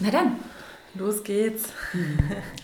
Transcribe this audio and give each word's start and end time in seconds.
Na 0.00 0.10
dann. 0.10 0.36
Los 0.96 1.24
geht's. 1.24 1.64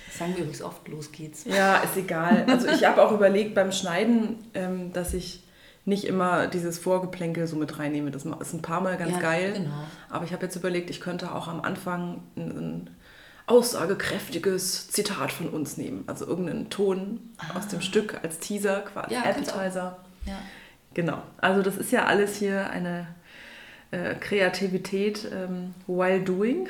Das 0.07 0.19
sagen 0.19 0.33
wir 0.35 0.41
übrigens 0.45 0.63
oft, 0.63 0.87
los 0.89 1.11
geht's. 1.11 1.45
Ja, 1.47 1.79
ist 1.79 1.97
egal. 1.97 2.45
Also 2.49 2.69
ich 2.69 2.85
habe 2.85 3.03
auch 3.03 3.11
überlegt 3.13 3.55
beim 3.57 3.73
Schneiden, 3.73 4.37
ähm, 4.55 4.93
dass 4.93 5.15
ich 5.15 5.43
nicht 5.85 6.05
immer 6.05 6.47
dieses 6.47 6.79
Vorgeplänkel 6.79 7.47
so 7.49 7.57
mit 7.57 7.79
reinnehme. 7.79 8.11
Das 8.13 8.25
ist 8.25 8.53
ein 8.55 8.63
paar 8.63 8.81
Mal 8.83 8.97
ganz 8.97 9.13
Ja, 9.13 9.19
geil. 9.21 9.53
genau. 9.55 9.71
Aber 10.09 10.25
ich 10.25 10.33
habe 10.33 10.45
jetzt 10.45 10.55
überlegt, 10.55 10.91
ich 10.91 11.01
könnte 11.01 11.35
auch 11.35 11.49
am 11.49 11.61
Anfang 11.63 12.23
ein, 12.37 12.51
ein 12.59 12.91
aussagekräftiges 13.47 14.89
Zitat 14.91 15.33
von 15.33 15.49
uns 15.49 15.77
nehmen. 15.77 16.05
Also 16.07 16.27
irgendeinen 16.27 16.71
Ton 16.71 17.21
aus 17.57 17.69
dem 17.69 17.81
Stück 17.81 18.19
als 18.23 18.39
Teaser, 18.39 18.81
quasi 18.81 19.15
Ah. 19.17 19.25
Ja. 19.25 19.31
Appetizer. 19.31 19.97
Ja. 20.27 20.39
Genau. 20.95 21.23
Also 21.39 21.63
das 21.63 21.77
ist 21.77 21.93
ja 21.93 22.05
alles 22.07 22.37
hier 22.37 22.71
eine 22.71 23.09
äh, 23.91 24.15
Kreativität 24.15 25.29
ähm, 25.33 25.75
while 25.87 26.21
doing. 26.21 26.69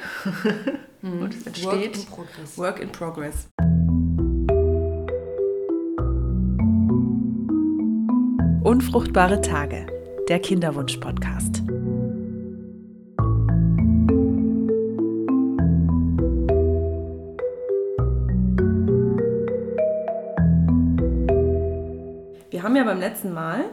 Und 1.03 1.35
es 1.35 1.47
entsteht 1.47 1.97
Work 1.97 1.99
in 1.99 2.07
progress. 2.07 2.59
Work 2.59 2.81
in 2.81 2.93
progress. 2.93 3.49
Unfruchtbare 8.63 9.41
Tage, 9.41 9.87
der 10.29 10.39
Kinderwunsch-Podcast. 10.39 11.63
Wir 22.51 22.63
haben 22.63 22.77
ja 22.77 22.85
beim 22.85 23.01
letzten 23.01 23.33
Mal, 23.33 23.65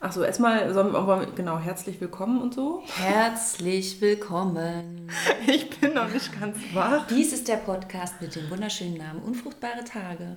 ach 0.00 0.12
so, 0.12 0.22
erstmal, 0.22 0.72
sollen 0.72 0.92
wir- 0.92 1.26
genau, 1.34 1.58
herzlich 1.58 2.00
willkommen 2.00 2.40
und 2.40 2.54
so. 2.54 2.82
Herzlich 2.96 4.00
willkommen. 4.00 5.10
Ich 5.46 5.70
bin 5.78 5.94
noch 5.94 6.08
nicht 6.12 6.38
ganz 6.40 6.56
wach. 6.74 7.06
Dies 7.06 7.32
ist 7.32 7.46
der 7.46 7.56
Podcast 7.58 8.20
mit 8.20 8.34
dem 8.34 8.50
wunderschönen 8.50 8.96
Namen 8.96 9.20
Unfruchtbare 9.20 9.84
Tage. 9.84 10.36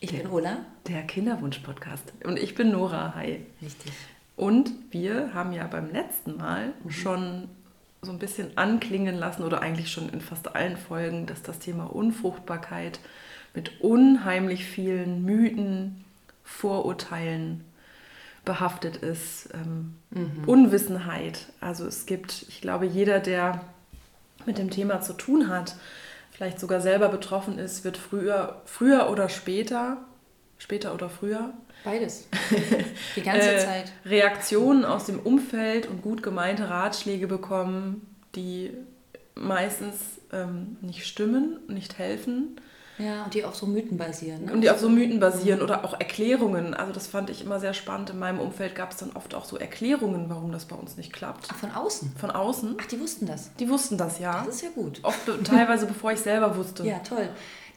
Ich 0.00 0.16
bin 0.16 0.30
Ola. 0.30 0.58
Der 0.88 1.02
Kinderwunsch-Podcast. 1.02 2.12
Und 2.24 2.38
ich 2.38 2.54
bin 2.54 2.70
Nora. 2.70 3.14
Hi. 3.14 3.44
Richtig. 3.60 3.92
Und 4.36 4.70
wir 4.90 5.34
haben 5.34 5.52
ja 5.52 5.66
beim 5.66 5.90
letzten 5.92 6.38
Mal 6.38 6.72
Mhm. 6.84 6.90
schon 6.90 7.48
so 8.00 8.12
ein 8.12 8.18
bisschen 8.18 8.56
anklingen 8.56 9.16
lassen 9.16 9.42
oder 9.44 9.60
eigentlich 9.60 9.90
schon 9.92 10.08
in 10.08 10.20
fast 10.22 10.54
allen 10.56 10.76
Folgen, 10.78 11.26
dass 11.26 11.42
das 11.42 11.58
Thema 11.58 11.84
Unfruchtbarkeit 11.84 13.00
mit 13.54 13.80
unheimlich 13.82 14.64
vielen 14.64 15.22
Mythen, 15.24 16.04
Vorurteilen 16.44 17.64
behaftet 18.44 18.96
ist, 18.96 19.48
ähm, 19.54 19.94
Mhm. 20.10 20.44
Unwissenheit. 20.46 21.46
Also 21.60 21.86
es 21.86 22.06
gibt, 22.06 22.46
ich 22.48 22.60
glaube, 22.60 22.86
jeder, 22.86 23.18
der 23.20 23.60
mit 24.46 24.58
dem 24.58 24.70
Thema 24.70 25.00
zu 25.00 25.12
tun 25.14 25.48
hat, 25.48 25.76
vielleicht 26.30 26.60
sogar 26.60 26.80
selber 26.80 27.08
betroffen 27.08 27.58
ist, 27.58 27.84
wird 27.84 27.96
früher, 27.96 28.62
früher 28.66 29.10
oder 29.10 29.28
später, 29.28 29.98
später 30.58 30.94
oder 30.94 31.08
früher, 31.08 31.52
Beides. 31.84 32.28
Die 33.16 33.22
ganze 33.22 33.56
äh, 33.56 33.58
Zeit. 33.58 33.92
Reaktionen 34.06 34.86
aus 34.86 35.04
dem 35.04 35.18
Umfeld 35.20 35.86
und 35.86 36.00
gut 36.00 36.22
gemeinte 36.22 36.70
Ratschläge 36.70 37.26
bekommen, 37.26 38.06
die 38.34 38.72
meistens 39.34 39.96
ähm, 40.32 40.78
nicht 40.80 41.06
stimmen, 41.06 41.58
nicht 41.68 41.98
helfen 41.98 42.56
Ja, 42.98 43.24
und 43.24 43.34
die 43.34 43.44
auf 43.44 43.56
so 43.56 43.66
Mythen 43.66 43.98
basieren. 43.98 44.44
Ne? 44.44 44.52
und 44.52 44.60
die 44.60 44.70
auf 44.70 44.78
so 44.78 44.88
Mythen 44.88 45.18
basieren 45.18 45.62
oder 45.62 45.84
auch 45.84 45.94
Erklärungen. 45.94 46.74
Also 46.74 46.92
das 46.92 47.06
fand 47.06 47.28
ich 47.30 47.42
immer 47.42 47.58
sehr 47.58 47.74
spannend. 47.74 48.10
In 48.10 48.18
meinem 48.18 48.38
Umfeld 48.38 48.74
gab 48.74 48.92
es 48.92 48.98
dann 48.98 49.12
oft 49.14 49.34
auch 49.34 49.44
so 49.44 49.56
Erklärungen, 49.56 50.26
warum 50.28 50.52
das 50.52 50.66
bei 50.66 50.76
uns 50.76 50.96
nicht 50.96 51.12
klappt. 51.12 51.48
Ach, 51.50 51.56
von 51.56 51.72
außen. 51.72 52.12
Von 52.16 52.30
außen. 52.30 52.76
Ach, 52.80 52.86
die 52.86 53.00
wussten 53.00 53.26
das. 53.26 53.50
Die 53.58 53.68
wussten 53.68 53.98
das 53.98 54.18
ja. 54.18 54.44
Das 54.44 54.56
ist 54.56 54.62
ja 54.62 54.70
gut. 54.74 55.00
Oft 55.02 55.18
teilweise 55.44 55.86
bevor 55.86 56.12
ich 56.12 56.20
selber 56.20 56.56
wusste. 56.56 56.86
Ja, 56.86 56.98
toll. 57.00 57.28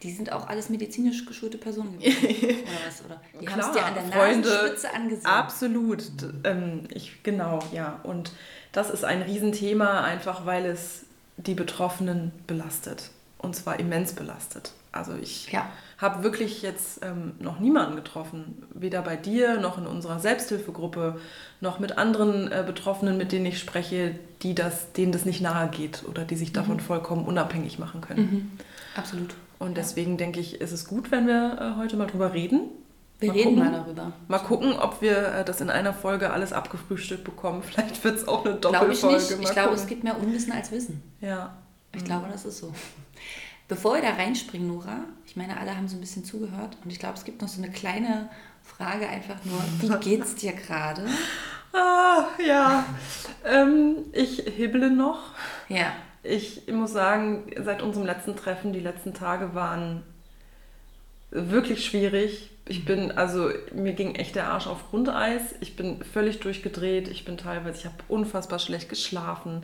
Die 0.03 0.11
sind 0.11 0.31
auch 0.31 0.47
alles 0.47 0.69
medizinisch 0.69 1.25
geschulte 1.25 1.57
Personen 1.57 1.97
gewesen. 1.97 2.25
Oder 2.25 2.87
was? 2.87 3.03
Oder? 3.03 3.21
Die 3.41 3.49
haben 3.49 3.59
es 3.59 3.71
Klar, 3.71 3.73
dir 3.73 3.85
an 3.85 3.93
der 3.95 4.03
Freunde, 4.03 4.49
Nasenspitze 4.49 4.93
angesehen. 4.93 5.25
Absolut. 5.25 6.03
Ähm, 6.43 6.83
ich, 6.93 7.23
genau, 7.23 7.59
ja. 7.73 7.99
Und 8.03 8.31
das 8.73 8.91
ist 8.91 9.03
ein 9.03 9.23
Riesenthema, 9.23 10.03
einfach 10.03 10.45
weil 10.45 10.67
es 10.67 11.05
die 11.37 11.55
Betroffenen 11.55 12.31
belastet. 12.45 13.09
Und 13.39 13.55
zwar 13.55 13.79
immens 13.79 14.13
belastet. 14.13 14.73
Also 14.97 15.13
ich 15.15 15.51
Ja. 15.51 15.65
habe 15.97 16.23
wirklich 16.23 16.61
jetzt 16.61 17.03
ähm, 17.03 17.33
noch 17.39 17.59
niemanden 17.59 17.95
getroffen, 17.95 18.63
weder 18.73 19.01
bei 19.01 19.15
dir 19.15 19.59
noch 19.59 19.77
in 19.77 19.87
unserer 19.87 20.19
Selbsthilfegruppe, 20.19 21.19
noch 21.61 21.79
mit 21.79 21.97
anderen 21.97 22.51
äh, 22.51 22.63
Betroffenen, 22.65 23.17
mit 23.17 23.31
denen 23.31 23.45
ich 23.45 23.59
spreche, 23.59 24.15
die 24.43 24.53
das, 24.55 24.91
denen 24.93 25.11
das 25.11 25.25
nicht 25.25 25.41
nahe 25.41 25.69
geht 25.69 26.03
oder 26.07 26.23
die 26.25 26.35
sich 26.35 26.53
davon 26.53 26.79
vollkommen 26.79 27.25
unabhängig 27.25 27.79
machen 27.79 28.01
können. 28.01 28.19
Mhm. 28.31 28.51
Absolut. 28.95 29.35
Und 29.59 29.77
deswegen 29.77 30.17
denke 30.17 30.39
ich, 30.39 30.61
ist 30.61 30.71
es 30.71 30.87
gut, 30.87 31.09
wenn 31.11 31.25
wir 31.27 31.57
äh, 31.59 31.79
heute 31.79 31.97
mal 31.97 32.07
drüber 32.07 32.33
reden. 32.33 32.61
Wir 33.19 33.29
Mal 33.29 33.33
reden 33.33 33.55
gucken. 33.55 33.71
mal 33.71 33.79
darüber. 33.79 34.11
Mal 34.27 34.37
gucken, 34.37 34.73
ob 34.73 35.01
wir 35.01 35.17
äh, 35.33 35.43
das 35.43 35.59
in 35.61 35.71
einer 35.71 35.91
Folge 35.91 36.29
alles 36.29 36.53
abgefrühstückt 36.53 37.23
bekommen. 37.23 37.63
Vielleicht 37.67 38.03
wird 38.03 38.17
es 38.17 38.27
auch 38.27 38.45
eine 38.45 38.57
Glaube 38.57 38.91
ich 38.93 39.01
Doppelfolge. 39.01 39.15
nicht. 39.15 39.31
Ich 39.31 39.47
Mal 39.47 39.53
glaube, 39.53 39.73
es 39.73 39.87
gibt 39.87 40.03
mehr 40.03 40.19
Unwissen 40.19 40.51
als 40.53 40.71
Wissen. 40.71 41.01
Ja. 41.21 41.55
Ich 41.95 42.03
glaube, 42.05 42.27
das 42.31 42.45
ist 42.45 42.59
so. 42.59 42.71
Bevor 43.67 43.95
wir 43.95 44.01
da 44.01 44.11
reinspringen, 44.11 44.67
Nora, 44.67 45.03
ich 45.25 45.35
meine, 45.35 45.57
alle 45.59 45.75
haben 45.75 45.87
so 45.89 45.97
ein 45.97 45.99
bisschen 45.99 46.23
zugehört 46.23 46.77
und 46.83 46.91
ich 46.91 46.99
glaube, 46.99 47.15
es 47.15 47.25
gibt 47.25 47.41
noch 47.41 47.49
so 47.49 47.61
eine 47.61 47.71
kleine 47.71 48.29
Frage 48.63 49.07
einfach 49.09 49.43
nur, 49.43 49.61
wie 49.79 49.99
geht's 50.09 50.35
dir 50.35 50.53
gerade? 50.53 51.05
Ah, 51.73 52.27
ja. 52.45 52.85
ähm, 53.45 54.05
ich 54.13 54.39
hibble 54.39 54.89
noch. 54.89 55.19
Ja, 55.67 55.91
Ich 56.23 56.67
muss 56.71 56.93
sagen, 56.93 57.51
seit 57.63 57.81
unserem 57.81 58.05
letzten 58.05 58.35
Treffen, 58.35 58.71
die 58.73 58.79
letzten 58.79 59.13
Tage 59.13 59.53
waren 59.53 60.03
wirklich 61.29 61.85
schwierig. 61.85 62.51
Ich 62.69 62.85
bin, 62.85 63.11
also 63.11 63.49
mir 63.73 63.93
ging 63.93 64.15
echt 64.15 64.35
der 64.35 64.47
Arsch 64.49 64.67
auf 64.67 64.89
Grundeis. 64.89 65.55
Ich 65.61 65.75
bin 65.75 66.03
völlig 66.03 66.39
durchgedreht. 66.39 67.07
Ich 67.07 67.23
bin 67.25 67.37
teilweise, 67.37 67.77
ich 67.79 67.85
habe 67.85 67.95
unfassbar 68.09 68.59
schlecht 68.59 68.89
geschlafen. 68.89 69.63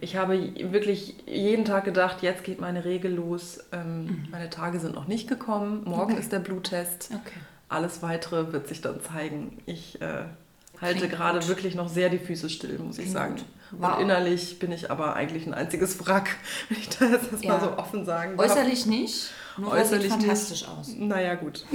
Ich 0.00 0.16
habe 0.16 0.38
wirklich 0.70 1.16
jeden 1.26 1.64
Tag 1.64 1.84
gedacht, 1.84 2.22
jetzt 2.22 2.44
geht 2.44 2.60
meine 2.60 2.84
Regel 2.84 3.14
los. 3.14 3.60
Ähm, 3.72 4.26
Meine 4.30 4.50
Tage 4.50 4.80
sind 4.80 4.94
noch 4.94 5.08
nicht 5.08 5.28
gekommen. 5.28 5.82
Morgen 5.84 6.12
Okay. 6.12 6.20
ist 6.20 6.32
der 6.32 6.40
Bluttest. 6.40 7.10
okay. 7.12 7.38
Alles 7.68 8.02
weitere 8.02 8.52
wird 8.52 8.68
sich 8.68 8.82
dann 8.82 9.00
zeigen. 9.00 9.58
Ich 9.64 10.00
äh, 10.02 10.24
halte 10.82 11.08
gerade 11.08 11.38
gut. 11.40 11.48
wirklich 11.48 11.74
noch 11.74 11.88
sehr 11.88 12.08
die 12.10 12.18
Füße 12.18 12.50
still, 12.50 12.78
muss 12.78 12.98
ich 12.98 13.04
Klingt 13.04 13.16
sagen. 13.16 13.34
gut. 13.36 13.44
Wow. 13.72 13.96
Und 13.96 14.02
innerlich 14.02 14.58
bin 14.58 14.70
ich 14.72 14.90
aber 14.90 15.14
eigentlich 15.16 15.46
ein 15.46 15.54
einziges 15.54 16.04
Wrack, 16.06 16.36
wenn 16.68 16.78
ich 16.78 16.88
da 16.90 17.06
jetzt 17.06 17.32
erstmal 17.32 17.56
Ja. 17.58 17.60
so 17.60 17.78
offen 17.78 18.04
sagen 18.04 18.36
darf. 18.36 18.50
Äußerlich 18.50 18.86
nicht, 18.86 19.30
Nora 19.56 19.76
Äußerlich 19.76 20.10
sieht 20.10 20.16
nicht. 20.18 20.26
fantastisch 20.26 20.68
aus. 20.68 20.88
Naja, 20.98 21.34
gut. 21.36 21.64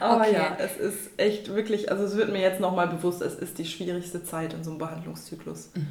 aber 0.00 0.22
Okay. 0.22 0.32
ja, 0.34 0.56
es 0.58 0.76
ist 0.76 1.10
echt 1.18 1.54
wirklich, 1.54 1.90
also 1.90 2.04
es 2.04 2.16
wird 2.16 2.32
mir 2.32 2.40
jetzt 2.40 2.60
nochmal 2.60 2.88
bewusst, 2.88 3.22
es 3.22 3.34
ist 3.34 3.58
die 3.58 3.64
schwierigste 3.64 4.24
Zeit 4.24 4.52
in 4.52 4.64
so 4.64 4.70
einem 4.70 4.78
Behandlungszyklus. 4.78 5.70
Mhm. 5.74 5.86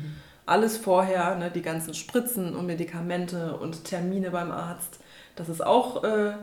Alles 0.45 0.77
vorher, 0.77 1.35
ne, 1.35 1.49
die 1.49 1.61
ganzen 1.61 1.93
Spritzen 1.93 2.55
und 2.55 2.65
Medikamente 2.65 3.55
und 3.57 3.85
Termine 3.85 4.31
beim 4.31 4.51
Arzt, 4.51 4.99
das 5.37 5.47
ist 5.49 5.65
auch 5.65 6.03
äh, 6.03 6.33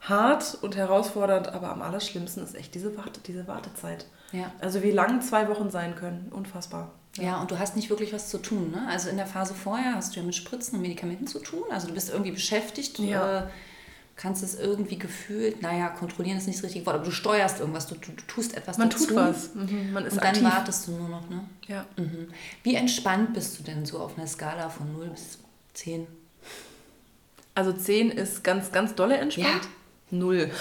hart 0.00 0.58
und 0.62 0.76
herausfordernd, 0.76 1.48
aber 1.48 1.70
am 1.70 1.82
allerschlimmsten 1.82 2.42
ist 2.44 2.54
echt 2.54 2.74
diese, 2.74 2.96
Warte, 2.96 3.20
diese 3.26 3.46
Wartezeit. 3.48 4.06
Ja. 4.32 4.52
Also 4.60 4.82
wie 4.82 4.90
lang 4.90 5.22
zwei 5.22 5.48
Wochen 5.48 5.70
sein 5.70 5.96
können, 5.96 6.30
unfassbar. 6.30 6.92
Ja, 7.16 7.40
und 7.40 7.50
du 7.50 7.58
hast 7.58 7.74
nicht 7.74 7.90
wirklich 7.90 8.12
was 8.12 8.28
zu 8.28 8.38
tun. 8.38 8.70
Ne? 8.70 8.86
Also 8.88 9.08
in 9.08 9.16
der 9.16 9.26
Phase 9.26 9.54
vorher 9.54 9.94
hast 9.94 10.14
du 10.14 10.20
ja 10.20 10.26
mit 10.26 10.36
Spritzen 10.36 10.76
und 10.76 10.82
Medikamenten 10.82 11.26
zu 11.26 11.40
tun. 11.40 11.64
Also 11.70 11.88
du 11.88 11.94
bist 11.94 12.10
irgendwie 12.10 12.30
beschäftigt, 12.30 12.98
Ja. 13.00 13.40
äh, 13.40 13.46
kannst 14.14 14.42
es 14.42 14.54
irgendwie 14.58 14.98
gefühlt, 14.98 15.62
naja, 15.62 15.88
kontrollieren 15.88 16.38
ist 16.38 16.46
nicht 16.46 16.58
das 16.58 16.64
richtige 16.64 16.86
Wort, 16.86 16.96
aber 16.96 17.04
du 17.04 17.10
steuerst 17.10 17.60
irgendwas, 17.60 17.86
du, 17.86 17.94
du, 17.96 18.12
du 18.12 18.22
tust 18.26 18.56
etwas 18.56 18.76
Man 18.78 18.90
dazu. 18.90 19.06
tut 19.06 19.16
was, 19.16 19.54
mhm. 19.54 19.92
man 19.92 20.04
ist 20.04 20.12
Und 20.14 20.18
dann 20.22 20.28
aktiv. 20.30 20.44
wartest 20.44 20.86
du 20.88 20.92
nur 20.92 21.08
noch, 21.08 21.28
ne? 21.30 21.44
Ja. 21.66 21.86
Mhm. 21.96 22.28
Wie 22.62 22.74
entspannt 22.74 23.34
bist 23.34 23.58
du 23.58 23.62
denn 23.64 23.84
so 23.86 23.98
auf 24.00 24.16
einer 24.18 24.26
Skala 24.26 24.68
von 24.68 24.92
0 24.92 25.08
bis 25.08 25.38
10? 25.74 26.06
Also 27.54 27.72
10 27.72 28.10
ist 28.10 28.44
ganz, 28.44 28.70
ganz 28.70 28.94
dolle 28.94 29.16
entspannt. 29.16 29.68
Null. 30.10 30.50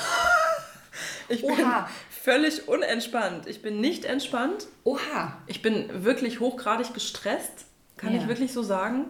Ich 1.29 1.41
bin 1.41 1.51
Oha. 1.59 1.89
völlig 2.09 2.69
unentspannt. 2.69 3.47
Ich 3.47 3.61
bin 3.61 3.81
nicht 3.81 4.05
entspannt. 4.05 4.67
Oha! 4.85 5.37
Ich 5.45 5.61
bin 5.61 6.05
wirklich 6.05 6.39
hochgradig 6.39 6.93
gestresst, 6.93 7.65
kann 7.97 8.13
Ja. 8.15 8.21
ich 8.21 8.29
wirklich 8.29 8.53
so 8.53 8.63
sagen. 8.63 9.07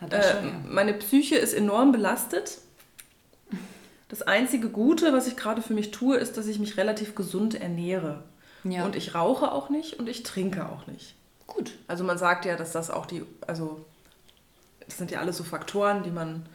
Hat 0.00 0.12
Äh, 0.12 0.34
meine 0.68 0.92
Psyche 0.92 1.36
ist 1.36 1.54
enorm 1.54 1.92
belastet. 1.92 2.58
Das 4.08 4.20
einzige 4.20 4.68
Gute, 4.68 5.14
was 5.14 5.26
ich 5.26 5.36
gerade 5.36 5.62
für 5.62 5.72
mich 5.72 5.92
tue, 5.92 6.18
ist, 6.18 6.36
dass 6.36 6.46
ich 6.46 6.58
mich 6.58 6.76
relativ 6.76 7.14
gesund 7.14 7.54
ernähre. 7.54 8.22
Ja. 8.64 8.84
Und 8.84 8.94
ich 8.94 9.14
rauche 9.14 9.50
auch 9.50 9.70
nicht 9.70 9.94
und 9.98 10.10
ich 10.10 10.22
trinke 10.24 10.68
auch 10.68 10.86
nicht. 10.86 11.14
Gut. 11.46 11.72
Also 11.88 12.04
man 12.04 12.18
sagt 12.18 12.44
ja, 12.44 12.56
dass 12.56 12.70
das 12.72 12.90
auch 12.90 13.06
die, 13.06 13.24
also 13.46 13.82
das 14.86 14.98
sind 14.98 15.10
ja 15.10 15.20
alles 15.20 15.38
so 15.38 15.44
Faktoren, 15.44 16.02
die 16.02 16.10
man 16.10 16.46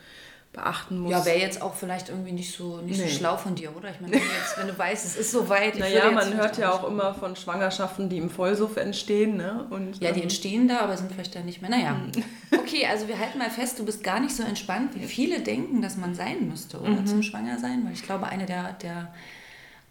beachten 0.53 0.99
muss. 0.99 1.11
Ja, 1.11 1.25
wäre 1.25 1.39
jetzt 1.39 1.61
auch 1.61 1.75
vielleicht 1.75 2.09
irgendwie 2.09 2.33
nicht 2.33 2.53
so, 2.53 2.81
nicht 2.81 2.99
Nee. 2.99 3.07
so 3.07 3.15
schlau 3.17 3.37
von 3.37 3.55
dir, 3.55 3.75
oder? 3.75 3.89
Ich 3.89 4.01
meine, 4.01 4.13
wenn 4.13 4.21
jetzt, 4.21 4.57
wenn 4.57 4.67
du 4.67 4.77
weißt, 4.77 5.05
es 5.05 5.15
ist 5.15 5.31
soweit. 5.31 5.75
ich 5.75 5.79
Naja, 5.79 6.11
man 6.11 6.33
hört 6.33 6.57
ja 6.57 6.71
auch 6.73 6.85
immer 6.85 7.13
von 7.13 7.35
Schwangerschaften, 7.37 8.09
die 8.09 8.17
im 8.17 8.29
Vollsuff 8.29 8.75
entstehen. 8.75 9.37
Ne? 9.37 9.65
Und, 9.69 10.01
Ja, 10.01 10.11
die 10.11 10.21
entstehen 10.21 10.67
da, 10.67 10.81
aber 10.81 10.97
sind 10.97 11.11
vielleicht 11.11 11.35
dann 11.35 11.45
nicht 11.45 11.61
mehr. 11.61 11.71
Naja. 11.71 11.91
Hm. 11.91 12.23
Okay, 12.61 12.85
also 12.85 13.07
wir 13.09 13.17
halten 13.19 13.37
mal 13.37 13.49
fest, 13.49 13.79
du 13.79 13.85
bist 13.85 14.01
gar 14.01 14.19
nicht 14.21 14.33
so 14.33 14.43
entspannt, 14.43 14.91
wie 14.95 15.05
viele 15.05 15.39
denken, 15.41 15.81
dass 15.81 15.97
man 15.97 16.15
sein 16.15 16.47
müsste, 16.47 16.79
oder? 16.79 16.91
Mhm. 16.91 17.07
Zum 17.07 17.23
Schwangersein. 17.23 17.83
Weil 17.85 17.93
ich 17.93 18.03
glaube, 18.03 18.27
eine 18.27 18.45
der, 18.45 18.73
der 18.73 19.13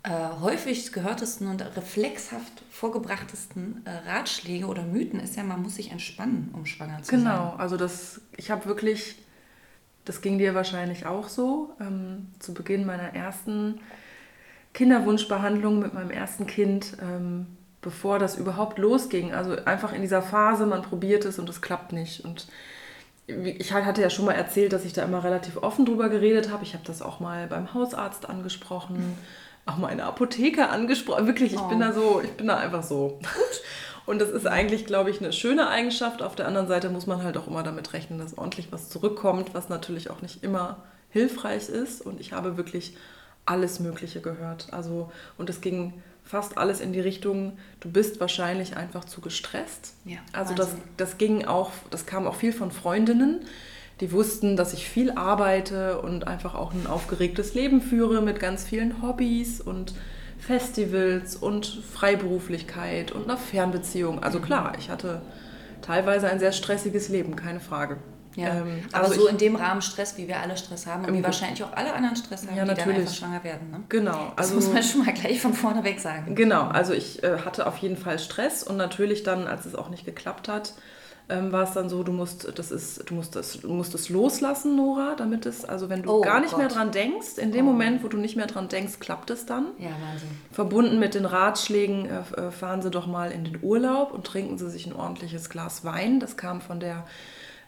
äh, 0.02 0.10
häufig 0.40 0.90
gehörtesten 0.92 1.48
und 1.48 1.60
reflexhaft 1.76 2.62
vorgebrachtesten 2.70 3.84
äh, 3.84 4.08
Ratschläge 4.10 4.66
oder 4.66 4.82
Mythen 4.82 5.20
ist 5.20 5.36
ja, 5.36 5.42
man 5.42 5.62
muss 5.62 5.76
sich 5.76 5.90
entspannen, 5.90 6.50
um 6.54 6.64
schwanger 6.64 7.02
zu 7.02 7.10
sein. 7.10 7.20
Genau, 7.20 7.54
also 7.58 7.76
das, 7.76 8.20
ich 8.36 8.50
habe 8.50 8.64
wirklich, 8.64 9.16
das 10.04 10.20
ging 10.22 10.38
dir 10.38 10.54
wahrscheinlich 10.54 11.06
auch 11.06 11.28
so, 11.28 11.70
ähm, 11.80 12.28
zu 12.38 12.54
Beginn 12.54 12.86
meiner 12.86 13.14
ersten 13.14 13.80
Kinderwunschbehandlung 14.74 15.78
mit 15.80 15.94
meinem 15.94 16.10
ersten 16.10 16.46
Kind, 16.46 16.96
ähm, 17.02 17.46
bevor 17.82 18.18
das 18.18 18.36
überhaupt 18.36 18.78
losging. 18.78 19.32
Also 19.34 19.56
einfach 19.64 19.92
in 19.92 20.02
dieser 20.02 20.22
Phase, 20.22 20.66
man 20.66 20.82
probiert 20.82 21.24
es 21.24 21.38
und 21.38 21.48
es 21.48 21.60
klappt 21.60 21.92
nicht. 21.92 22.24
Und 22.24 22.46
ich 23.26 23.72
hatte 23.72 24.02
ja 24.02 24.10
schon 24.10 24.24
mal 24.26 24.32
erzählt, 24.32 24.72
dass 24.72 24.84
ich 24.84 24.92
da 24.92 25.02
immer 25.02 25.22
relativ 25.24 25.56
offen 25.56 25.86
drüber 25.86 26.08
geredet 26.08 26.50
habe. 26.50 26.62
Ich 26.64 26.74
habe 26.74 26.84
das 26.86 27.02
auch 27.02 27.20
mal 27.20 27.46
beim 27.46 27.74
Hausarzt 27.74 28.28
angesprochen, 28.28 29.16
auch 29.66 29.76
mal 29.76 29.88
in 29.90 29.98
der 29.98 30.06
Apotheke 30.06 30.68
angesprochen. 30.68 31.26
Wirklich, 31.26 31.52
ich 31.54 31.60
bin 31.62 31.78
Oh. 31.78 31.80
da 31.80 31.92
so, 31.92 32.20
ich 32.24 32.32
bin 32.32 32.46
da 32.48 32.56
einfach 32.56 32.82
so. 32.82 33.18
Und 34.06 34.20
das 34.20 34.30
ist 34.30 34.46
eigentlich, 34.46 34.86
glaube 34.86 35.10
ich, 35.10 35.20
eine 35.20 35.32
schöne 35.32 35.68
Eigenschaft. 35.68 36.22
Auf 36.22 36.34
der 36.34 36.46
anderen 36.46 36.68
Seite 36.68 36.88
muss 36.88 37.06
man 37.06 37.22
halt 37.22 37.36
auch 37.36 37.46
immer 37.46 37.62
damit 37.62 37.92
rechnen, 37.92 38.18
dass 38.18 38.36
ordentlich 38.36 38.72
was 38.72 38.88
zurückkommt, 38.88 39.54
was 39.54 39.68
natürlich 39.68 40.10
auch 40.10 40.22
nicht 40.22 40.42
immer 40.42 40.82
hilfreich 41.10 41.68
ist. 41.68 42.00
Und 42.00 42.20
ich 42.20 42.32
habe 42.32 42.56
wirklich 42.56 42.96
alles 43.46 43.80
Mögliche 43.80 44.20
gehört. 44.20 44.68
Also, 44.72 45.10
und 45.38 45.50
es 45.50 45.60
ging 45.60 45.94
fast 46.24 46.58
alles 46.58 46.80
in 46.80 46.92
die 46.92 47.00
Richtung, 47.00 47.58
du 47.80 47.90
bist 47.90 48.20
wahrscheinlich 48.20 48.76
einfach 48.76 49.04
zu 49.04 49.20
gestresst. 49.20 49.94
Ja, 50.04 50.18
also 50.32 50.54
das, 50.54 50.68
das 50.96 51.18
ging 51.18 51.44
auch, 51.44 51.72
das 51.90 52.06
kam 52.06 52.26
auch 52.26 52.36
viel 52.36 52.52
von 52.52 52.70
Freundinnen, 52.70 53.40
die 54.00 54.12
wussten, 54.12 54.56
dass 54.56 54.72
ich 54.72 54.88
viel 54.88 55.10
arbeite 55.10 56.00
und 56.00 56.28
einfach 56.28 56.54
auch 56.54 56.72
ein 56.72 56.86
aufgeregtes 56.86 57.54
Leben 57.54 57.82
führe 57.82 58.22
mit 58.22 58.38
ganz 58.38 58.64
vielen 58.64 59.02
Hobbys 59.02 59.60
und 59.60 59.94
Festivals 60.40 61.36
und 61.36 61.66
Freiberuflichkeit 61.94 63.12
und 63.12 63.24
einer 63.24 63.36
Fernbeziehung. 63.36 64.16
Mhm. 64.16 64.24
Also 64.24 64.40
klar, 64.40 64.72
ich 64.78 64.90
hatte 64.90 65.22
teilweise 65.82 66.28
ein 66.28 66.38
sehr 66.38 66.52
stressiges 66.52 67.08
Leben, 67.08 67.36
keine 67.36 67.60
Frage. 67.60 67.98
Ja, 68.36 68.60
Ähm, 68.60 68.84
aber 68.92 69.06
also 69.06 69.22
so 69.22 69.26
in 69.26 69.38
dem 69.38 69.56
Rahmen 69.56 69.82
Stress, 69.82 70.16
wie 70.16 70.28
wir 70.28 70.38
alle 70.38 70.56
Stress 70.56 70.86
haben 70.86 71.04
und 71.04 71.14
wie 71.14 71.22
wahrscheinlich 71.24 71.64
auch 71.64 71.72
alle 71.72 71.92
anderen 71.92 72.14
Stress 72.14 72.46
haben, 72.46 72.56
Ja, 72.56 72.62
die 72.62 72.68
dann 72.68 72.76
natürlich. 72.76 73.00
einfach 73.00 73.14
schwanger 73.14 73.42
werden. 73.44 73.70
Ne? 73.72 73.80
Genau, 73.88 74.32
Das 74.36 74.52
also 74.52 74.54
muss 74.54 74.72
man 74.72 74.82
schon 74.84 75.04
mal 75.04 75.12
gleich 75.12 75.40
von 75.40 75.52
vorne 75.52 75.82
weg 75.82 75.98
sagen. 75.98 76.34
Genau, 76.36 76.68
also 76.68 76.92
ich 76.92 77.22
äh, 77.24 77.38
hatte 77.44 77.66
auf 77.66 77.78
jeden 77.78 77.96
Fall 77.96 78.18
Stress 78.20 78.62
und 78.62 78.76
natürlich 78.76 79.24
dann, 79.24 79.48
als 79.48 79.66
es 79.66 79.74
auch 79.74 79.90
nicht 79.90 80.04
geklappt 80.04 80.46
hat, 80.48 80.74
ähm, 81.30 81.52
war 81.52 81.62
es 81.64 81.72
dann 81.72 81.88
so, 81.88 82.02
du 82.02 82.12
musst, 82.12 82.58
das 82.58 82.70
ist, 82.70 83.08
du 83.08 83.14
musst 83.14 83.36
das, 83.36 83.60
du 83.60 83.68
musst 83.72 83.94
es 83.94 84.08
loslassen, 84.08 84.76
Nora, 84.76 85.14
damit 85.16 85.46
es, 85.46 85.64
also 85.64 85.88
wenn 85.88 86.02
du 86.02 86.10
Oh 86.10 86.20
gar 86.20 86.40
nicht 86.40 86.56
mehr 86.56 86.66
Gott. 86.68 86.76
dran 86.76 86.90
denkst, 86.92 87.38
in 87.38 87.52
dem 87.52 87.66
Oh. 87.66 87.70
Moment, 87.72 88.02
wo 88.04 88.08
du 88.08 88.16
nicht 88.18 88.36
mehr 88.36 88.46
dran 88.46 88.68
denkst, 88.68 89.00
klappt 89.00 89.30
es 89.30 89.46
dann. 89.46 89.66
Ja, 89.78 89.88
Wahnsinn. 89.90 90.28
Verbunden 90.52 90.98
mit 90.98 91.14
den 91.14 91.24
Ratschlägen, 91.24 92.06
äh, 92.06 92.40
äh, 92.40 92.50
fahren 92.50 92.82
Sie 92.82 92.90
doch 92.90 93.06
mal 93.06 93.30
in 93.32 93.44
den 93.44 93.58
Urlaub 93.62 94.12
und 94.12 94.26
trinken 94.26 94.58
Sie 94.58 94.68
sich 94.68 94.86
ein 94.86 94.92
ordentliches 94.94 95.48
Glas 95.48 95.84
Wein. 95.84 96.20
Das 96.20 96.36
kam 96.36 96.60
von 96.60 96.80
der 96.80 97.04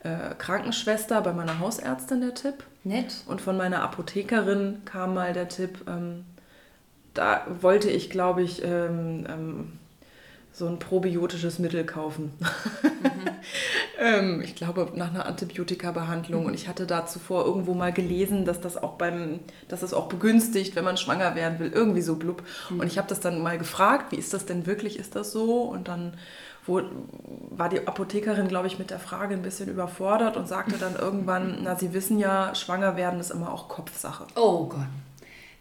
äh, 0.03 0.35
Krankenschwester 0.37 1.21
bei 1.23 1.33
meiner 1.33 1.59
Hausärztin 1.61 2.21
der 2.21 2.35
Tipp. 2.35 2.65
Nett. 2.85 3.15
Und 3.27 3.41
von 3.41 3.57
meiner 3.57 3.83
Apothekerin 3.83 4.83
kam 4.85 5.15
mal 5.15 5.33
der 5.33 5.49
Tipp, 5.49 5.85
ähm, 5.89 6.25
da 7.15 7.43
wollte 7.61 7.91
ich, 7.91 8.11
glaube 8.11 8.43
ich, 8.43 8.65
ähm, 8.65 9.27
ähm, 9.29 9.73
so 10.53 10.67
ein 10.67 10.79
probiotisches 10.79 11.59
Mittel 11.59 11.85
kaufen. 11.85 12.33
ähm, 13.99 14.43
ich 14.43 14.55
glaube, 14.55 14.91
nach 14.95 15.09
einer 15.09 15.25
Antibiotika-Behandlung. 15.25 16.45
Und 16.45 16.55
ich 16.55 16.69
hatte 16.69 16.87
da 16.87 17.07
zuvor 17.07 17.47
irgendwo 17.47 17.73
mal 17.73 17.93
gelesen, 17.93 18.45
dass 18.45 18.61
das 18.61 18.77
auch 18.77 18.93
beim, 18.93 19.41
dass 19.69 19.83
es 19.83 19.95
auch 19.95 20.09
begünstigt, 20.09 20.77
wenn 20.77 20.85
man 20.85 20.99
schwanger 20.99 21.35
werden 21.35 21.59
will, 21.59 21.73
irgendwie 21.73 22.03
so 22.03 22.17
blub. 22.17 22.43
Und 22.69 22.87
ich 22.87 22.99
habe 22.99 23.09
das 23.09 23.21
dann 23.21 23.43
mal 23.43 23.57
gefragt, 23.57 24.13
wie 24.13 24.17
ist 24.17 24.35
das 24.35 24.45
denn 24.45 24.67
wirklich, 24.67 24.99
ist 24.99 25.17
das 25.17 25.33
so? 25.33 25.63
Und 25.63 25.89
dann 25.89 26.15
wo, 26.67 26.81
war 27.51 27.69
die 27.69 27.87
Apothekerin, 27.87 28.47
glaube 28.47 28.67
ich, 28.67 28.79
mit 28.79 28.91
der 28.91 29.01
Frage 29.01 29.35
ein 29.35 29.43
bisschen 29.43 29.69
überfordert 29.69 30.37
und 30.37 30.47
sagte 30.47 30.77
dann 30.79 30.97
irgendwann, 30.97 31.61
na, 31.63 31.77
Sie 31.77 31.93
wissen 31.93 32.19
ja, 32.19 32.55
schwanger 32.55 32.97
werden 32.97 33.21
ist 33.21 33.31
immer 33.31 33.53
auch 33.53 33.69
Kopfsache. 33.69 34.27
Oh 34.37 34.67
Gott. 34.67 34.87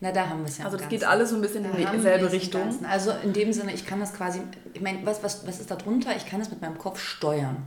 Na, 0.03 0.11
da 0.11 0.27
haben 0.27 0.39
wir 0.39 0.47
es 0.49 0.57
ja. 0.57 0.65
Also 0.65 0.77
das 0.77 0.89
geht 0.89 1.03
alles 1.03 1.29
so 1.29 1.35
ein 1.35 1.41
bisschen 1.41 1.63
Da 1.63 1.69
in 1.69 1.91
dieselbe 1.95 2.31
Richtung. 2.31 2.83
Also 2.85 3.11
in 3.23 3.33
dem 3.33 3.53
Sinne, 3.53 3.71
ich 3.73 3.85
kann 3.85 3.99
das 3.99 4.13
quasi, 4.13 4.41
ich 4.73 4.81
meine, 4.81 5.05
was, 5.05 5.23
was, 5.23 5.45
was 5.47 5.59
ist 5.59 5.69
da 5.71 5.75
drunter? 5.75 6.15
Ich 6.17 6.25
kann 6.25 6.41
es 6.41 6.49
mit 6.49 6.59
meinem 6.59 6.77
Kopf 6.79 6.99
steuern. 6.99 7.57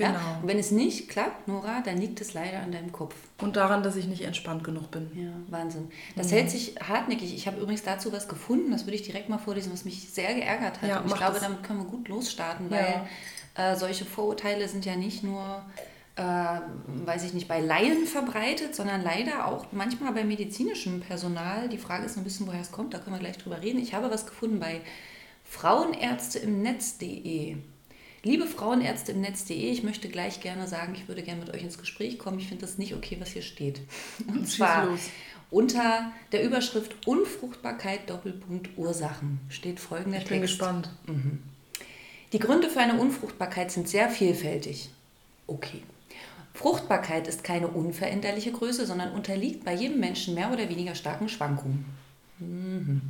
Ja? 0.00 0.08
Genau. 0.08 0.18
Und 0.40 0.48
wenn 0.48 0.58
es 0.58 0.70
nicht 0.70 1.10
klappt, 1.10 1.46
Nora, 1.48 1.82
dann 1.84 1.98
liegt 1.98 2.18
es 2.22 2.32
leider 2.32 2.60
an 2.60 2.72
deinem 2.72 2.92
Kopf. 2.92 3.14
Und 3.42 3.56
daran, 3.56 3.82
dass 3.82 3.94
ich 3.96 4.06
nicht 4.06 4.22
entspannt 4.22 4.64
genug 4.64 4.90
bin. 4.90 5.10
Ja, 5.14 5.30
Wahnsinn. 5.48 5.90
Das 6.16 6.28
Mhm. 6.28 6.30
hält 6.36 6.50
sich 6.50 6.74
hartnäckig. 6.88 7.34
Ich 7.34 7.46
habe 7.46 7.60
übrigens 7.60 7.82
dazu 7.82 8.10
was 8.10 8.26
gefunden, 8.26 8.70
das 8.72 8.86
würde 8.86 8.94
ich 8.96 9.02
direkt 9.02 9.28
mal 9.28 9.36
vorlesen, 9.38 9.70
was 9.70 9.84
mich 9.84 10.08
sehr 10.10 10.32
geärgert 10.34 10.80
hat. 10.80 10.88
Ja, 10.88 11.00
Und 11.00 11.08
ich 11.08 11.14
glaube, 11.14 11.34
das. 11.34 11.42
damit 11.42 11.62
können 11.62 11.80
wir 11.80 11.86
gut 11.90 12.08
losstarten, 12.08 12.70
Ja. 12.70 12.76
weil 12.78 13.72
äh, 13.74 13.76
solche 13.76 14.06
Vorurteile 14.06 14.66
sind 14.66 14.86
ja 14.86 14.96
nicht 14.96 15.22
nur, 15.22 15.62
äh, 16.16 16.22
weiß 16.22 17.24
ich 17.24 17.32
nicht, 17.32 17.48
bei 17.48 17.60
Laien 17.60 18.06
verbreitet, 18.06 18.74
sondern 18.74 19.02
leider 19.02 19.46
auch 19.46 19.66
manchmal 19.72 20.12
bei 20.12 20.24
medizinischem 20.24 21.00
Personal. 21.00 21.68
Die 21.68 21.78
Frage 21.78 22.04
ist 22.04 22.16
ein 22.18 22.24
bisschen, 22.24 22.46
woher 22.46 22.60
es 22.60 22.70
kommt, 22.70 22.92
da 22.94 22.98
können 22.98 23.16
wir 23.16 23.20
gleich 23.20 23.38
drüber 23.38 23.62
reden. 23.62 23.80
Ich 23.80 23.94
habe 23.94 24.10
was 24.10 24.26
gefunden 24.26 24.60
bei 24.60 24.82
Frauenärzte 25.44 26.38
im 26.40 26.62
Netz.de. 26.62 27.56
Liebe 28.24 28.46
Frauenärzte 28.46 29.12
im 29.12 29.20
Netz.de, 29.20 29.56
ich 29.70 29.82
möchte 29.82 30.08
gleich 30.08 30.40
gerne 30.40 30.68
sagen, 30.68 30.94
ich 30.94 31.08
würde 31.08 31.22
gerne 31.22 31.40
mit 31.40 31.52
euch 31.54 31.62
ins 31.62 31.78
Gespräch 31.78 32.18
kommen. 32.18 32.38
Ich 32.38 32.48
finde 32.48 32.66
das 32.66 32.78
nicht 32.78 32.94
okay, 32.94 33.16
was 33.18 33.30
hier 33.30 33.42
steht. 33.42 33.80
Und 34.28 34.46
Schieß 34.46 34.56
zwar 34.56 34.86
los. 34.86 35.00
unter 35.50 36.12
der 36.30 36.44
Überschrift 36.44 37.06
Unfruchtbarkeit 37.06 38.08
Doppelpunkt 38.08 38.70
Ursachen 38.76 39.40
steht 39.48 39.80
folgender 39.80 40.18
Ich 40.18 40.24
bin 40.24 40.40
Text. 40.40 40.58
gespannt. 40.58 40.90
Die 42.32 42.38
Gründe 42.38 42.68
für 42.70 42.80
eine 42.80 43.00
Unfruchtbarkeit 43.00 43.70
sind 43.72 43.88
sehr 43.88 44.08
vielfältig. 44.08 44.90
Okay. 45.46 45.82
Fruchtbarkeit 46.54 47.26
ist 47.26 47.44
keine 47.44 47.68
unveränderliche 47.68 48.52
Größe, 48.52 48.86
sondern 48.86 49.12
unterliegt 49.12 49.64
bei 49.64 49.74
jedem 49.74 50.00
Menschen 50.00 50.34
mehr 50.34 50.52
oder 50.52 50.68
weniger 50.68 50.94
starken 50.94 51.28
Schwankungen. 51.28 51.84
Mhm. 52.38 53.00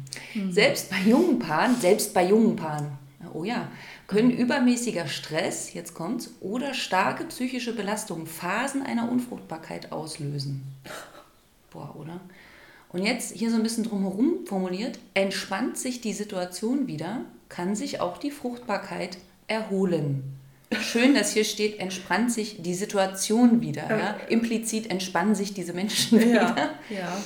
Selbst 0.50 0.90
bei 0.90 0.98
jungen 0.98 1.38
Paaren, 1.38 1.76
selbst 1.80 2.14
bei 2.14 2.26
jungen 2.26 2.56
Paaren, 2.56 2.98
oh 3.32 3.44
ja, 3.44 3.68
können 4.06 4.30
übermäßiger 4.30 5.06
Stress, 5.06 5.72
jetzt 5.72 5.94
kommt's, 5.94 6.34
oder 6.40 6.74
starke 6.74 7.24
psychische 7.24 7.74
Belastungen 7.74 8.26
Phasen 8.26 8.82
einer 8.82 9.10
Unfruchtbarkeit 9.10 9.92
auslösen. 9.92 10.62
Boah, 11.70 11.96
oder? 11.96 12.20
Und 12.90 13.02
jetzt 13.02 13.34
hier 13.34 13.50
so 13.50 13.56
ein 13.56 13.62
bisschen 13.62 13.84
drumherum 13.84 14.46
formuliert, 14.46 14.98
entspannt 15.14 15.78
sich 15.78 16.02
die 16.02 16.12
Situation 16.12 16.86
wieder, 16.86 17.22
kann 17.48 17.74
sich 17.74 18.00
auch 18.00 18.18
die 18.18 18.30
Fruchtbarkeit 18.30 19.16
erholen. 19.46 20.38
Schön, 20.80 21.14
dass 21.14 21.32
hier 21.32 21.44
steht, 21.44 21.78
entspannt 21.78 22.32
sich 22.32 22.62
die 22.62 22.74
Situation 22.74 23.60
wieder. 23.60 23.88
Ja? 23.88 24.16
Implizit 24.28 24.90
entspannen 24.90 25.34
sich 25.34 25.54
diese 25.54 25.72
Menschen 25.72 26.20
wieder. 26.20 26.32
Ja, 26.90 26.96
ja. 26.96 27.16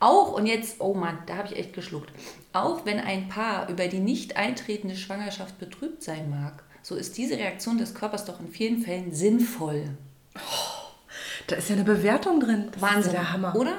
Auch, 0.00 0.32
und 0.32 0.46
jetzt, 0.46 0.76
oh 0.80 0.94
Mann, 0.94 1.18
da 1.26 1.36
habe 1.36 1.48
ich 1.48 1.58
echt 1.58 1.72
geschluckt. 1.72 2.10
Auch 2.52 2.86
wenn 2.86 3.00
ein 3.00 3.28
Paar 3.28 3.68
über 3.68 3.88
die 3.88 3.98
nicht 3.98 4.36
eintretende 4.36 4.96
Schwangerschaft 4.96 5.58
betrübt 5.58 6.02
sein 6.02 6.30
mag, 6.30 6.62
so 6.82 6.94
ist 6.94 7.16
diese 7.18 7.36
Reaktion 7.36 7.78
des 7.78 7.94
Körpers 7.94 8.24
doch 8.24 8.38
in 8.40 8.48
vielen 8.48 8.82
Fällen 8.82 9.12
sinnvoll. 9.12 9.90
Da 11.48 11.56
ist 11.56 11.68
ja 11.68 11.74
eine 11.74 11.84
Bewertung 11.84 12.40
drin. 12.40 12.68
Das 12.72 12.80
Wahnsinn, 12.82 13.00
Ist 13.00 13.06
ja 13.06 13.12
der 13.12 13.32
Hammer. 13.32 13.56
oder? 13.56 13.74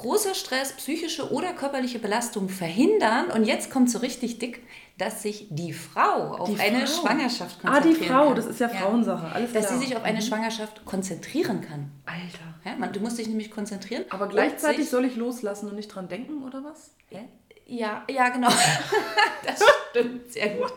Großer 0.00 0.34
Stress, 0.34 0.72
psychische 0.72 1.30
oder 1.30 1.52
körperliche 1.52 1.98
Belastung 1.98 2.48
verhindern, 2.48 3.30
und 3.30 3.44
jetzt 3.44 3.70
kommt 3.70 3.90
so 3.90 3.98
richtig 3.98 4.38
dick, 4.38 4.62
dass 4.96 5.22
sich 5.22 5.46
die 5.50 5.74
Frau 5.74 6.36
auf 6.38 6.48
Die 6.48 6.58
eine 6.58 6.86
Frau. 6.86 7.02
Schwangerschaft 7.06 7.58
Ah, 7.62 7.68
konzentrieren 7.72 8.00
die 8.00 8.06
Frau, 8.08 8.26
kann. 8.28 8.36
das 8.36 8.46
ist 8.46 8.60
ja 8.60 8.68
Frauensache, 8.70 9.26
alles 9.34 9.52
Dass 9.52 9.66
klar. 9.66 9.76
Mhm. 9.76 9.80
sie 9.82 9.86
sich 9.88 9.96
auf 9.96 10.02
eine 10.04 10.22
Schwangerschaft 10.22 10.84
konzentrieren 10.86 11.60
kann. 11.60 11.90
Alter. 12.06 12.54
Ja, 12.64 12.76
man, 12.78 12.92
du 12.94 13.00
musst 13.00 13.18
dich 13.18 13.26
nämlich 13.28 13.50
konzentrieren. 13.50 14.04
Aber 14.10 14.28
gleichzeitig 14.28 14.88
soll 14.88 15.04
ich 15.04 15.16
loslassen 15.16 15.68
und 15.68 15.76
nicht 15.76 15.88
dran 15.88 16.08
denken, 16.08 16.44
oder 16.44 16.64
was? 16.64 16.92
Hä? 17.10 17.20
Ja, 17.66 18.02
ja, 18.10 18.30
genau. 18.30 18.48
Das 19.46 19.62
stimmt 19.90 20.32
sehr 20.32 20.48
gut. 20.56 20.72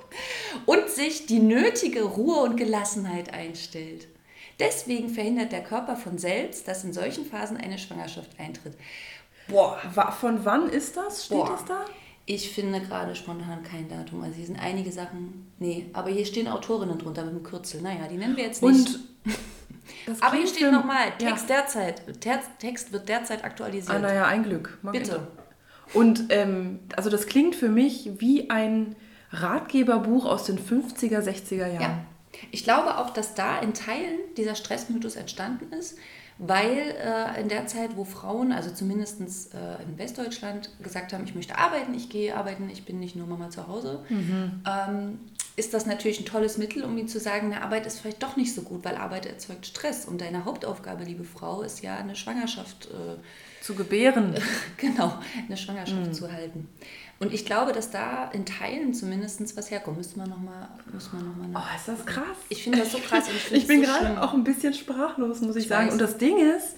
Und 0.65 0.89
sich 0.89 1.25
die 1.27 1.39
nötige 1.39 2.03
Ruhe 2.03 2.41
und 2.43 2.55
Gelassenheit 2.57 3.33
einstellt. 3.33 4.07
Deswegen 4.59 5.09
verhindert 5.09 5.51
der 5.51 5.63
Körper 5.63 5.95
von 5.95 6.17
selbst, 6.17 6.67
dass 6.67 6.83
in 6.83 6.93
solchen 6.93 7.25
Phasen 7.25 7.57
eine 7.57 7.77
Schwangerschaft 7.79 8.29
eintritt. 8.39 8.77
Boah, 9.47 9.77
von 10.19 10.45
wann 10.45 10.69
ist 10.69 10.97
das? 10.97 11.25
Steht 11.25 11.37
Boah. 11.37 11.49
das 11.49 11.65
da? 11.65 11.85
Ich 12.25 12.51
finde 12.51 12.79
gerade 12.79 13.15
spontan 13.15 13.63
kein 13.63 13.89
Datum. 13.89 14.23
Also 14.23 14.35
hier 14.35 14.45
sind 14.45 14.59
einige 14.59 14.91
Sachen. 14.91 15.51
Nee, 15.59 15.89
aber 15.91 16.09
hier 16.09 16.25
stehen 16.25 16.47
Autorinnen 16.47 16.97
drunter 16.97 17.25
mit 17.25 17.33
dem 17.33 17.43
Kürzel. 17.43 17.81
Naja, 17.81 18.07
die 18.09 18.15
nennen 18.15 18.37
wir 18.37 18.45
jetzt 18.45 18.63
nicht. 18.63 18.95
Und 18.95 18.99
das 20.05 20.21
Aber 20.21 20.37
hier 20.37 20.47
steht 20.47 20.71
nochmal, 20.71 21.11
Text 21.17 21.49
ja. 21.49 21.57
derzeit, 21.57 22.01
Text 22.59 22.93
wird 22.93 23.09
derzeit 23.09 23.43
aktualisiert. 23.43 23.93
Ah, 23.95 23.99
naja, 23.99 24.25
ein 24.25 24.43
Glück. 24.43 24.79
Mag 24.81 24.93
Bitte. 24.93 25.27
Und 25.93 26.25
ähm, 26.29 26.79
also 26.95 27.09
das 27.09 27.27
klingt 27.27 27.55
für 27.55 27.69
mich 27.69 28.09
wie 28.19 28.49
ein 28.49 28.95
Ratgeberbuch 29.31 30.25
aus 30.25 30.45
den 30.45 30.57
50er, 30.57 31.19
60er 31.19 31.67
Jahren. 31.67 31.81
Ja. 31.81 32.05
Ich 32.51 32.63
glaube 32.63 32.97
auch, 32.97 33.09
dass 33.11 33.35
da 33.35 33.59
in 33.59 33.73
Teilen 33.73 34.19
dieser 34.37 34.55
Stressmythos 34.55 35.15
entstanden 35.15 35.73
ist, 35.73 35.97
weil 36.37 36.77
äh, 36.77 37.41
in 37.41 37.49
der 37.49 37.67
Zeit, 37.67 37.95
wo 37.95 38.05
Frauen, 38.05 38.51
also 38.51 38.71
zumindest 38.71 39.19
äh, 39.53 39.81
in 39.83 39.97
Westdeutschland, 39.97 40.69
gesagt 40.81 41.13
haben, 41.13 41.23
ich 41.25 41.35
möchte 41.35 41.57
arbeiten, 41.57 41.93
ich 41.93 42.09
gehe 42.09 42.35
arbeiten, 42.35 42.69
ich 42.69 42.85
bin 42.85 42.99
nicht 42.99 43.15
nur 43.15 43.27
Mama 43.27 43.49
zu 43.49 43.67
Hause, 43.67 44.03
mhm. 44.09 44.61
ähm, 44.67 45.19
ist 45.55 45.73
das 45.73 45.85
natürlich 45.85 46.19
ein 46.19 46.25
tolles 46.25 46.57
Mittel, 46.57 46.83
um 46.83 46.97
ihnen 46.97 47.07
zu 47.07 47.19
sagen, 47.19 47.53
eine 47.53 47.61
Arbeit 47.61 47.85
ist 47.85 47.99
vielleicht 47.99 48.23
doch 48.23 48.35
nicht 48.35 48.55
so 48.55 48.63
gut, 48.63 48.83
weil 48.83 48.95
Arbeit 48.95 49.27
erzeugt 49.27 49.67
Stress. 49.67 50.05
Und 50.05 50.19
deine 50.21 50.45
Hauptaufgabe, 50.45 51.03
liebe 51.03 51.23
Frau, 51.23 51.61
ist 51.61 51.83
ja 51.83 51.95
eine 51.97 52.15
Schwangerschaft 52.15 52.87
äh, 52.87 53.63
zu 53.63 53.75
gebären. 53.75 54.33
genau, 54.77 55.13
eine 55.47 55.55
Schwangerschaft 55.55 56.07
mhm. 56.07 56.13
zu 56.13 56.31
halten. 56.31 56.67
Und 57.23 57.33
ich 57.33 57.45
glaube, 57.45 57.71
dass 57.71 57.89
da 57.89 58.29
in 58.33 58.45
Teilen 58.45 58.93
zumindest 58.93 59.55
was 59.55 59.71
herkommt. 59.71 59.95
Müssen 59.95 60.19
wir 60.19 60.27
nochmal 60.27 60.67
noch 60.91 61.61
Oh, 61.61 61.75
ist 61.75 61.87
das 61.87 62.05
krass. 62.05 62.35
Ich 62.49 62.63
finde 62.63 62.79
das 62.79 62.91
so 62.91 62.97
krass. 62.97 63.29
Und 63.29 63.35
ich, 63.37 63.51
ich 63.63 63.67
bin 63.67 63.85
so 63.85 63.89
gerade 63.89 64.21
auch 64.21 64.33
ein 64.33 64.43
bisschen 64.43 64.73
sprachlos, 64.73 65.39
muss 65.39 65.55
ich, 65.55 65.63
ich 65.63 65.69
sagen. 65.69 65.85
Weiß. 65.85 65.93
Und 65.93 66.01
das 66.01 66.17
Ding 66.17 66.37
ist, 66.37 66.75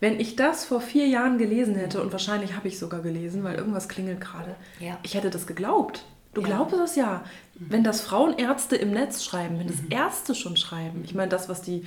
wenn 0.00 0.18
ich 0.18 0.36
das 0.36 0.64
vor 0.64 0.80
vier 0.80 1.06
Jahren 1.06 1.36
gelesen 1.36 1.74
hätte, 1.74 2.00
und 2.00 2.12
wahrscheinlich 2.12 2.56
habe 2.56 2.66
ich 2.66 2.78
sogar 2.78 3.00
gelesen, 3.00 3.44
weil 3.44 3.56
irgendwas 3.56 3.90
klingelt 3.90 4.22
gerade, 4.22 4.56
ja. 4.80 4.98
ich 5.02 5.14
hätte 5.14 5.28
das 5.28 5.46
geglaubt. 5.46 6.06
Du 6.32 6.40
ja. 6.40 6.46
glaubst 6.46 6.78
das 6.78 6.96
ja. 6.96 7.22
Wenn 7.54 7.84
das 7.84 8.00
Frauenärzte 8.00 8.76
im 8.76 8.90
Netz 8.90 9.22
schreiben, 9.22 9.58
wenn 9.58 9.66
das 9.66 9.82
mhm. 9.82 9.90
Ärzte 9.90 10.34
schon 10.34 10.56
schreiben, 10.56 11.02
ich 11.04 11.14
meine, 11.14 11.28
das, 11.28 11.50
was 11.50 11.60
die 11.60 11.84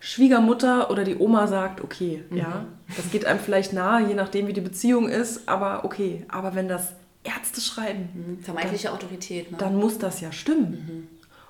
Schwiegermutter 0.00 0.90
oder 0.90 1.04
die 1.04 1.16
Oma 1.16 1.46
sagt, 1.46 1.82
okay, 1.82 2.24
mhm. 2.30 2.36
ja, 2.36 2.64
das 2.96 3.12
geht 3.12 3.26
einem 3.26 3.38
vielleicht 3.38 3.72
nahe, 3.72 4.08
je 4.08 4.14
nachdem, 4.14 4.48
wie 4.48 4.52
die 4.52 4.60
Beziehung 4.60 5.08
ist, 5.08 5.48
aber 5.48 5.84
okay. 5.84 6.24
Aber 6.28 6.56
wenn 6.56 6.66
das 6.66 6.94
Ärzte 7.28 7.60
schreiben, 7.60 8.08
mhm. 8.14 8.42
vermeintliche 8.42 8.88
dann, 8.88 8.94
Autorität, 8.94 9.52
ne? 9.52 9.58
dann 9.58 9.76
muss 9.76 9.98
das 9.98 10.20
ja 10.20 10.32
stimmen. 10.32 10.70
Mhm. 10.70 11.08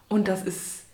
Und 0.09 0.29
das 0.29 0.43
ist, 0.43 0.85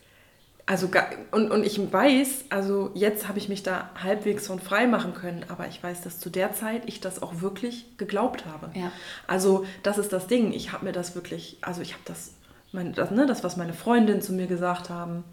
also, 0.66 0.88
und, 1.30 1.50
und 1.50 1.64
ich 1.64 1.78
weiß, 1.92 2.46
also 2.50 2.90
jetzt 2.94 3.28
habe 3.28 3.38
ich 3.38 3.48
mich 3.48 3.62
da 3.62 3.90
halbwegs 4.02 4.46
von 4.46 4.58
frei 4.58 4.86
machen 4.86 5.14
können, 5.14 5.44
aber 5.48 5.68
ich 5.68 5.82
weiß, 5.82 6.02
dass 6.02 6.18
zu 6.18 6.30
der 6.30 6.52
Zeit 6.52 6.82
ich 6.86 7.00
das 7.00 7.22
auch 7.22 7.40
wirklich 7.40 7.96
geglaubt 7.96 8.46
habe. 8.46 8.70
Ja. 8.78 8.90
Also, 9.26 9.66
das 9.82 9.98
ist 9.98 10.12
das 10.12 10.26
Ding. 10.26 10.52
Ich 10.52 10.72
habe 10.72 10.84
mir 10.84 10.92
das 10.92 11.14
wirklich, 11.14 11.58
also 11.60 11.80
ich 11.80 11.92
habe 11.92 12.02
das, 12.06 12.32
mein, 12.72 12.92
das, 12.92 13.10
ne, 13.10 13.26
das, 13.26 13.44
was 13.44 13.56
meine 13.56 13.74
Freundinnen 13.74 14.22
zu 14.22 14.32
mir 14.32 14.46
gesagt 14.46 14.90
haben, 14.90 15.24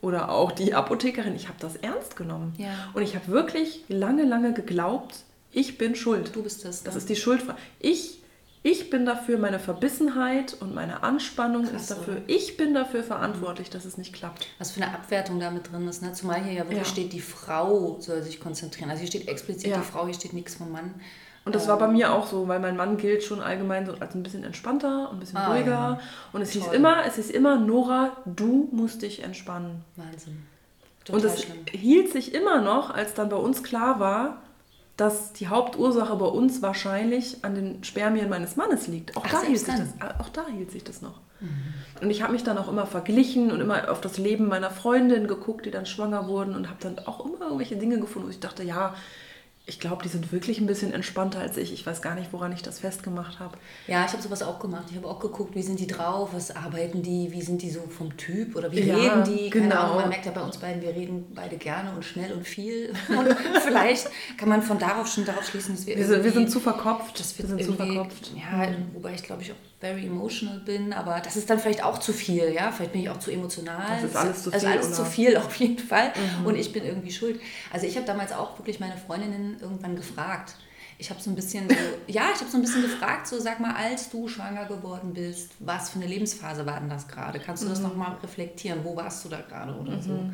oder 0.00 0.30
auch 0.30 0.52
die 0.52 0.72
Apothekerin, 0.72 1.36
ich 1.36 1.48
habe 1.48 1.58
das 1.60 1.76
ernst 1.76 2.16
genommen. 2.16 2.54
Ja. 2.56 2.70
Und 2.94 3.02
ich 3.02 3.14
habe 3.14 3.28
wirklich 3.28 3.84
lange, 3.88 4.24
lange 4.24 4.54
geglaubt, 4.54 5.24
ich 5.52 5.78
bin 5.78 5.94
schuld. 5.94 6.34
Du 6.34 6.42
bist 6.42 6.64
das. 6.64 6.84
Das 6.84 6.94
ne? 6.94 6.98
ist 6.98 7.08
die 7.08 7.16
Schuld. 7.16 7.42
Ich 7.80 8.19
ich 8.62 8.90
bin 8.90 9.06
dafür, 9.06 9.38
meine 9.38 9.58
Verbissenheit 9.58 10.54
und 10.60 10.74
meine 10.74 11.02
Anspannung 11.02 11.64
Krass, 11.64 11.82
ist 11.82 11.90
dafür, 11.92 12.16
oder? 12.16 12.22
ich 12.26 12.58
bin 12.58 12.74
dafür 12.74 13.02
verantwortlich, 13.02 13.70
dass 13.70 13.86
es 13.86 13.96
nicht 13.96 14.12
klappt. 14.12 14.46
Was 14.58 14.72
für 14.72 14.82
eine 14.82 14.92
Abwertung 14.92 15.40
da 15.40 15.50
mit 15.50 15.72
drin 15.72 15.88
ist. 15.88 16.02
Ne? 16.02 16.12
Zumal 16.12 16.42
hier 16.42 16.52
ja 16.52 16.64
wirklich 16.64 16.78
ja. 16.78 16.84
steht, 16.84 17.12
die 17.14 17.20
Frau 17.20 17.96
soll 18.00 18.22
sich 18.22 18.38
konzentrieren. 18.38 18.90
Also 18.90 19.00
hier 19.00 19.08
steht 19.08 19.28
explizit 19.28 19.70
ja. 19.70 19.78
die 19.78 19.82
Frau, 19.82 20.04
hier 20.04 20.14
steht 20.14 20.34
nichts 20.34 20.56
vom 20.56 20.72
Mann. 20.72 20.94
Und 21.46 21.54
das 21.54 21.62
ähm, 21.62 21.68
war 21.70 21.78
bei 21.78 21.88
mir 21.88 22.12
auch 22.12 22.26
so, 22.26 22.48
weil 22.48 22.60
mein 22.60 22.76
Mann 22.76 22.98
gilt 22.98 23.22
schon 23.22 23.40
allgemein 23.40 23.86
so 23.86 23.94
als 23.94 24.14
ein 24.14 24.22
bisschen 24.22 24.44
entspannter, 24.44 25.10
ein 25.10 25.18
bisschen 25.20 25.38
ah, 25.38 25.54
ruhiger. 25.54 25.70
Ja. 25.70 26.00
Und 26.32 26.42
es 26.42 26.52
Toll. 26.52 26.62
hieß 26.62 26.72
immer, 26.72 27.06
es 27.06 27.16
hieß 27.16 27.30
immer, 27.30 27.58
Nora, 27.58 28.16
du 28.26 28.68
musst 28.72 29.00
dich 29.00 29.22
entspannen. 29.22 29.84
Wahnsinn. 29.96 30.46
Total 31.04 31.20
und 31.20 31.26
es 31.26 31.42
schlimm. 31.42 31.64
hielt 31.70 32.12
sich 32.12 32.34
immer 32.34 32.60
noch, 32.60 32.90
als 32.90 33.14
dann 33.14 33.30
bei 33.30 33.36
uns 33.36 33.62
klar 33.62 34.00
war, 34.00 34.42
dass 35.00 35.32
die 35.32 35.48
Hauptursache 35.48 36.14
bei 36.16 36.26
uns 36.26 36.60
wahrscheinlich 36.60 37.42
an 37.42 37.54
den 37.54 37.82
Spermien 37.84 38.28
meines 38.28 38.56
Mannes 38.56 38.86
liegt. 38.86 39.16
Auch, 39.16 39.24
Ach, 39.26 39.30
da, 39.30 39.42
hielt 39.42 39.58
sich 39.58 39.74
das, 39.74 40.18
auch 40.18 40.28
da 40.28 40.46
hielt 40.46 40.70
sich 40.70 40.84
das 40.84 41.00
noch. 41.00 41.20
Mhm. 41.40 41.48
Und 42.02 42.10
ich 42.10 42.22
habe 42.22 42.34
mich 42.34 42.44
dann 42.44 42.58
auch 42.58 42.68
immer 42.68 42.86
verglichen 42.86 43.50
und 43.50 43.60
immer 43.60 43.90
auf 43.90 44.02
das 44.02 44.18
Leben 44.18 44.48
meiner 44.48 44.70
Freundin 44.70 45.26
geguckt, 45.26 45.64
die 45.64 45.70
dann 45.70 45.86
schwanger 45.86 46.28
wurden 46.28 46.54
und 46.54 46.68
habe 46.68 46.78
dann 46.80 46.98
auch 47.06 47.24
immer 47.24 47.46
irgendwelche 47.46 47.76
Dinge 47.76 47.98
gefunden, 47.98 48.28
wo 48.28 48.30
ich 48.30 48.40
dachte, 48.40 48.62
ja, 48.62 48.94
ich 49.66 49.78
glaube, 49.78 50.02
die 50.02 50.08
sind 50.08 50.32
wirklich 50.32 50.58
ein 50.58 50.66
bisschen 50.66 50.92
entspannter 50.92 51.38
als 51.38 51.56
ich. 51.56 51.72
Ich 51.72 51.86
weiß 51.86 52.02
gar 52.02 52.14
nicht, 52.14 52.32
woran 52.32 52.50
ich 52.50 52.62
das 52.62 52.80
festgemacht 52.80 53.38
habe. 53.38 53.56
Ja, 53.86 54.04
ich 54.04 54.12
habe 54.12 54.22
sowas 54.22 54.42
auch 54.42 54.58
gemacht. 54.58 54.86
Ich 54.90 54.96
habe 54.96 55.06
auch 55.06 55.20
geguckt, 55.20 55.54
wie 55.54 55.62
sind 55.62 55.78
die 55.78 55.86
drauf, 55.86 56.30
was 56.32 56.54
arbeiten 56.56 57.02
die, 57.02 57.30
wie 57.30 57.42
sind 57.42 57.62
die 57.62 57.70
so 57.70 57.80
vom 57.82 58.16
Typ 58.16 58.56
oder 58.56 58.72
wie 58.72 58.80
ja, 58.80 58.96
reden 58.96 59.24
die. 59.24 59.50
Keine 59.50 59.68
genau. 59.68 59.82
Ahnung, 59.82 59.96
man 59.96 60.08
merkt 60.08 60.26
ja 60.26 60.32
bei 60.32 60.42
uns 60.42 60.56
beiden, 60.56 60.82
wir 60.82 60.94
reden 60.94 61.30
beide 61.34 61.56
gerne 61.56 61.92
und 61.92 62.04
schnell 62.04 62.32
und 62.32 62.46
viel. 62.46 62.92
Und 63.08 63.36
vielleicht 63.62 64.08
kann 64.36 64.48
man 64.48 64.62
von 64.62 64.78
darauf 64.78 65.06
schon 65.06 65.24
darauf 65.24 65.46
schließen, 65.46 65.76
dass 65.76 65.86
wir, 65.86 65.96
wir, 65.96 66.06
sind, 66.06 66.24
wir 66.24 66.32
sind 66.32 66.50
zu 66.50 66.58
verkopft. 66.58 67.20
Dass 67.20 67.38
wir, 67.38 67.48
wir 67.48 67.56
sind 67.56 67.64
zu 67.64 67.72
verkopft. 67.74 68.32
Ja, 68.34 68.68
mhm. 68.68 68.94
wobei 68.94 69.14
ich 69.14 69.22
glaube 69.22 69.42
ich 69.42 69.52
auch 69.52 69.69
very 69.80 70.06
emotional 70.06 70.58
bin, 70.60 70.92
aber 70.92 71.20
das 71.20 71.36
ist 71.36 71.48
dann 71.48 71.58
vielleicht 71.58 71.82
auch 71.82 71.98
zu 71.98 72.12
viel, 72.12 72.52
ja, 72.52 72.70
vielleicht 72.70 72.92
bin 72.92 73.00
ich 73.00 73.08
auch 73.08 73.18
zu 73.18 73.30
emotional. 73.30 74.00
Das 74.02 74.10
ist 74.10 74.16
alles 74.16 74.42
zu 74.42 74.50
viel. 74.50 74.54
Also 74.54 74.66
alles 74.66 74.86
oder? 74.86 74.94
zu 74.94 75.04
viel 75.06 75.36
auf 75.38 75.56
jeden 75.56 75.78
Fall 75.78 76.12
mhm. 76.40 76.46
und 76.46 76.56
ich 76.56 76.72
bin 76.72 76.84
irgendwie 76.84 77.10
schuld. 77.10 77.40
Also 77.72 77.86
ich 77.86 77.96
habe 77.96 78.06
damals 78.06 78.32
auch 78.32 78.58
wirklich 78.58 78.78
meine 78.78 78.96
Freundinnen 78.98 79.56
irgendwann 79.60 79.96
gefragt. 79.96 80.54
Ich 80.98 81.08
habe 81.08 81.18
so 81.18 81.30
ein 81.30 81.34
bisschen 81.34 81.66
so, 81.66 81.74
ja, 82.12 82.24
ich 82.34 82.40
habe 82.40 82.50
so 82.50 82.58
ein 82.58 82.60
bisschen 82.60 82.82
gefragt, 82.82 83.26
so 83.26 83.40
sag 83.40 83.58
mal, 83.58 83.74
als 83.74 84.10
du 84.10 84.28
schwanger 84.28 84.66
geworden 84.66 85.14
bist, 85.14 85.52
was 85.60 85.88
für 85.88 85.98
eine 85.98 86.06
Lebensphase 86.06 86.66
war 86.66 86.78
denn 86.78 86.90
das 86.90 87.08
gerade? 87.08 87.40
Kannst 87.40 87.62
du 87.62 87.68
das 87.68 87.78
mhm. 87.78 87.88
nochmal 87.88 88.16
reflektieren? 88.22 88.84
Wo 88.84 88.94
warst 88.96 89.24
du 89.24 89.30
da 89.30 89.40
gerade 89.40 89.74
oder 89.74 89.96
mhm. 89.96 90.02
so? 90.02 90.30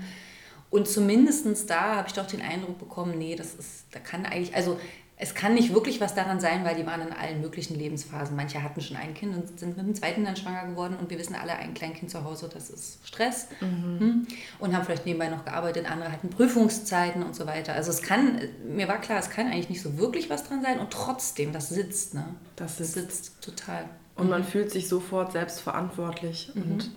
Und 0.70 0.88
zumindest 0.88 1.70
da 1.70 1.94
habe 1.96 2.08
ich 2.08 2.14
doch 2.14 2.26
den 2.26 2.42
Eindruck 2.42 2.78
bekommen, 2.78 3.16
nee, 3.16 3.36
das 3.36 3.54
ist, 3.54 3.84
da 3.92 4.00
kann 4.00 4.26
eigentlich, 4.26 4.56
also 4.56 4.80
es 5.18 5.34
kann 5.34 5.54
nicht 5.54 5.72
wirklich 5.72 6.00
was 6.00 6.14
daran 6.14 6.40
sein, 6.40 6.62
weil 6.64 6.76
die 6.76 6.86
waren 6.86 7.00
in 7.00 7.12
allen 7.12 7.40
möglichen 7.40 7.78
Lebensphasen. 7.78 8.36
Manche 8.36 8.62
hatten 8.62 8.82
schon 8.82 8.98
ein 8.98 9.14
Kind 9.14 9.34
und 9.34 9.58
sind 9.58 9.76
mit 9.76 9.86
dem 9.86 9.94
zweiten 9.94 10.24
dann 10.24 10.36
schwanger 10.36 10.66
geworden 10.66 10.94
und 11.00 11.08
wir 11.08 11.18
wissen 11.18 11.34
alle, 11.34 11.54
ein 11.56 11.72
Kleinkind 11.72 12.10
zu 12.10 12.22
Hause, 12.22 12.50
das 12.52 12.68
ist 12.68 13.06
Stress. 13.06 13.48
Mhm. 13.62 13.98
Hm? 13.98 14.26
Und 14.58 14.76
haben 14.76 14.84
vielleicht 14.84 15.06
nebenbei 15.06 15.28
noch 15.28 15.46
gearbeitet, 15.46 15.90
andere 15.90 16.12
hatten 16.12 16.28
Prüfungszeiten 16.28 17.22
und 17.22 17.34
so 17.34 17.46
weiter. 17.46 17.72
Also 17.72 17.90
es 17.90 18.02
kann, 18.02 18.42
mir 18.68 18.88
war 18.88 19.00
klar, 19.00 19.18
es 19.18 19.30
kann 19.30 19.46
eigentlich 19.46 19.70
nicht 19.70 19.80
so 19.80 19.96
wirklich 19.96 20.28
was 20.28 20.44
dran 20.44 20.60
sein 20.60 20.78
und 20.80 20.90
trotzdem, 20.90 21.50
das 21.52 21.70
sitzt, 21.70 22.12
ne? 22.12 22.26
Das 22.56 22.76
sitzt, 22.76 22.96
das 22.96 23.04
sitzt 23.04 23.42
total. 23.42 23.84
Und 24.16 24.28
man 24.28 24.42
mhm. 24.42 24.46
fühlt 24.46 24.70
sich 24.70 24.86
sofort 24.86 25.32
selbstverantwortlich 25.32 26.50
mhm. 26.54 26.62
und 26.62 26.90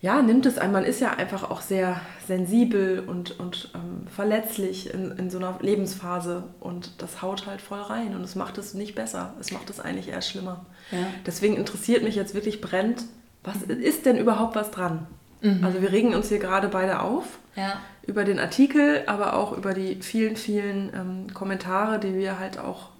ja, 0.00 0.20
nimmt 0.20 0.46
es 0.46 0.58
ein. 0.58 0.72
Man 0.72 0.84
ist 0.84 1.00
ja 1.00 1.14
einfach 1.14 1.50
auch 1.50 1.62
sehr 1.62 2.00
sensibel 2.26 3.00
und, 3.00 3.38
und 3.40 3.70
ähm, 3.74 4.06
verletzlich 4.08 4.92
in, 4.92 5.12
in 5.12 5.30
so 5.30 5.38
einer 5.38 5.58
Lebensphase 5.60 6.44
und 6.60 7.02
das 7.02 7.22
haut 7.22 7.46
halt 7.46 7.62
voll 7.62 7.80
rein 7.80 8.14
und 8.14 8.22
es 8.22 8.34
macht 8.34 8.58
es 8.58 8.74
nicht 8.74 8.94
besser. 8.94 9.34
Es 9.40 9.52
macht 9.52 9.70
es 9.70 9.80
eigentlich 9.80 10.08
eher 10.08 10.22
schlimmer. 10.22 10.66
Ja. 10.90 11.06
Deswegen 11.24 11.56
interessiert 11.56 12.02
mich 12.02 12.14
jetzt 12.14 12.34
wirklich 12.34 12.60
brennend, 12.60 13.04
was 13.42 13.62
ist 13.62 14.06
denn 14.06 14.18
überhaupt 14.18 14.54
was 14.54 14.70
dran? 14.70 15.06
Mhm. 15.40 15.64
Also 15.64 15.80
wir 15.80 15.92
regen 15.92 16.14
uns 16.14 16.28
hier 16.28 16.40
gerade 16.40 16.68
beide 16.68 17.00
auf 17.00 17.24
ja. 17.54 17.80
über 18.06 18.24
den 18.24 18.38
Artikel, 18.38 19.02
aber 19.06 19.34
auch 19.34 19.56
über 19.56 19.72
die 19.72 20.02
vielen, 20.02 20.36
vielen 20.36 20.92
ähm, 20.94 21.34
Kommentare, 21.34 21.98
die 21.98 22.14
wir 22.14 22.38
halt 22.38 22.58
auch 22.58 22.90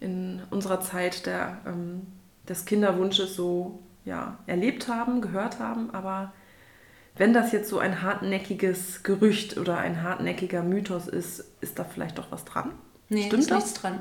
in 0.00 0.42
unserer 0.50 0.80
Zeit 0.80 1.26
der, 1.26 1.58
ähm, 1.66 2.06
des 2.48 2.64
Kinderwunsches 2.64 3.34
so 3.34 3.80
ja, 4.04 4.38
erlebt 4.46 4.88
haben, 4.88 5.20
gehört 5.20 5.58
haben, 5.58 5.90
aber 5.92 6.32
wenn 7.16 7.32
das 7.32 7.52
jetzt 7.52 7.68
so 7.68 7.78
ein 7.78 8.02
hartnäckiges 8.02 9.02
Gerücht 9.02 9.56
oder 9.56 9.78
ein 9.78 10.02
hartnäckiger 10.02 10.62
Mythos 10.62 11.08
ist, 11.08 11.44
ist 11.60 11.78
da 11.78 11.84
vielleicht 11.84 12.18
doch 12.18 12.30
was 12.30 12.44
dran? 12.44 12.72
Nee, 13.10 13.26
Stimmt 13.26 13.42
ist 13.42 13.50
das? 13.50 13.64
nichts 13.64 13.80
dran. 13.80 14.00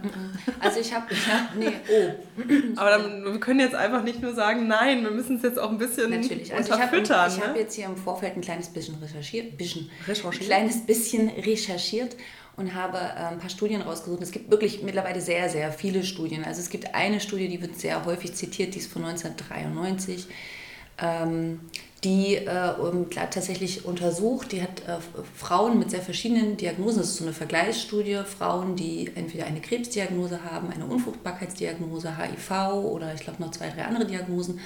Also 0.59 0.81
ich 0.81 0.93
habe, 0.93 1.05
ja, 1.13 1.49
nee, 1.57 1.71
oh. 1.89 2.75
Aber 2.75 2.89
dann, 2.89 3.23
wir 3.23 3.39
können 3.39 3.61
jetzt 3.61 3.73
einfach 3.73 4.03
nicht 4.03 4.21
nur 4.21 4.33
sagen, 4.33 4.67
nein, 4.67 5.01
wir 5.01 5.11
müssen 5.11 5.37
es 5.37 5.43
jetzt 5.43 5.57
auch 5.57 5.71
ein 5.71 5.77
bisschen 5.77 6.09
Natürlich. 6.09 6.53
Also 6.53 6.73
unterfüttern. 6.73 7.31
Ich 7.31 7.35
habe 7.35 7.47
ne? 7.47 7.47
hab 7.47 7.55
jetzt 7.55 7.75
hier 7.75 7.85
im 7.85 7.95
Vorfeld 7.95 8.35
ein 8.35 8.41
kleines 8.41 8.67
bisschen 8.67 8.95
recherchiert, 8.95 9.57
bisschen, 9.57 9.89
recherchiert. 10.05 10.43
Ein 10.43 10.47
kleines 10.47 10.85
bisschen 10.85 11.29
recherchiert 11.29 12.17
und 12.57 12.73
habe 12.73 12.97
äh, 12.97 13.31
ein 13.31 13.39
paar 13.39 13.49
Studien 13.49 13.81
rausgesucht. 13.81 14.21
Es 14.21 14.31
gibt 14.31 14.51
wirklich 14.51 14.83
mittlerweile 14.83 15.21
sehr, 15.21 15.47
sehr 15.47 15.71
viele 15.71 16.03
Studien. 16.03 16.43
Also 16.43 16.59
es 16.59 16.69
gibt 16.69 16.93
eine 16.93 17.21
Studie, 17.21 17.47
die 17.47 17.61
wird 17.61 17.79
sehr 17.79 18.03
häufig 18.03 18.33
zitiert, 18.33 18.75
die 18.75 18.79
ist 18.79 18.91
von 18.91 19.05
1993. 19.05 20.27
Ähm, 20.99 21.61
die 22.03 22.35
äh, 22.35 22.73
tatsächlich 23.09 23.85
untersucht, 23.85 24.51
die 24.51 24.61
hat 24.61 24.81
äh, 24.87 24.97
Frauen 25.35 25.79
mit 25.79 25.89
sehr 25.89 26.01
verschiedenen 26.01 26.55
Diagnosen, 26.55 26.99
das 26.99 27.09
ist 27.09 27.17
so 27.17 27.23
eine 27.23 27.33
Vergleichsstudie, 27.33 28.19
Frauen, 28.23 28.75
die 28.75 29.11
entweder 29.15 29.45
eine 29.45 29.61
Krebsdiagnose 29.61 30.43
haben, 30.43 30.71
eine 30.71 30.85
Unfruchtbarkeitsdiagnose, 30.85 32.17
HIV 32.17 32.51
oder 32.83 33.13
ich 33.15 33.21
glaube 33.21 33.41
noch 33.41 33.51
zwei, 33.51 33.69
drei 33.69 33.85
andere 33.85 34.05
Diagnosen 34.05 34.59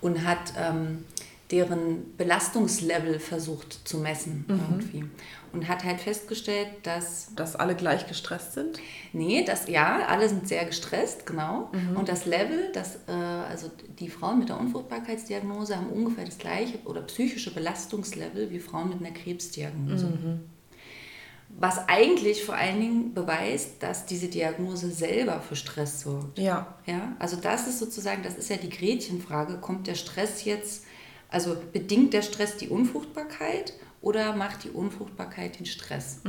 und 0.00 0.24
hat 0.24 0.52
ähm, 0.56 1.04
deren 1.50 2.16
Belastungslevel 2.16 3.18
versucht 3.18 3.86
zu 3.86 3.98
messen 3.98 4.44
mhm. 4.46 4.60
irgendwie 4.70 5.04
und 5.52 5.68
hat 5.68 5.84
halt 5.84 6.00
festgestellt, 6.00 6.68
dass... 6.84 7.34
Dass 7.34 7.56
alle 7.56 7.74
gleich 7.74 8.06
gestresst 8.06 8.52
sind? 8.52 8.78
Nee, 9.12 9.44
das, 9.44 9.68
ja, 9.68 10.06
alle 10.06 10.28
sind 10.28 10.46
sehr 10.46 10.64
gestresst, 10.64 11.26
genau. 11.26 11.70
Mhm. 11.72 11.96
Und 11.96 12.08
das 12.08 12.24
Level, 12.24 12.70
das, 12.72 12.96
äh, 13.08 13.12
also 13.12 13.70
die 13.98 14.08
Frauen 14.08 14.38
mit 14.38 14.48
der 14.48 14.60
Unfruchtbarkeitsdiagnose 14.60 15.76
haben 15.76 15.90
ungefähr 15.90 16.24
das 16.24 16.38
gleiche 16.38 16.78
oder 16.84 17.02
psychische 17.02 17.52
Belastungslevel 17.52 18.50
wie 18.50 18.60
Frauen 18.60 18.90
mit 18.90 19.00
einer 19.00 19.10
Krebsdiagnose. 19.10 20.06
Mhm. 20.06 20.40
Was 21.58 21.88
eigentlich 21.88 22.44
vor 22.44 22.54
allen 22.54 22.80
Dingen 22.80 23.14
beweist, 23.14 23.82
dass 23.82 24.06
diese 24.06 24.28
Diagnose 24.28 24.88
selber 24.90 25.40
für 25.40 25.56
Stress 25.56 26.02
sorgt. 26.02 26.38
Ja. 26.38 26.78
Ja, 26.86 27.16
also 27.18 27.36
das 27.36 27.66
ist 27.66 27.80
sozusagen, 27.80 28.22
das 28.22 28.36
ist 28.36 28.50
ja 28.50 28.56
die 28.56 28.70
Gretchenfrage. 28.70 29.56
Kommt 29.56 29.88
der 29.88 29.96
Stress 29.96 30.44
jetzt, 30.44 30.84
also 31.30 31.56
bedingt 31.72 32.12
der 32.12 32.22
Stress 32.22 32.56
die 32.56 32.68
Unfruchtbarkeit 32.68 33.74
oder 34.02 34.34
macht 34.34 34.64
die 34.64 34.70
Unfruchtbarkeit 34.70 35.58
den 35.58 35.66
Stress? 35.66 36.20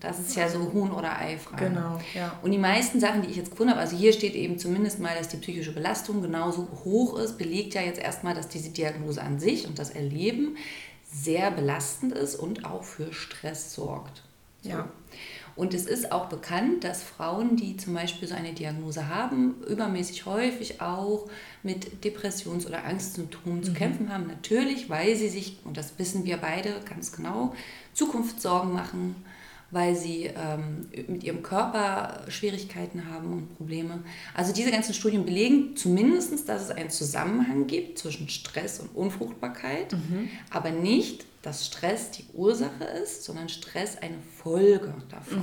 Das 0.00 0.18
ist 0.18 0.34
ja 0.34 0.48
so 0.48 0.72
Huhn- 0.72 0.90
oder 0.90 1.16
Ei-Frage. 1.18 1.68
Genau, 1.68 2.00
ja. 2.14 2.38
Und 2.42 2.50
die 2.50 2.58
meisten 2.58 2.98
Sachen, 2.98 3.22
die 3.22 3.28
ich 3.28 3.36
jetzt 3.36 3.52
gefunden 3.52 3.72
habe, 3.72 3.80
also 3.80 3.96
hier 3.96 4.12
steht 4.12 4.34
eben 4.34 4.58
zumindest 4.58 4.98
mal, 4.98 5.16
dass 5.16 5.28
die 5.28 5.36
psychische 5.36 5.72
Belastung 5.72 6.22
genauso 6.22 6.68
hoch 6.84 7.18
ist, 7.18 7.38
belegt 7.38 7.74
ja 7.74 7.82
jetzt 7.82 8.00
erstmal, 8.00 8.34
dass 8.34 8.48
diese 8.48 8.70
Diagnose 8.70 9.22
an 9.22 9.38
sich 9.38 9.66
und 9.68 9.78
das 9.78 9.90
Erleben 9.90 10.56
sehr 11.12 11.50
belastend 11.50 12.12
ist 12.12 12.34
und 12.36 12.64
auch 12.64 12.82
für 12.82 13.12
Stress 13.12 13.74
sorgt. 13.74 14.22
So. 14.62 14.70
Ja. 14.70 14.88
Und 15.60 15.74
es 15.74 15.84
ist 15.84 16.10
auch 16.10 16.30
bekannt, 16.30 16.84
dass 16.84 17.02
Frauen, 17.02 17.54
die 17.54 17.76
zum 17.76 17.92
Beispiel 17.92 18.26
so 18.26 18.34
eine 18.34 18.54
Diagnose 18.54 19.08
haben, 19.08 19.56
übermäßig 19.68 20.24
häufig 20.24 20.80
auch 20.80 21.28
mit 21.62 22.02
Depressions- 22.02 22.66
oder 22.66 22.86
Angstsymptomen 22.86 23.62
zu 23.62 23.74
kämpfen 23.74 24.10
haben. 24.10 24.26
Natürlich, 24.26 24.88
weil 24.88 25.16
sie 25.16 25.28
sich, 25.28 25.58
und 25.64 25.76
das 25.76 25.98
wissen 25.98 26.24
wir 26.24 26.38
beide 26.38 26.80
ganz 26.88 27.12
genau, 27.12 27.54
Zukunftssorgen 27.92 28.72
machen, 28.72 29.16
weil 29.70 29.94
sie 29.94 30.24
ähm, 30.24 30.88
mit 31.08 31.24
ihrem 31.24 31.42
Körper 31.42 32.24
Schwierigkeiten 32.28 33.06
haben 33.10 33.32
und 33.32 33.56
Probleme. 33.56 34.02
Also 34.34 34.52
diese 34.52 34.70
ganzen 34.70 34.94
Studien 34.94 35.24
belegen 35.24 35.76
zumindest, 35.76 36.48
dass 36.48 36.62
es 36.62 36.70
einen 36.70 36.90
Zusammenhang 36.90 37.66
gibt 37.66 37.98
zwischen 37.98 38.28
Stress 38.28 38.80
und 38.80 38.94
Unfruchtbarkeit, 38.94 39.94
aber 40.50 40.70
nicht, 40.70 41.24
dass 41.42 41.66
Stress 41.66 42.10
die 42.10 42.24
Ursache 42.34 42.84
ist, 43.02 43.24
sondern 43.24 43.48
Stress 43.48 43.96
eine 43.96 44.18
Folge 44.42 44.92
davon. 45.08 45.40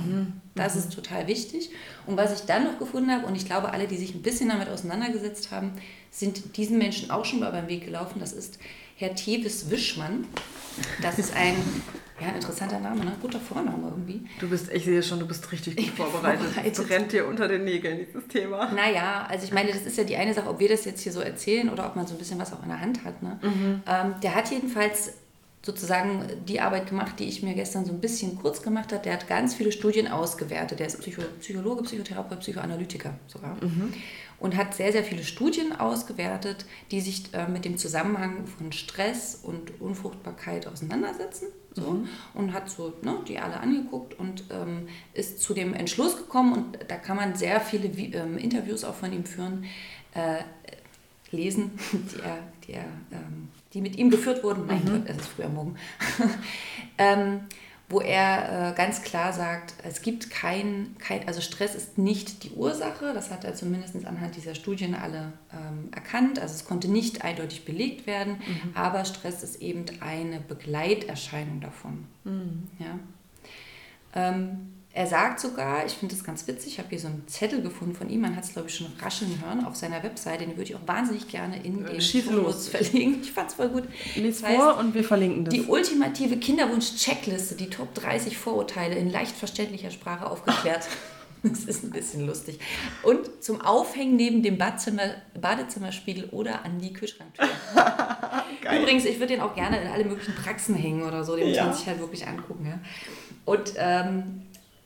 Das 0.54 0.76
ist 0.76 0.92
total 0.92 1.26
wichtig. 1.26 1.70
Und 2.06 2.16
was 2.16 2.32
ich 2.38 2.46
dann 2.46 2.64
noch 2.64 2.78
gefunden 2.78 3.10
habe, 3.10 3.26
und 3.26 3.34
ich 3.34 3.46
glaube, 3.46 3.72
alle, 3.72 3.88
die 3.88 3.96
sich 3.96 4.14
ein 4.14 4.22
bisschen 4.22 4.48
damit 4.48 4.68
auseinandergesetzt 4.68 5.50
haben, 5.50 5.72
sind 6.10 6.56
diesen 6.56 6.78
Menschen 6.78 7.10
auch 7.10 7.24
schon 7.24 7.40
mal 7.40 7.50
beim 7.50 7.66
Weg 7.66 7.84
gelaufen. 7.84 8.20
Das 8.20 8.32
ist 8.32 8.58
Herr 8.98 9.14
Tevis 9.14 9.70
Wischmann. 9.70 10.26
Das 11.00 11.20
ist 11.20 11.34
ein, 11.34 11.54
ja, 12.20 12.28
ein 12.28 12.34
interessanter 12.34 12.80
Name, 12.80 13.04
ne? 13.04 13.12
guter 13.22 13.38
Vorname 13.38 13.90
irgendwie. 13.90 14.22
Du 14.40 14.48
bist, 14.48 14.72
ich 14.72 14.84
sehe 14.84 15.02
schon, 15.04 15.20
du 15.20 15.26
bist 15.26 15.50
richtig 15.52 15.76
gut 15.76 15.86
vorbereitet. 15.90 16.46
vorbereitet. 16.46 16.78
Es 16.78 16.84
brennt 16.84 17.12
dir 17.12 17.26
unter 17.28 17.46
den 17.46 17.62
Nägeln, 17.62 18.04
dieses 18.04 18.26
Thema. 18.26 18.72
Naja, 18.72 19.24
also 19.28 19.44
ich 19.44 19.52
meine, 19.52 19.70
das 19.70 19.82
ist 19.82 19.98
ja 19.98 20.02
die 20.02 20.16
eine 20.16 20.34
Sache, 20.34 20.48
ob 20.48 20.58
wir 20.58 20.68
das 20.68 20.84
jetzt 20.84 21.02
hier 21.02 21.12
so 21.12 21.20
erzählen 21.20 21.70
oder 21.70 21.86
ob 21.86 21.94
man 21.94 22.08
so 22.08 22.14
ein 22.14 22.18
bisschen 22.18 22.40
was 22.40 22.52
auch 22.52 22.62
in 22.64 22.70
der 22.70 22.80
Hand 22.80 23.04
hat. 23.04 23.22
Ne? 23.22 23.38
Ähm, 23.86 24.14
der 24.20 24.34
hat 24.34 24.50
jedenfalls 24.50 25.12
sozusagen 25.62 26.24
die 26.46 26.60
Arbeit 26.60 26.88
gemacht, 26.88 27.20
die 27.20 27.28
ich 27.28 27.42
mir 27.42 27.54
gestern 27.54 27.84
so 27.84 27.92
ein 27.92 28.00
bisschen 28.00 28.36
kurz 28.36 28.62
gemacht 28.62 28.92
habe. 28.92 29.02
Der 29.02 29.12
hat 29.12 29.28
ganz 29.28 29.54
viele 29.54 29.70
Studien 29.70 30.08
ausgewertet. 30.08 30.80
Der 30.80 30.86
ist 30.86 31.00
Psycho 31.00 31.22
Psychologe, 31.40 31.82
Psychotherapeut, 31.82 32.40
Psychoanalytiker 32.40 33.14
sogar. 33.26 33.56
Und 34.40 34.56
hat 34.56 34.74
sehr, 34.74 34.92
sehr 34.92 35.02
viele 35.02 35.24
Studien 35.24 35.72
ausgewertet, 35.74 36.64
die 36.92 37.00
sich 37.00 37.34
äh, 37.34 37.48
mit 37.48 37.64
dem 37.64 37.76
Zusammenhang 37.76 38.46
von 38.46 38.70
Stress 38.72 39.40
und 39.42 39.80
Unfruchtbarkeit 39.80 40.66
auseinandersetzen. 40.68 41.48
So. 41.74 42.04
Und 42.34 42.52
hat 42.52 42.70
so 42.70 42.92
ne, 43.02 43.18
die 43.26 43.38
alle 43.38 43.58
angeguckt 43.58 44.18
und 44.18 44.44
ähm, 44.50 44.88
ist 45.12 45.40
zu 45.40 45.54
dem 45.54 45.74
Entschluss 45.74 46.16
gekommen. 46.16 46.52
Und 46.52 46.78
da 46.88 46.96
kann 46.96 47.16
man 47.16 47.34
sehr 47.34 47.60
viele 47.60 47.88
Vi- 47.88 48.14
ähm, 48.14 48.38
Interviews 48.38 48.84
auch 48.84 48.94
von 48.94 49.12
ihm 49.12 49.24
führen. 49.24 49.64
Äh, 50.14 50.42
lesen, 51.30 51.72
die, 51.92 52.20
er, 52.20 52.38
die, 52.66 52.72
er, 52.72 52.84
ähm, 53.12 53.48
die 53.74 53.80
mit 53.80 53.96
ihm 53.96 54.10
geführt 54.10 54.42
wurden. 54.44 54.66
Mein 54.66 54.84
Gott, 54.84 55.02
es 55.06 55.16
ist 55.16 55.26
früh 55.28 55.42
am 55.42 55.54
Morgen. 55.54 55.76
wo 57.88 58.00
er 58.00 58.70
äh, 58.70 58.74
ganz 58.76 59.02
klar 59.02 59.32
sagt, 59.32 59.74
es 59.82 60.02
gibt 60.02 60.30
kein, 60.30 60.94
kein, 60.98 61.26
also 61.26 61.40
Stress 61.40 61.74
ist 61.74 61.96
nicht 61.96 62.44
die 62.44 62.50
Ursache, 62.50 63.12
das 63.14 63.30
hat 63.30 63.44
er 63.44 63.54
zumindest 63.54 64.04
anhand 64.04 64.36
dieser 64.36 64.54
Studien 64.54 64.94
alle 64.94 65.32
ähm, 65.52 65.88
erkannt, 65.92 66.38
also 66.38 66.54
es 66.54 66.64
konnte 66.66 66.88
nicht 66.88 67.24
eindeutig 67.24 67.64
belegt 67.64 68.06
werden, 68.06 68.42
aber 68.74 69.04
Stress 69.06 69.42
ist 69.42 69.62
eben 69.62 69.86
eine 70.00 70.40
Begleiterscheinung 70.40 71.60
davon. 71.60 72.06
Ja. 72.78 72.98
Ähm, 74.14 74.77
er 74.98 75.06
sagt 75.06 75.38
sogar, 75.38 75.86
ich 75.86 75.92
finde 75.92 76.12
das 76.16 76.24
ganz 76.24 76.44
witzig, 76.48 76.72
ich 76.72 76.78
habe 76.80 76.88
hier 76.88 76.98
so 76.98 77.06
einen 77.06 77.22
Zettel 77.28 77.62
gefunden 77.62 77.94
von 77.94 78.10
ihm, 78.10 78.20
man 78.22 78.34
hat 78.34 78.42
es 78.42 78.52
glaube 78.52 78.66
ich 78.68 78.74
schon 78.74 78.88
rascheln 79.00 79.40
hören 79.40 79.64
auf 79.64 79.76
seiner 79.76 80.02
Webseite, 80.02 80.40
den 80.44 80.56
würde 80.56 80.64
ich 80.64 80.74
auch 80.74 80.86
wahnsinnig 80.86 81.28
gerne 81.28 81.62
in 81.62 81.84
Äh, 81.86 81.92
den 81.92 82.00
Shownotes 82.00 82.68
verlinken. 82.68 83.22
Ich 83.22 83.30
fand 83.30 83.48
es 83.50 83.54
voll 83.54 83.68
gut. 83.68 83.84
Lies 84.16 84.40
Das 84.40 84.50
heißt, 84.50 84.60
vor 84.60 84.76
und 84.78 84.94
wir 84.94 85.04
verlinken 85.04 85.44
das. 85.44 85.54
die 85.54 85.62
ultimative 85.62 86.36
Kinderwunsch-Checkliste, 86.38 87.54
die 87.54 87.70
Top 87.70 87.94
30 87.94 88.36
Vorurteile 88.36 88.96
in 88.96 89.08
leicht 89.08 89.36
verständlicher 89.36 89.92
Sprache 89.92 90.28
aufgeklärt. 90.28 90.88
Das 91.44 91.60
ist 91.66 91.84
ein 91.84 91.90
bisschen 91.90 92.26
lustig. 92.26 92.58
Und 93.04 93.44
zum 93.44 93.60
Aufhängen 93.60 94.16
neben 94.16 94.42
dem 94.42 94.58
Badzimmer, 94.58 95.04
Badezimmerspiegel 95.40 96.24
oder 96.32 96.64
an 96.64 96.80
die 96.80 96.92
Kühlschranktür. 96.92 97.46
Übrigens, 98.80 99.04
ich 99.04 99.20
würde 99.20 99.34
den 99.34 99.40
auch 99.40 99.54
gerne 99.54 99.80
in 99.80 99.86
alle 99.86 100.04
möglichen 100.04 100.34
Praxen 100.34 100.74
hängen 100.74 101.04
oder 101.04 101.22
so. 101.22 101.36
Den 101.36 101.46
muss 101.48 101.56
Ja. 101.56 101.66
man 101.66 101.74
sich 101.74 101.86
halt 101.86 102.00
wirklich 102.00 102.26
angucken. 102.26 102.66
Ja. 102.66 102.80
Und 103.44 103.72
ähm, 103.76 104.42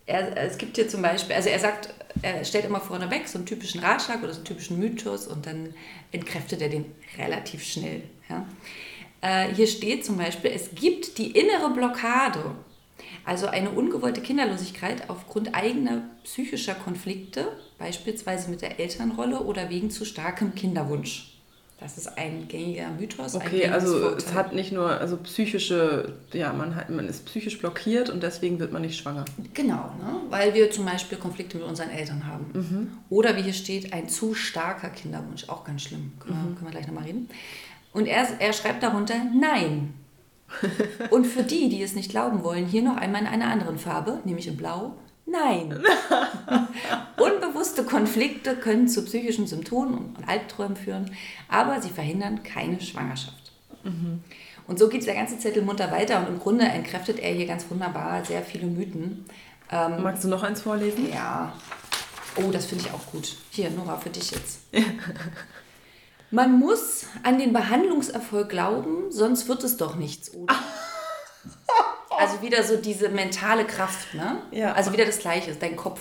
er, 0.06 0.36
es 0.36 0.58
gibt 0.58 0.76
hier 0.76 0.88
zum 0.88 1.02
Beispiel, 1.02 1.36
also 1.36 1.48
er 1.48 1.58
sagt, 1.58 1.90
er 2.22 2.44
stellt 2.44 2.64
immer 2.64 2.80
vorneweg 2.80 3.28
so 3.28 3.38
einen 3.38 3.46
typischen 3.46 3.80
Ratschlag 3.80 4.22
oder 4.22 4.32
so 4.32 4.38
einen 4.38 4.44
typischen 4.44 4.78
Mythos 4.78 5.26
und 5.26 5.46
dann 5.46 5.74
entkräftet 6.10 6.60
er 6.60 6.68
den 6.68 6.86
relativ 7.18 7.64
schnell. 7.64 8.02
Ja. 8.28 8.46
Äh, 9.20 9.54
hier 9.54 9.66
steht 9.66 10.04
zum 10.04 10.16
Beispiel, 10.18 10.50
es 10.50 10.70
gibt 10.74 11.18
die 11.18 11.30
innere 11.30 11.70
Blockade, 11.70 12.54
also 13.24 13.46
eine 13.46 13.70
ungewollte 13.70 14.20
Kinderlosigkeit 14.20 15.08
aufgrund 15.08 15.54
eigener 15.54 16.02
psychischer 16.24 16.74
Konflikte, 16.74 17.56
beispielsweise 17.78 18.50
mit 18.50 18.62
der 18.62 18.80
Elternrolle 18.80 19.40
oder 19.40 19.70
wegen 19.70 19.90
zu 19.90 20.04
starkem 20.04 20.54
Kinderwunsch. 20.54 21.41
Das 21.82 21.98
ist 21.98 22.16
ein 22.16 22.46
gängiger 22.46 22.90
Mythos. 22.90 23.34
Okay, 23.34 23.66
also 23.66 23.96
es 23.96 24.02
Vorurteil. 24.02 24.34
hat 24.34 24.52
nicht 24.52 24.70
nur 24.70 24.88
also 24.88 25.16
psychische, 25.16 26.14
ja, 26.32 26.52
man, 26.52 26.76
hat, 26.76 26.90
man 26.90 27.08
ist 27.08 27.26
psychisch 27.26 27.58
blockiert 27.58 28.08
und 28.08 28.22
deswegen 28.22 28.60
wird 28.60 28.72
man 28.72 28.82
nicht 28.82 28.96
schwanger. 28.96 29.24
Genau, 29.52 29.92
ne? 29.98 30.20
weil 30.30 30.54
wir 30.54 30.70
zum 30.70 30.84
Beispiel 30.84 31.18
Konflikte 31.18 31.58
mit 31.58 31.66
unseren 31.66 31.90
Eltern 31.90 32.26
haben. 32.26 33.02
Oder 33.10 33.36
wie 33.36 33.42
hier 33.42 33.52
steht, 33.52 33.92
ein 33.92 34.08
zu 34.08 34.34
starker 34.34 34.90
Kinderwunsch, 34.90 35.48
auch 35.48 35.64
ganz 35.64 35.82
schlimm. 35.82 36.12
Können, 36.20 36.36
wir, 36.36 36.54
können 36.54 36.66
wir 36.66 36.70
gleich 36.70 36.86
nochmal 36.86 37.04
reden. 37.04 37.28
Und 37.92 38.06
er, 38.06 38.28
er 38.38 38.52
schreibt 38.52 38.82
darunter, 38.82 39.14
nein. 39.34 39.94
Und 41.10 41.26
für 41.26 41.42
die, 41.42 41.68
die 41.68 41.82
es 41.82 41.94
nicht 41.94 42.10
glauben 42.10 42.44
wollen, 42.44 42.66
hier 42.66 42.82
noch 42.82 42.96
einmal 42.96 43.22
in 43.22 43.26
einer 43.26 43.48
anderen 43.48 43.78
Farbe, 43.78 44.20
nämlich 44.24 44.46
in 44.46 44.56
Blau, 44.56 44.94
nein. 45.26 45.82
Unbewusste 47.16 47.84
Konflikte 47.84 48.56
können 48.56 48.88
zu 48.88 49.04
psychischen 49.04 49.46
Symptomen 49.46 50.14
und 50.16 50.28
Albträumen 50.28 50.76
führen, 50.76 51.16
aber 51.48 51.80
sie 51.80 51.90
verhindern 51.90 52.42
keine 52.42 52.80
Schwangerschaft. 52.80 53.52
Und 54.66 54.78
so 54.78 54.88
geht 54.88 55.06
der 55.06 55.14
ganze 55.14 55.38
Zettel 55.38 55.62
munter 55.62 55.90
weiter 55.90 56.20
und 56.20 56.28
im 56.28 56.38
Grunde 56.38 56.64
entkräftet 56.64 57.18
er 57.18 57.32
hier 57.34 57.46
ganz 57.46 57.66
wunderbar 57.68 58.24
sehr 58.24 58.42
viele 58.42 58.66
Mythen. 58.66 59.24
Ähm, 59.70 60.02
Magst 60.02 60.24
du 60.24 60.28
noch 60.28 60.42
eins 60.42 60.62
vorlesen? 60.62 61.10
ja. 61.12 61.52
Oh, 62.36 62.50
das 62.50 62.66
finde 62.66 62.84
ich 62.86 62.92
auch 62.92 63.06
gut. 63.12 63.36
Hier, 63.50 63.70
Nora, 63.70 63.98
für 63.98 64.08
dich 64.10 64.30
jetzt. 64.30 64.60
Man 66.30 66.58
muss 66.58 67.04
an 67.24 67.38
den 67.38 67.52
Behandlungserfolg 67.52 68.48
glauben, 68.48 69.10
sonst 69.10 69.48
wird 69.48 69.64
es 69.64 69.76
doch 69.76 69.96
nichts, 69.96 70.32
oder? 70.34 70.54
Also 72.22 72.42
wieder 72.42 72.62
so 72.62 72.76
diese 72.76 73.08
mentale 73.08 73.64
Kraft, 73.66 74.14
ne? 74.14 74.38
Ja. 74.50 74.72
Also 74.72 74.92
wieder 74.92 75.04
das 75.04 75.18
Gleiche, 75.18 75.54
dein 75.54 75.76
Kopf. 75.76 76.00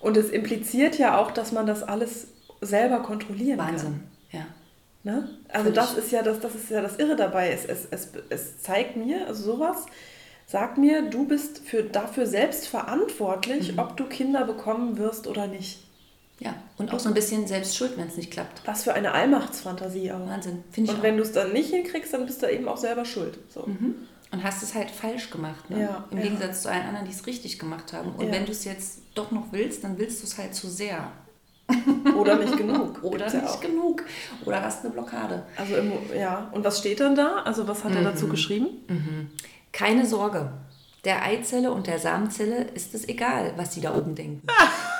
Und 0.00 0.16
es 0.16 0.30
impliziert 0.30 0.98
ja 0.98 1.18
auch, 1.18 1.30
dass 1.30 1.52
man 1.52 1.66
das 1.66 1.82
alles 1.82 2.28
selber 2.60 3.00
kontrollieren 3.00 3.58
Wahnsinn. 3.58 4.00
Ja. 4.32 4.40
kann. 4.40 4.48
Ne? 5.04 5.28
Also 5.48 5.62
Völlig. 5.64 5.74
das 5.76 5.94
ist 5.94 6.10
ja 6.12 6.22
das, 6.22 6.40
das 6.40 6.54
ist 6.54 6.70
ja 6.70 6.80
das 6.82 6.96
Irre 6.96 7.16
dabei. 7.16 7.50
Es, 7.52 7.64
es, 7.64 7.86
es, 7.90 8.08
es 8.28 8.60
zeigt 8.62 8.96
mir, 8.96 9.26
also 9.26 9.42
sowas, 9.52 9.86
sagt 10.46 10.76
mir, 10.78 11.02
du 11.08 11.26
bist 11.26 11.60
für, 11.66 11.82
dafür 11.84 12.26
selbst 12.26 12.66
verantwortlich, 12.68 13.72
Mhm. 13.72 13.78
ob 13.78 13.96
du 13.96 14.04
Kinder 14.06 14.44
bekommen 14.44 14.98
wirst 14.98 15.26
oder 15.26 15.46
nicht. 15.46 15.84
Ja. 16.40 16.54
Und 16.76 16.92
auch 16.92 17.00
so 17.00 17.08
ein 17.08 17.14
bisschen 17.14 17.46
selbst 17.48 17.76
schuld, 17.76 17.96
wenn 17.96 18.06
es 18.08 18.16
nicht 18.16 18.30
klappt. 18.30 18.62
Was 18.64 18.84
für 18.84 18.94
eine 18.94 19.12
Allmachtsfantasie 19.12 20.12
auch. 20.12 20.26
Wahnsinn. 20.28 20.62
Finde 20.70 20.90
ich 20.90 20.94
Und 20.94 21.00
auch. 21.00 21.04
wenn 21.04 21.16
du 21.16 21.22
es 21.24 21.32
dann 21.32 21.52
nicht 21.52 21.70
hinkriegst, 21.70 22.12
dann 22.12 22.26
bist 22.26 22.42
du 22.42 22.46
eben 22.46 22.68
auch 22.68 22.76
selber 22.76 23.04
schuld. 23.04 23.38
So. 23.52 23.66
Und 24.30 24.44
hast 24.44 24.62
es 24.62 24.74
halt 24.74 24.90
falsch 24.90 25.30
gemacht. 25.30 25.70
Ne? 25.70 25.80
Ja, 25.82 26.04
Im 26.10 26.18
ja. 26.18 26.24
Gegensatz 26.24 26.62
zu 26.62 26.70
allen 26.70 26.84
anderen, 26.86 27.06
die 27.06 27.12
es 27.12 27.26
richtig 27.26 27.58
gemacht 27.58 27.92
haben. 27.94 28.12
Und 28.12 28.26
Ja. 28.26 28.32
wenn 28.32 28.44
du 28.44 28.52
es 28.52 28.64
jetzt 28.64 28.98
doch 29.14 29.30
noch 29.30 29.44
willst, 29.52 29.84
dann 29.84 29.96
willst 29.98 30.22
du 30.22 30.26
es 30.26 30.36
halt 30.36 30.54
zu 30.54 30.68
sehr. 30.68 31.10
Oder 32.16 32.36
nicht 32.36 32.56
genug. 32.56 32.98
Oder 33.02 33.26
Gibt's 33.30 33.34
nicht 33.34 33.60
genug. 33.62 34.04
Oder 34.44 34.62
hast 34.62 34.84
eine 34.84 34.92
Blockade. 34.92 35.44
Also 35.56 35.76
im, 35.76 35.92
ja, 36.16 36.48
und 36.52 36.62
was 36.64 36.78
steht 36.78 37.00
dann 37.00 37.14
da? 37.14 37.42
Also 37.44 37.66
was 37.68 37.84
hat 37.84 37.92
er 37.94 38.00
Mhm. 38.00 38.04
dazu 38.04 38.28
geschrieben? 38.28 38.68
Keine 39.72 40.04
Sorge. 40.06 40.50
Der 41.04 41.22
Eizelle 41.22 41.70
und 41.72 41.86
der 41.86 41.98
Samenzelle 41.98 42.64
ist 42.74 42.94
es 42.94 43.08
egal, 43.08 43.52
was 43.56 43.72
sie 43.74 43.80
da 43.80 43.94
oben 43.94 44.14
denken. 44.14 44.46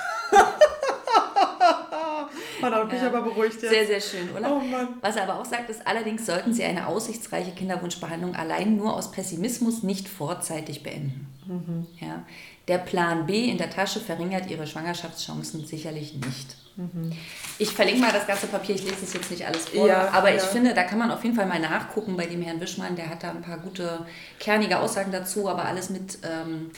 Oh, 2.61 2.69
da 2.69 2.83
bin 2.83 2.97
ich 2.97 3.03
aber 3.03 3.21
beruhigt 3.21 3.61
jetzt. 3.61 3.69
Sehr, 3.69 3.85
sehr 3.85 4.01
schön, 4.01 4.29
oder? 4.35 4.51
Oh 4.51 4.59
Mann. 4.59 4.89
Was 5.01 5.15
er 5.15 5.23
aber 5.23 5.39
auch 5.39 5.45
sagt, 5.45 5.69
ist, 5.69 5.85
allerdings 5.85 6.25
sollten 6.25 6.53
Sie 6.53 6.63
eine 6.63 6.87
aussichtsreiche 6.87 7.51
Kinderwunschbehandlung 7.51 8.35
allein 8.35 8.75
nur 8.75 8.95
aus 8.95 9.11
Pessimismus 9.11 9.83
nicht 9.83 10.07
vorzeitig 10.07 10.83
beenden. 10.83 11.27
Mhm. 11.45 11.87
Ja? 11.99 12.23
Der 12.67 12.77
Plan 12.77 13.25
B 13.25 13.45
in 13.45 13.57
der 13.57 13.69
Tasche 13.69 13.99
verringert 13.99 14.49
Ihre 14.49 14.67
Schwangerschaftschancen 14.67 15.65
sicherlich 15.65 16.13
nicht. 16.13 16.55
Mhm. 16.75 17.11
Ich 17.57 17.71
verlinke 17.71 18.01
mal 18.01 18.11
das 18.11 18.27
ganze 18.27 18.47
Papier, 18.47 18.75
ich 18.75 18.83
lese 18.83 19.03
es 19.03 19.13
jetzt 19.13 19.31
nicht 19.31 19.45
alles 19.45 19.67
vor, 19.69 19.87
ja, 19.87 20.09
aber 20.11 20.29
ja. 20.29 20.37
ich 20.37 20.43
finde, 20.43 20.73
da 20.73 20.83
kann 20.83 20.99
man 20.99 21.11
auf 21.11 21.23
jeden 21.23 21.35
Fall 21.35 21.47
mal 21.47 21.59
nachgucken 21.59 22.15
bei 22.15 22.25
dem 22.25 22.41
Herrn 22.41 22.61
Wischmann, 22.61 22.95
der 22.95 23.09
hat 23.09 23.23
da 23.23 23.31
ein 23.31 23.41
paar 23.41 23.57
gute, 23.57 24.05
kernige 24.39 24.79
Aussagen 24.79 25.11
dazu, 25.11 25.49
aber 25.49 25.65
alles 25.65 25.89
mit... 25.89 26.19
Ähm, 26.23 26.71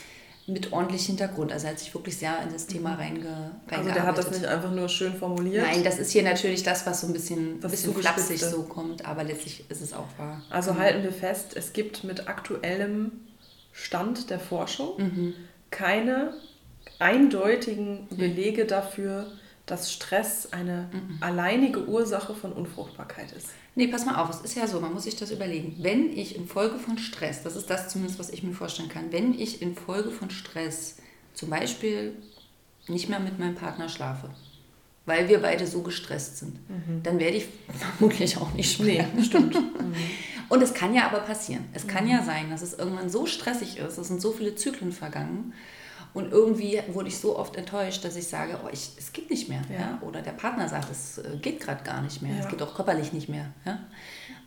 mit 0.46 0.72
ordentlich 0.72 1.06
Hintergrund. 1.06 1.52
Also 1.52 1.66
er 1.66 1.72
hat 1.72 1.78
sich 1.78 1.94
wirklich 1.94 2.16
sehr 2.16 2.42
in 2.42 2.52
das 2.52 2.66
Thema 2.66 2.94
reinge, 2.94 3.20
reingearbeitet. 3.68 3.78
Also 3.78 3.90
der 3.90 4.02
hat 4.06 4.18
das 4.18 4.30
nicht 4.30 4.44
einfach 4.44 4.72
nur 4.72 4.88
schön 4.88 5.14
formuliert? 5.14 5.64
Nein, 5.64 5.84
das 5.84 5.98
ist 5.98 6.10
hier 6.10 6.22
natürlich 6.22 6.62
das, 6.62 6.84
was 6.84 7.00
so 7.00 7.06
ein 7.06 7.12
bisschen, 7.12 7.60
bisschen 7.60 7.94
flapsig 7.94 8.40
so 8.40 8.62
kommt, 8.64 9.06
aber 9.06 9.22
letztlich 9.22 9.64
ist 9.68 9.80
es 9.80 9.92
auch 9.92 10.08
wahr. 10.18 10.42
Also 10.50 10.72
mhm. 10.72 10.78
halten 10.78 11.02
wir 11.04 11.12
fest, 11.12 11.56
es 11.56 11.72
gibt 11.72 12.02
mit 12.02 12.28
aktuellem 12.28 13.12
Stand 13.72 14.30
der 14.30 14.40
Forschung 14.40 14.96
mhm. 14.98 15.34
keine 15.70 16.34
eindeutigen 16.98 18.08
Belege 18.10 18.66
dafür, 18.66 19.26
dass 19.66 19.92
Stress 19.92 20.52
eine 20.52 20.88
mhm. 20.92 21.18
alleinige 21.20 21.86
Ursache 21.86 22.34
von 22.34 22.52
Unfruchtbarkeit 22.52 23.32
ist. 23.32 23.48
Nee, 23.74 23.86
pass 23.86 24.04
mal 24.04 24.16
auf, 24.16 24.28
es 24.28 24.40
ist 24.40 24.56
ja 24.56 24.66
so, 24.66 24.80
man 24.80 24.92
muss 24.92 25.04
sich 25.04 25.16
das 25.16 25.30
überlegen. 25.30 25.76
Wenn 25.78 26.16
ich 26.16 26.36
infolge 26.36 26.78
von 26.78 26.98
Stress, 26.98 27.42
das 27.42 27.56
ist 27.56 27.70
das 27.70 27.88
zumindest, 27.88 28.18
was 28.18 28.30
ich 28.30 28.42
mir 28.42 28.52
vorstellen 28.52 28.88
kann, 28.88 29.12
wenn 29.12 29.38
ich 29.38 29.62
infolge 29.62 30.10
von 30.10 30.30
Stress 30.30 30.96
zum 31.32 31.48
Beispiel 31.48 32.14
nicht 32.88 33.08
mehr 33.08 33.20
mit 33.20 33.38
meinem 33.38 33.54
Partner 33.54 33.88
schlafe, 33.88 34.28
weil 35.06 35.28
wir 35.28 35.40
beide 35.40 35.66
so 35.66 35.82
gestresst 35.82 36.38
sind, 36.38 36.54
mhm. 36.68 37.02
dann 37.02 37.18
werde 37.18 37.38
ich 37.38 37.46
vermutlich 37.98 38.36
auch 38.36 38.52
nicht 38.52 38.76
schwanger. 38.76 39.08
Nee, 39.14 39.22
stimmt. 39.22 39.54
Mhm. 39.82 39.96
Und 40.48 40.62
es 40.62 40.74
kann 40.74 40.94
ja 40.94 41.06
aber 41.06 41.20
passieren. 41.20 41.64
Es 41.72 41.86
kann 41.86 42.06
ja 42.06 42.20
mhm. 42.20 42.26
sein, 42.26 42.50
dass 42.50 42.62
es 42.62 42.74
irgendwann 42.74 43.08
so 43.08 43.26
stressig 43.26 43.78
ist, 43.78 43.96
es 43.96 44.08
sind 44.08 44.20
so 44.20 44.32
viele 44.32 44.54
Zyklen 44.54 44.92
vergangen, 44.92 45.54
und 46.14 46.30
irgendwie 46.30 46.80
wurde 46.88 47.08
ich 47.08 47.18
so 47.18 47.38
oft 47.38 47.56
enttäuscht, 47.56 48.04
dass 48.04 48.16
ich 48.16 48.28
sage, 48.28 48.58
oh, 48.64 48.68
ich, 48.70 48.90
es 48.98 49.12
geht 49.12 49.30
nicht 49.30 49.48
mehr. 49.48 49.62
Ja. 49.70 49.80
ja? 49.80 49.98
Oder 50.02 50.20
der 50.20 50.32
Partner 50.32 50.68
sagt, 50.68 50.90
es 50.90 51.18
äh, 51.18 51.36
geht 51.40 51.60
gerade 51.60 51.82
gar 51.84 52.02
nicht 52.02 52.20
mehr. 52.20 52.34
Ja. 52.34 52.40
Es 52.40 52.48
geht 52.48 52.60
auch 52.62 52.74
körperlich 52.74 53.12
nicht 53.12 53.28
mehr. 53.28 53.46
Ja? 53.64 53.78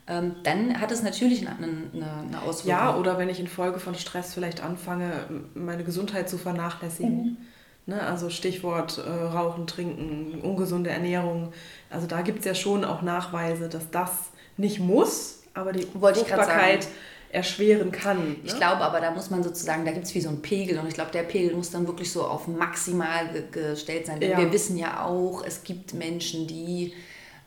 Ähm, 0.07 0.35
dann 0.43 0.79
hat 0.79 0.91
es 0.91 1.01
natürlich 1.01 1.47
eine, 1.47 1.57
eine, 1.57 2.11
eine, 2.27 2.41
Auswirkung. 2.43 2.69
Ja, 2.69 2.95
oder 2.95 3.17
wenn 3.17 3.29
ich 3.29 3.39
infolge 3.39 3.79
von 3.79 3.95
Stress 3.95 4.35
vielleicht 4.35 4.61
anfange, 4.61 5.11
meine 5.55 5.83
Gesundheit 5.83 6.29
zu 6.29 6.37
vernachlässigen. 6.37 7.23
Mhm. 7.23 7.37
Ne, 7.87 8.01
also 8.01 8.31
Stichwort 8.31 8.97
äh, 8.97 9.09
Rauchen, 9.09 9.67
Trinken, 9.67 10.41
ungesunde 10.41 10.89
Ernährung. 10.89 11.53
Also 11.91 12.07
da 12.07 12.21
gibt 12.21 12.39
es 12.39 12.45
ja 12.45 12.55
schon 12.55 12.83
auch 12.83 13.03
Nachweise, 13.03 13.69
dass 13.69 13.91
das 13.91 14.09
nicht 14.57 14.79
muss, 14.79 15.43
aber 15.53 15.71
die 15.71 15.87
Wollte 15.93 16.21
Fruchtbarkeit 16.21 16.87
erschweren 17.35 17.91
kann. 17.91 18.17
Ne? 18.17 18.35
Ich 18.43 18.55
glaube 18.55 18.81
aber, 18.81 19.01
da 19.01 19.11
muss 19.11 19.29
man 19.29 19.43
sozusagen, 19.43 19.85
da 19.85 19.91
gibt 19.91 20.05
es 20.05 20.15
wie 20.15 20.21
so 20.21 20.29
einen 20.29 20.41
Pegel 20.41 20.79
und 20.79 20.87
ich 20.87 20.93
glaube, 20.93 21.11
der 21.11 21.23
Pegel 21.23 21.55
muss 21.55 21.69
dann 21.69 21.85
wirklich 21.85 22.11
so 22.11 22.23
auf 22.23 22.47
maximal 22.47 23.29
ge 23.29 23.43
gestellt 23.51 24.05
sein. 24.07 24.19
Denn 24.19 24.31
ja. 24.31 24.37
wir 24.37 24.51
wissen 24.51 24.77
ja 24.77 25.05
auch, 25.05 25.43
es 25.45 25.63
gibt 25.63 25.93
Menschen, 25.93 26.47
die 26.47 26.93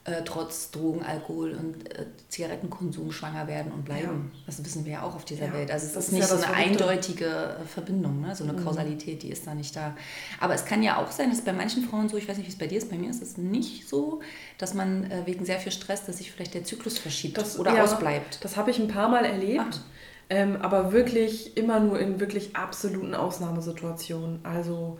äh, 0.09 0.23
trotz 0.25 0.71
Drogen, 0.71 1.03
Alkohol 1.03 1.53
und 1.53 1.93
äh, 1.93 2.07
Zigarettenkonsum 2.29 3.13
schwanger 3.13 3.47
werden 3.47 3.73
und 3.73 3.85
bleiben. 3.85 4.31
Ja. 4.33 4.41
Das 4.47 4.65
wissen 4.65 4.85
wir 4.85 4.93
ja 4.93 5.03
auch 5.03 5.15
auf 5.15 5.25
dieser 5.25 5.47
ja. 5.47 5.53
Welt. 5.53 5.71
Also 5.71 5.87
es 5.87 5.93
das 5.93 6.07
ist 6.07 6.13
nicht 6.13 6.23
ist 6.23 6.31
ja 6.31 6.39
so 6.39 6.45
eine 6.45 6.55
eindeutige 6.55 7.27
äh, 7.27 7.67
Verbindung, 7.67 8.21
ne? 8.21 8.35
so 8.35 8.45
eine 8.45 8.55
mhm. 8.55 8.65
Kausalität, 8.65 9.23
die 9.23 9.31
ist 9.31 9.47
da 9.47 9.55
nicht 9.55 9.77
da. 9.77 9.97
Aber 10.41 10.55
es 10.55 10.65
kann 10.65 10.83
ja 10.83 10.97
auch 10.97 11.11
sein, 11.11 11.31
dass 11.31 11.43
bei 11.43 11.53
manchen 11.53 11.85
Frauen 11.85 12.09
so, 12.09 12.17
ich 12.17 12.29
weiß 12.29 12.39
nicht, 12.39 12.47
wie 12.47 12.53
es 12.53 12.59
bei 12.59 12.67
dir 12.67 12.79
ist, 12.79 12.91
bei 12.91 12.97
mir 12.97 13.11
ist 13.11 13.23
es 13.23 13.37
nicht 13.37 13.89
so, 13.89 14.21
dass 14.57 14.73
man 14.73 15.11
äh, 15.11 15.27
wegen 15.27 15.45
sehr 15.45 15.59
viel 15.59 15.73
Stress, 15.73 16.07
dass 16.07 16.19
sich 16.19 16.33
vielleicht 16.33 16.55
der 16.55 16.65
Zyklus 16.65 16.99
verschiebt 16.99 17.37
das, 17.37 17.59
oder 17.59 17.83
ausbleibt. 17.83 18.43
Das 18.43 18.57
habe 18.57 18.71
ich 18.71 18.79
ein 18.79 18.89
paar 18.89 19.09
Mal 19.09 19.25
erlebt. 19.25 19.81
Ähm, 20.31 20.57
aber 20.61 20.93
wirklich 20.93 21.57
immer 21.57 21.81
nur 21.81 21.99
in 21.99 22.21
wirklich 22.21 22.55
absoluten 22.55 23.15
Ausnahmesituationen. 23.15 24.41
Also 24.43 24.99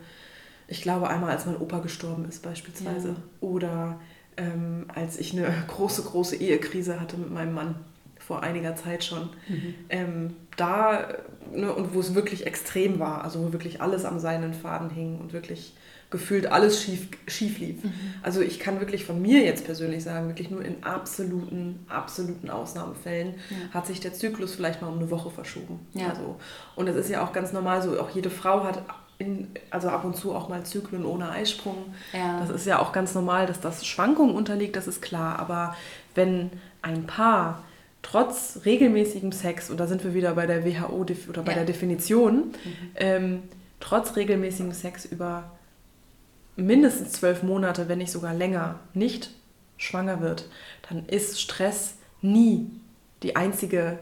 ich 0.67 0.81
glaube 0.81 1.09
einmal, 1.09 1.31
als 1.31 1.45
mein 1.45 1.57
Opa 1.57 1.79
gestorben 1.79 2.25
ist 2.25 2.41
beispielsweise. 2.41 3.15
Oder 3.39 3.99
ähm, 4.39 4.85
als 4.93 5.19
ich 5.19 5.33
eine 5.33 5.53
große, 5.67 6.03
große 6.03 6.37
Ehekrise 6.37 6.99
hatte 6.99 7.17
mit 7.17 7.31
meinem 7.31 7.53
Mann 7.53 7.75
vor 8.17 8.43
einiger 8.43 8.75
Zeit 8.75 9.03
schon. 9.03 9.29
Mhm. 9.47 9.73
Ähm, 9.89 10.35
da, 10.55 11.07
ne, 11.53 11.73
und 11.73 11.93
wo 11.93 11.99
es 11.99 12.15
wirklich 12.15 12.45
extrem 12.45 12.99
war, 12.99 13.23
also 13.23 13.43
wo 13.43 13.53
wirklich 13.53 13.81
alles 13.81 14.05
am 14.05 14.19
seinen 14.19 14.53
Faden 14.53 14.89
hing 14.89 15.19
und 15.19 15.33
wirklich 15.33 15.73
gefühlt 16.11 16.47
alles 16.47 16.81
schief, 16.81 17.07
schief 17.27 17.59
lief. 17.59 17.83
Mhm. 17.83 17.91
Also 18.23 18.41
ich 18.41 18.59
kann 18.59 18.79
wirklich 18.79 19.05
von 19.05 19.21
mir 19.21 19.43
jetzt 19.43 19.65
persönlich 19.65 20.03
sagen, 20.03 20.27
wirklich 20.27 20.49
nur 20.49 20.63
in 20.63 20.83
absoluten, 20.83 21.85
absoluten 21.87 22.49
Ausnahmefällen 22.49 23.35
ja. 23.49 23.73
hat 23.73 23.85
sich 23.85 23.99
der 23.99 24.13
Zyklus 24.13 24.55
vielleicht 24.55 24.81
mal 24.81 24.87
um 24.87 24.97
eine 24.97 25.11
Woche 25.11 25.29
verschoben. 25.29 25.79
Ja. 25.93 26.09
Also, 26.09 26.37
und 26.75 26.87
das 26.87 26.95
ist 26.95 27.09
ja 27.09 27.23
auch 27.23 27.31
ganz 27.31 27.53
normal 27.53 27.81
so, 27.83 27.99
auch 27.99 28.09
jede 28.09 28.31
Frau 28.31 28.63
hat 28.63 28.83
in, 29.19 29.49
also 29.69 29.89
ab 29.89 30.05
und 30.05 30.15
zu 30.15 30.33
auch 30.33 30.49
mal 30.49 30.63
Zyklen 30.63 31.05
ohne 31.05 31.29
Eisprung. 31.29 31.93
Ja. 32.13 32.39
Das 32.39 32.49
ist 32.49 32.65
ja 32.65 32.79
auch 32.79 32.93
ganz 32.93 33.13
normal, 33.13 33.45
dass 33.45 33.59
das 33.59 33.85
Schwankungen 33.85 34.33
unterliegt, 34.33 34.75
das 34.75 34.87
ist 34.87 35.01
klar. 35.01 35.37
Aber 35.39 35.75
wenn 36.15 36.49
ein 36.81 37.05
Paar 37.05 37.63
trotz 38.01 38.61
regelmäßigem 38.65 39.33
Sex, 39.33 39.69
und 39.69 39.77
da 39.77 39.87
sind 39.87 40.05
wir 40.05 40.13
wieder 40.13 40.33
bei 40.33 40.47
der 40.47 40.65
WHO 40.65 41.05
oder 41.29 41.43
bei 41.43 41.51
ja. 41.51 41.57
der 41.57 41.65
Definition, 41.65 42.35
mhm. 42.35 42.51
ähm, 42.95 43.43
trotz 43.81 44.15
regelmäßigem 44.15 44.71
Sex 44.71 45.03
über 45.03 45.51
mindestens 46.55 47.11
zwölf 47.11 47.43
Monate, 47.43 47.89
wenn 47.89 47.97
nicht 47.97 48.11
sogar 48.11 48.33
länger, 48.33 48.79
nicht 48.93 49.31
schwanger 49.77 50.21
wird, 50.21 50.47
dann 50.87 51.05
ist 51.07 51.41
Stress 51.41 51.95
nie 52.21 52.69
die 53.21 53.35
einzige 53.35 53.99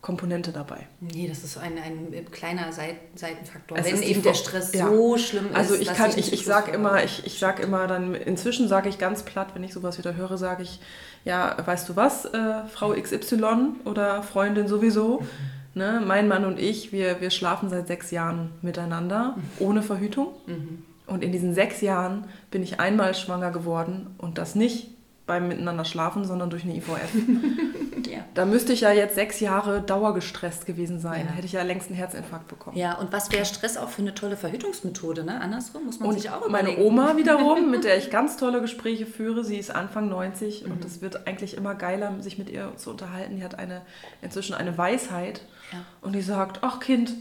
Komponente 0.00 0.52
dabei. 0.52 0.86
Nee, 1.00 1.26
das 1.28 1.42
ist 1.42 1.58
ein, 1.58 1.72
ein 1.76 2.30
kleiner 2.30 2.72
Seitenfaktor. 2.72 3.78
Es 3.78 3.86
Wenn 3.86 4.00
eben 4.02 4.22
der 4.22 4.34
Stress 4.34 4.72
ja. 4.72 4.88
so 4.88 5.18
schlimm 5.18 5.46
ist. 5.46 5.56
Also 5.56 5.74
ich 5.74 5.92
kann, 5.92 6.12
ich, 6.16 6.32
ich 6.32 6.44
sage 6.44 6.70
immer, 6.70 7.02
ich, 7.02 7.26
ich 7.26 7.38
sage 7.38 7.62
immer 7.64 7.88
dann, 7.88 8.14
inzwischen 8.14 8.68
sage 8.68 8.88
ich 8.88 8.98
ganz 8.98 9.24
platt, 9.24 9.48
wenn 9.54 9.64
ich 9.64 9.72
sowas 9.72 9.98
wieder 9.98 10.14
höre, 10.14 10.38
sage 10.38 10.62
ich, 10.62 10.80
ja, 11.24 11.56
weißt 11.64 11.88
du 11.88 11.96
was, 11.96 12.26
äh, 12.26 12.64
Frau 12.72 12.92
XY 12.92 13.80
oder 13.84 14.22
Freundin 14.22 14.68
sowieso, 14.68 15.20
mhm. 15.20 15.26
ne, 15.74 16.02
mein 16.04 16.28
Mann 16.28 16.44
und 16.44 16.60
ich, 16.60 16.92
wir, 16.92 17.20
wir 17.20 17.30
schlafen 17.30 17.68
seit 17.68 17.88
sechs 17.88 18.12
Jahren 18.12 18.52
miteinander, 18.62 19.34
mhm. 19.36 19.66
ohne 19.66 19.82
Verhütung. 19.82 20.28
Mhm. 20.46 20.84
Und 21.08 21.24
in 21.24 21.32
diesen 21.32 21.54
sechs 21.54 21.80
Jahren 21.80 22.26
bin 22.52 22.62
ich 22.62 22.78
einmal 22.78 23.14
schwanger 23.14 23.50
geworden 23.50 24.14
und 24.18 24.38
das 24.38 24.54
nicht 24.54 24.90
beim 25.28 25.46
Miteinander 25.46 25.84
schlafen, 25.84 26.24
sondern 26.24 26.50
durch 26.50 26.64
eine 26.64 26.74
IVF. 26.74 27.14
ja. 28.10 28.20
Da 28.34 28.44
müsste 28.44 28.72
ich 28.72 28.80
ja 28.80 28.90
jetzt 28.90 29.14
sechs 29.14 29.38
Jahre 29.38 29.80
dauergestresst 29.82 30.66
gewesen 30.66 30.98
sein. 30.98 31.26
Ja. 31.26 31.32
Hätte 31.32 31.46
ich 31.46 31.52
ja 31.52 31.62
längst 31.62 31.88
einen 31.88 31.96
Herzinfarkt 31.96 32.48
bekommen. 32.48 32.76
Ja, 32.76 32.94
und 32.94 33.12
was 33.12 33.30
wäre 33.30 33.44
Stress 33.44 33.76
auch 33.76 33.90
für 33.90 34.02
eine 34.02 34.14
tolle 34.14 34.36
Verhütungsmethode, 34.36 35.22
ne? 35.22 35.40
Andersrum 35.40 35.84
muss 35.84 36.00
man 36.00 36.08
und 36.08 36.14
sich 36.16 36.30
auch 36.30 36.44
überlegen. 36.44 36.80
Meine 36.80 36.88
Oma 36.88 37.16
wiederum, 37.16 37.70
mit 37.70 37.84
der 37.84 37.96
ich 37.98 38.10
ganz 38.10 38.36
tolle 38.38 38.60
Gespräche 38.60 39.06
führe, 39.06 39.44
sie 39.44 39.58
ist 39.58 39.70
Anfang 39.70 40.08
90 40.08 40.64
mhm. 40.64 40.72
und 40.72 40.84
es 40.84 41.00
wird 41.00 41.28
eigentlich 41.28 41.56
immer 41.56 41.76
geiler, 41.76 42.20
sich 42.20 42.38
mit 42.38 42.50
ihr 42.50 42.72
zu 42.76 42.90
unterhalten. 42.90 43.36
Die 43.36 43.44
hat 43.44 43.58
eine, 43.58 43.82
inzwischen 44.22 44.54
eine 44.54 44.76
Weisheit 44.76 45.42
ja. 45.72 45.78
und 46.00 46.14
die 46.14 46.22
sagt, 46.22 46.60
ach 46.62 46.80
Kind, 46.80 47.12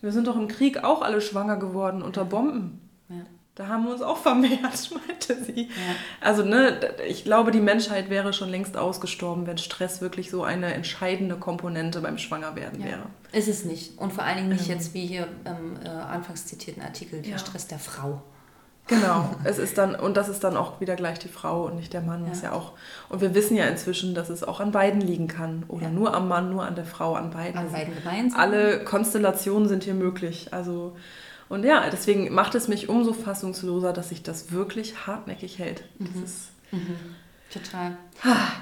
wir 0.00 0.12
sind 0.12 0.28
doch 0.28 0.36
im 0.36 0.46
Krieg 0.46 0.84
auch 0.84 1.02
alle 1.02 1.20
schwanger 1.20 1.56
geworden 1.56 2.02
unter 2.02 2.24
Bomben. 2.24 2.85
Ja. 3.58 3.64
Da 3.64 3.68
haben 3.68 3.84
wir 3.84 3.92
uns 3.92 4.02
auch 4.02 4.18
vermehrt, 4.18 4.90
meinte 5.08 5.42
sie. 5.44 5.62
Ja. 5.62 5.94
Also, 6.20 6.44
ne, 6.44 6.78
ich 7.08 7.24
glaube, 7.24 7.50
die 7.50 7.60
Menschheit 7.60 8.10
wäre 8.10 8.32
schon 8.32 8.50
längst 8.50 8.76
ausgestorben, 8.76 9.46
wenn 9.46 9.58
Stress 9.58 10.00
wirklich 10.00 10.30
so 10.30 10.44
eine 10.44 10.74
entscheidende 10.74 11.36
Komponente 11.36 12.00
beim 12.00 12.18
Schwangerwerden 12.18 12.80
ja. 12.80 12.86
wäre. 12.86 13.02
Ist 13.32 13.48
es 13.48 13.64
nicht. 13.64 13.98
Und 13.98 14.12
vor 14.12 14.24
allen 14.24 14.36
Dingen 14.36 14.48
nicht 14.50 14.68
ähm. 14.68 14.76
jetzt 14.76 14.94
wie 14.94 15.06
hier 15.06 15.26
im 15.44 15.76
äh, 15.82 15.88
anfangs 15.88 16.46
zitierten 16.46 16.82
Artikel, 16.82 17.22
der 17.22 17.32
ja. 17.32 17.38
Stress 17.38 17.66
der 17.66 17.78
Frau. 17.78 18.22
Genau, 18.88 19.34
es 19.44 19.58
ist 19.58 19.78
dann, 19.78 19.94
und 19.94 20.16
das 20.16 20.28
ist 20.28 20.44
dann 20.44 20.56
auch 20.56 20.80
wieder 20.80 20.94
gleich 20.94 21.18
die 21.18 21.28
Frau 21.28 21.64
und 21.64 21.76
nicht 21.76 21.92
der 21.92 22.02
Mann, 22.02 22.26
was 22.28 22.42
ja 22.42 22.52
auch. 22.52 22.72
Und 23.08 23.20
wir 23.20 23.34
wissen 23.34 23.56
ja 23.56 23.64
inzwischen, 23.66 24.14
dass 24.14 24.28
es 24.28 24.44
auch 24.44 24.60
an 24.60 24.70
beiden 24.70 25.00
liegen 25.00 25.26
kann. 25.26 25.64
Oder 25.68 25.88
nur 25.88 26.14
am 26.14 26.28
Mann, 26.28 26.50
nur 26.50 26.64
an 26.64 26.74
der 26.76 26.84
Frau, 26.84 27.14
an 27.14 27.30
beiden. 27.30 27.58
An 27.58 27.72
beiden 27.72 27.94
gemeinsam. 27.94 28.38
Alle 28.38 28.84
Konstellationen 28.84 29.68
sind 29.68 29.84
hier 29.84 29.94
möglich. 29.94 30.52
Also 30.52 30.94
und 31.48 31.64
ja, 31.64 31.88
deswegen 31.90 32.32
macht 32.34 32.54
es 32.54 32.68
mich 32.68 32.88
umso 32.88 33.12
fassungsloser, 33.12 33.92
dass 33.92 34.08
sich 34.08 34.22
das 34.22 34.50
wirklich 34.50 35.06
hartnäckig 35.06 35.58
hält. 35.58 35.84
Mhm. 35.98 36.24
Ist, 36.24 36.50
mhm. 36.72 36.96
Total. 37.52 37.96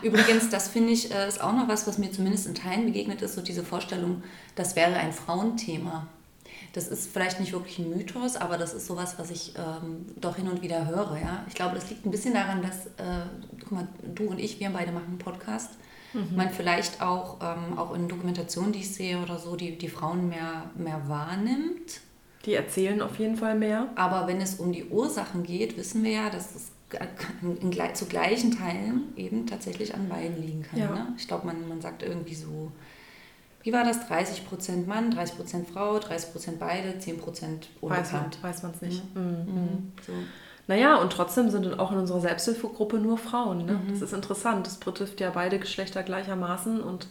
Übrigens, 0.02 0.50
das 0.50 0.68
finde 0.68 0.92
ich, 0.92 1.12
äh, 1.12 1.26
ist 1.26 1.42
auch 1.42 1.54
noch 1.54 1.68
was, 1.68 1.86
was 1.86 1.96
mir 1.96 2.12
zumindest 2.12 2.46
in 2.46 2.54
Teilen 2.54 2.84
begegnet 2.84 3.22
ist, 3.22 3.34
so 3.34 3.40
diese 3.40 3.64
Vorstellung, 3.64 4.22
das 4.56 4.76
wäre 4.76 4.94
ein 4.94 5.12
Frauenthema. 5.12 6.06
Das 6.74 6.88
ist 6.88 7.10
vielleicht 7.10 7.40
nicht 7.40 7.52
wirklich 7.52 7.78
ein 7.78 7.88
Mythos, 7.88 8.36
aber 8.36 8.58
das 8.58 8.74
ist 8.74 8.86
sowas, 8.86 9.14
was 9.18 9.30
ich 9.30 9.54
ähm, 9.56 10.06
doch 10.16 10.36
hin 10.36 10.48
und 10.48 10.60
wieder 10.60 10.86
höre. 10.86 11.16
Ja? 11.16 11.44
Ich 11.48 11.54
glaube, 11.54 11.74
das 11.74 11.88
liegt 11.88 12.04
ein 12.04 12.10
bisschen 12.10 12.34
daran, 12.34 12.62
dass, 12.62 12.86
äh, 12.86 13.24
guck 13.60 13.72
mal, 13.72 13.88
du 14.14 14.24
und 14.24 14.38
ich, 14.38 14.60
wir 14.60 14.70
beide 14.70 14.92
machen 14.92 15.06
einen 15.08 15.18
Podcast. 15.18 15.70
Mhm. 16.12 16.36
Man 16.36 16.50
vielleicht 16.50 17.00
auch, 17.00 17.38
ähm, 17.40 17.78
auch 17.78 17.94
in 17.94 18.08
Dokumentationen, 18.08 18.72
die 18.72 18.80
ich 18.80 18.92
sehe 18.92 19.18
oder 19.18 19.38
so, 19.38 19.56
die, 19.56 19.78
die 19.78 19.88
Frauen 19.88 20.28
mehr, 20.28 20.70
mehr 20.76 21.08
wahrnimmt 21.08 22.00
die 22.44 22.54
erzählen 22.54 23.00
auf 23.00 23.18
jeden 23.18 23.36
Fall 23.36 23.54
mehr. 23.56 23.88
Aber 23.94 24.26
wenn 24.26 24.40
es 24.40 24.56
um 24.56 24.72
die 24.72 24.84
Ursachen 24.84 25.42
geht, 25.42 25.76
wissen 25.76 26.02
wir 26.02 26.12
ja, 26.12 26.30
dass 26.30 26.54
es 26.54 26.72
in, 27.42 27.72
in, 27.72 27.94
zu 27.94 28.06
gleichen 28.06 28.56
Teilen 28.56 29.12
eben 29.16 29.46
tatsächlich 29.46 29.94
an 29.94 30.08
beiden 30.08 30.40
liegen 30.40 30.62
kann. 30.62 30.78
Ja. 30.78 30.90
Ne? 30.90 31.14
Ich 31.16 31.26
glaube, 31.26 31.46
man, 31.46 31.68
man 31.68 31.80
sagt 31.80 32.02
irgendwie 32.02 32.34
so, 32.34 32.70
wie 33.62 33.72
war 33.72 33.84
das? 33.84 34.08
30% 34.10 34.86
Mann, 34.86 35.12
30% 35.12 35.64
Frau, 35.72 35.96
30% 35.96 36.58
beide, 36.58 36.90
10% 36.98 37.16
unbekannt. 37.80 38.38
Weiß 38.42 38.62
man 38.62 38.72
es 38.72 38.82
nicht. 38.82 39.14
Mhm. 39.14 39.22
Mhm. 39.22 39.92
So. 40.06 40.12
Naja, 40.66 40.96
und 40.96 41.12
trotzdem 41.12 41.50
sind 41.50 41.78
auch 41.78 41.92
in 41.92 41.98
unserer 41.98 42.20
Selbsthilfegruppe 42.20 42.98
nur 42.98 43.18
Frauen. 43.18 43.64
Ne? 43.64 43.72
Mhm. 43.72 43.90
Das 43.90 44.02
ist 44.02 44.12
interessant. 44.12 44.66
Das 44.66 44.76
betrifft 44.76 45.20
ja 45.20 45.30
beide 45.30 45.58
Geschlechter 45.58 46.02
gleichermaßen. 46.02 46.80
Und 46.80 47.08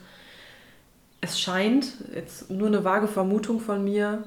es 1.22 1.40
scheint, 1.40 1.94
jetzt 2.14 2.52
nur 2.52 2.68
eine 2.68 2.84
vage 2.84 3.08
Vermutung 3.08 3.60
von 3.60 3.84
mir, 3.84 4.24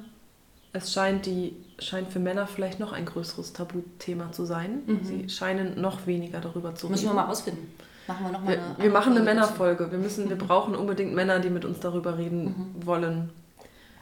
es 0.73 0.93
scheint, 0.93 1.27
die, 1.27 1.55
scheint 1.79 2.09
für 2.13 2.19
Männer 2.19 2.47
vielleicht 2.47 2.81
noch 2.81 2.93
ein 2.93 3.05
größeres 3.07 3.53
Tabuthema 3.53 4.33
zu 4.33 4.45
sein. 4.45 4.83
Mhm. 4.87 5.05
Sie 5.05 5.29
scheinen 5.29 5.81
noch 5.81 6.07
weniger 6.07 6.41
darüber 6.41 6.75
zu 6.75 6.89
Müssen 6.89 7.05
wir 7.05 7.11
reden. 7.11 7.17
mal 7.17 7.29
ausfinden. 7.31 7.75
Machen 8.07 8.27
wir 8.27 8.33
nochmal 8.33 8.55
Wir, 8.55 8.63
eine. 8.65 8.79
wir 8.79 8.91
machen 8.91 9.13
eine. 9.15 9.23
Männerfolge. 9.23 9.91
Wir, 9.91 9.99
müssen, 9.99 10.29
wir 10.29 10.37
Mhm. 10.37 10.41
brauchen 10.41 10.75
unbedingt 10.77 11.15
Männer, 11.15 11.41
die 11.41 11.51
mit 11.51 11.65
uns 11.65 11.81
darüber 11.81 12.19
reden 12.19 12.45
Mhm. 12.77 12.87
wollen. 12.87 13.31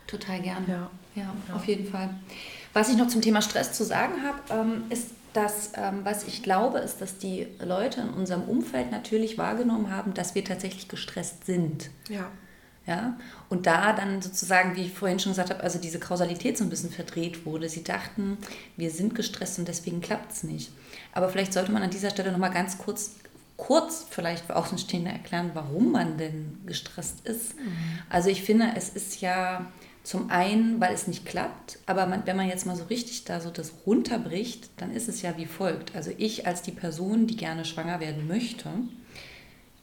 Total 0.06 0.40
gern. 0.40 0.64
Ja. 0.68 0.90
Ja, 1.14 1.32
Ja. 1.48 1.54
auf 1.54 1.64
jeden 1.66 1.86
Fall. 1.86 2.10
Was 2.72 2.88
ich 2.90 2.96
noch 2.96 3.06
zum 3.08 3.22
Thema 3.22 3.40
Stress 3.40 3.72
zu 3.72 3.84
sagen 3.84 4.14
habe, 4.24 4.38
ähm, 4.60 4.82
ist, 4.90 5.10
dass, 5.32 5.72
ähm, 5.76 6.00
was 6.04 6.24
ich 6.28 6.42
glaube, 6.42 6.78
ist, 6.78 7.00
dass 7.00 7.18
die 7.18 7.46
Leute 7.64 8.00
in 8.02 8.10
unserem 8.10 8.42
Umfeld 8.42 8.90
natürlich 8.90 9.38
wahrgenommen 9.38 9.90
haben, 9.94 10.12
dass 10.12 10.34
wir 10.34 10.44
tatsächlich 10.44 10.88
gestresst 10.88 11.46
sind. 11.46 11.90
Ja. 12.08 12.26
Ja? 12.86 13.16
Und 13.48 13.66
da 13.66 13.92
dann 13.92 14.20
sozusagen, 14.20 14.76
wie 14.76 14.82
ich 14.82 14.92
vorhin 14.92 15.18
schon 15.18 15.32
gesagt 15.32 15.50
habe, 15.50 15.62
also 15.62 15.78
diese 15.78 15.98
Kausalität 15.98 16.58
so 16.58 16.64
ein 16.64 16.70
bisschen 16.70 16.90
verdreht 16.90 17.46
wurde. 17.46 17.68
Sie 17.68 17.84
dachten, 17.84 18.38
wir 18.76 18.90
sind 18.90 19.14
gestresst 19.14 19.58
und 19.58 19.68
deswegen 19.68 20.00
klappt 20.00 20.32
es 20.32 20.42
nicht. 20.42 20.70
Aber 21.12 21.28
vielleicht 21.28 21.52
sollte 21.52 21.72
man 21.72 21.82
an 21.82 21.90
dieser 21.90 22.10
Stelle 22.10 22.32
nochmal 22.32 22.52
ganz 22.52 22.78
kurz, 22.78 23.16
kurz 23.56 24.06
vielleicht 24.08 24.46
für 24.46 24.56
Außenstehende 24.56 25.10
erklären, 25.10 25.52
warum 25.54 25.92
man 25.92 26.18
denn 26.18 26.58
gestresst 26.66 27.26
ist. 27.26 27.54
Also 28.10 28.28
ich 28.28 28.42
finde, 28.42 28.72
es 28.76 28.88
ist 28.90 29.20
ja 29.20 29.66
zum 30.02 30.30
einen, 30.30 30.80
weil 30.80 30.92
es 30.92 31.06
nicht 31.06 31.24
klappt, 31.24 31.78
aber 31.86 32.06
man, 32.06 32.26
wenn 32.26 32.36
man 32.36 32.46
jetzt 32.46 32.66
mal 32.66 32.76
so 32.76 32.84
richtig 32.84 33.24
da 33.24 33.40
so 33.40 33.50
das 33.50 33.72
runterbricht, 33.86 34.68
dann 34.76 34.90
ist 34.90 35.08
es 35.08 35.22
ja 35.22 35.38
wie 35.38 35.46
folgt. 35.46 35.96
Also 35.96 36.10
ich 36.18 36.46
als 36.46 36.60
die 36.60 36.72
Person, 36.72 37.26
die 37.26 37.36
gerne 37.36 37.64
schwanger 37.64 38.00
werden 38.00 38.28
möchte, 38.28 38.68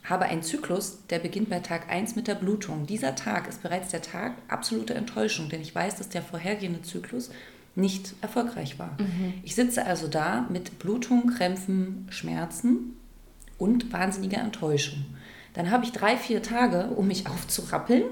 habe 0.03 0.25
einen 0.25 0.43
Zyklus, 0.43 1.05
der 1.09 1.19
beginnt 1.19 1.49
bei 1.49 1.59
Tag 1.59 1.89
1 1.89 2.15
mit 2.15 2.27
der 2.27 2.35
Blutung. 2.35 2.85
Dieser 2.87 3.15
Tag 3.15 3.47
ist 3.47 3.61
bereits 3.61 3.89
der 3.89 4.01
Tag 4.01 4.33
absoluter 4.47 4.95
Enttäuschung, 4.95 5.49
denn 5.49 5.61
ich 5.61 5.73
weiß, 5.73 5.97
dass 5.97 6.09
der 6.09 6.21
vorhergehende 6.21 6.81
Zyklus 6.81 7.29
nicht 7.75 8.15
erfolgreich 8.21 8.79
war. 8.79 8.97
Ich 9.43 9.55
sitze 9.55 9.85
also 9.85 10.07
da 10.07 10.45
mit 10.49 10.79
Blutung, 10.79 11.27
Krämpfen, 11.27 12.07
Schmerzen 12.09 12.97
und 13.57 13.93
wahnsinniger 13.93 14.39
Enttäuschung. 14.39 15.05
Dann 15.53 15.69
habe 15.69 15.85
ich 15.85 15.91
drei, 15.91 16.17
vier 16.17 16.41
Tage, 16.41 16.87
um 16.95 17.07
mich 17.07 17.27
aufzurappeln 17.29 18.03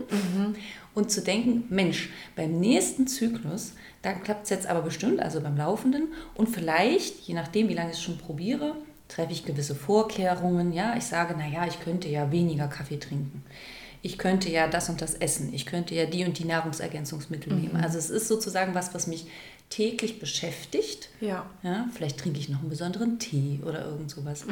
und 0.94 1.12
zu 1.12 1.22
denken, 1.22 1.64
Mensch, 1.70 2.10
beim 2.36 2.60
nächsten 2.60 3.08
Zyklus, 3.08 3.74
da 4.02 4.14
klappt 4.14 4.44
es 4.44 4.50
jetzt 4.50 4.68
aber 4.68 4.82
bestimmt, 4.82 5.20
also 5.20 5.42
beim 5.42 5.58
Laufenden 5.58 6.10
und 6.36 6.50
vielleicht, 6.50 7.20
je 7.22 7.34
nachdem, 7.34 7.68
wie 7.68 7.74
lange 7.74 7.92
ich 7.92 7.98
es 7.98 8.04
schon 8.04 8.18
probiere, 8.18 8.76
treffe 9.10 9.34
ich 9.34 9.44
gewisse 9.44 9.76
Vorkehrungen. 9.76 10.72
Ja, 10.72 10.96
ich 10.96 11.04
sage, 11.04 11.36
naja, 11.36 11.66
ich 11.68 11.82
könnte 11.82 12.08
ja 12.08 12.32
weniger 12.32 12.70
Kaffee 12.70 12.98
trinken. 12.98 13.44
Ich 14.02 14.18
könnte 14.18 14.50
ja 14.50 14.68
das 14.68 14.88
und 14.88 15.02
das 15.02 15.16
essen. 15.16 15.54
Ich 15.54 15.66
könnte 15.66 15.94
ja 15.94 16.06
die 16.06 16.24
und 16.24 16.40
die 16.40 16.46
Nahrungsergänzungsmittel 16.46 17.54
nehmen. 17.54 17.76
Also 17.76 17.98
es 17.98 18.10
ist 18.10 18.30
sozusagen 18.30 18.74
was, 18.74 18.94
was 18.94 19.08
mich 19.08 19.28
täglich 19.70 20.20
beschäftigt. 20.20 21.10
Ja. 21.20 21.46
Ja, 21.64 21.88
vielleicht 21.94 22.18
trinke 22.18 22.40
ich 22.40 22.48
noch 22.48 22.62
einen 22.62 22.70
besonderen 22.70 23.20
Tee 23.20 23.60
oder 23.66 23.84
irgend 23.86 24.10
sowas. 24.10 24.46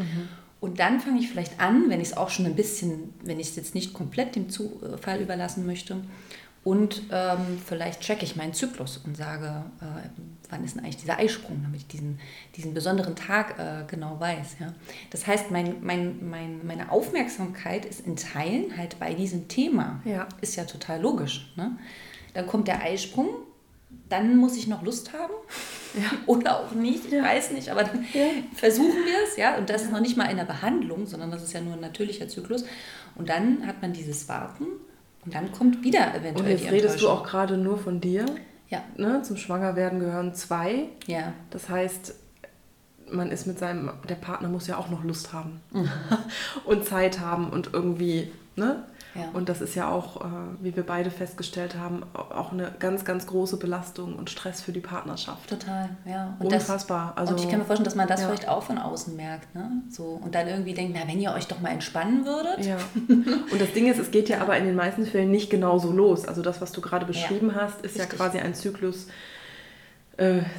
Und 0.59 0.79
dann 0.79 0.99
fange 0.99 1.19
ich 1.19 1.29
vielleicht 1.29 1.59
an, 1.61 1.89
wenn 1.89 2.01
ich 2.01 2.09
es 2.09 2.17
auch 2.17 2.29
schon 2.29 2.45
ein 2.45 2.55
bisschen, 2.55 3.13
wenn 3.23 3.39
ich 3.39 3.49
es 3.49 3.55
jetzt 3.55 3.75
nicht 3.75 3.93
komplett 3.93 4.35
dem 4.35 4.49
Zufall 4.49 5.21
überlassen 5.21 5.65
möchte. 5.65 5.97
Und 6.63 7.03
ähm, 7.11 7.59
vielleicht 7.65 8.01
checke 8.01 8.25
ich 8.25 8.35
meinen 8.35 8.53
Zyklus 8.53 8.97
und 8.97 9.15
sage, 9.15 9.63
äh, 9.79 10.09
wann 10.49 10.63
ist 10.63 10.75
denn 10.75 10.83
eigentlich 10.83 10.97
dieser 10.97 11.17
Eisprung, 11.17 11.59
damit 11.63 11.81
ich 11.81 11.87
diesen, 11.87 12.19
diesen 12.55 12.73
besonderen 12.73 13.15
Tag 13.15 13.59
äh, 13.59 13.83
genau 13.87 14.19
weiß. 14.19 14.57
Ja? 14.59 14.73
Das 15.09 15.27
heißt, 15.27 15.51
mein, 15.51 15.77
mein, 15.81 16.29
mein, 16.29 16.65
meine 16.65 16.91
Aufmerksamkeit 16.91 17.85
ist 17.85 18.05
in 18.05 18.15
Teilen 18.15 18.77
halt 18.77 18.99
bei 18.99 19.13
diesem 19.13 19.47
Thema. 19.47 20.01
Ja. 20.05 20.27
Ist 20.41 20.55
ja 20.55 20.65
total 20.65 21.01
logisch. 21.01 21.51
Ne? 21.55 21.77
Dann 22.33 22.47
kommt 22.47 22.67
der 22.67 22.81
Eisprung, 22.81 23.29
dann 24.09 24.37
muss 24.37 24.55
ich 24.57 24.67
noch 24.67 24.83
Lust 24.83 25.13
haben. 25.13 25.33
Oder 26.25 26.59
auch 26.59 26.71
nicht, 26.71 27.05
ich 27.05 27.21
weiß 27.21 27.51
nicht, 27.51 27.69
aber 27.69 27.83
dann 27.83 28.05
versuchen 28.53 29.05
wir 29.05 29.23
es, 29.27 29.37
ja. 29.37 29.57
Und 29.57 29.69
das 29.69 29.83
ist 29.83 29.91
noch 29.91 30.01
nicht 30.01 30.17
mal 30.17 30.25
in 30.25 30.37
der 30.37 30.45
Behandlung, 30.45 31.05
sondern 31.05 31.31
das 31.31 31.43
ist 31.43 31.53
ja 31.53 31.61
nur 31.61 31.73
ein 31.73 31.79
natürlicher 31.79 32.27
Zyklus. 32.27 32.65
Und 33.15 33.29
dann 33.29 33.65
hat 33.65 33.81
man 33.81 33.93
dieses 33.93 34.27
Warten 34.29 34.65
und 35.25 35.33
dann 35.33 35.51
kommt 35.51 35.83
wieder 35.83 36.13
eventuell 36.15 36.53
Und 36.53 36.61
jetzt 36.61 36.71
redest 36.71 37.01
du 37.01 37.09
auch 37.09 37.23
gerade 37.23 37.57
nur 37.57 37.77
von 37.77 37.99
dir. 37.99 38.25
Ja, 38.69 38.83
Ne? 38.97 39.21
Zum 39.23 39.37
Schwangerwerden 39.37 39.99
gehören 39.99 40.33
zwei. 40.33 40.85
ja, 41.05 41.33
Das 41.51 41.69
heißt, 41.69 42.13
man 43.11 43.31
ist 43.31 43.47
mit 43.47 43.57
seinem, 43.59 43.91
der 44.09 44.15
Partner 44.15 44.49
muss 44.49 44.67
ja 44.67 44.77
auch 44.77 44.89
noch 44.89 45.03
Lust 45.03 45.31
haben 45.33 45.61
Mhm. 45.71 45.89
und 46.65 46.85
Zeit 46.85 47.19
haben 47.19 47.49
und 47.49 47.73
irgendwie, 47.73 48.31
ne? 48.55 48.83
Ja. 49.17 49.29
Und 49.33 49.49
das 49.49 49.61
ist 49.61 49.75
ja 49.75 49.89
auch, 49.89 50.21
äh, 50.21 50.25
wie 50.61 50.75
wir 50.75 50.85
beide 50.85 51.09
festgestellt 51.11 51.75
haben, 51.75 52.03
auch 52.13 52.51
eine 52.51 52.71
ganz, 52.79 53.05
ganz 53.05 53.27
große 53.27 53.57
Belastung 53.57 54.15
und 54.15 54.29
Stress 54.29 54.61
für 54.61 54.71
die 54.71 54.79
Partnerschaft. 54.79 55.49
total, 55.49 55.89
ja. 56.05 56.35
Und 56.39 56.53
Unfassbar. 56.53 57.13
Das, 57.15 57.17
Also, 57.17 57.33
und 57.33 57.43
ich 57.43 57.49
kann 57.49 57.59
mir 57.59 57.65
vorstellen, 57.65 57.85
dass 57.85 57.95
man 57.95 58.07
das 58.07 58.21
ja. 58.21 58.27
vielleicht 58.27 58.47
auch 58.47 58.63
von 58.63 58.77
außen 58.77 59.15
merkt, 59.15 59.53
ne? 59.55 59.81
So, 59.89 60.19
und 60.23 60.35
dann 60.35 60.47
irgendwie 60.47 60.73
denkt, 60.73 60.97
na, 60.99 61.07
wenn 61.11 61.19
ihr 61.19 61.31
euch 61.33 61.47
doch 61.47 61.59
mal 61.59 61.69
entspannen 61.69 62.25
würdet. 62.25 62.65
Ja. 62.65 62.77
Und 63.07 63.59
das 63.59 63.73
Ding 63.73 63.89
ist, 63.89 63.99
es 63.99 64.11
geht 64.11 64.29
ja 64.29 64.41
aber 64.41 64.57
in 64.57 64.65
den 64.65 64.75
meisten 64.75 65.05
Fällen 65.05 65.31
nicht 65.31 65.49
genau 65.49 65.79
so 65.79 65.91
los. 65.91 66.27
Also 66.27 66.41
das, 66.41 66.61
was 66.61 66.71
du 66.71 66.81
gerade 66.81 67.05
beschrieben 67.05 67.55
hast, 67.55 67.81
ist 67.81 67.97
ja 67.97 68.03
Richtig. 68.03 68.19
quasi 68.19 68.39
ein 68.39 68.53
Zyklus, 68.53 69.07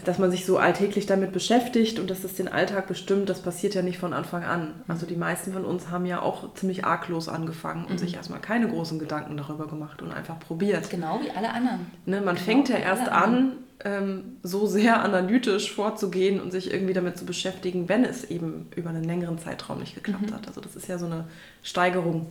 dass 0.05 0.18
man 0.18 0.31
sich 0.31 0.47
so 0.47 0.57
alltäglich 0.59 1.07
damit 1.07 1.33
beschäftigt 1.33 1.99
und 1.99 2.09
dass 2.11 2.23
das 2.23 2.35
den 2.35 2.47
Alltag 2.49 2.87
bestimmt, 2.87 3.29
das 3.29 3.42
passiert 3.42 3.75
ja 3.75 3.83
nicht 3.83 3.99
von 3.99 4.12
Anfang 4.12 4.44
an. 4.44 4.83
Also 4.87 5.05
die 5.05 5.16
meisten 5.16 5.53
von 5.53 5.64
uns 5.64 5.90
haben 5.90 6.07
ja 6.07 6.23
auch 6.23 6.55
ziemlich 6.55 6.85
arglos 6.85 7.29
angefangen 7.29 7.85
und 7.87 7.99
sich 7.99 8.14
erstmal 8.14 8.40
keine 8.40 8.68
großen 8.68 8.99
Gedanken 9.01 9.37
darüber 9.37 9.66
gemacht 9.66 10.01
und 10.01 10.12
einfach 10.12 10.38
probiert. 10.38 10.90
Genau 10.90 11.21
wie 11.23 11.31
alle 11.31 11.53
anderen. 11.53 11.87
Ne, 12.07 12.21
man 12.21 12.37
Genau, 12.37 12.44
fängt 12.44 12.68
ja 12.68 12.77
erst 12.77 13.09
an, 13.09 13.53
ähm, 13.85 14.37
so 14.43 14.67
sehr 14.67 15.03
analytisch 15.03 15.73
vorzugehen 15.73 16.41
und 16.41 16.51
sich 16.51 16.73
irgendwie 16.73 16.95
damit 16.95 17.17
zu 17.17 17.25
beschäftigen, 17.25 17.88
wenn 17.88 18.05
es 18.05 18.25
eben 18.25 18.67
über 18.75 18.91
einen 18.91 19.05
längeren 19.05 19.38
Zeitraum 19.38 19.79
nicht 19.79 19.95
geklappt 19.95 20.33
hat. 20.33 20.49
Also 20.49 20.61
das 20.61 20.75
ist 20.75 20.88
ja 20.88 20.99
so 20.99 21.07
eine 21.07 21.25
Steigerung. 21.62 22.27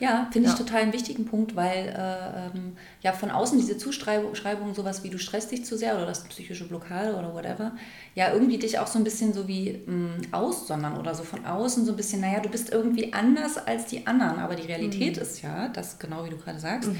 Ja, 0.00 0.28
finde 0.32 0.48
ich 0.50 0.54
Ja. 0.58 0.64
total 0.64 0.82
einen 0.82 0.92
wichtigen 0.92 1.24
Punkt, 1.24 1.56
weil 1.56 1.88
äh, 1.96 2.46
ähm, 2.56 2.76
ja 3.02 3.12
von 3.12 3.30
außen 3.30 3.58
diese 3.58 3.78
Zuschreibung, 3.78 4.34
sowas 4.74 5.02
wie 5.02 5.08
du 5.10 5.18
stresst 5.18 5.50
dich 5.50 5.64
zu 5.64 5.78
sehr 5.78 5.94
oder 5.96 6.04
das 6.06 6.24
psychische 6.24 6.64
Blockade 6.68 7.14
oder 7.16 7.32
whatever, 7.34 7.72
ja 8.14 8.32
irgendwie 8.32 8.58
dich 8.58 8.78
auch 8.78 8.86
so 8.86 8.98
ein 8.98 9.04
bisschen 9.04 9.32
so 9.32 9.48
wie 9.48 9.80
mh, 9.86 10.36
aussondern 10.36 10.98
oder 10.98 11.14
so 11.14 11.22
von 11.22 11.46
außen 11.46 11.86
so 11.86 11.92
ein 11.92 11.96
bisschen, 11.96 12.20
naja, 12.20 12.40
du 12.40 12.50
bist 12.50 12.70
irgendwie 12.70 13.12
anders 13.14 13.56
als 13.56 13.86
die 13.86 14.06
anderen, 14.06 14.38
aber 14.40 14.56
die 14.56 14.66
Realität 14.66 15.16
Mhm. 15.16 15.22
ist 15.22 15.40
ja, 15.42 15.68
das 15.68 15.98
genau 15.98 16.24
wie 16.26 16.30
du 16.30 16.36
gerade 16.36 16.58
sagst, 16.60 16.90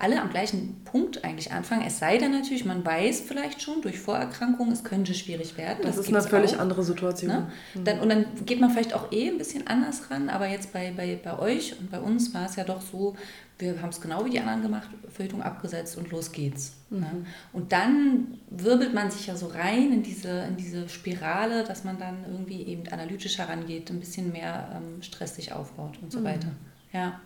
alle 0.00 0.20
am 0.20 0.30
gleichen 0.30 0.82
Punkt 0.84 1.24
eigentlich 1.24 1.52
anfangen, 1.52 1.82
es 1.86 1.98
sei 1.98 2.16
denn 2.16 2.32
natürlich, 2.32 2.64
man 2.64 2.84
weiß 2.84 3.20
vielleicht 3.20 3.60
schon 3.60 3.82
durch 3.82 3.98
Vorerkrankungen, 3.98 4.72
es 4.72 4.82
könnte 4.82 5.14
schwierig 5.14 5.58
werden. 5.58 5.80
Das, 5.82 5.98
ist 5.98 6.06
gibt's 6.06 6.24
eine 6.24 6.30
völlig 6.30 6.56
auch. 6.56 6.60
andere 6.60 6.82
Situation. 6.82 7.30
Ne? 7.30 7.52
Dann, 7.84 8.00
und 8.00 8.08
dann 8.08 8.24
geht 8.46 8.60
man 8.60 8.70
vielleicht 8.70 8.94
auch 8.94 9.12
eh 9.12 9.28
ein 9.28 9.36
bisschen 9.36 9.66
anders 9.66 10.10
ran, 10.10 10.30
aber 10.30 10.48
jetzt 10.48 10.72
bei, 10.72 10.92
bei, 10.96 11.20
bei 11.22 11.38
euch 11.38 11.78
und 11.78 11.90
bei 11.90 12.00
uns 12.00 12.32
war 12.32 12.46
es 12.46 12.56
ja 12.56 12.64
doch 12.64 12.80
so, 12.80 13.14
wir 13.58 13.82
haben 13.82 13.90
es 13.90 14.00
genau 14.00 14.24
wie 14.24 14.30
die 14.30 14.40
anderen 14.40 14.62
gemacht, 14.62 14.88
Verhütung 15.10 15.42
abgesetzt 15.42 15.98
und 15.98 16.10
los 16.10 16.32
geht's. 16.32 16.72
Ne? 16.88 17.26
Und 17.52 17.72
dann 17.72 18.38
wirbelt 18.48 18.94
man 18.94 19.10
sich 19.10 19.26
ja 19.26 19.36
so 19.36 19.48
rein 19.48 19.92
in 19.92 20.02
diese, 20.02 20.30
in 20.48 20.56
diese 20.56 20.88
Spirale, 20.88 21.62
dass 21.62 21.84
man 21.84 21.98
dann 21.98 22.24
irgendwie 22.26 22.62
eben 22.62 22.88
analytisch 22.88 23.36
herangeht, 23.36 23.90
ein 23.90 24.00
bisschen 24.00 24.32
mehr 24.32 24.70
ähm, 24.74 25.02
Stress 25.02 25.36
sich 25.36 25.52
aufbaut 25.52 25.98
und 26.00 26.10
so 26.10 26.24
weiter. 26.24 26.48
Ja. 26.92 27.20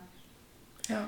Ja. 0.89 1.07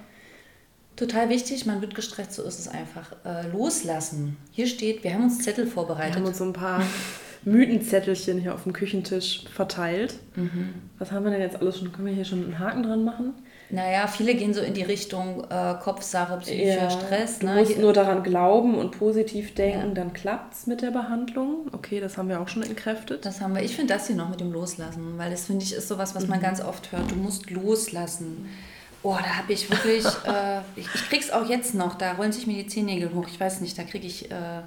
Total 0.97 1.29
wichtig, 1.29 1.65
man 1.65 1.79
wird 1.79 1.95
gestresst, 1.95 2.33
so 2.33 2.43
ist 2.43 2.59
es 2.59 2.67
einfach. 2.67 3.13
Äh, 3.23 3.47
loslassen. 3.51 4.35
Hier 4.51 4.67
steht, 4.67 5.03
wir 5.05 5.13
haben 5.13 5.23
uns 5.23 5.39
Zettel 5.43 5.65
Wir 5.65 5.71
vorbereitet. 5.71 6.15
haben 6.17 6.25
uns 6.25 6.39
so 6.39 6.43
ein 6.43 6.53
paar 6.53 6.81
Mythenzettelchen 7.45 8.39
hier 8.39 8.53
auf 8.53 8.63
dem 8.63 8.73
Küchentisch 8.73 9.45
verteilt. 9.53 10.15
Mhm. 10.35 10.73
Was 10.99 11.11
haben 11.11 11.23
wir 11.23 11.31
denn 11.31 11.41
jetzt 11.41 11.55
alles 11.61 11.77
schon? 11.79 11.91
Können 11.93 12.07
wir 12.07 12.13
hier 12.13 12.25
schon 12.25 12.43
einen 12.43 12.59
Haken 12.59 12.83
dran 12.83 13.03
machen? 13.05 13.33
Naja, 13.69 14.07
viele 14.07 14.33
gehen 14.35 14.53
so 14.53 14.61
in 14.61 14.73
die 14.73 14.81
Richtung 14.83 15.43
äh, 15.49 15.75
Kopfsache, 15.81 16.37
psychischer 16.39 16.89
Stress. 16.89 17.39
Du 17.39 17.47
ne? 17.47 17.55
musst 17.55 17.73
Hier- 17.73 17.81
nur 17.81 17.93
daran 17.93 18.23
glauben 18.23 18.75
und 18.75 18.97
positiv 18.97 19.53
denken, 19.55 19.89
Ja. 19.89 19.93
dann 19.93 20.13
klappt 20.13 20.53
es 20.53 20.67
mit 20.67 20.81
der 20.81 20.91
Behandlung. 20.91 21.67
Okay, 21.73 21.99
das 21.99 22.17
haben 22.17 22.29
wir 22.29 22.39
auch 22.41 22.47
schon 22.47 22.63
entkräftet. 22.63 23.25
Das 23.25 23.41
haben 23.41 23.53
wir. 23.55 23.61
Ich 23.63 23.75
finde 23.75 23.93
das 23.93 24.07
hier 24.07 24.15
noch 24.15 24.29
mit 24.29 24.39
dem 24.39 24.51
Loslassen, 24.51 25.17
weil 25.17 25.31
das 25.31 25.45
finde 25.45 25.63
ich 25.63 25.73
ist 25.73 25.87
sowas, 25.89 26.15
was 26.15 26.27
man 26.27 26.39
ganz 26.41 26.61
oft 26.61 26.91
hört. 26.91 27.11
Du 27.11 27.15
musst 27.15 27.49
loslassen. 27.51 28.45
Oh, 29.03 29.15
da 29.17 29.37
habe 29.37 29.53
ich 29.53 29.69
wirklich, 29.69 30.05
äh, 30.25 30.59
ich, 30.75 30.87
ich 30.93 31.09
krieg's 31.09 31.29
auch 31.31 31.47
jetzt 31.47 31.73
noch, 31.75 31.95
da 31.95 32.13
rollen 32.13 32.31
sich 32.31 32.47
mir 32.47 32.55
die 32.63 32.67
Zehennägel 32.67 33.13
hoch. 33.13 33.25
Ich 33.27 33.39
weiß 33.39 33.61
nicht, 33.61 33.77
da 33.77 33.83
kriege 33.83 34.07
ich, 34.07 34.29
äh, 34.31 34.61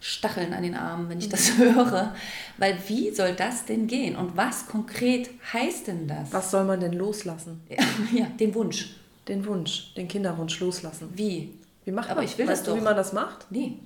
Stacheln 0.00 0.52
an 0.52 0.62
den 0.62 0.76
Armen, 0.76 1.08
wenn 1.08 1.18
ich 1.18 1.28
das 1.28 1.52
höre. 1.58 2.14
Weil 2.56 2.78
wie 2.86 3.10
soll 3.12 3.32
das 3.32 3.64
denn 3.64 3.86
gehen? 3.88 4.14
Und 4.16 4.36
was 4.36 4.66
konkret 4.68 5.28
heißt 5.52 5.88
denn 5.88 6.06
das? 6.06 6.32
Was 6.32 6.50
soll 6.50 6.64
man 6.64 6.78
denn 6.80 6.92
loslassen? 6.92 7.62
Ja, 7.68 7.82
ja 8.20 8.26
den 8.26 8.54
Wunsch. 8.54 8.90
Den 9.26 9.44
Wunsch, 9.46 9.92
den 9.94 10.08
Kinderwunsch 10.08 10.58
loslassen. 10.60 11.10
Wie? 11.14 11.52
Wie 11.84 11.90
macht 11.90 12.10
Aber 12.10 12.20
man 12.20 12.24
ich 12.26 12.38
will 12.38 12.46
weißt 12.46 12.60
das 12.60 12.64
du, 12.64 12.70
doch. 12.72 12.78
wie 12.78 12.84
man 12.84 12.96
das 12.96 13.12
macht? 13.12 13.46
Nee. 13.50 13.78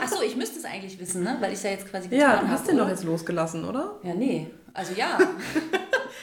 Achso, 0.00 0.22
ich 0.22 0.34
müsste 0.36 0.58
es 0.58 0.64
eigentlich 0.64 0.98
wissen, 0.98 1.22
ne? 1.22 1.36
Weil 1.40 1.52
ich 1.52 1.62
ja 1.62 1.70
jetzt 1.70 1.88
quasi 1.90 2.08
Ja, 2.14 2.32
getan 2.32 2.46
du 2.46 2.50
hast 2.52 2.60
habe, 2.60 2.68
den 2.70 2.76
doch 2.78 2.84
oder? 2.84 2.92
jetzt 2.92 3.04
losgelassen, 3.04 3.64
oder? 3.64 3.96
Ja, 4.02 4.14
nee. 4.14 4.46
Also 4.72 4.94
ja. 4.94 5.18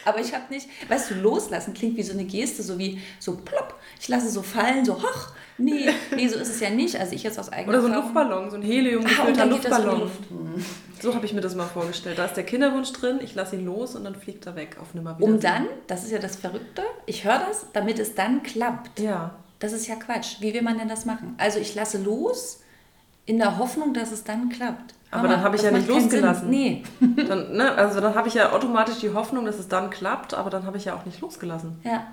Aber 0.05 0.19
ich 0.19 0.33
habe 0.33 0.43
nicht, 0.49 0.67
weißt 0.89 1.11
du, 1.11 1.15
loslassen 1.15 1.73
klingt 1.73 1.97
wie 1.97 2.03
so 2.03 2.13
eine 2.13 2.25
Geste, 2.25 2.61
so 2.63 2.77
wie 2.77 2.99
so 3.19 3.35
plopp, 3.37 3.75
ich 3.99 4.07
lasse 4.07 4.29
so 4.29 4.41
fallen, 4.41 4.83
so 4.85 4.95
hoch. 5.01 5.27
Nee, 5.57 5.89
nee, 6.15 6.27
so 6.27 6.37
ist 6.39 6.49
es 6.49 6.59
ja 6.59 6.69
nicht. 6.71 6.99
Also 6.99 7.13
ich 7.13 7.21
jetzt 7.23 7.37
aus 7.37 7.49
eigener 7.49 7.69
Oder 7.69 7.81
so 7.81 7.87
ein 7.87 7.93
Erfahrung- 7.93 8.13
Luftballon, 8.15 8.49
so 8.49 8.55
ein 8.57 8.61
Helium 8.63 9.05
Ah, 9.05 9.09
gefüllter 9.09 9.43
die 9.45 9.49
Luftballon. 9.51 9.99
Luft. 10.01 10.29
Hm. 10.29 10.65
So 10.99 11.13
habe 11.13 11.25
ich 11.25 11.33
mir 11.33 11.41
das 11.41 11.53
mal 11.55 11.67
vorgestellt. 11.67 12.17
Da 12.17 12.25
ist 12.25 12.35
der 12.35 12.43
Kinderwunsch 12.43 12.91
drin, 12.93 13.19
ich 13.21 13.35
lasse 13.35 13.55
ihn 13.55 13.65
los 13.65 13.95
und 13.95 14.03
dann 14.03 14.15
fliegt 14.15 14.45
er 14.47 14.55
weg 14.55 14.77
auf 14.81 14.93
nimmer 14.95 15.15
Um 15.19 15.39
dann, 15.39 15.67
das 15.87 16.03
ist 16.03 16.11
ja 16.11 16.17
das 16.19 16.37
Verrückte, 16.37 16.81
ich 17.05 17.23
höre 17.23 17.39
das, 17.47 17.67
damit 17.73 17.99
es 17.99 18.15
dann 18.15 18.41
klappt. 18.41 18.99
Ja. 18.99 19.35
Das 19.59 19.73
ist 19.73 19.87
ja 19.87 19.95
Quatsch. 19.95 20.37
Wie 20.41 20.53
will 20.53 20.61
man 20.63 20.77
denn 20.79 20.89
das 20.89 21.05
machen? 21.05 21.35
Also 21.37 21.59
ich 21.59 21.75
lasse 21.75 21.97
los 21.99 22.61
in 23.25 23.37
der 23.37 23.57
Hoffnung, 23.57 23.93
dass 23.93 24.11
es 24.11 24.23
dann 24.23 24.49
klappt. 24.49 24.93
Aber 25.11 25.27
dann 25.27 25.43
habe 25.43 25.55
ich 25.55 25.61
das 25.61 25.71
ja 25.71 25.77
nicht 25.77 25.87
losgelassen. 25.87 26.49
Nee. 26.49 26.83
Dann, 27.27 27.53
ne, 27.55 27.71
also 27.75 28.01
dann 28.01 28.15
habe 28.15 28.27
ich 28.27 28.33
ja 28.33 28.51
automatisch 28.51 28.97
die 28.97 29.13
Hoffnung, 29.13 29.45
dass 29.45 29.59
es 29.59 29.67
dann 29.67 29.91
klappt, 29.91 30.33
aber 30.33 30.49
dann 30.49 30.65
habe 30.65 30.77
ich 30.77 30.85
ja 30.85 30.95
auch 30.95 31.05
nicht 31.05 31.21
losgelassen. 31.21 31.79
Ja. 31.83 32.07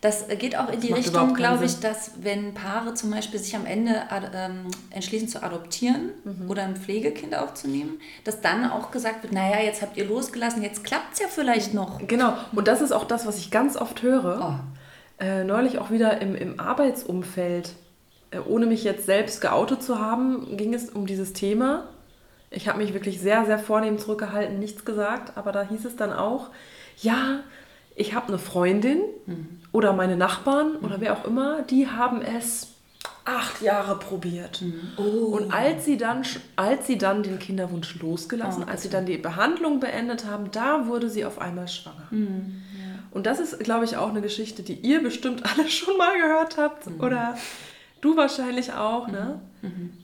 Das 0.00 0.28
geht 0.28 0.56
auch 0.56 0.70
in 0.70 0.78
die 0.80 0.90
macht 0.90 1.00
Richtung, 1.00 1.34
glaube 1.34 1.64
ich, 1.64 1.72
Sinn. 1.72 1.80
dass 1.80 2.12
wenn 2.20 2.54
Paare 2.54 2.94
zum 2.94 3.10
Beispiel 3.10 3.40
sich 3.40 3.56
am 3.56 3.66
Ende 3.66 4.02
ähm, 4.32 4.66
entschließen 4.90 5.26
zu 5.26 5.42
adoptieren 5.42 6.10
Mhm. 6.22 6.48
oder 6.48 6.62
ein 6.62 6.76
Pflegekind 6.76 7.34
aufzunehmen, 7.34 7.98
dass 8.22 8.40
dann 8.42 8.70
auch 8.70 8.92
gesagt 8.92 9.24
wird, 9.24 9.32
naja, 9.32 9.60
jetzt 9.64 9.82
habt 9.82 9.96
ihr 9.96 10.04
losgelassen, 10.06 10.62
jetzt 10.62 10.84
klappt 10.84 11.14
es 11.14 11.18
ja 11.18 11.26
vielleicht 11.28 11.74
noch. 11.74 11.98
Genau, 12.06 12.34
und 12.54 12.68
das 12.68 12.80
ist 12.80 12.92
auch 12.92 13.06
das, 13.06 13.26
was 13.26 13.38
ich 13.38 13.50
ganz 13.50 13.76
oft 13.76 14.02
höre. 14.02 14.60
Oh. 15.20 15.24
Äh, 15.24 15.42
neulich 15.44 15.78
auch 15.80 15.90
wieder 15.90 16.20
im, 16.20 16.36
im 16.36 16.60
Arbeitsumfeld. 16.60 17.70
Äh, 18.30 18.38
ohne 18.40 18.66
mich 18.66 18.84
jetzt 18.84 19.06
selbst 19.06 19.40
geoutet 19.40 19.82
zu 19.82 19.98
haben, 19.98 20.56
ging 20.56 20.74
es 20.74 20.90
um 20.90 21.06
dieses 21.06 21.32
Thema. 21.32 21.84
Ich 22.50 22.68
habe 22.68 22.78
mich 22.78 22.94
wirklich 22.94 23.20
sehr, 23.20 23.44
sehr 23.44 23.58
vornehm 23.58 23.98
zurückgehalten, 23.98 24.58
nichts 24.58 24.84
gesagt, 24.84 25.36
aber 25.36 25.52
da 25.52 25.62
hieß 25.62 25.84
es 25.84 25.96
dann 25.96 26.12
auch, 26.12 26.50
ja, 27.02 27.40
ich 27.94 28.14
habe 28.14 28.28
eine 28.28 28.38
Freundin 28.38 29.00
oder 29.72 29.92
meine 29.92 30.16
Nachbarn 30.16 30.76
oder 30.76 31.00
wer 31.00 31.14
auch 31.14 31.24
immer, 31.24 31.62
die 31.62 31.88
haben 31.88 32.22
es 32.22 32.68
acht 33.24 33.60
Jahre 33.62 33.98
probiert. 33.98 34.62
Und 34.96 35.52
als 35.52 35.84
sie, 35.84 35.96
dann, 35.96 36.22
als 36.54 36.86
sie 36.86 36.98
dann 36.98 37.22
den 37.24 37.38
Kinderwunsch 37.38 37.98
losgelassen, 38.00 38.64
Oh, 38.66 38.70
als 38.70 38.82
sie 38.82 38.90
dann 38.90 39.06
die 39.06 39.16
Behandlung 39.18 39.80
beendet 39.80 40.26
haben, 40.26 40.50
da 40.52 40.86
wurde 40.86 41.10
sie 41.10 41.24
auf 41.24 41.40
einmal 41.40 41.66
schwanger. 41.68 42.06
Und 43.10 43.26
das 43.26 43.40
ist, 43.40 43.58
glaube 43.60 43.84
ich, 43.86 43.96
auch 43.96 44.10
eine 44.10 44.20
Geschichte, 44.20 44.62
die 44.62 44.74
ihr 44.74 45.02
bestimmt 45.02 45.42
alle 45.44 45.68
schon 45.68 45.96
mal 45.96 46.16
gehört 46.20 46.56
habt 46.58 46.86
oder 47.00 47.36
du 48.00 48.16
wahrscheinlich 48.16 48.72
auch. 48.72 49.08
Ne? 49.08 49.40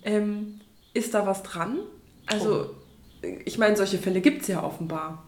Ähm, 0.04 0.60
ist 0.94 1.14
da 1.14 1.26
was 1.26 1.42
dran? 1.42 1.78
Also, 2.26 2.70
ich 3.44 3.58
meine, 3.58 3.76
solche 3.76 3.98
Fälle 3.98 4.20
gibt 4.20 4.42
es 4.42 4.48
ja 4.48 4.62
offenbar. 4.62 5.24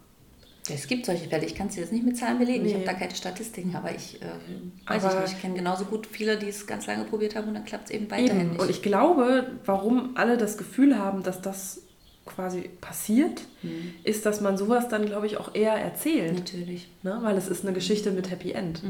Es 0.71 0.87
gibt 0.87 1.05
solche 1.05 1.29
Fälle, 1.29 1.45
ich 1.45 1.55
kann 1.55 1.67
es 1.67 1.77
jetzt 1.77 1.93
nicht 1.93 2.05
mit 2.07 2.17
Zahlen 2.17 2.39
belegen, 2.39 2.65
ich 2.65 2.73
Nee. 2.73 2.79
habe 2.79 2.87
da 2.87 2.95
keine 2.95 3.15
Statistiken, 3.15 3.77
aber 3.77 3.95
ich 3.95 4.19
ähm, 4.23 4.73
weiß 4.87 5.05
Aber- 5.05 5.15
ich 5.17 5.21
nicht. 5.21 5.33
Ich 5.35 5.41
kenne 5.43 5.55
genauso 5.55 5.85
gut 5.85 6.07
viele, 6.07 6.39
die 6.39 6.49
es 6.49 6.67
ganz 6.67 6.87
lange 6.87 7.05
probiert 7.05 7.37
haben 7.37 7.49
und 7.49 7.55
dann 7.55 7.67
klappt 7.67 7.85
es 7.85 7.91
eben 7.91 8.11
weiterhin 8.11 8.41
Eben. 8.41 8.51
nicht. 8.53 8.61
Und 8.63 8.71
ich 8.71 8.81
glaube, 8.81 9.47
warum 9.67 10.17
alle 10.17 10.39
das 10.39 10.57
Gefühl 10.57 10.99
haben, 10.99 11.23
dass 11.23 11.43
das 11.43 11.83
quasi 12.25 12.71
passiert, 12.81 13.43
ist, 14.05 14.25
dass 14.25 14.41
man 14.41 14.57
sowas 14.57 14.89
dann, 14.89 15.05
glaube 15.05 15.27
ich, 15.27 15.37
auch 15.37 15.55
eher 15.55 15.75
erzählt. 15.75 16.33
Natürlich. 16.39 16.89
Ne? 17.03 17.19
Weil 17.21 17.37
es 17.37 17.49
ist 17.49 17.65
eine 17.67 17.75
Geschichte 17.75 18.11
mit 18.13 18.31
Happy 18.31 18.53
End. 18.53 18.83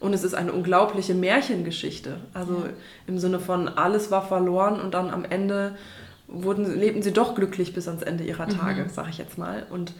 Und 0.00 0.14
es 0.14 0.24
ist 0.24 0.34
eine 0.34 0.52
unglaubliche 0.52 1.14
Märchengeschichte. 1.14 2.16
Also 2.34 2.64
im 3.06 3.18
Sinne 3.18 3.38
von, 3.38 3.68
alles 3.68 4.10
war 4.10 4.26
verloren 4.26 4.80
und 4.80 4.94
dann 4.94 5.10
am 5.10 5.24
Ende 5.24 5.76
wurden, 6.26 6.78
lebten 6.78 7.02
sie 7.02 7.12
doch 7.12 7.34
glücklich 7.34 7.74
bis 7.74 7.86
ans 7.86 8.02
Ende 8.02 8.24
ihrer 8.24 8.48
Tage, 8.48 8.88
sage 8.88 9.10
ich 9.10 9.18
jetzt 9.18 9.36
mal. 9.36 9.66
Und, 9.70 9.92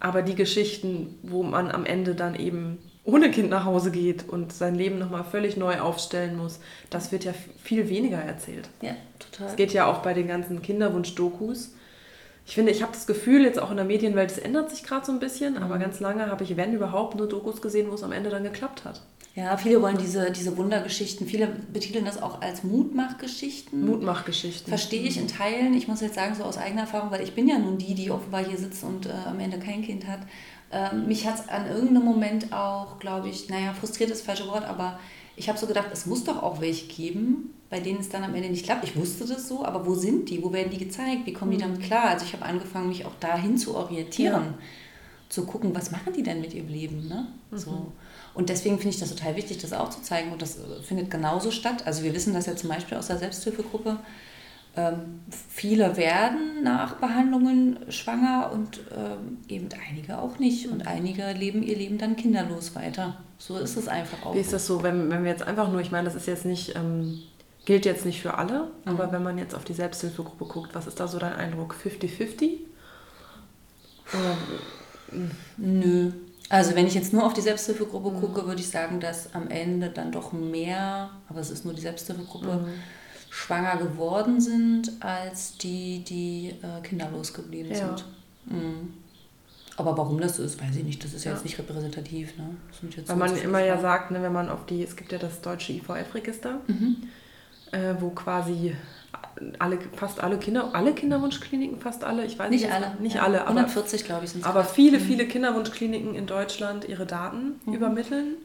aber 0.00 0.22
die 0.22 0.36
Geschichten, 0.36 1.18
wo 1.22 1.42
man 1.42 1.70
am 1.70 1.84
Ende 1.86 2.14
dann 2.14 2.34
eben 2.36 2.78
ohne 3.04 3.30
Kind 3.30 3.48
nach 3.50 3.64
Hause 3.64 3.90
geht 3.90 4.28
und 4.28 4.52
sein 4.52 4.74
Leben 4.74 4.98
nochmal 4.98 5.24
völlig 5.24 5.56
neu 5.56 5.80
aufstellen 5.80 6.36
muss, 6.36 6.60
das 6.90 7.10
wird 7.10 7.24
ja 7.24 7.32
viel 7.62 7.88
weniger 7.88 8.18
erzählt. 8.18 8.68
Ja, 8.82 8.94
total. 9.18 9.48
Es 9.48 9.56
geht 9.56 9.72
ja 9.72 9.86
auch 9.86 9.98
bei 10.02 10.12
den 10.14 10.28
ganzen 10.28 10.60
Kinderwunsch-Dokus. 10.62 11.72
Ich 12.46 12.54
finde, 12.54 12.70
ich 12.70 12.82
habe 12.82 12.92
das 12.92 13.06
Gefühl, 13.06 13.42
jetzt 13.44 13.58
auch 13.58 13.70
in 13.70 13.76
der 13.76 13.86
Medienwelt, 13.86 14.30
es 14.30 14.38
ändert 14.38 14.70
sich 14.70 14.82
gerade 14.84 15.04
so 15.06 15.12
ein 15.12 15.20
bisschen, 15.20 15.54
Mhm. 15.54 15.62
aber 15.62 15.78
ganz 15.78 16.00
lange 16.00 16.26
habe 16.30 16.44
ich, 16.44 16.56
wenn 16.56 16.72
überhaupt, 16.74 17.16
nur 17.16 17.28
Dokus 17.28 17.60
gesehen, 17.62 17.90
wo 17.90 17.94
es 17.94 18.02
am 18.02 18.12
Ende 18.12 18.30
dann 18.30 18.42
geklappt 18.44 18.84
hat. 18.84 19.02
Ja, 19.38 19.56
viele 19.56 19.80
wollen 19.80 19.98
diese, 19.98 20.32
diese 20.32 20.56
Wundergeschichten, 20.56 21.24
viele 21.24 21.46
betiteln 21.46 22.04
das 22.04 22.20
auch 22.20 22.42
als 22.42 22.64
Mutmachgeschichten. 22.64 23.86
Mutmachgeschichten. 23.86 24.68
Verstehe 24.68 25.02
ich 25.02 25.16
in 25.16 25.28
Teilen. 25.28 25.74
Ich 25.74 25.86
muss 25.86 26.00
jetzt 26.00 26.16
sagen, 26.16 26.34
so 26.34 26.42
aus 26.42 26.58
eigener 26.58 26.82
Erfahrung, 26.82 27.12
weil 27.12 27.22
ich 27.22 27.36
bin 27.36 27.46
ja 27.46 27.56
nun 27.56 27.78
die, 27.78 27.94
die 27.94 28.10
offenbar 28.10 28.44
hier 28.44 28.58
sitzt 28.58 28.82
und 28.82 29.06
äh, 29.06 29.12
am 29.26 29.38
Ende 29.38 29.60
kein 29.60 29.82
Kind 29.82 30.08
hat. 30.08 30.18
Ähm, 30.72 31.06
mich 31.06 31.24
hat 31.24 31.36
es 31.36 31.48
an 31.48 31.68
irgendeinem 31.68 32.04
Moment 32.04 32.52
auch, 32.52 32.98
glaube 32.98 33.28
ich, 33.28 33.48
naja, 33.48 33.74
frustriert 33.74 34.10
ist 34.10 34.22
das 34.22 34.26
falsche 34.26 34.48
Wort, 34.48 34.64
aber 34.64 34.98
ich 35.36 35.48
habe 35.48 35.56
so 35.56 35.68
gedacht, 35.68 35.90
es 35.92 36.04
muss 36.04 36.24
doch 36.24 36.42
auch 36.42 36.60
welche 36.60 36.88
geben, 36.88 37.54
bei 37.70 37.78
denen 37.78 38.00
es 38.00 38.08
dann 38.08 38.24
am 38.24 38.34
Ende 38.34 38.50
nicht 38.50 38.64
klappt. 38.64 38.82
Ich 38.82 38.96
wusste 38.96 39.24
das 39.24 39.46
so, 39.46 39.64
aber 39.64 39.86
wo 39.86 39.94
sind 39.94 40.30
die? 40.30 40.42
Wo 40.42 40.52
werden 40.52 40.72
die 40.72 40.78
gezeigt? 40.78 41.26
Wie 41.26 41.32
kommen 41.32 41.52
die 41.52 41.58
damit 41.58 41.80
klar? 41.80 42.06
Also 42.08 42.24
ich 42.24 42.32
habe 42.32 42.44
angefangen, 42.44 42.88
mich 42.88 43.06
auch 43.06 43.14
dahin 43.20 43.56
zu 43.56 43.76
orientieren. 43.76 44.32
Ja. 44.32 44.54
Zu 45.28 45.44
gucken, 45.44 45.76
was 45.76 45.92
machen 45.92 46.12
die 46.12 46.24
denn 46.24 46.40
mit 46.40 46.54
ihrem 46.54 46.68
Leben? 46.68 47.06
Ne? 47.06 47.28
So. 47.52 47.92
Und 48.38 48.50
deswegen 48.50 48.76
finde 48.78 48.94
ich 48.94 49.00
das 49.00 49.10
total 49.10 49.34
wichtig, 49.34 49.58
das 49.58 49.72
auch 49.72 49.90
zu 49.90 50.00
zeigen. 50.00 50.30
Und 50.32 50.40
das 50.40 50.56
äh, 50.58 50.80
findet 50.84 51.10
genauso 51.10 51.50
statt. 51.50 51.84
Also 51.86 52.04
wir 52.04 52.14
wissen 52.14 52.32
das 52.34 52.46
ja 52.46 52.54
zum 52.54 52.68
Beispiel 52.68 52.96
aus 52.96 53.08
der 53.08 53.18
Selbsthilfegruppe. 53.18 53.98
Ähm, 54.76 55.20
viele 55.48 55.96
werden 55.96 56.62
nach 56.62 56.94
Behandlungen 56.96 57.78
schwanger 57.88 58.50
und 58.52 58.78
ähm, 58.96 59.38
eben 59.48 59.68
einige 59.90 60.18
auch 60.18 60.38
nicht. 60.38 60.68
Und 60.68 60.86
einige 60.86 61.32
leben 61.32 61.64
ihr 61.64 61.76
Leben 61.76 61.98
dann 61.98 62.14
kinderlos 62.14 62.76
weiter. 62.76 63.16
So 63.38 63.58
ist 63.58 63.76
es 63.76 63.88
einfach 63.88 64.24
auch. 64.24 64.36
Wie 64.36 64.38
ist 64.38 64.52
das 64.52 64.66
so, 64.66 64.84
wenn, 64.84 65.10
wenn 65.10 65.24
wir 65.24 65.32
jetzt 65.32 65.42
einfach 65.42 65.68
nur, 65.72 65.80
ich 65.80 65.90
meine, 65.90 66.04
das 66.04 66.14
ist 66.14 66.26
jetzt 66.28 66.44
nicht, 66.44 66.76
ähm, 66.76 67.18
gilt 67.64 67.86
jetzt 67.86 68.06
nicht 68.06 68.22
für 68.22 68.34
alle, 68.38 68.68
Mhm. 68.84 68.92
aber 68.92 69.10
wenn 69.10 69.24
man 69.24 69.36
jetzt 69.36 69.54
auf 69.56 69.64
die 69.64 69.74
Selbsthilfegruppe 69.74 70.44
guckt, 70.44 70.74
was 70.76 70.86
ist 70.86 71.00
da 71.00 71.08
so 71.08 71.18
dein 71.18 71.32
Eindruck? 71.34 71.74
50-50? 71.74 72.60
Oder 74.14 74.36
Nö. 75.56 76.12
Also 76.50 76.74
wenn 76.74 76.86
ich 76.86 76.94
jetzt 76.94 77.12
nur 77.12 77.24
auf 77.26 77.34
die 77.34 77.40
Selbsthilfegruppe 77.42 78.10
gucke, 78.18 78.46
würde 78.46 78.60
ich 78.60 78.68
sagen, 78.70 79.00
dass 79.00 79.34
am 79.34 79.48
Ende 79.48 79.90
dann 79.90 80.12
doch 80.12 80.32
mehr, 80.32 81.10
aber 81.28 81.40
es 81.40 81.50
ist 81.50 81.64
nur 81.64 81.74
die 81.74 81.82
Selbsthilfegruppe, 81.82 82.66
schwanger 83.30 83.76
geworden 83.76 84.40
sind, 84.40 84.90
als 85.00 85.58
die, 85.58 86.02
die 86.04 86.54
äh, 86.62 86.80
kinderlos 86.82 87.34
geblieben 87.34 87.68
Ja. 87.70 87.76
sind. 87.76 88.04
Mhm. 88.46 88.94
Aber 89.76 89.96
warum 89.96 90.18
das 90.20 90.36
so 90.38 90.42
ist, 90.42 90.60
weiß 90.60 90.74
ich 90.76 90.84
nicht. 90.84 91.04
Das 91.04 91.12
ist 91.12 91.24
ja, 91.24 91.30
Ja. 91.32 91.36
jetzt 91.36 91.44
nicht 91.44 91.58
repräsentativ. 91.58 92.36
Ne? 92.38 92.56
Weil 93.06 93.16
man 93.16 93.36
immer 93.36 93.62
ja 93.62 93.78
sagt, 93.78 94.10
ne, 94.10 94.22
wenn 94.22 94.32
man 94.32 94.48
auf 94.48 94.64
die, 94.66 94.82
es 94.82 94.96
gibt 94.96 95.12
ja 95.12 95.18
das 95.18 95.40
deutsche 95.42 95.72
IVF-Register, 95.74 96.60
Mhm. 96.66 96.96
äh, 97.72 97.94
wo 98.00 98.08
quasi 98.10 98.74
alle, 99.58 99.78
fast 99.96 100.20
alle 100.22 100.38
Kinder, 100.38 100.70
alle 100.74 100.92
Kinderwunschkliniken, 100.94 101.80
fast 101.80 102.04
alle, 102.04 102.24
ich 102.24 102.38
weiß 102.38 102.50
Nicht 102.50 102.62
jetzt- 102.62 102.72
alle. 102.74 102.92
nicht 103.00 103.16
ja. 103.16 103.22
alle, 103.22 103.40
aber, 103.42 103.50
140, 103.50 104.04
glaube 104.04 104.24
ich, 104.24 104.30
sind 104.32 104.46
aber 104.46 104.64
viele, 104.64 105.00
viele 105.00 105.26
Kinderwunschkliniken 105.26 106.14
in 106.14 106.26
Deutschland 106.26 106.86
ihre 106.88 107.06
Daten 107.06 107.60
übermitteln 107.66 108.36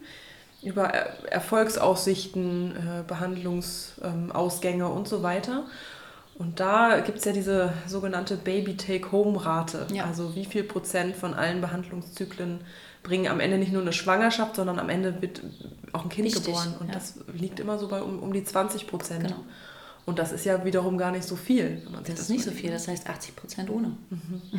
über 0.61 0.83
Er- 0.85 1.31
Erfolgsaussichten, 1.31 2.71
äh, 2.75 3.03
Behandlungsausgänge 3.07 4.87
und 4.87 5.07
so 5.07 5.23
weiter. 5.23 5.63
Und 6.35 6.59
da 6.59 6.99
gibt 7.01 7.19
es 7.19 7.25
ja 7.25 7.31
diese 7.31 7.73
sogenannte 7.87 8.37
Baby-Take-Home-Rate. 8.37 9.87
Ja. 9.93 10.05
Also 10.05 10.35
wie 10.35 10.45
viel 10.45 10.63
Prozent 10.63 11.15
von 11.15 11.33
allen 11.33 11.61
Behandlungszyklen 11.61 12.61
bringen 13.03 13.27
am 13.27 13.39
Ende 13.39 13.57
nicht 13.57 13.71
nur 13.71 13.81
eine 13.81 13.93
Schwangerschaft, 13.93 14.55
sondern 14.55 14.79
am 14.79 14.89
Ende 14.89 15.21
wird 15.21 15.41
auch 15.91 16.03
ein 16.03 16.09
Kind 16.09 16.27
Richtig, 16.27 16.45
geboren. 16.45 16.73
Und 16.79 16.87
ja. 16.87 16.93
das 16.93 17.15
liegt 17.33 17.59
immer 17.59 17.77
so 17.77 17.87
bei 17.87 18.01
um, 18.01 18.19
um 18.23 18.33
die 18.33 18.43
20 18.43 18.87
Prozent. 18.87 19.23
Genau. 19.27 19.41
Und 20.05 20.19
das 20.19 20.31
ist 20.31 20.45
ja 20.45 20.65
wiederum 20.65 20.97
gar 20.97 21.11
nicht 21.11 21.23
so 21.23 21.35
viel. 21.35 21.81
Wenn 21.83 21.91
man 21.93 22.03
sich 22.05 22.13
Das 22.15 22.23
ist 22.23 22.29
nicht 22.29 22.43
so 22.43 22.51
viel, 22.51 22.71
das 22.71 22.87
heißt 22.87 23.07
80 23.07 23.35
Prozent 23.35 23.69
ohne. 23.69 23.95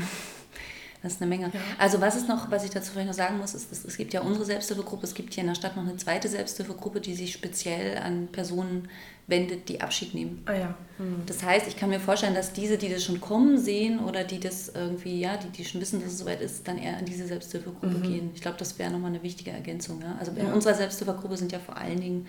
Das 1.02 1.12
ist 1.12 1.20
eine 1.20 1.28
Menge. 1.28 1.52
Also 1.76 2.00
was 2.00 2.16
ist 2.16 2.28
noch, 2.30 2.50
was 2.50 2.64
ich 2.64 2.70
dazu 2.70 2.90
vielleicht 2.92 3.08
noch 3.08 3.14
sagen 3.14 3.36
muss, 3.36 3.52
ist, 3.52 3.70
es, 3.70 3.84
es 3.84 3.98
gibt 3.98 4.14
ja 4.14 4.22
unsere 4.22 4.46
Selbsthilfegruppe, 4.46 5.04
es 5.04 5.12
gibt 5.12 5.34
hier 5.34 5.42
in 5.42 5.48
der 5.48 5.54
Stadt 5.54 5.76
noch 5.76 5.82
eine 5.86 5.98
zweite 5.98 6.28
Selbsthilfegruppe, 6.30 7.02
die 7.02 7.12
sich 7.14 7.34
speziell 7.34 7.98
an 7.98 8.28
Personen 8.32 8.88
wendet, 9.26 9.68
die 9.68 9.82
Abschied 9.82 10.14
nehmen. 10.14 10.40
Ah 10.46 10.54
ja. 10.54 10.74
Hm. 10.96 11.16
Das 11.26 11.42
heißt, 11.42 11.68
ich 11.68 11.76
kann 11.76 11.90
mir 11.90 12.00
vorstellen, 12.00 12.34
dass 12.34 12.54
diese, 12.54 12.78
die 12.78 12.88
das 12.88 13.04
schon 13.04 13.20
kommen 13.20 13.58
sehen 13.58 13.98
oder 14.02 14.24
die 14.24 14.40
das 14.40 14.70
irgendwie, 14.74 15.20
ja, 15.20 15.36
die, 15.36 15.48
die 15.50 15.66
schon 15.66 15.82
wissen, 15.82 16.00
dass 16.00 16.12
es 16.12 16.18
soweit 16.20 16.40
ist, 16.40 16.66
dann 16.66 16.78
eher 16.78 16.98
in 16.98 17.04
diese 17.04 17.26
Selbsthilfegruppe 17.26 18.00
gehen. 18.00 18.30
Ich 18.34 18.40
glaube, 18.40 18.56
das 18.58 18.78
wäre 18.78 18.90
nochmal 18.90 19.10
eine 19.10 19.22
wichtige 19.22 19.50
Ergänzung. 19.50 20.00
Ja? 20.00 20.16
Also 20.18 20.30
in 20.32 20.38
Mhm. 20.38 20.46
Ja. 20.48 20.54
unserer 20.54 20.72
Selbsthilfegruppe 20.72 21.36
sind 21.36 21.52
ja 21.52 21.58
vor 21.58 21.76
allen 21.76 22.00
Dingen 22.00 22.26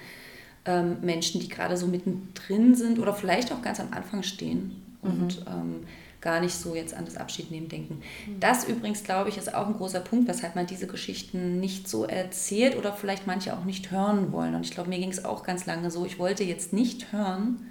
ähm, 0.66 0.98
Menschen, 1.02 1.40
die 1.42 1.48
gerade 1.48 1.78
so 1.78 1.88
mittendrin 1.88 2.76
sind 2.76 3.00
oder 3.00 3.14
vielleicht 3.14 3.52
auch 3.52 3.62
ganz 3.62 3.80
am 3.80 3.88
Anfang 3.92 4.24
stehen 4.24 4.82
und 5.02 5.40
Mhm. 5.42 5.46
ähm, 5.48 5.76
gar 6.22 6.40
nicht 6.40 6.56
so 6.56 6.74
jetzt 6.74 6.96
an 6.96 7.06
das 7.06 7.18
Abschiednehmen 7.18 7.70
denken. 7.70 8.02
Das 8.40 8.64
übrigens, 8.68 9.04
glaube 9.04 9.30
ich, 9.30 9.38
ist 9.38 9.54
auch 9.54 9.68
ein 9.68 9.74
großer 9.76 10.00
Punkt, 10.00 10.28
weshalb 10.28 10.56
man 10.56 10.66
diese 10.66 10.88
Geschichten 10.88 11.60
nicht 11.60 11.88
so 11.88 12.06
erzählt 12.06 12.76
oder 12.78 12.94
vielleicht 12.94 13.28
manche 13.28 13.56
auch 13.56 13.64
nicht 13.64 13.92
hören 13.92 14.32
wollen. 14.32 14.56
Und 14.56 14.66
ich 14.66 14.72
glaube, 14.72 14.90
mir 14.90 14.98
ging 14.98 15.12
es 15.12 15.24
auch 15.24 15.44
ganz 15.44 15.68
lange 15.68 15.92
so, 15.92 16.04
ich 16.04 16.18
wollte 16.18 16.44
jetzt 16.44 16.74
nicht 16.74 17.12
hören, 17.12 17.68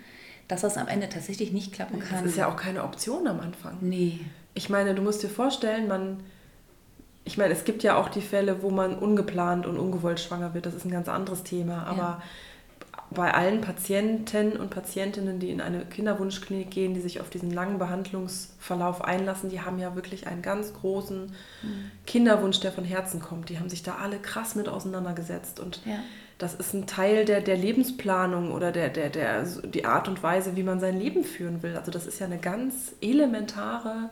dass 0.47 0.61
das 0.61 0.77
am 0.77 0.87
Ende 0.87 1.09
tatsächlich 1.09 1.51
nicht 1.53 1.73
klappen 1.73 1.99
kann. 1.99 2.23
Das 2.23 2.33
ist 2.33 2.39
ja 2.39 2.49
auch 2.49 2.55
keine 2.55 2.85
Option 2.85 3.27
am 3.27 3.41
Anfang. 3.41 3.79
Nee. 3.81 4.21
Ich 4.55 4.69
meine, 4.71 4.95
du 4.95 5.03
musst 5.03 5.23
dir 5.25 5.29
vorstellen, 5.31 5.89
man. 5.89 6.21
Ich 7.25 7.39
meine, 7.39 7.55
es 7.55 7.65
gibt 7.65 7.83
ja 7.83 7.97
auch 7.97 8.09
die 8.11 8.21
Fälle, 8.21 8.63
wo 8.63 8.71
man 8.71 8.97
ungeplant 8.97 9.67
und 9.67 9.79
ungewollt 9.79 10.21
schwanger 10.21 10.53
wird. 10.55 10.67
Das 10.67 10.75
ist 10.75 10.85
ein 10.85 10.91
ganz 10.93 11.09
anderes 11.09 11.43
Thema. 11.43 11.87
Aber 11.87 12.23
bei 13.15 13.33
allen 13.33 13.61
Patienten 13.61 14.53
und 14.57 14.71
Patientinnen, 14.71 15.39
die 15.39 15.51
in 15.51 15.61
eine 15.61 15.85
Kinderwunschklinik 15.85 16.71
gehen, 16.71 16.95
die 16.95 17.01
sich 17.01 17.21
auf 17.21 17.31
diesen 17.31 17.51
langen 17.51 17.79
Behandlungsverlauf 17.79 19.03
einlassen, 19.05 19.49
die 19.51 19.61
haben 19.61 19.79
ja 19.79 19.95
wirklich 19.95 20.27
einen 20.27 20.43
ganz 20.43 20.75
großen 20.75 21.33
Kinderwunsch, 22.07 22.61
der 22.61 22.73
von 22.73 22.85
Herzen 22.85 23.21
kommt. 23.21 23.49
Die 23.49 23.59
haben 23.59 23.71
sich 23.71 23.83
da 23.83 23.97
alle 23.97 24.19
krass 24.19 24.55
mit 24.55 24.69
auseinandergesetzt. 24.69 25.61
Und 25.61 25.81
Ja. 25.85 25.99
das 26.39 26.55
ist 26.55 26.75
ein 26.75 26.87
Teil 26.87 27.25
der, 27.25 27.41
der 27.41 27.57
Lebensplanung 27.57 28.53
oder 28.53 28.73
der, 28.73 28.89
der, 28.91 29.09
der, 29.11 29.45
die 29.45 29.85
Art 29.85 30.09
und 30.09 30.23
Weise, 30.23 30.57
wie 30.57 30.63
man 30.63 30.81
sein 30.81 30.99
Leben 30.99 31.25
führen 31.25 31.63
will. 31.63 31.77
Also 31.77 31.91
das 31.91 32.07
ist 32.07 32.19
ja 32.19 32.27
eine 32.27 32.39
ganz 32.39 32.95
elementare 33.01 34.11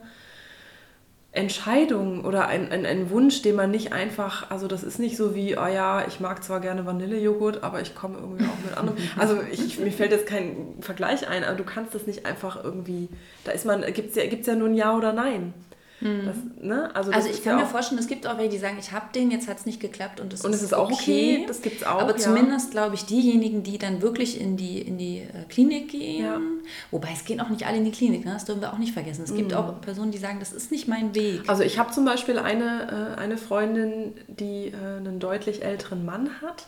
Entscheidung 1.34 2.26
oder 2.26 2.46
ein, 2.48 2.70
ein, 2.70 2.84
ein 2.84 3.08
Wunsch, 3.10 3.40
den 3.40 3.56
man 3.56 3.70
nicht 3.70 3.94
einfach, 3.94 4.50
also 4.50 4.68
das 4.68 4.82
ist 4.82 4.98
nicht 4.98 5.16
so 5.16 5.34
wie, 5.34 5.56
oh 5.56 5.66
ja, 5.66 6.06
ich 6.06 6.20
mag 6.20 6.44
zwar 6.44 6.60
gerne 6.60 6.84
Vanillejoghurt, 6.84 7.62
aber 7.62 7.80
ich 7.80 7.94
komme 7.94 8.18
irgendwie 8.18 8.44
auch 8.44 8.64
mit 8.64 8.76
anderem. 8.76 8.98
Also 9.18 9.38
ich, 9.50 9.78
mir 9.78 9.92
fällt 9.92 10.12
jetzt 10.12 10.26
kein 10.26 10.74
Vergleich 10.80 11.26
ein, 11.26 11.42
aber 11.42 11.56
du 11.56 11.64
kannst 11.64 11.94
das 11.94 12.06
nicht 12.06 12.26
einfach 12.26 12.62
irgendwie, 12.62 13.08
da 13.44 13.52
ist 13.52 13.64
man, 13.64 13.80
gibt 13.94 14.10
es 14.10 14.16
ja, 14.16 14.26
gibt's 14.26 14.46
ja 14.46 14.54
nur 14.54 14.68
ein 14.68 14.74
Ja 14.74 14.94
oder 14.94 15.14
Nein. 15.14 15.54
Das, 16.02 16.36
ne? 16.60 16.90
Also, 16.94 17.10
das 17.10 17.18
Also 17.20 17.28
ist 17.30 17.38
ich 17.38 17.44
kann 17.44 17.58
ja 17.58 17.64
mir 17.64 17.68
vorstellen, 17.70 17.98
es 18.00 18.06
gibt 18.08 18.26
auch 18.26 18.36
welche, 18.36 18.50
die 18.50 18.58
sagen, 18.58 18.76
ich 18.80 18.92
habe 18.92 19.06
den, 19.14 19.30
jetzt 19.30 19.48
hat 19.48 19.58
es 19.58 19.66
nicht 19.66 19.80
geklappt 19.80 20.20
und 20.20 20.32
es 20.32 20.44
Und 20.44 20.52
es 20.52 20.62
ist 20.62 20.74
auch 20.74 20.90
okay, 20.90 21.44
das 21.46 21.62
gibt's 21.62 21.84
auch, 21.84 22.00
Aber 22.00 22.12
ja. 22.12 22.16
zumindest, 22.18 22.72
glaube 22.72 22.94
ich, 22.94 23.04
diejenigen, 23.06 23.62
die 23.62 23.78
dann 23.78 24.02
wirklich 24.02 24.40
in 24.40 24.56
die, 24.56 24.80
in 24.80 24.98
die 24.98 25.18
äh, 25.18 25.44
Klinik 25.48 25.90
gehen, 25.90 26.24
Ja. 26.24 26.40
wobei 26.90 27.08
es 27.12 27.24
gehen 27.24 27.40
auch 27.40 27.48
nicht 27.48 27.66
alle 27.66 27.76
in 27.78 27.84
die 27.84 27.90
Klinik, 27.92 28.24
ne? 28.24 28.32
das 28.32 28.44
dürfen 28.44 28.60
wir 28.60 28.72
auch 28.72 28.78
nicht 28.78 28.92
vergessen. 28.92 29.22
Es 29.24 29.30
Mhm. 29.30 29.36
gibt 29.36 29.54
auch 29.54 29.80
Personen, 29.80 30.10
die 30.10 30.18
sagen, 30.18 30.38
das 30.40 30.52
ist 30.52 30.70
nicht 30.70 30.88
mein 30.88 31.14
Weg. 31.14 31.42
Also 31.48 31.62
ich 31.62 31.78
habe 31.78 31.92
zum 31.92 32.04
Beispiel 32.04 32.38
eine, 32.38 33.14
äh, 33.16 33.20
eine 33.20 33.36
Freundin, 33.38 34.12
die 34.28 34.68
äh, 34.68 34.96
einen 34.96 35.20
deutlich 35.20 35.62
älteren 35.64 36.04
Mann 36.04 36.30
hat 36.42 36.66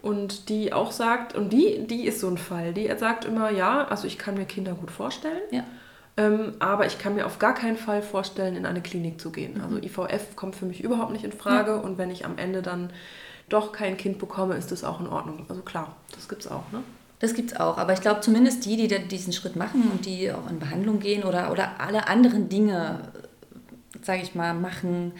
und 0.00 0.48
die 0.48 0.72
auch 0.72 0.90
sagt, 0.92 1.34
und 1.36 1.52
die, 1.52 1.86
die 1.86 2.04
ist 2.06 2.20
so 2.20 2.28
ein 2.28 2.38
Fall, 2.38 2.72
die 2.72 2.90
sagt 2.98 3.24
immer, 3.24 3.50
ja, 3.50 3.86
also 3.86 4.06
ich 4.06 4.18
kann 4.18 4.34
mir 4.34 4.44
Kinder 4.46 4.72
gut 4.74 4.90
vorstellen, 4.90 5.42
Ja. 5.50 5.64
Ähm, 6.16 6.54
aber 6.58 6.86
ich 6.86 6.98
kann 6.98 7.14
mir 7.14 7.26
auf 7.26 7.38
gar 7.38 7.54
keinen 7.54 7.76
Fall 7.76 8.02
vorstellen, 8.02 8.56
in 8.56 8.66
eine 8.66 8.82
Klinik 8.82 9.20
zu 9.20 9.30
gehen. 9.30 9.60
Also 9.60 9.76
Mhm. 9.76 9.82
IVF 9.82 10.36
kommt 10.36 10.56
für 10.56 10.66
mich 10.66 10.82
überhaupt 10.82 11.12
nicht 11.12 11.24
in 11.24 11.32
Frage 11.32 11.80
und 11.80 11.98
wenn 11.98 12.10
ich 12.10 12.24
am 12.24 12.38
Ende 12.38 12.62
dann 12.62 12.90
doch 13.48 13.72
kein 13.72 13.96
Kind 13.96 14.18
bekomme, 14.18 14.54
ist 14.54 14.72
das 14.72 14.84
auch 14.84 15.00
in 15.00 15.06
Ordnung. 15.08 15.46
Also 15.48 15.62
klar, 15.62 15.96
das 16.14 16.28
gibt's 16.28 16.46
auch, 16.46 16.70
ne? 16.72 16.82
Das 17.18 17.34
gibt 17.34 17.52
es 17.52 17.60
auch, 17.60 17.78
aber 17.78 17.92
ich 17.92 18.00
glaube 18.00 18.20
zumindest 18.20 18.64
die, 18.64 18.76
die 18.76 18.88
diesen 18.88 19.32
Schritt 19.32 19.54
machen 19.54 19.90
und 19.92 20.06
die 20.06 20.32
auch 20.32 20.50
in 20.50 20.58
Behandlung 20.58 20.98
gehen 20.98 21.22
oder, 21.22 21.52
oder 21.52 21.80
alle 21.80 22.08
anderen 22.08 22.48
Dinge, 22.48 23.12
sage 24.02 24.22
ich 24.22 24.34
mal, 24.34 24.54
machen, 24.54 25.12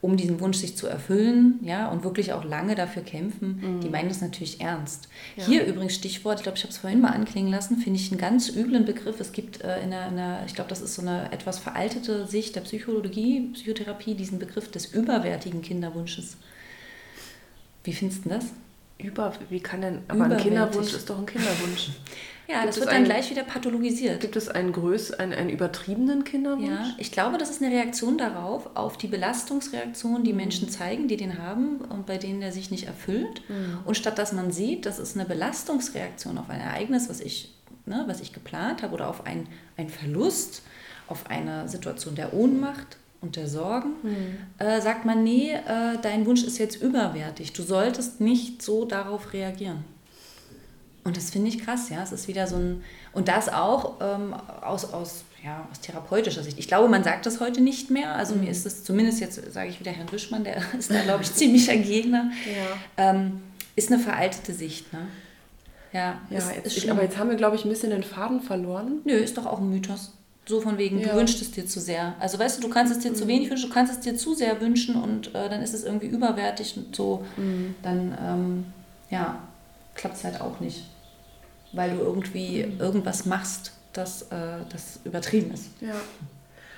um 0.00 0.16
diesen 0.16 0.38
Wunsch 0.38 0.58
sich 0.58 0.76
zu 0.76 0.86
erfüllen, 0.86 1.58
ja, 1.62 1.88
und 1.88 2.04
wirklich 2.04 2.32
auch 2.32 2.44
lange 2.44 2.76
dafür 2.76 3.02
kämpfen, 3.02 3.80
die 3.82 3.88
meinen 3.88 4.08
das 4.08 4.20
natürlich 4.20 4.60
ernst. 4.60 5.08
Ja. 5.36 5.44
Hier 5.44 5.64
übrigens 5.66 5.94
Stichwort, 5.96 6.38
ich 6.38 6.44
glaube, 6.44 6.56
ich 6.56 6.62
habe 6.62 6.72
es 6.72 6.78
vorhin 6.78 7.00
mal 7.00 7.10
anklingen 7.10 7.50
lassen, 7.50 7.78
finde 7.78 7.98
ich 7.98 8.12
einen 8.12 8.20
ganz 8.20 8.48
üblen 8.48 8.84
Begriff. 8.84 9.18
Es 9.18 9.32
gibt 9.32 9.60
äh, 9.62 9.82
in 9.82 9.92
einer, 9.92 10.08
in 10.08 10.18
einer 10.18 10.46
ich 10.46 10.54
glaube, 10.54 10.70
das 10.70 10.80
ist 10.80 10.94
so 10.94 11.02
eine 11.02 11.32
etwas 11.32 11.58
veraltete 11.58 12.26
Sicht 12.28 12.54
der 12.54 12.60
Psychologie, 12.60 13.50
Psychotherapie, 13.54 14.14
diesen 14.14 14.38
Begriff 14.38 14.70
des 14.70 14.86
überwertigen 14.86 15.62
Kinderwunsches. 15.62 16.36
Wie 17.82 17.92
findest 17.92 18.24
du 18.24 18.28
das? 18.28 18.46
Über, 18.98 19.32
wie 19.50 19.60
kann 19.60 19.80
denn, 19.80 20.02
aber 20.06 20.24
ein. 20.24 20.36
Kinderwunsch 20.36 20.92
ist 20.92 21.10
doch 21.10 21.18
ein 21.18 21.26
Kinderwunsch. 21.26 21.90
Ja, 22.48 22.60
Gibt 22.62 22.68
das 22.70 22.76
wird 22.80 22.88
dann 22.88 22.96
einen- 22.96 23.04
gleich 23.04 23.30
wieder 23.30 23.42
pathologisiert. 23.44 24.20
Gibt 24.20 24.34
es 24.34 24.48
einen, 24.48 24.72
größ, 24.72 25.12
einen, 25.12 25.34
einen 25.34 25.50
übertriebenen 25.50 26.24
Kinderwunsch? 26.24 26.66
Ja, 26.68 26.94
ich 26.96 27.12
glaube, 27.12 27.36
das 27.36 27.50
ist 27.50 27.62
eine 27.62 27.74
Reaktion 27.74 28.16
darauf, 28.16 28.70
auf 28.74 28.96
die 28.96 29.06
Belastungsreaktion, 29.06 30.20
Mhm. 30.20 30.24
die 30.24 30.32
Menschen 30.32 30.68
zeigen, 30.70 31.08
die 31.08 31.16
den 31.18 31.38
haben 31.38 31.76
und 31.82 32.06
bei 32.06 32.16
denen 32.16 32.40
der 32.40 32.50
sich 32.52 32.70
nicht 32.70 32.86
erfüllt. 32.86 33.42
Mhm. 33.48 33.78
Und 33.84 33.96
statt 33.96 34.18
dass 34.18 34.32
man 34.32 34.50
sieht, 34.50 34.86
das 34.86 34.98
ist 34.98 35.14
eine 35.16 35.26
Belastungsreaktion 35.26 36.38
auf 36.38 36.48
ein 36.48 36.60
Ereignis, 36.60 37.08
was 37.10 37.20
ich, 37.20 37.54
ne, 37.86 38.04
was 38.06 38.20
ich 38.20 38.32
geplant 38.32 38.82
habe 38.82 38.94
oder 38.94 39.08
auf 39.10 39.26
ein, 39.26 39.46
ein 39.76 39.90
Verlust, 39.90 40.62
auf 41.06 41.28
eine 41.30 41.68
Situation 41.68 42.14
der 42.14 42.32
Ohnmacht 42.34 42.96
und 43.20 43.36
der 43.36 43.46
Sorgen, 43.48 43.90
Mhm. 44.02 44.36
äh, 44.58 44.80
sagt 44.80 45.04
man, 45.04 45.22
nee, 45.22 45.52
äh, 45.52 45.98
dein 46.00 46.24
Wunsch 46.24 46.44
ist 46.44 46.56
jetzt 46.58 46.80
überwertig. 46.80 47.52
Du 47.52 47.62
solltest 47.62 48.20
nicht 48.22 48.62
so 48.62 48.84
darauf 48.86 49.32
reagieren. 49.32 49.84
Und 51.08 51.16
das 51.16 51.30
finde 51.30 51.48
ich 51.48 51.58
krass, 51.64 51.88
ja. 51.88 52.02
Es 52.02 52.12
ist 52.12 52.28
wieder 52.28 52.46
so 52.46 52.56
ein. 52.56 52.84
Und 53.12 53.28
das 53.28 53.48
auch 53.48 53.94
ähm, 54.00 54.34
aus, 54.62 54.92
aus, 54.92 55.24
ja, 55.44 55.66
aus 55.70 55.80
therapeutischer 55.80 56.42
Sicht. 56.42 56.58
Ich 56.58 56.68
glaube, 56.68 56.88
man 56.88 57.02
sagt 57.02 57.24
das 57.26 57.40
heute 57.40 57.60
nicht 57.60 57.90
mehr. 57.90 58.14
Also 58.14 58.34
Mhm. 58.34 58.42
mir 58.44 58.50
ist 58.50 58.66
es 58.66 58.84
zumindest 58.84 59.20
jetzt, 59.20 59.52
sage 59.52 59.70
ich 59.70 59.80
wieder 59.80 59.90
Herrn 59.90 60.10
Wischmann, 60.12 60.44
der 60.44 60.58
ist 60.78 60.90
da, 60.90 61.00
glaube 61.02 61.22
ich, 61.24 61.32
ziemlicher 61.34 61.76
Gegner. 61.76 62.30
Ja. 62.96 63.10
Ähm, 63.10 63.40
ist 63.74 63.90
eine 63.90 64.00
veraltete 64.00 64.52
Sicht, 64.52 64.92
ne? 64.92 65.00
Ja, 65.92 66.20
Ja, 66.30 66.38
ist, 66.38 66.50
jetzt, 66.54 66.66
ist 66.66 66.76
ich, 66.78 66.90
aber 66.90 67.02
jetzt 67.02 67.16
haben 67.16 67.30
wir, 67.30 67.36
glaube 67.36 67.56
ich, 67.56 67.64
ein 67.64 67.70
bisschen 67.70 67.90
den 67.90 68.02
Faden 68.04 68.42
verloren. 68.42 68.98
Nö, 69.04 69.12
ist 69.14 69.38
doch 69.38 69.46
auch 69.46 69.58
ein 69.58 69.70
Mythos. 69.70 70.12
So 70.46 70.60
von 70.60 70.76
wegen, 70.78 70.98
Ja. 71.00 71.08
du 71.08 71.14
wünschst 71.16 71.40
es 71.42 71.50
dir 71.50 71.66
zu 71.66 71.80
sehr. 71.80 72.14
Also 72.20 72.38
weißt 72.38 72.58
du, 72.58 72.62
du 72.62 72.68
kannst 72.68 72.92
es 72.92 72.98
dir 72.98 73.14
zu 73.14 73.24
Mhm. 73.24 73.28
wenig 73.28 73.50
wünschen, 73.50 73.68
du 73.68 73.74
kannst 73.74 73.92
es 73.92 74.00
dir 74.00 74.16
zu 74.16 74.34
sehr 74.34 74.60
wünschen 74.60 74.96
und 75.02 75.28
äh, 75.34 75.48
dann 75.48 75.62
ist 75.62 75.72
es 75.74 75.84
irgendwie 75.84 76.06
überwertig 76.06 76.76
und 76.76 76.94
so. 76.94 77.24
Mhm. 77.38 77.74
Dann, 77.82 78.18
ähm, 78.22 78.64
ja, 79.10 79.38
klappt 79.94 80.16
es 80.16 80.24
halt 80.24 80.40
auch 80.40 80.60
nicht. 80.60 80.84
Weil 81.72 81.90
du 81.96 82.02
irgendwie 82.02 82.64
Mhm. 82.64 82.80
irgendwas 82.80 83.26
machst, 83.26 83.72
das, 83.92 84.22
äh, 84.30 84.64
das 84.70 85.00
übertrieben 85.04 85.52
ist. 85.52 85.70
Ja. 85.80 85.94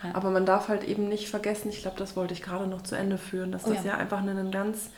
Ja. 0.02 0.14
Aber 0.14 0.30
man 0.30 0.46
darf 0.46 0.68
halt 0.68 0.84
eben 0.84 1.08
nicht 1.08 1.28
vergessen, 1.28 1.68
ich 1.68 1.82
glaube, 1.82 1.98
das 1.98 2.16
wollte 2.16 2.32
ich 2.34 2.42
gerade 2.42 2.66
noch 2.66 2.82
zu 2.82 2.94
Ende 2.96 3.18
führen, 3.18 3.52
dass 3.52 3.66
Oh 3.66 3.70
das 3.72 3.84
ja. 3.84 3.92
ja 3.92 3.96
einfach 3.98 4.18
ein, 4.20 4.28
ein 4.28 4.50
ganz 4.50 4.90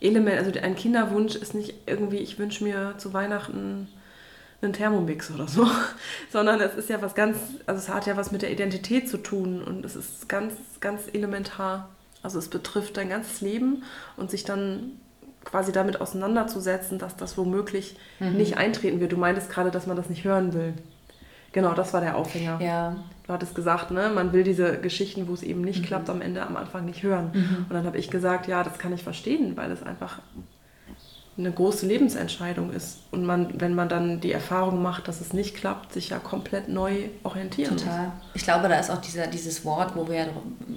Element, 0.00 0.38
also 0.38 0.50
ein 0.60 0.74
Kinderwunsch 0.74 1.36
ist 1.36 1.54
nicht 1.54 1.74
irgendwie, 1.86 2.16
ich 2.18 2.38
wünsche 2.38 2.64
mir 2.64 2.94
zu 2.98 3.12
Weihnachten 3.12 3.88
einen 4.60 4.72
Thermomix 4.72 5.30
oder 5.30 5.46
so, 5.48 5.66
sondern 6.32 6.60
es 6.60 6.74
ist 6.74 6.88
ja 6.88 7.00
was 7.02 7.14
ganz, 7.14 7.38
also 7.66 7.80
es 7.80 7.88
hat 7.88 8.06
ja 8.06 8.16
was 8.16 8.32
mit 8.32 8.42
der 8.42 8.50
Identität 8.50 9.08
zu 9.08 9.18
tun 9.18 9.62
und 9.62 9.84
es 9.84 9.96
ist 9.96 10.28
ganz, 10.28 10.54
ganz 10.80 11.02
elementar. 11.12 11.88
Also 12.22 12.38
es 12.38 12.48
betrifft 12.48 12.96
dein 12.96 13.08
ganzes 13.08 13.40
Leben 13.40 13.84
und 14.16 14.30
sich 14.30 14.44
dann 14.44 14.92
quasi 15.44 15.72
damit 15.72 16.00
auseinanderzusetzen, 16.00 16.98
dass 16.98 17.16
das 17.16 17.36
womöglich 17.38 17.96
Mhm. 18.20 18.36
nicht 18.36 18.56
eintreten 18.56 19.00
wird. 19.00 19.12
Du 19.12 19.16
meintest 19.16 19.50
gerade, 19.50 19.70
dass 19.70 19.86
man 19.86 19.96
das 19.96 20.08
nicht 20.08 20.24
hören 20.24 20.52
will. 20.54 20.74
Genau, 21.52 21.74
das 21.74 21.92
war 21.92 22.00
der 22.00 22.16
Aufhänger. 22.16 22.60
Ja, 22.62 22.96
Du 23.26 23.32
hattest 23.32 23.54
gesagt, 23.54 23.92
ne, 23.92 24.10
man 24.12 24.32
will 24.32 24.42
diese 24.42 24.78
Geschichten, 24.78 25.28
wo 25.28 25.32
es 25.34 25.44
eben 25.44 25.60
Mhm. 25.60 25.66
nicht 25.66 25.84
klappt, 25.84 26.10
am 26.10 26.20
Ende 26.20 26.42
am 26.44 26.56
Anfang 26.56 26.84
nicht 26.86 27.04
hören. 27.04 27.30
Und 27.68 27.72
dann 27.72 27.86
habe 27.86 27.96
ich 27.96 28.10
gesagt, 28.10 28.48
ja, 28.48 28.64
das 28.64 28.78
kann 28.78 28.92
ich 28.92 29.04
verstehen, 29.04 29.56
weil 29.56 29.70
es 29.70 29.82
einfach 29.84 30.18
eine 31.38 31.50
große 31.50 31.86
Lebensentscheidung 31.86 32.72
ist. 32.72 32.98
Und 33.10 33.24
man, 33.24 33.58
wenn 33.60 33.74
man 33.74 33.88
dann 33.88 34.20
die 34.20 34.32
Erfahrung 34.32 34.82
macht, 34.82 35.08
dass 35.08 35.20
es 35.20 35.32
nicht 35.32 35.54
klappt, 35.54 35.92
sich 35.92 36.10
ja 36.10 36.18
komplett 36.18 36.68
neu 36.68 37.08
orientieren 37.22 37.76
total. 37.78 38.12
Ich 38.34 38.42
glaube, 38.42 38.68
da 38.68 38.74
ist 38.78 38.90
auch 38.90 39.00
dieser, 39.00 39.28
dieses 39.28 39.64
Wort, 39.64 39.96
wo 39.96 40.08
wir 40.08 40.16
ja 40.16 40.26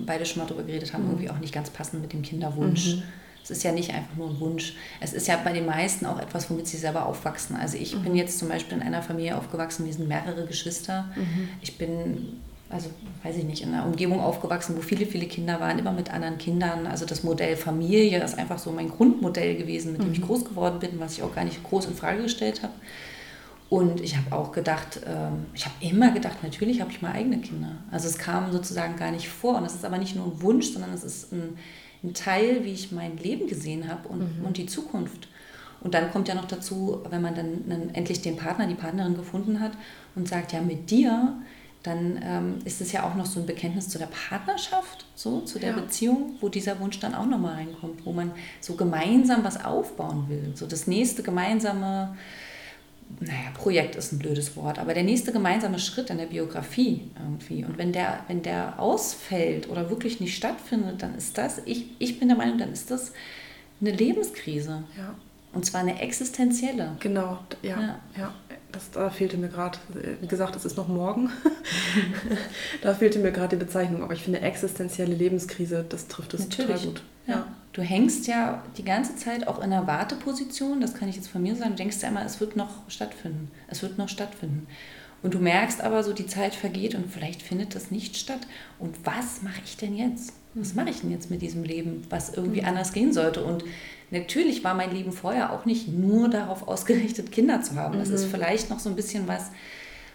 beide 0.06 0.26
schon 0.26 0.42
mal 0.44 0.48
drüber 0.48 0.64
geredet 0.64 0.94
haben, 0.94 1.04
Mhm. 1.06 1.10
irgendwie 1.12 1.30
auch 1.32 1.40
nicht 1.40 1.54
ganz 1.54 1.70
passend 1.72 2.02
mit 2.04 2.14
dem 2.14 2.22
Kinderwunsch. 2.22 2.98
Es 3.46 3.52
ist 3.52 3.64
ja 3.64 3.72
nicht 3.72 3.94
einfach 3.94 4.16
nur 4.18 4.30
ein 4.32 4.40
Wunsch. 4.40 4.74
Es 5.00 5.14
ist 5.14 5.28
ja 5.28 5.38
bei 5.44 5.54
den 5.54 5.68
meisten 5.68 6.06
auch 6.08 6.20
etwas, 6.20 6.50
womit 6.50 6.68
sie 6.68 6.78
selber 6.78 7.06
aufwachsen. 7.06 7.56
Also 7.56 7.78
ich 7.78 7.96
Mhm. 7.96 8.02
bin 8.04 8.16
jetzt 8.16 8.40
zum 8.40 8.50
Beispiel 8.50 8.76
in 8.78 8.84
einer 8.84 9.02
Familie 9.04 9.38
aufgewachsen, 9.38 9.86
wir 9.86 9.94
sind 9.94 10.08
mehrere 10.08 10.46
Geschwister. 10.48 11.10
Mhm. 11.16 11.50
Ich 11.62 11.78
bin, 11.78 12.42
also 12.72 12.90
weiß 13.22 13.38
ich 13.38 13.44
nicht, 13.44 13.62
in 13.62 13.72
einer 13.72 13.86
Umgebung 13.86 14.20
aufgewachsen, 14.20 14.76
wo 14.76 14.82
viele, 14.82 15.06
viele 15.06 15.28
Kinder 15.28 15.60
waren, 15.60 15.78
immer 15.78 15.92
mit 15.92 16.12
anderen 16.12 16.40
Kindern. 16.40 16.88
Also 16.88 17.06
das 17.06 17.24
Modell 17.24 17.56
Familie 17.56 18.24
ist 18.24 18.36
einfach 18.36 18.58
so 18.58 18.72
mein 18.72 18.90
Grundmodell 18.90 19.56
gewesen, 19.58 19.92
mit 19.92 20.02
dem 20.02 20.08
Mhm. 20.08 20.14
ich 20.16 20.22
groß 20.24 20.46
geworden 20.46 20.80
bin, 20.80 21.00
was 21.00 21.14
ich 21.14 21.22
auch 21.22 21.36
gar 21.36 21.44
nicht 21.46 21.64
groß 21.64 21.86
in 21.86 21.94
Frage 21.96 22.24
gestellt 22.24 22.64
habe. 22.64 22.74
Und 23.70 24.00
ich 24.02 24.16
habe 24.16 24.36
auch 24.36 24.52
gedacht, 24.52 25.00
ähm, 25.08 25.46
ich 25.54 25.66
habe 25.66 25.76
immer 25.82 26.12
gedacht, 26.12 26.38
natürlich 26.44 26.82
habe 26.82 26.92
ich 26.92 27.02
mal 27.02 27.12
eigene 27.14 27.40
Kinder. 27.40 27.72
Also 27.92 28.08
es 28.08 28.18
kam 28.18 28.52
sozusagen 28.52 28.96
gar 28.96 29.12
nicht 29.12 29.28
vor. 29.28 29.56
Und 29.58 29.66
es 29.66 29.74
ist 29.74 29.84
aber 29.86 29.98
nicht 29.98 30.16
nur 30.16 30.26
ein 30.28 30.42
Wunsch, 30.42 30.68
sondern 30.72 30.94
es 30.94 31.04
ist 31.04 31.32
ein, 31.34 31.58
ein 32.06 32.14
Teil, 32.14 32.64
wie 32.64 32.72
ich 32.72 32.92
mein 32.92 33.18
Leben 33.18 33.48
gesehen 33.48 33.88
habe 33.90 34.08
und, 34.08 34.22
und 34.44 34.58
die 34.58 34.66
Zukunft. 34.66 35.28
Und 35.82 35.94
dann 35.94 36.12
kommt 36.12 36.28
ja 36.28 36.36
noch 36.36 36.46
dazu, 36.46 37.04
wenn 37.10 37.22
man 37.22 37.36
dann, 37.36 37.70
dann 37.70 37.90
endlich 37.94 38.22
den 38.22 38.38
Partner, 38.38 38.66
die 38.66 38.76
Partnerin 38.76 39.16
gefunden 39.16 39.60
hat 39.60 39.74
und 40.16 40.28
sagt, 40.28 40.52
ja, 40.54 40.62
mit 40.62 40.90
dir, 40.90 41.38
dann 41.84 42.20
ähm, 42.24 42.56
ist 42.66 42.82
es 42.82 42.92
ja 42.92 43.04
auch 43.04 43.14
noch 43.14 43.28
so 43.28 43.40
ein 43.40 43.46
Bekenntnis 43.46 43.90
zu 43.90 44.00
der 44.00 44.08
Partnerschaft, 44.08 45.06
so 45.14 45.42
zu 45.42 45.60
der 45.60 45.72
Ja. 45.72 45.76
Beziehung, 45.76 46.38
wo 46.42 46.50
dieser 46.50 46.80
Wunsch 46.80 47.00
dann 47.00 47.14
auch 47.14 47.28
nochmal 47.28 47.56
reinkommt, 47.56 48.06
wo 48.06 48.12
man 48.12 48.32
so 48.62 48.74
gemeinsam 48.74 49.44
was 49.44 49.64
aufbauen 49.64 50.26
will. 50.28 50.54
So 50.56 50.66
das 50.66 50.88
nächste 50.88 51.22
gemeinsame 51.22 52.18
naja, 53.20 53.52
Projekt 53.54 53.96
ist 53.96 54.12
ein 54.12 54.20
blödes 54.20 54.56
Wort, 54.56 54.80
aber 54.80 54.94
der 54.94 55.04
nächste 55.04 55.32
gemeinsame 55.32 55.80
Schritt 55.80 56.10
in 56.10 56.18
der 56.18 56.26
Biografie 56.26 57.10
irgendwie. 57.20 57.64
Und 57.64 57.78
wenn 57.78 57.92
der, 57.92 58.24
wenn 58.28 58.42
der 58.42 58.80
ausfällt 58.80 59.70
oder 59.70 59.90
wirklich 59.90 60.20
nicht 60.20 60.36
stattfindet, 60.36 61.02
dann 61.02 61.16
ist 61.16 61.38
das, 61.38 61.62
ich, 61.66 61.86
ich 62.00 62.20
bin 62.20 62.28
der 62.28 62.38
Meinung, 62.38 62.58
dann 62.58 62.74
ist 62.74 62.92
das 62.92 63.14
eine 63.80 63.92
Lebenskrise. 63.92 64.84
Ja. 64.98 65.16
Und 65.54 65.66
zwar 65.66 65.82
eine 65.82 66.02
existenzielle. 66.02 66.98
Genau, 67.00 67.40
ja. 67.62 67.80
ja. 67.80 68.00
ja. 68.18 68.34
Das, 68.74 68.92
da 68.92 69.10
fehlte 69.10 69.38
mir 69.38 69.48
gerade, 69.48 69.78
wie 70.20 70.28
gesagt, 70.28 70.56
es 70.58 70.66
ist 70.66 70.76
noch 70.76 70.90
morgen. 70.90 71.32
da 72.82 72.94
fehlte 72.94 73.20
mir 73.20 73.32
gerade 73.32 73.56
die 73.56 73.64
Bezeichnung, 73.64 74.04
aber 74.04 74.14
ich 74.14 74.24
finde 74.24 74.42
existenzielle 74.42 75.16
Lebenskrise, 75.16 75.86
das 75.88 76.08
trifft 76.08 76.34
es 76.34 76.50
total 76.50 76.78
gut. 76.80 77.04
Ja. 77.26 77.34
ja. 77.36 77.55
Du 77.76 77.82
hängst 77.82 78.26
ja 78.28 78.64
die 78.78 78.86
ganze 78.86 79.18
Zeit 79.18 79.50
auch 79.50 79.58
in 79.58 79.66
einer 79.66 79.86
Warteposition, 79.86 80.80
das 80.80 80.94
kann 80.94 81.10
ich 81.10 81.18
jetzt 81.18 81.28
von 81.28 81.42
mir 81.42 81.58
sagen, 81.58 81.72
du 81.72 81.76
denkst 81.76 81.98
ja 82.02 82.08
immer, 82.08 82.24
es 82.24 82.40
wird 82.40 82.56
noch 82.56 82.90
stattfinden, 82.90 83.52
es 83.68 83.82
wird 83.82 83.98
noch 83.98 84.08
stattfinden. 84.08 84.66
Und 85.22 85.34
du 85.34 85.40
merkst 85.40 85.82
aber 85.82 86.02
so, 86.02 86.14
die 86.14 86.26
Zeit 86.26 86.56
vergeht 86.56 86.96
und 86.96 87.12
vielleicht 87.12 87.42
findet 87.42 87.76
das 87.76 87.92
nicht 87.92 88.16
statt. 88.16 88.40
Und 88.80 88.96
was 89.04 89.42
mache 89.42 89.60
ich 89.66 89.76
denn 89.76 89.94
jetzt? 89.94 90.32
Was 90.54 90.74
mache 90.74 90.90
ich 90.90 91.02
denn 91.02 91.12
jetzt 91.12 91.30
mit 91.30 91.42
diesem 91.42 91.66
Leben, 91.66 92.08
was 92.10 92.34
irgendwie 92.34 92.62
mhm. 92.62 92.68
anders 92.68 92.94
gehen 92.94 93.12
sollte? 93.12 93.44
Und 93.44 93.66
natürlich 94.10 94.64
war 94.64 94.74
mein 94.74 94.94
Leben 94.94 95.12
vorher 95.12 95.52
auch 95.52 95.66
nicht 95.66 95.90
nur 95.90 96.30
darauf 96.30 96.70
ausgerichtet, 96.70 97.34
Kinder 97.34 97.62
zu 97.62 97.76
haben. 97.76 98.00
Das 98.00 98.08
mhm. 98.08 98.16
ist 98.16 98.26
vielleicht 98.28 98.70
noch 98.70 98.80
so 98.80 98.88
ein 98.88 98.96
bisschen 98.96 99.28
was, 99.28 99.52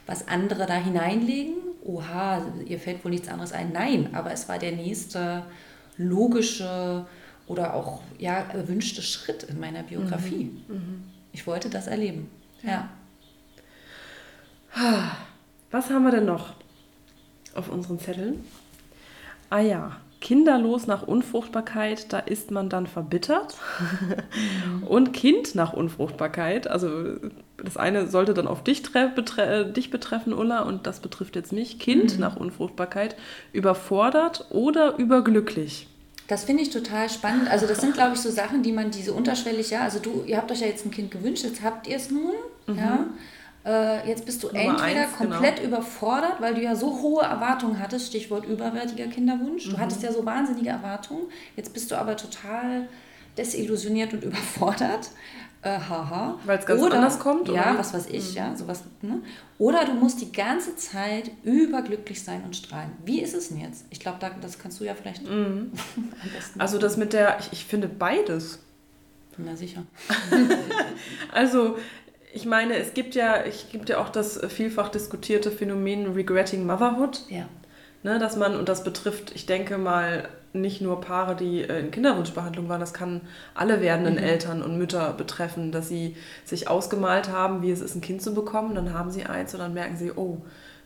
was 0.06 0.28
andere 0.28 0.64
da 0.64 0.76
hineinlegen. 0.76 1.56
Oha, 1.84 2.40
ihr 2.64 2.78
fällt 2.78 3.04
wohl 3.04 3.10
nichts 3.10 3.28
anderes 3.28 3.52
ein. 3.52 3.70
Nein, 3.70 4.08
aber 4.14 4.32
es 4.32 4.48
war 4.48 4.58
der 4.58 4.72
nächste 4.72 5.44
logische 5.98 7.04
oder 7.50 7.74
auch 7.74 8.00
ja, 8.16 8.38
erwünschte 8.38 9.02
Schritt 9.02 9.42
in 9.42 9.58
meiner 9.58 9.82
Biografie. 9.82 10.52
Mhm. 10.68 10.74
Mhm. 10.74 11.04
Ich 11.32 11.48
wollte 11.48 11.68
das 11.68 11.88
erleben. 11.88 12.30
Ja. 12.62 12.88
ja. 14.76 15.16
Was 15.72 15.90
haben 15.90 16.04
wir 16.04 16.12
denn 16.12 16.26
noch 16.26 16.54
auf 17.54 17.68
unseren 17.68 17.98
Zetteln? 17.98 18.44
Ah 19.50 19.58
ja, 19.58 19.96
kinderlos 20.20 20.86
nach 20.86 21.02
Unfruchtbarkeit, 21.02 22.12
da 22.12 22.20
ist 22.20 22.52
man 22.52 22.68
dann 22.68 22.86
verbittert. 22.86 23.56
Mhm. 23.80 24.84
Und 24.84 25.12
Kind 25.12 25.56
nach 25.56 25.72
Unfruchtbarkeit, 25.72 26.68
also 26.68 27.16
das 27.56 27.76
eine 27.76 28.06
sollte 28.06 28.32
dann 28.32 28.46
auf 28.46 28.62
dich, 28.62 28.82
betre 28.92 29.66
dich 29.66 29.90
betreffen, 29.90 30.32
Ulla, 30.32 30.62
und 30.62 30.86
das 30.86 31.00
betrifft 31.00 31.34
jetzt 31.34 31.52
mich. 31.52 31.80
Kind 31.80 32.14
mhm. 32.14 32.20
nach 32.20 32.36
Unfruchtbarkeit, 32.36 33.16
überfordert 33.52 34.46
oder 34.50 34.98
überglücklich. 34.98 35.88
Das 36.30 36.44
finde 36.44 36.62
ich 36.62 36.70
total 36.70 37.10
spannend. 37.10 37.50
Also 37.50 37.66
das 37.66 37.80
sind, 37.80 37.92
glaube 37.92 38.14
ich, 38.14 38.20
so 38.20 38.30
Sachen, 38.30 38.62
die 38.62 38.70
man 38.70 38.92
diese 38.92 39.12
unterschwellig, 39.12 39.70
ja, 39.70 39.80
also 39.80 39.98
du, 39.98 40.22
ihr 40.24 40.36
habt 40.36 40.52
euch 40.52 40.60
ja 40.60 40.68
jetzt 40.68 40.86
ein 40.86 40.92
Kind 40.92 41.10
gewünscht, 41.10 41.42
jetzt 41.42 41.60
habt 41.60 41.88
ihr 41.88 41.96
es 41.96 42.08
nun, 42.08 42.34
mhm. 42.68 42.78
ja. 42.78 43.06
Äh, 43.64 44.08
jetzt 44.08 44.26
bist 44.26 44.40
du 44.44 44.46
Nummer 44.46 44.60
entweder 44.60 45.06
eins, 45.06 45.16
komplett 45.16 45.56
genau. 45.56 45.68
überfordert, 45.68 46.40
weil 46.40 46.54
du 46.54 46.62
ja 46.62 46.76
so 46.76 47.02
hohe 47.02 47.24
Erwartungen 47.24 47.80
hattest, 47.80 48.06
Stichwort 48.06 48.46
überwärtiger 48.46 49.08
Kinderwunsch. 49.08 49.64
Du 49.64 49.72
mhm. 49.72 49.80
hattest 49.80 50.04
ja 50.04 50.12
so 50.12 50.24
wahnsinnige 50.24 50.68
Erwartungen. 50.68 51.24
Jetzt 51.56 51.74
bist 51.74 51.90
du 51.90 51.96
aber 51.96 52.16
total 52.16 52.88
desillusioniert 53.36 54.12
und 54.12 54.22
überfordert. 54.30 55.10
Äh, 55.62 55.78
haha. 55.78 56.38
Weil 56.44 56.58
es 56.58 56.64
ganz 56.64 56.80
oder, 56.80 56.96
anders 56.96 57.18
kommt? 57.18 57.48
Ja, 57.48 57.72
oder? 57.72 57.78
was 57.78 57.92
weiß 57.92 58.06
ich, 58.08 58.30
mhm. 58.30 58.36
ja, 58.36 58.56
sowas. 58.56 58.82
Ne? 59.02 59.20
Oder 59.58 59.84
du 59.84 59.92
musst 59.92 60.20
die 60.22 60.32
ganze 60.32 60.74
Zeit 60.76 61.30
überglücklich 61.42 62.22
sein 62.22 62.42
und 62.44 62.56
strahlen. 62.56 62.92
Wie 63.04 63.20
ist 63.20 63.34
es 63.34 63.48
denn 63.48 63.60
jetzt? 63.60 63.84
Ich 63.90 64.00
glaube, 64.00 64.16
da, 64.20 64.30
das 64.40 64.58
kannst 64.58 64.80
du 64.80 64.84
ja 64.84 64.94
vielleicht 64.94 65.22
mhm. 65.22 65.72
am 65.96 66.30
besten. 66.34 66.60
Also 66.60 66.78
das 66.78 66.96
mit 66.96 67.12
der, 67.12 67.38
ich, 67.40 67.52
ich 67.52 67.64
finde 67.66 67.88
beides. 67.88 68.60
Na 69.36 69.54
sicher. 69.54 69.82
also 71.32 71.76
ich 72.32 72.46
meine, 72.46 72.76
es 72.76 72.94
gibt 72.94 73.14
ja, 73.14 73.36
es 73.36 73.66
gibt 73.70 73.88
ja 73.90 73.98
auch 73.98 74.08
das 74.08 74.40
vielfach 74.48 74.88
diskutierte 74.88 75.50
Phänomen 75.50 76.14
Regretting 76.14 76.64
Motherhood. 76.64 77.22
Ja. 77.28 77.48
Ne, 78.02 78.18
dass 78.18 78.36
man, 78.36 78.56
und 78.56 78.68
das 78.70 78.82
betrifft, 78.82 79.32
ich 79.34 79.44
denke 79.44 79.76
mal, 79.76 80.26
nicht 80.52 80.80
nur 80.80 81.00
Paare, 81.00 81.36
die 81.36 81.62
äh, 81.62 81.80
in 81.80 81.90
Kinderwunschbehandlung 81.90 82.68
waren, 82.68 82.80
das 82.80 82.92
kann 82.92 83.20
alle 83.54 83.80
werdenden 83.80 84.14
mhm. 84.14 84.20
Eltern 84.20 84.62
und 84.62 84.78
Mütter 84.78 85.12
betreffen, 85.12 85.72
dass 85.72 85.88
sie 85.88 86.16
sich 86.44 86.68
ausgemalt 86.68 87.30
haben, 87.30 87.62
wie 87.62 87.70
es 87.70 87.80
ist, 87.80 87.94
ein 87.94 88.00
Kind 88.00 88.22
zu 88.22 88.34
bekommen, 88.34 88.74
dann 88.74 88.94
haben 88.94 89.10
sie 89.10 89.24
eins 89.24 89.54
und 89.54 89.60
dann 89.60 89.74
merken 89.74 89.96
sie, 89.96 90.12
oh, 90.14 90.42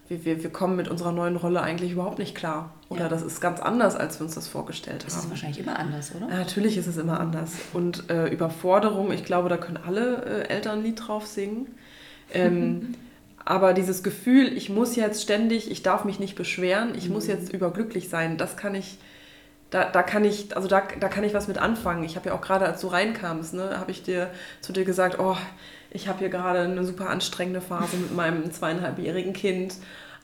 wir, 0.08 0.24
wir, 0.24 0.42
wir 0.42 0.50
kommen 0.50 0.76
mit 0.76 0.88
unserer 0.88 1.12
neuen 1.12 1.36
Rolle 1.36 1.62
eigentlich 1.62 1.92
überhaupt 1.92 2.18
nicht 2.18 2.34
klar. 2.34 2.74
Oder 2.90 3.02
ja. 3.02 3.08
das 3.08 3.22
ist 3.22 3.40
ganz 3.40 3.60
anders, 3.60 3.96
als 3.96 4.20
wir 4.20 4.26
uns 4.26 4.34
das 4.34 4.48
vorgestellt 4.48 5.02
haben. 5.02 5.06
Das 5.06 5.16
ist 5.16 5.30
wahrscheinlich 5.30 5.60
immer 5.60 5.78
anders, 5.78 6.12
oder? 6.14 6.28
Ja, 6.28 6.36
natürlich 6.36 6.76
ist 6.76 6.86
es 6.86 6.98
immer 6.98 7.18
anders. 7.18 7.52
Und 7.72 8.10
äh, 8.10 8.28
Überforderung, 8.28 9.12
ich 9.12 9.24
glaube, 9.24 9.48
da 9.48 9.56
können 9.56 9.78
alle 9.78 10.24
äh, 10.24 10.48
Eltern 10.48 10.80
ein 10.80 10.84
Lied 10.84 11.00
drauf 11.06 11.26
singen. 11.26 11.68
Ähm, 12.34 12.94
aber 13.46 13.72
dieses 13.72 14.02
Gefühl, 14.02 14.54
ich 14.56 14.68
muss 14.68 14.94
jetzt 14.94 15.22
ständig, 15.22 15.70
ich 15.70 15.82
darf 15.82 16.04
mich 16.04 16.18
nicht 16.18 16.34
beschweren, 16.34 16.94
ich 16.94 17.08
mhm. 17.08 17.14
muss 17.14 17.26
jetzt 17.26 17.52
überglücklich 17.52 18.10
sein, 18.10 18.36
das 18.36 18.58
kann 18.58 18.74
ich, 18.74 18.98
da, 19.74 19.86
da 19.86 20.04
kann 20.04 20.24
ich, 20.24 20.56
also 20.56 20.68
da, 20.68 20.84
da 21.00 21.08
kann 21.08 21.24
ich 21.24 21.34
was 21.34 21.48
mit 21.48 21.58
anfangen. 21.58 22.04
Ich 22.04 22.14
habe 22.14 22.28
ja 22.28 22.34
auch 22.36 22.40
gerade, 22.40 22.64
als 22.64 22.80
du 22.80 22.86
reinkamst, 22.86 23.54
ne, 23.54 23.76
habe 23.80 23.90
ich 23.90 24.04
dir 24.04 24.30
zu 24.60 24.72
dir 24.72 24.84
gesagt, 24.84 25.18
oh, 25.18 25.36
ich 25.90 26.06
habe 26.06 26.20
hier 26.20 26.28
gerade 26.28 26.60
eine 26.60 26.84
super 26.84 27.10
anstrengende 27.10 27.60
Phase 27.60 27.96
mit 27.96 28.14
meinem 28.14 28.52
zweieinhalbjährigen 28.52 29.32
Kind. 29.32 29.74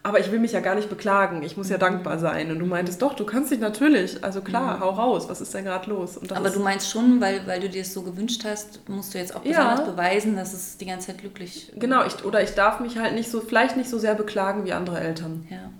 Aber 0.05 0.21
ich 0.21 0.31
will 0.31 0.39
mich 0.39 0.53
ja 0.53 0.61
gar 0.61 0.77
nicht 0.77 0.89
beklagen. 0.89 1.43
Ich 1.43 1.57
muss 1.57 1.69
ja 1.69 1.79
mhm. 1.79 1.81
dankbar 1.81 2.21
sein. 2.21 2.53
Und 2.53 2.61
du 2.61 2.65
meintest, 2.65 3.03
doch, 3.03 3.15
du 3.15 3.27
kannst 3.27 3.51
dich 3.51 3.59
natürlich. 3.59 4.23
Also 4.23 4.41
klar, 4.41 4.77
mhm. 4.77 4.81
hau 4.83 4.91
raus. 4.91 5.29
Was 5.29 5.41
ist 5.41 5.53
denn 5.53 5.65
gerade 5.65 5.91
los? 5.91 6.21
Aber 6.31 6.51
du 6.51 6.61
meinst 6.61 6.89
schon, 6.89 7.21
weil, 7.21 7.45
weil 7.49 7.59
du 7.59 7.69
dir 7.69 7.83
es 7.83 7.93
so 7.93 8.03
gewünscht 8.03 8.43
hast, 8.45 8.89
musst 8.89 9.15
du 9.15 9.19
jetzt 9.19 9.35
auch 9.35 9.41
besonders 9.41 9.81
ja. 9.81 9.85
beweisen, 9.85 10.37
dass 10.37 10.55
es 10.55 10.77
die 10.77 10.87
ganze 10.87 11.09
Zeit 11.09 11.19
glücklich 11.19 11.73
Genau, 11.77 12.05
ich, 12.05 12.25
oder 12.25 12.41
ich 12.41 12.55
darf 12.55 12.79
mich 12.79 12.99
halt 12.99 13.15
nicht 13.15 13.33
so, 13.33 13.41
vielleicht 13.41 13.77
nicht 13.77 13.91
so 13.91 13.99
sehr 13.99 14.15
beklagen 14.15 14.65
wie 14.65 14.73
andere 14.73 15.01
Eltern. 15.01 15.45
Ja. 15.51 15.73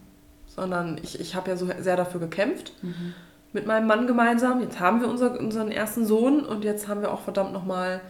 Sondern 0.49 0.99
ich, 1.05 1.21
ich 1.21 1.37
habe 1.37 1.51
ja 1.51 1.57
so 1.57 1.71
sehr 1.79 1.97
dafür 1.97 2.19
gekämpft. 2.19 2.73
Mhm. 2.83 3.15
Mit 3.53 3.67
meinem 3.67 3.87
Mann 3.87 4.07
gemeinsam. 4.07 4.61
Jetzt 4.61 4.79
haben 4.79 5.01
wir 5.01 5.09
unser, 5.09 5.39
unseren 5.39 5.73
ersten 5.73 6.07
Sohn 6.07 6.45
und 6.45 6.65
jetzt 6.65 6.87
haben 6.87 7.01
wir 7.01 7.13
auch 7.13 7.23
verdammt 7.23 7.53
nochmal 7.53 8.01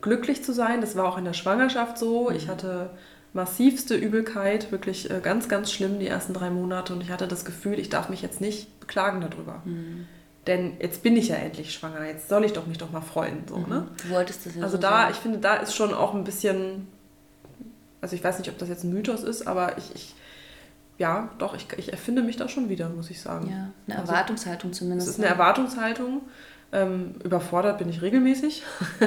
glücklich 0.00 0.42
zu 0.42 0.52
sein. 0.52 0.80
Das 0.80 0.96
war 0.96 1.06
auch 1.06 1.18
in 1.18 1.24
der 1.24 1.34
Schwangerschaft 1.34 1.98
so. 1.98 2.30
Ich 2.30 2.46
mhm. 2.46 2.50
hatte 2.50 2.90
massivste 3.32 3.94
Übelkeit, 3.94 4.72
wirklich 4.72 5.10
äh, 5.10 5.20
ganz, 5.22 5.48
ganz 5.48 5.70
schlimm 5.70 5.98
die 5.98 6.08
ersten 6.08 6.32
drei 6.32 6.50
Monate 6.50 6.92
und 6.94 7.02
ich 7.02 7.10
hatte 7.10 7.28
das 7.28 7.44
Gefühl, 7.44 7.78
ich 7.78 7.90
darf 7.90 8.08
mich 8.08 8.22
jetzt 8.22 8.40
nicht 8.40 8.80
beklagen 8.80 9.20
darüber. 9.20 9.62
Mhm. 9.64 10.06
Denn 10.46 10.76
jetzt 10.80 11.02
bin 11.02 11.16
ich 11.16 11.28
ja 11.28 11.36
endlich 11.36 11.74
schwanger, 11.74 12.06
jetzt 12.06 12.28
soll 12.28 12.44
ich 12.44 12.54
doch 12.54 12.66
mich 12.66 12.78
doch 12.78 12.90
mal 12.90 13.02
freuen. 13.02 13.42
So, 13.46 13.58
mhm. 13.58 13.68
ne? 13.68 13.88
Du 14.02 14.10
wolltest 14.10 14.46
das 14.46 14.54
ja 14.54 14.62
Also 14.62 14.76
so 14.76 14.82
da, 14.82 15.02
sein. 15.02 15.10
ich 15.12 15.16
finde, 15.18 15.38
da 15.38 15.56
ist 15.56 15.74
schon 15.74 15.92
auch 15.92 16.14
ein 16.14 16.24
bisschen, 16.24 16.88
also 18.00 18.16
ich 18.16 18.24
weiß 18.24 18.38
nicht, 18.38 18.48
ob 18.48 18.58
das 18.58 18.68
jetzt 18.68 18.84
ein 18.84 18.92
Mythos 18.92 19.22
ist, 19.22 19.46
aber 19.46 19.76
ich, 19.76 19.94
ich 19.94 20.14
ja, 20.98 21.30
doch, 21.38 21.54
ich, 21.54 21.66
ich 21.76 21.92
erfinde 21.92 22.22
mich 22.22 22.36
da 22.36 22.48
schon 22.48 22.68
wieder, 22.68 22.88
muss 22.88 23.10
ich 23.10 23.20
sagen. 23.20 23.48
Ja, 23.48 23.70
eine 23.86 24.00
also, 24.00 24.12
Erwartungshaltung 24.12 24.72
zumindest. 24.72 25.08
Es 25.08 25.14
ist 25.16 25.24
eine 25.24 25.32
Erwartungshaltung. 25.32 26.22
Ähm, 26.70 27.14
überfordert 27.24 27.78
bin 27.78 27.88
ich 27.88 28.02
regelmäßig. 28.02 28.62
Mhm. 29.00 29.06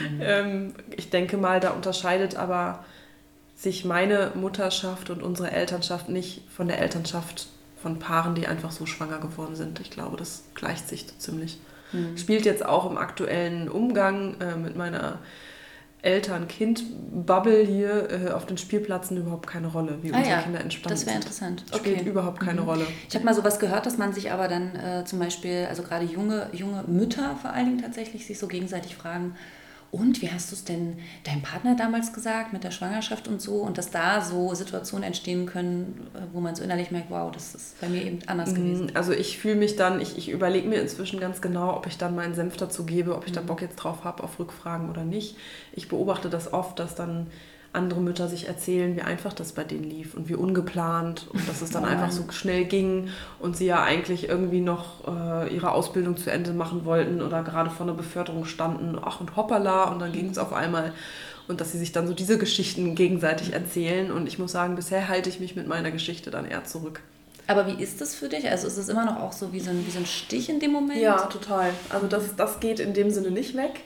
ähm, 0.20 0.74
ich 0.96 1.10
denke 1.10 1.36
mal, 1.36 1.60
da 1.60 1.70
unterscheidet 1.70 2.36
aber 2.36 2.84
sich 3.56 3.84
meine 3.84 4.32
Mutterschaft 4.34 5.10
und 5.10 5.22
unsere 5.22 5.50
Elternschaft 5.50 6.08
nicht 6.08 6.42
von 6.50 6.68
der 6.68 6.80
Elternschaft 6.80 7.48
von 7.82 7.98
Paaren, 7.98 8.34
die 8.34 8.46
einfach 8.46 8.70
so 8.70 8.86
schwanger 8.86 9.18
geworden 9.18 9.56
sind. 9.56 9.80
Ich 9.80 9.90
glaube, 9.90 10.16
das 10.16 10.44
gleicht 10.54 10.88
sich 10.88 11.06
ziemlich. 11.18 11.58
Mhm. 11.92 12.16
Spielt 12.16 12.44
jetzt 12.44 12.64
auch 12.64 12.88
im 12.88 12.96
aktuellen 12.96 13.68
Umgang 13.68 14.40
äh, 14.40 14.56
mit 14.56 14.76
meiner 14.76 15.18
Eltern-Kind-Bubble 16.02 17.64
hier 17.64 18.10
äh, 18.10 18.30
auf 18.32 18.44
den 18.44 18.58
Spielplätzen 18.58 19.16
überhaupt 19.16 19.46
keine 19.46 19.68
Rolle, 19.68 19.98
wie 20.02 20.12
ah, 20.12 20.18
unsere 20.18 20.36
ja. 20.36 20.42
Kinder 20.42 20.60
entspannt 20.60 20.92
Das 20.92 21.06
wäre 21.06 21.16
interessant. 21.16 21.64
Spielt 21.74 22.00
okay. 22.00 22.08
überhaupt 22.08 22.40
keine 22.40 22.62
mhm. 22.62 22.68
Rolle. 22.68 22.86
Ich 23.08 23.14
habe 23.14 23.24
mal 23.24 23.34
sowas 23.34 23.60
gehört, 23.60 23.86
dass 23.86 23.98
man 23.98 24.12
sich 24.12 24.32
aber 24.32 24.48
dann 24.48 24.74
äh, 24.74 25.04
zum 25.04 25.20
Beispiel, 25.20 25.66
also 25.68 25.84
gerade 25.84 26.04
junge, 26.04 26.48
junge 26.52 26.82
Mütter 26.88 27.36
vor 27.40 27.52
allen 27.52 27.66
Dingen 27.66 27.82
tatsächlich, 27.82 28.26
sich 28.26 28.38
so 28.38 28.48
gegenseitig 28.48 28.96
fragen, 28.96 29.36
und 29.92 30.22
wie 30.22 30.30
hast 30.30 30.50
du 30.50 30.56
es 30.56 30.64
denn 30.64 30.96
deinem 31.24 31.42
Partner 31.42 31.76
damals 31.76 32.14
gesagt 32.14 32.54
mit 32.54 32.64
der 32.64 32.70
Schwangerschaft 32.70 33.28
und 33.28 33.42
so 33.42 33.56
und 33.56 33.76
dass 33.76 33.90
da 33.90 34.22
so 34.22 34.54
Situationen 34.54 35.04
entstehen 35.04 35.44
können, 35.44 36.08
wo 36.32 36.40
man 36.40 36.54
so 36.54 36.64
innerlich 36.64 36.90
merkt, 36.90 37.10
wow, 37.10 37.30
das 37.30 37.54
ist 37.54 37.78
bei 37.78 37.90
mir 37.90 38.02
eben 38.02 38.20
anders 38.26 38.52
mm, 38.52 38.54
gewesen. 38.54 38.92
Also 38.94 39.12
ich 39.12 39.38
fühle 39.38 39.56
mich 39.56 39.76
dann, 39.76 40.00
ich, 40.00 40.16
ich 40.16 40.30
überlege 40.30 40.66
mir 40.66 40.80
inzwischen 40.80 41.20
ganz 41.20 41.42
genau, 41.42 41.76
ob 41.76 41.86
ich 41.86 41.98
dann 41.98 42.16
meinen 42.16 42.34
Senf 42.34 42.56
dazu 42.56 42.86
gebe, 42.86 43.14
ob 43.14 43.26
ich 43.26 43.32
mhm. 43.32 43.36
da 43.36 43.40
Bock 43.42 43.60
jetzt 43.60 43.76
drauf 43.76 44.02
habe 44.02 44.24
auf 44.24 44.38
Rückfragen 44.38 44.88
oder 44.88 45.04
nicht. 45.04 45.36
Ich 45.74 45.90
beobachte 45.90 46.30
das 46.30 46.54
oft, 46.54 46.78
dass 46.78 46.94
dann 46.94 47.26
andere 47.72 48.00
Mütter 48.00 48.28
sich 48.28 48.48
erzählen, 48.48 48.96
wie 48.96 49.02
einfach 49.02 49.32
das 49.32 49.52
bei 49.52 49.64
denen 49.64 49.84
lief 49.84 50.14
und 50.14 50.28
wie 50.28 50.34
ungeplant 50.34 51.26
und 51.32 51.48
dass 51.48 51.62
es 51.62 51.70
dann 51.70 51.84
oh 51.84 51.86
einfach 51.86 52.10
so 52.10 52.24
schnell 52.30 52.66
ging 52.66 53.08
und 53.38 53.56
sie 53.56 53.66
ja 53.66 53.82
eigentlich 53.82 54.28
irgendwie 54.28 54.60
noch 54.60 55.06
äh, 55.06 55.54
ihre 55.54 55.72
Ausbildung 55.72 56.16
zu 56.18 56.30
Ende 56.30 56.52
machen 56.52 56.84
wollten 56.84 57.22
oder 57.22 57.42
gerade 57.42 57.70
vor 57.70 57.86
einer 57.86 57.94
Beförderung 57.94 58.44
standen, 58.44 58.98
ach 59.02 59.20
und 59.20 59.36
hoppala 59.36 59.84
und 59.84 60.00
dann 60.00 60.12
ging 60.12 60.28
es 60.28 60.38
auf 60.38 60.52
einmal 60.52 60.92
und 61.48 61.60
dass 61.60 61.72
sie 61.72 61.78
sich 61.78 61.92
dann 61.92 62.06
so 62.06 62.12
diese 62.12 62.36
Geschichten 62.36 62.94
gegenseitig 62.94 63.54
erzählen 63.54 64.12
und 64.12 64.26
ich 64.26 64.38
muss 64.38 64.52
sagen, 64.52 64.76
bisher 64.76 65.08
halte 65.08 65.30
ich 65.30 65.40
mich 65.40 65.56
mit 65.56 65.66
meiner 65.66 65.90
Geschichte 65.90 66.30
dann 66.30 66.44
eher 66.44 66.64
zurück. 66.64 67.00
Aber 67.46 67.66
wie 67.66 67.82
ist 67.82 68.00
das 68.00 68.14
für 68.14 68.28
dich? 68.28 68.48
Also 68.48 68.66
ist 68.66 68.76
es 68.76 68.88
immer 68.88 69.04
noch 69.04 69.18
auch 69.18 69.32
so 69.32 69.52
wie 69.52 69.60
so 69.60 69.70
ein, 69.70 69.84
wie 69.86 69.90
so 69.90 69.98
ein 69.98 70.06
Stich 70.06 70.48
in 70.48 70.60
dem 70.60 70.72
Moment? 70.72 71.00
Ja, 71.00 71.26
total. 71.26 71.70
Also 71.88 72.06
das, 72.06 72.36
das 72.36 72.60
geht 72.60 72.80
in 72.80 72.94
dem 72.94 73.10
Sinne 73.10 73.30
nicht 73.30 73.56
weg. 73.56 73.80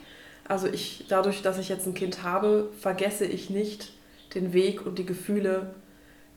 Also 0.47 0.67
ich, 0.67 1.05
dadurch, 1.09 1.41
dass 1.41 1.57
ich 1.57 1.69
jetzt 1.69 1.85
ein 1.87 1.93
Kind 1.93 2.23
habe, 2.23 2.69
vergesse 2.79 3.25
ich 3.25 3.49
nicht, 3.49 3.91
den 4.33 4.53
Weg 4.53 4.85
und 4.85 4.97
die 4.97 5.05
Gefühle, 5.05 5.73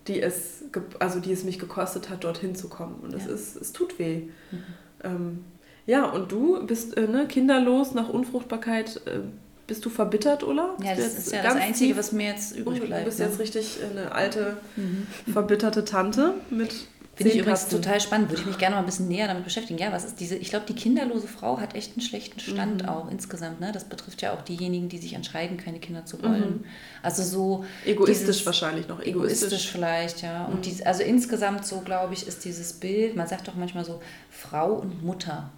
die 0.07 0.21
es, 0.21 0.65
also 0.99 1.21
die 1.21 1.33
es 1.33 1.45
mich 1.45 1.59
gekostet 1.59 2.11
hat, 2.11 2.25
dorthin 2.25 2.55
zu 2.55 2.69
kommen. 2.69 3.01
Und 3.03 3.15
es, 3.15 3.27
ist, 3.27 3.57
es 3.57 3.73
tut 3.73 3.99
weh. 3.99 4.23
Mhm. 4.51 4.65
Ähm, 5.05 5.45
ja, 5.87 6.07
und 6.07 6.33
du 6.33 6.65
bist 6.67 6.97
äh, 6.97 7.07
ne, 7.07 7.27
kinderlos 7.27 7.95
nach 7.95 8.09
Unfruchtbarkeit. 8.09 9.01
Äh, 9.07 9.21
bist 9.67 9.85
du 9.85 9.91
verbittert, 9.91 10.43
Ulla? 10.43 10.77
Ja, 10.83 10.97
das 10.97 11.17
ist 11.17 11.33
ja 11.33 11.43
das 11.43 11.55
Einzige, 11.55 11.97
was 11.97 12.11
mir 12.11 12.27
jetzt 12.27 12.57
übrig 12.57 12.81
bleibt. 12.81 13.03
Du 13.03 13.05
bist 13.07 13.21
ne? 13.21 13.27
jetzt 13.27 13.39
richtig 13.39 13.79
eine 13.89 14.13
alte, 14.13 14.57
mhm. 14.75 15.07
verbitterte 15.33 15.85
Tante 15.85 16.35
mit 16.51 16.89
Finde 17.21 17.35
ich 17.35 17.41
übrigens 17.43 17.69
total 17.69 18.01
spannend. 18.01 18.31
Würde 18.31 18.41
ich 18.41 18.47
mich 18.47 18.57
gerne 18.57 18.77
mal 18.77 18.81
ein 18.81 18.87
bisschen 18.87 19.09
näher 19.09 19.29
damit 19.29 19.45
beschäftigen. 19.45 19.79
Ja, 19.79 19.93
was 19.93 20.05
ist 20.05 20.21
diese, 20.21 20.37
ich 20.37 20.49
glaube, 20.49 20.65
die 20.67 20.75
kinderlose 20.75 21.29
Frau 21.29 21.61
hat 21.61 21.75
echt 21.75 21.93
einen 21.93 22.01
schlechten 22.01 22.41
Stand 22.41 22.83
mhm. 22.83 22.89
auch 22.89 23.11
insgesamt. 23.11 23.61
Ne? 23.61 23.73
Das 23.73 23.85
betrifft 23.85 24.23
ja 24.23 24.33
auch 24.33 24.41
diejenigen, 24.41 24.89
die 24.89 24.97
sich 24.97 25.13
entscheiden, 25.13 25.59
keine 25.59 25.81
Kinder 25.81 26.07
zu 26.07 26.23
wollen. 26.23 26.61
Mhm. 26.61 26.65
Also 27.03 27.23
so. 27.23 27.65
Egoistisch 27.85 28.47
wahrscheinlich 28.47 28.89
noch. 28.89 29.01
Egoistisch, 29.01 29.49
egoistisch 29.49 29.71
vielleicht, 29.71 30.23
ja. 30.23 30.47
Und 30.47 30.57
mhm. 30.57 30.63
dies, 30.63 30.81
also 30.81 31.03
insgesamt 31.03 31.67
so, 31.67 31.81
glaube 31.81 32.15
ich, 32.15 32.27
ist 32.27 32.45
dieses 32.45 32.73
Bild, 32.73 33.17
man 33.17 33.27
sagt 33.27 33.49
doch 33.49 33.55
manchmal 33.55 33.85
so, 33.85 34.01
Frau 34.31 34.73
und 34.73 35.05
Mutter. 35.05 35.51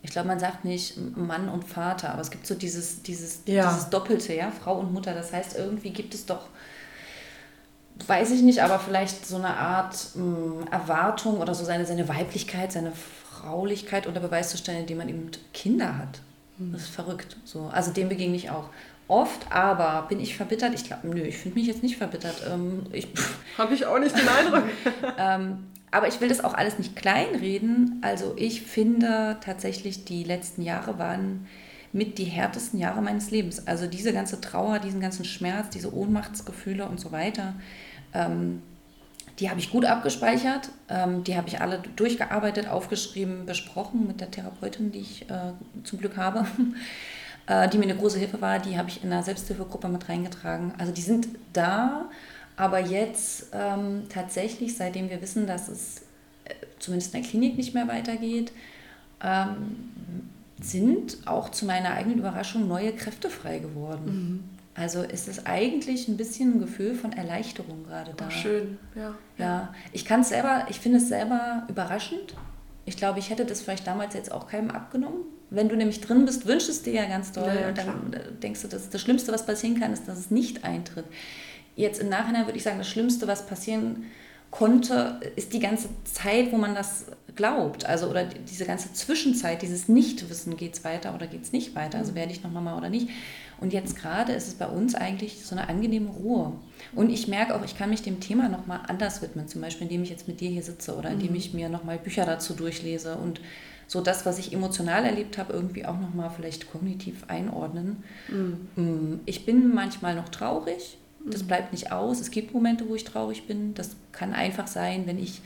Ich 0.00 0.10
glaube, 0.10 0.28
man 0.28 0.38
sagt 0.38 0.64
nicht 0.64 0.98
Mann 1.16 1.48
und 1.48 1.64
Vater, 1.64 2.12
aber 2.12 2.20
es 2.20 2.30
gibt 2.30 2.46
so 2.46 2.54
dieses, 2.54 3.02
dieses, 3.02 3.40
ja. 3.46 3.70
dieses 3.70 3.90
Doppelte, 3.90 4.34
ja, 4.34 4.50
Frau 4.50 4.78
und 4.78 4.92
Mutter. 4.92 5.14
Das 5.14 5.32
heißt, 5.32 5.56
irgendwie 5.56 5.90
gibt 5.90 6.14
es 6.14 6.26
doch 6.26 6.46
weiß 8.06 8.30
ich 8.32 8.42
nicht, 8.42 8.62
aber 8.62 8.78
vielleicht 8.78 9.26
so 9.26 9.36
eine 9.36 9.56
Art 9.56 9.94
mh, 10.14 10.22
hm, 10.22 10.68
Erwartung 10.70 11.38
oder 11.40 11.54
so 11.54 11.64
seine, 11.64 11.86
seine 11.86 12.08
Weiblichkeit, 12.08 12.72
seine 12.72 12.92
Fraulichkeit 12.92 14.06
unter 14.06 14.20
Beweis 14.20 14.50
zu 14.50 14.56
stellen, 14.56 14.80
indem 14.80 14.98
man 14.98 15.08
eben 15.08 15.30
Kinder 15.52 15.98
hat. 15.98 16.20
Hm. 16.58 16.72
Das 16.72 16.82
ist 16.82 16.90
verrückt. 16.90 17.36
So. 17.44 17.70
Also 17.72 17.92
dem 17.92 18.08
begegne 18.08 18.36
ich 18.36 18.50
auch 18.50 18.68
oft, 19.08 19.50
aber 19.50 20.06
bin 20.08 20.20
ich 20.20 20.36
verbittert? 20.36 20.74
Ich 20.74 20.84
glaube, 20.84 21.08
nö, 21.08 21.20
ich 21.20 21.36
finde 21.36 21.58
mich 21.58 21.68
jetzt 21.68 21.82
nicht 21.82 21.96
verbittert. 21.96 22.42
Ähm, 22.50 22.86
Habe 23.58 23.74
ich 23.74 23.86
auch 23.86 23.98
nicht 23.98 24.16
den 24.16 24.28
Eindruck. 24.28 24.64
ähm, 25.18 25.66
aber 25.90 26.08
ich 26.08 26.20
will 26.20 26.28
das 26.28 26.42
auch 26.42 26.54
alles 26.54 26.78
nicht 26.78 26.96
kleinreden. 26.96 28.00
Also 28.02 28.34
ich 28.36 28.62
finde 28.62 29.36
tatsächlich, 29.44 30.04
die 30.04 30.24
letzten 30.24 30.62
Jahre 30.62 30.98
waren 30.98 31.46
mit 31.94 32.18
die 32.18 32.24
härtesten 32.24 32.80
Jahre 32.80 33.00
meines 33.00 33.30
Lebens. 33.30 33.66
Also 33.68 33.86
diese 33.86 34.12
ganze 34.12 34.40
Trauer, 34.40 34.80
diesen 34.80 35.00
ganzen 35.00 35.24
Schmerz, 35.24 35.70
diese 35.70 35.94
Ohnmachtsgefühle 35.94 36.86
und 36.86 36.98
so 36.98 37.12
weiter, 37.12 37.54
ähm, 38.12 38.62
die 39.38 39.48
habe 39.48 39.60
ich 39.60 39.70
gut 39.70 39.84
abgespeichert. 39.84 40.70
Ähm, 40.88 41.22
die 41.22 41.36
habe 41.36 41.46
ich 41.46 41.60
alle 41.60 41.80
durchgearbeitet, 41.94 42.68
aufgeschrieben, 42.68 43.46
besprochen 43.46 44.08
mit 44.08 44.20
der 44.20 44.30
Therapeutin, 44.30 44.90
die 44.90 45.00
ich 45.00 45.30
äh, 45.30 45.52
zum 45.84 46.00
Glück 46.00 46.16
habe, 46.16 46.46
äh, 47.46 47.68
die 47.68 47.78
mir 47.78 47.84
eine 47.84 47.96
große 47.96 48.18
Hilfe 48.18 48.40
war. 48.40 48.58
Die 48.58 48.76
habe 48.76 48.88
ich 48.88 49.04
in 49.04 49.12
einer 49.12 49.22
Selbsthilfegruppe 49.22 49.86
mit 49.86 50.08
reingetragen. 50.08 50.74
Also 50.78 50.92
die 50.92 51.00
sind 51.00 51.28
da, 51.52 52.10
aber 52.56 52.80
jetzt 52.80 53.50
ähm, 53.52 54.02
tatsächlich, 54.08 54.76
seitdem 54.76 55.10
wir 55.10 55.22
wissen, 55.22 55.46
dass 55.46 55.68
es 55.68 55.98
äh, 56.44 56.54
zumindest 56.80 57.14
in 57.14 57.22
der 57.22 57.30
Klinik 57.30 57.56
nicht 57.56 57.72
mehr 57.72 57.86
weitergeht, 57.86 58.50
ähm, 59.22 60.30
sind 60.60 61.18
auch 61.26 61.50
zu 61.50 61.66
meiner 61.66 61.90
eigenen 61.94 62.18
Überraschung 62.18 62.68
neue 62.68 62.92
Kräfte 62.92 63.28
frei 63.30 63.58
geworden. 63.58 64.04
Mhm. 64.06 64.44
Also 64.74 65.02
ist 65.02 65.28
es 65.28 65.46
eigentlich 65.46 66.08
ein 66.08 66.16
bisschen 66.16 66.54
ein 66.54 66.60
Gefühl 66.60 66.94
von 66.94 67.12
Erleichterung 67.12 67.84
gerade 67.84 68.12
da. 68.16 68.26
Ach, 68.28 68.32
schön, 68.32 68.78
ja. 68.96 69.14
Ja, 69.38 69.74
ich 69.92 70.04
kann 70.04 70.22
es 70.22 70.30
selber, 70.30 70.66
ich 70.68 70.80
finde 70.80 70.98
es 70.98 71.08
selber 71.08 71.64
überraschend. 71.68 72.34
Ich 72.84 72.96
glaube, 72.96 73.20
ich 73.20 73.30
hätte 73.30 73.44
das 73.44 73.62
vielleicht 73.62 73.86
damals 73.86 74.14
jetzt 74.14 74.32
auch 74.32 74.48
keinem 74.48 74.70
abgenommen. 74.70 75.20
Wenn 75.50 75.68
du 75.68 75.76
nämlich 75.76 76.00
drin 76.00 76.24
bist, 76.24 76.46
wünschst 76.46 76.68
es 76.68 76.82
dir 76.82 76.92
ja 76.92 77.04
ganz 77.06 77.30
doll. 77.30 77.46
Ja, 77.46 77.60
ja, 77.60 77.68
und 77.68 77.78
dann 77.78 78.16
denkst 78.42 78.62
du, 78.62 78.68
dass 78.68 78.90
das 78.90 79.00
Schlimmste, 79.00 79.32
was 79.32 79.46
passieren 79.46 79.78
kann, 79.78 79.92
ist, 79.92 80.08
dass 80.08 80.18
es 80.18 80.30
nicht 80.30 80.64
eintritt. 80.64 81.04
Jetzt 81.76 82.00
im 82.00 82.08
Nachhinein 82.08 82.46
würde 82.46 82.58
ich 82.58 82.64
sagen, 82.64 82.78
das 82.78 82.88
Schlimmste, 82.88 83.28
was 83.28 83.46
passieren 83.46 84.06
konnte, 84.50 85.20
ist 85.36 85.52
die 85.52 85.60
ganze 85.60 85.88
Zeit, 86.04 86.52
wo 86.52 86.56
man 86.56 86.74
das 86.74 87.06
glaubt. 87.36 87.86
Also 87.86 88.08
oder 88.08 88.24
diese 88.24 88.64
ganze 88.64 88.92
Zwischenzeit, 88.92 89.62
dieses 89.62 89.88
Nichtwissen, 89.88 90.56
geht 90.56 90.74
es 90.74 90.84
weiter 90.84 91.14
oder 91.14 91.26
geht 91.26 91.42
es 91.42 91.52
nicht 91.52 91.74
weiter, 91.74 91.98
also 91.98 92.14
werde 92.14 92.32
ich 92.32 92.42
noch 92.42 92.50
Mama 92.50 92.76
oder 92.76 92.88
nicht. 92.88 93.08
Und 93.60 93.72
jetzt 93.72 93.96
gerade 93.96 94.32
ist 94.32 94.48
es 94.48 94.54
bei 94.54 94.66
uns 94.66 94.94
eigentlich 94.94 95.44
so 95.44 95.54
eine 95.54 95.68
angenehme 95.68 96.10
Ruhe. 96.10 96.52
Und 96.94 97.10
ich 97.10 97.28
merke 97.28 97.54
auch, 97.54 97.64
ich 97.64 97.78
kann 97.78 97.90
mich 97.90 98.02
dem 98.02 98.20
Thema 98.20 98.48
nochmal 98.48 98.80
anders 98.88 99.22
widmen, 99.22 99.48
zum 99.48 99.60
Beispiel 99.60 99.84
indem 99.84 100.02
ich 100.02 100.10
jetzt 100.10 100.28
mit 100.28 100.40
dir 100.40 100.50
hier 100.50 100.62
sitze 100.62 100.96
oder 100.96 101.10
indem 101.10 101.30
mhm. 101.30 101.36
ich 101.36 101.54
mir 101.54 101.68
nochmal 101.68 101.98
Bücher 101.98 102.26
dazu 102.26 102.54
durchlese 102.54 103.16
und 103.16 103.40
so 103.86 104.00
das, 104.00 104.24
was 104.26 104.38
ich 104.38 104.52
emotional 104.52 105.04
erlebt 105.04 105.38
habe, 105.38 105.52
irgendwie 105.52 105.84
auch 105.84 105.98
nochmal 105.98 106.30
vielleicht 106.34 106.72
kognitiv 106.72 107.24
einordnen. 107.28 108.02
Mhm. 108.28 108.68
Mm, 108.82 109.20
ich 109.26 109.44
bin 109.46 109.74
manchmal 109.74 110.14
noch 110.14 110.30
traurig, 110.30 110.96
das 111.24 111.42
mhm. 111.42 111.46
bleibt 111.46 111.72
nicht 111.72 111.92
aus. 111.92 112.20
Es 112.20 112.30
gibt 112.30 112.54
Momente, 112.54 112.88
wo 112.88 112.94
ich 112.94 113.04
traurig 113.04 113.46
bin. 113.46 113.74
Das 113.74 113.96
kann 114.12 114.32
einfach 114.32 114.66
sein, 114.66 115.06
wenn 115.06 115.18
ich 115.18 115.40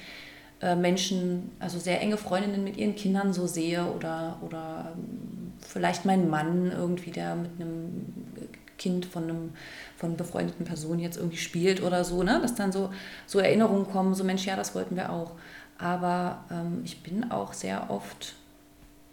Menschen, 0.61 1.53
also 1.61 1.79
sehr 1.79 2.01
enge 2.01 2.17
Freundinnen 2.17 2.65
mit 2.65 2.77
ihren 2.77 2.97
Kindern 2.97 3.33
so 3.33 3.47
sehe 3.47 3.85
oder, 3.85 4.39
oder 4.41 4.93
ähm, 4.97 5.53
vielleicht 5.61 6.05
meinen 6.05 6.29
Mann 6.29 6.73
irgendwie, 6.73 7.13
der 7.13 7.37
mit 7.37 7.53
einem 7.61 8.07
Kind 8.77 9.07
von 9.07 9.25
einem 9.25 9.51
von 9.97 10.17
befreundeten 10.17 10.65
Person 10.65 10.99
jetzt 10.99 11.17
irgendwie 11.17 11.37
spielt 11.37 11.83
oder 11.83 12.05
so, 12.05 12.23
ne? 12.23 12.39
dass 12.41 12.55
dann 12.55 12.73
so, 12.73 12.91
so 13.27 13.41
Erinnerungen 13.41 13.89
kommen, 13.89 14.15
so 14.15 14.25
Mensch, 14.25 14.47
ja, 14.47 14.57
das 14.57 14.75
wollten 14.75 14.97
wir 14.97 15.11
auch. 15.11 15.33
Aber 15.77 16.45
ähm, 16.51 16.83
ich 16.85 17.03
bin 17.03 17.31
auch 17.31 17.53
sehr 17.53 17.91
oft 17.91 18.35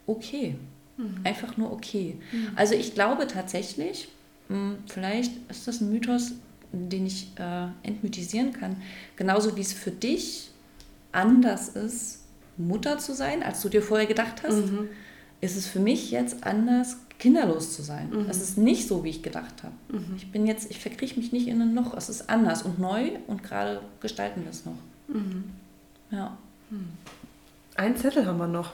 okay. 0.08 0.56
Mhm. 0.98 1.22
Einfach 1.24 1.58
nur 1.58 1.72
okay. 1.72 2.18
Mhm. 2.32 2.50
Also 2.56 2.76
ich 2.76 2.93
glaube 2.93 3.28
tatsächlich, 3.28 4.08
mh, 4.50 4.56
hm, 4.56 4.78
vielleicht 4.88 5.32
ist 5.50 5.68
das 5.68 5.82
ein 5.82 5.91
Mythos, 5.91 6.34
den 6.72 7.06
ich 7.06 7.32
äh, 7.38 7.68
entmythisieren 7.84 8.54
kann. 8.54 8.78
Genauso 9.16 9.56
wie 9.56 9.62
es 9.62 9.74
für 9.74 9.91
dich 9.91 10.52
anders 11.16 11.70
ist, 11.70 12.24
Mutter 12.57 12.97
zu 12.97 13.13
sein, 13.13 13.43
als 13.43 13.61
du 13.61 13.70
dir 13.70 13.82
vorher 13.82 14.07
gedacht 14.07 14.43
hast, 14.43 14.72
mhm. 14.72 14.89
ist 15.41 15.57
es 15.57 15.68
für 15.68 15.80
mich 15.80 16.11
jetzt 16.11 16.43
anders, 16.43 16.97
kinderlos 17.20 17.76
zu 17.76 17.82
sein. 17.82 18.09
Mhm. 18.09 18.30
Es 18.30 18.41
ist 18.41 18.57
nicht 18.57 18.88
so, 18.88 19.03
wie 19.03 19.09
ich 19.09 19.24
gedacht 19.24 19.63
habe. 19.63 19.74
Mhm. 19.89 20.16
Ich 20.18 20.32
bin 20.32 20.45
jetzt, 20.45 20.70
ich 20.70 20.80
verkrieche 20.80 21.20
mich 21.20 21.32
nicht 21.32 21.47
in 21.47 21.61
ein 21.61 21.74
Loch. 21.74 21.93
Es 21.95 22.09
ist 22.09 22.30
anders 22.30 22.63
und 22.63 22.80
neu 22.80 23.11
und 23.28 23.43
gerade 23.43 23.82
gestalten 24.01 24.43
wir 24.43 24.51
es 24.51 24.66
noch. 24.66 24.78
Mhm. 25.07 25.45
Ja. 26.11 26.38
Hm. 26.70 26.88
Ein 27.76 27.97
Zettel 27.97 28.26
haben 28.26 28.38
wir 28.38 28.47
noch. 28.47 28.72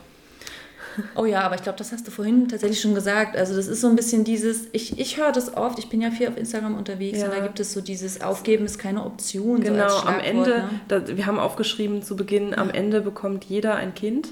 Oh 1.16 1.26
ja, 1.26 1.42
aber 1.42 1.56
ich 1.56 1.64
glaube, 1.64 1.78
das 1.78 1.92
hast 1.92 2.08
du 2.08 2.12
vorhin 2.12 2.48
tatsächlich 2.48 2.82
schon 2.82 2.96
gesagt. 2.96 3.36
Also 3.36 3.56
das 3.56 3.68
ist 3.68 3.82
so 3.82 3.88
ein 3.88 3.96
bisschen 3.96 4.24
dieses, 4.24 4.68
ich, 4.72 5.00
ich 5.00 5.18
höre 5.18 5.32
das 5.32 5.56
oft, 5.56 5.80
ich 5.80 5.90
bin 5.90 6.02
ja 6.02 6.12
viel 6.12 6.28
auf 6.28 6.38
Instagram 6.38 6.78
unterwegs 6.78 7.20
ja. 7.20 7.26
und 7.26 7.34
da 7.34 7.40
gibt 7.40 7.60
es 7.60 7.74
so 7.74 7.82
dieses 7.82 8.22
Aufgeben 8.22 8.66
ist 8.66 8.78
keine 8.78 9.06
Option. 9.06 9.62
Genau, 9.62 9.90
so 9.90 10.08
am 10.08 10.20
Ende, 10.20 10.50
ne? 10.50 10.70
da, 10.88 11.08
wir 11.08 11.26
haben 11.26 11.40
aufgeschrieben 11.40 12.04
zu 12.04 12.16
Beginn, 12.16 12.50
ja. 12.50 12.58
am 12.58 12.70
Ende 12.70 13.02
bekommt 13.02 13.46
jeder 13.46 13.76
ein 13.76 13.94
Kind. 13.94 14.30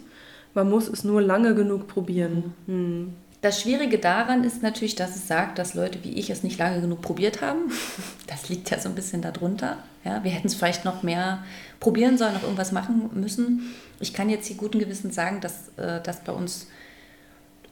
Man 0.53 0.69
muss 0.69 0.87
es 0.87 1.03
nur 1.03 1.21
lange 1.21 1.55
genug 1.55 1.87
probieren. 1.87 2.53
Mhm. 2.67 2.73
Hm. 2.73 3.13
Das 3.41 3.61
Schwierige 3.61 3.99
daran 3.99 4.43
ist 4.43 4.61
natürlich, 4.61 4.95
dass 4.95 5.15
es 5.15 5.27
sagt, 5.27 5.59
dass 5.59 5.73
Leute 5.73 6.03
wie 6.03 6.11
ich 6.11 6.29
es 6.29 6.43
nicht 6.43 6.59
lange 6.59 6.81
genug 6.81 7.01
probiert 7.01 7.41
haben. 7.41 7.71
Das 8.27 8.47
liegt 8.47 8.69
ja 8.69 8.79
so 8.79 8.89
ein 8.89 8.95
bisschen 8.95 9.23
darunter. 9.23 9.79
Ja, 10.05 10.23
wir 10.23 10.29
hätten 10.29 10.45
es 10.45 10.53
vielleicht 10.53 10.85
noch 10.85 11.01
mehr 11.01 11.43
probieren 11.79 12.15
sollen, 12.15 12.35
noch 12.35 12.43
irgendwas 12.43 12.71
machen 12.71 13.09
müssen. 13.15 13.73
Ich 13.99 14.13
kann 14.13 14.29
jetzt 14.29 14.45
hier 14.45 14.55
guten 14.55 14.77
Gewissens 14.77 15.15
sagen, 15.15 15.41
dass 15.41 15.69
äh, 15.77 15.99
das 16.03 16.23
bei 16.23 16.31
uns, 16.31 16.67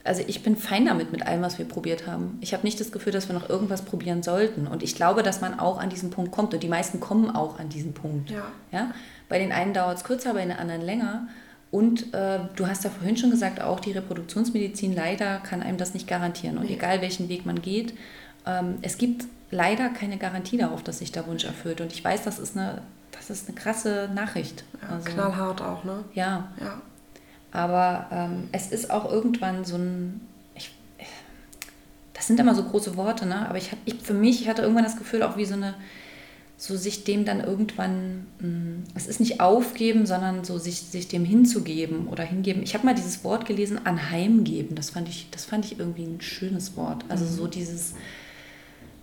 also 0.02 0.24
ich 0.26 0.42
bin 0.42 0.56
fein 0.56 0.86
damit 0.86 1.12
mit 1.12 1.24
allem, 1.24 1.42
was 1.42 1.58
wir 1.58 1.64
probiert 1.64 2.08
haben. 2.08 2.38
Ich 2.40 2.54
habe 2.54 2.64
nicht 2.64 2.80
das 2.80 2.90
Gefühl, 2.90 3.12
dass 3.12 3.28
wir 3.28 3.36
noch 3.36 3.48
irgendwas 3.48 3.82
probieren 3.82 4.24
sollten. 4.24 4.66
Und 4.66 4.82
ich 4.82 4.96
glaube, 4.96 5.22
dass 5.22 5.40
man 5.40 5.60
auch 5.60 5.78
an 5.78 5.90
diesen 5.90 6.10
Punkt 6.10 6.32
kommt. 6.32 6.52
Und 6.52 6.62
die 6.64 6.68
meisten 6.68 6.98
kommen 6.98 7.30
auch 7.30 7.60
an 7.60 7.68
diesen 7.68 7.94
Punkt. 7.94 8.30
Ja. 8.30 8.50
Ja? 8.72 8.90
Bei 9.28 9.38
den 9.38 9.52
einen 9.52 9.74
dauert 9.74 9.98
es 9.98 10.04
kürzer, 10.04 10.34
bei 10.34 10.40
den 10.40 10.52
anderen 10.52 10.82
länger. 10.82 11.28
Und 11.70 12.14
äh, 12.14 12.40
du 12.56 12.66
hast 12.66 12.84
ja 12.84 12.90
vorhin 12.90 13.16
schon 13.16 13.30
gesagt, 13.30 13.60
auch 13.60 13.80
die 13.80 13.92
Reproduktionsmedizin 13.92 14.94
leider 14.94 15.38
kann 15.40 15.62
einem 15.62 15.76
das 15.76 15.92
nicht 15.94 16.08
garantieren. 16.08 16.56
Und 16.56 16.70
egal 16.70 17.02
welchen 17.02 17.28
Weg 17.28 17.44
man 17.44 17.60
geht, 17.60 17.92
ähm, 18.46 18.78
es 18.82 18.96
gibt 18.96 19.26
leider 19.50 19.90
keine 19.90 20.16
Garantie 20.16 20.56
darauf, 20.56 20.82
dass 20.82 21.00
sich 21.00 21.12
der 21.12 21.26
Wunsch 21.26 21.44
erfüllt. 21.44 21.80
Und 21.80 21.92
ich 21.92 22.02
weiß, 22.02 22.24
das 22.24 22.38
ist 22.38 22.56
eine 22.56 22.82
das 23.18 23.30
ist 23.30 23.48
eine 23.48 23.56
krasse 23.56 24.08
Nachricht. 24.14 24.64
Ja, 24.82 24.94
also, 24.94 25.10
knallhart 25.10 25.60
auch, 25.60 25.84
ne? 25.84 26.04
Ja. 26.14 26.48
ja. 26.60 26.80
Aber 27.50 28.06
ähm, 28.10 28.48
es 28.52 28.70
ist 28.70 28.90
auch 28.90 29.10
irgendwann 29.10 29.64
so 29.64 29.76
ein. 29.76 30.20
Ich, 30.54 30.74
das 32.14 32.26
sind 32.26 32.38
immer 32.40 32.54
so 32.54 32.64
große 32.64 32.96
Worte, 32.96 33.26
ne? 33.26 33.48
Aber 33.48 33.58
ich, 33.58 33.70
ich, 33.84 33.96
für 33.96 34.14
mich, 34.14 34.42
ich 34.42 34.48
hatte 34.48 34.62
irgendwann 34.62 34.84
das 34.84 34.96
Gefühl, 34.96 35.22
auch 35.22 35.36
wie 35.36 35.44
so 35.44 35.54
eine. 35.54 35.74
So 36.60 36.76
sich 36.76 37.04
dem 37.04 37.24
dann 37.24 37.40
irgendwann. 37.40 38.26
Mh, 38.40 38.44
hm, 38.44 38.84
es 38.94 39.06
ist 39.06 39.20
nicht 39.20 39.40
aufgeben, 39.40 40.06
sondern 40.06 40.44
so 40.44 40.58
sich, 40.58 40.80
sich 40.80 41.08
dem 41.08 41.24
hinzugeben 41.24 42.08
oder 42.08 42.24
hingeben. 42.24 42.62
Ich 42.62 42.74
habe 42.74 42.84
mal 42.84 42.94
dieses 42.94 43.24
Wort 43.24 43.46
gelesen, 43.46 43.86
anheimgeben. 43.86 44.74
Das 44.74 44.90
fand 44.90 45.08
ich, 45.08 45.28
das 45.30 45.44
fand 45.44 45.64
ich 45.64 45.78
irgendwie 45.78 46.04
ein 46.04 46.20
schönes 46.20 46.76
Wort. 46.76 47.04
Also 47.08 47.24
mhm. 47.24 47.30
so 47.30 47.46
dieses 47.46 47.94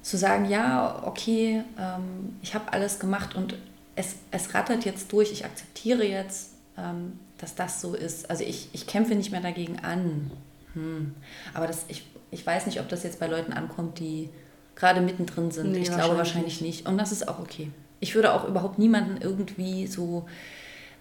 zu 0.05 0.17
sagen, 0.17 0.45
ja, 0.45 1.01
okay, 1.03 1.63
ähm, 1.79 2.35
ich 2.43 2.53
habe 2.53 2.71
alles 2.71 2.99
gemacht 2.99 3.33
und 3.35 3.55
es, 3.95 4.17
es 4.29 4.53
rattert 4.53 4.85
jetzt 4.85 5.11
durch, 5.11 5.31
ich 5.31 5.45
akzeptiere 5.45 6.05
jetzt, 6.05 6.51
ähm, 6.77 7.13
dass 7.39 7.55
das 7.55 7.81
so 7.81 7.95
ist. 7.95 8.29
Also 8.29 8.43
ich, 8.43 8.69
ich 8.73 8.85
kämpfe 8.85 9.15
nicht 9.15 9.31
mehr 9.31 9.41
dagegen 9.41 9.79
an. 9.79 10.29
Hm. 10.73 11.15
Aber 11.55 11.65
das, 11.65 11.85
ich, 11.87 12.05
ich 12.29 12.45
weiß 12.45 12.67
nicht, 12.67 12.79
ob 12.79 12.89
das 12.89 13.01
jetzt 13.01 13.19
bei 13.19 13.25
Leuten 13.27 13.51
ankommt, 13.51 13.97
die 13.99 14.29
gerade 14.75 15.01
mittendrin 15.01 15.51
sind. 15.51 15.71
Nee, 15.71 15.79
ich 15.79 15.91
glaube 15.91 16.17
wahrscheinlich 16.17 16.61
nicht. 16.61 16.87
Und 16.87 16.97
das 16.97 17.11
ist 17.11 17.27
auch 17.27 17.39
okay. 17.39 17.71
Ich 17.99 18.15
würde 18.15 18.33
auch 18.33 18.47
überhaupt 18.47 18.77
niemanden 18.77 19.21
irgendwie 19.21 19.87
so 19.87 20.25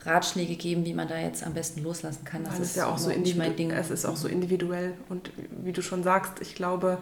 Ratschläge 0.05 0.57
geben, 0.57 0.85
wie 0.85 0.95
man 0.95 1.09
da 1.09 1.19
jetzt 1.19 1.45
am 1.45 1.55
besten 1.55 1.83
loslassen 1.83 2.25
kann. 2.25 2.45
Das, 2.45 2.59
das 2.59 2.69
ist 2.69 2.77
ja 2.77 2.87
auch 2.87 2.99
so 2.99 3.11
nicht 3.11 3.37
mein 3.37 3.57
Ding. 3.57 3.71
Es 3.71 3.91
ist 3.91 4.05
auch 4.05 4.17
so 4.17 4.29
individuell 4.29 4.95
und 5.09 5.31
wie 5.63 5.73
du 5.73 5.83
schon 5.83 6.03
sagst, 6.03 6.41
ich 6.41 6.55
glaube, 6.55 6.99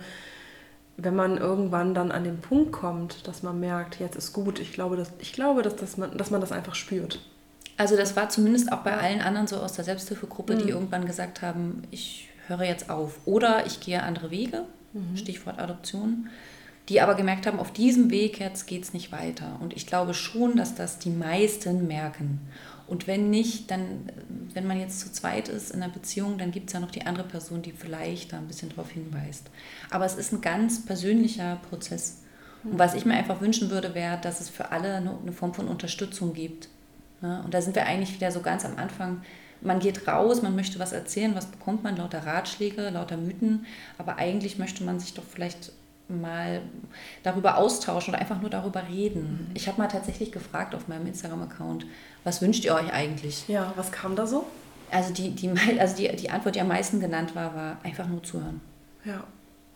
wenn 0.97 1.17
man 1.17 1.39
irgendwann 1.39 1.95
dann 1.95 2.13
an 2.13 2.25
den 2.25 2.41
Punkt 2.41 2.73
kommt, 2.73 3.27
dass 3.27 3.43
man 3.43 3.59
merkt, 3.59 3.99
jetzt 3.99 4.17
ist 4.17 4.33
gut, 4.33 4.59
ich 4.59 4.73
glaube, 4.73 4.97
dass, 4.97 5.11
ich 5.19 5.33
glaube, 5.33 5.63
dass, 5.63 5.77
dass, 5.77 5.97
man, 5.97 6.17
dass 6.17 6.31
man 6.31 6.41
das 6.41 6.53
einfach 6.53 6.75
spürt. 6.75 7.21
Also 7.77 7.97
das 7.97 8.15
war 8.15 8.29
zumindest 8.29 8.71
auch 8.71 8.81
bei 8.81 8.97
allen 8.97 9.21
anderen 9.21 9.47
so 9.47 9.57
aus 9.57 9.73
der 9.73 9.85
Selbsthilfegruppe, 9.85 10.55
mhm. 10.55 10.59
die 10.59 10.69
irgendwann 10.69 11.07
gesagt 11.07 11.43
haben, 11.43 11.83
ich 11.91 12.29
höre 12.47 12.65
jetzt 12.65 12.91
auf 12.91 13.19
oder 13.25 13.67
ich 13.67 13.81
gehe 13.81 14.03
andere 14.03 14.31
Wege, 14.31 14.65
mhm. 14.93 15.17
Stichwort 15.17 15.59
Adoption, 15.59 16.29
die 16.93 17.01
aber 17.01 17.15
gemerkt 17.15 17.47
haben, 17.47 17.59
auf 17.59 17.73
diesem 17.73 18.11
Weg 18.11 18.39
jetzt 18.39 18.67
geht 18.67 18.83
es 18.83 18.93
nicht 18.93 19.13
weiter. 19.13 19.57
Und 19.61 19.73
ich 19.75 19.87
glaube 19.87 20.13
schon, 20.13 20.57
dass 20.57 20.75
das 20.75 20.99
die 20.99 21.09
meisten 21.09 21.87
merken. 21.87 22.41
Und 22.87 23.07
wenn 23.07 23.31
nicht, 23.31 23.71
dann, 23.71 24.11
wenn 24.53 24.67
man 24.67 24.79
jetzt 24.79 25.01
zu 25.01 25.11
zweit 25.11 25.49
ist 25.49 25.71
in 25.71 25.83
einer 25.83 25.91
Beziehung, 25.91 26.37
dann 26.37 26.51
gibt 26.51 26.69
es 26.69 26.75
ja 26.75 26.81
noch 26.81 26.91
die 26.91 27.07
andere 27.07 27.27
Person, 27.27 27.63
die 27.63 27.73
vielleicht 27.73 28.35
da 28.35 28.37
ein 28.37 28.47
bisschen 28.47 28.69
darauf 28.69 28.91
hinweist. 28.91 29.49
Aber 29.89 30.05
es 30.05 30.17
ist 30.17 30.35
ein 30.35 30.43
ganz 30.43 30.85
persönlicher 30.85 31.59
Prozess. 31.71 32.19
Und 32.63 32.79
was 32.79 32.93
ich 32.93 33.07
mir 33.07 33.15
einfach 33.15 33.41
wünschen 33.41 33.71
würde, 33.71 33.95
wäre, 33.95 34.21
dass 34.21 34.41
es 34.41 34.51
für 34.51 34.71
alle 34.71 34.97
eine, 34.97 35.33
Form 35.33 35.55
von 35.55 35.69
Unterstützung 35.69 36.35
gibt. 36.35 36.69
Und 37.23 37.55
da 37.55 37.63
sind 37.63 37.75
wir 37.75 37.87
eigentlich 37.87 38.15
wieder 38.15 38.31
so 38.31 38.43
ganz 38.43 38.67
am 38.67 38.77
Anfang. 38.77 39.23
Man 39.63 39.79
geht 39.79 40.07
raus, 40.07 40.43
man 40.43 40.55
möchte 40.55 40.79
was 40.79 40.93
erzählen, 40.93 41.35
was 41.35 41.47
bekommt 41.47 41.85
man? 41.85 41.97
Lauter 41.97 42.27
Ratschläge, 42.27 42.91
lauter 42.91 43.17
Mythen. 43.17 43.65
Aber 43.97 44.17
eigentlich 44.17 44.59
möchte 44.59 44.85
man 44.85 45.01
sich 45.01 45.15
doch 45.15 45.25
vielleicht 45.25 45.73
mal 46.21 46.63
darüber 47.23 47.57
austauschen 47.57 48.13
oder 48.13 48.21
einfach 48.21 48.41
nur 48.41 48.51
darüber 48.51 48.83
reden. 48.89 49.49
Mhm. 49.49 49.55
Ich 49.55 49.69
habe 49.69 49.81
mal 49.81 49.89
tatsächlich 49.89 50.33
gefragt 50.33 50.75
auf 50.75 50.89
meinem 50.89 51.07
Instagram-Account, 51.07 51.87
was 52.25 52.43
wünscht 52.43 52.65
ihr 52.65 52.75
euch 52.75 52.93
eigentlich? 52.93 53.49
Ja, 53.49 53.73
was 53.77 53.91
kam 53.91 54.17
da 54.17 54.27
so? 54.27 54.47
Also 54.91 55.13
die, 55.13 55.31
die, 55.31 55.51
also 55.79 55.97
die, 55.97 56.15
die 56.17 56.31
Antwort, 56.31 56.55
die 56.55 56.61
am 56.61 56.69
meisten 56.69 57.01
genannt 57.01 57.35
war, 57.35 57.55
war 57.55 57.77
einfach 57.83 58.07
nur 58.07 58.23
zuhören. 58.23 58.61
Ja. 59.05 59.25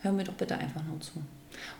Hör 0.01 0.11
mir 0.11 0.23
doch 0.23 0.33
bitte 0.33 0.55
einfach 0.57 0.83
nur 0.83 0.99
zu. 1.01 1.23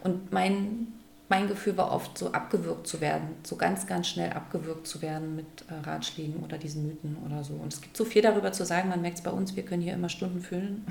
Und 0.03 0.31
mein, 0.31 0.87
mein 1.29 1.47
Gefühl 1.47 1.77
war 1.77 1.91
oft 1.91 2.17
so 2.17 2.31
abgewürgt 2.31 2.87
zu 2.87 2.99
werden, 2.99 3.29
so 3.43 3.55
ganz, 3.55 3.85
ganz 3.85 4.07
schnell 4.07 4.31
abgewürgt 4.31 4.87
zu 4.87 5.01
werden 5.01 5.35
mit 5.35 5.45
äh, 5.69 5.87
Ratschlägen 5.87 6.43
oder 6.43 6.57
diesen 6.57 6.87
Mythen 6.87 7.17
oder 7.25 7.43
so. 7.43 7.53
Und 7.53 7.71
es 7.71 7.81
gibt 7.81 7.95
so 7.95 8.05
viel 8.05 8.21
darüber 8.21 8.51
zu 8.51 8.65
sagen, 8.65 8.89
man 8.89 9.01
merkt 9.01 9.17
es 9.17 9.23
bei 9.23 9.31
uns, 9.31 9.55
wir 9.55 9.63
können 9.63 9.83
hier 9.83 9.93
immer 9.93 10.09
Stunden 10.09 10.41
füllen. 10.41 10.85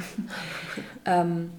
ähm, 1.05 1.51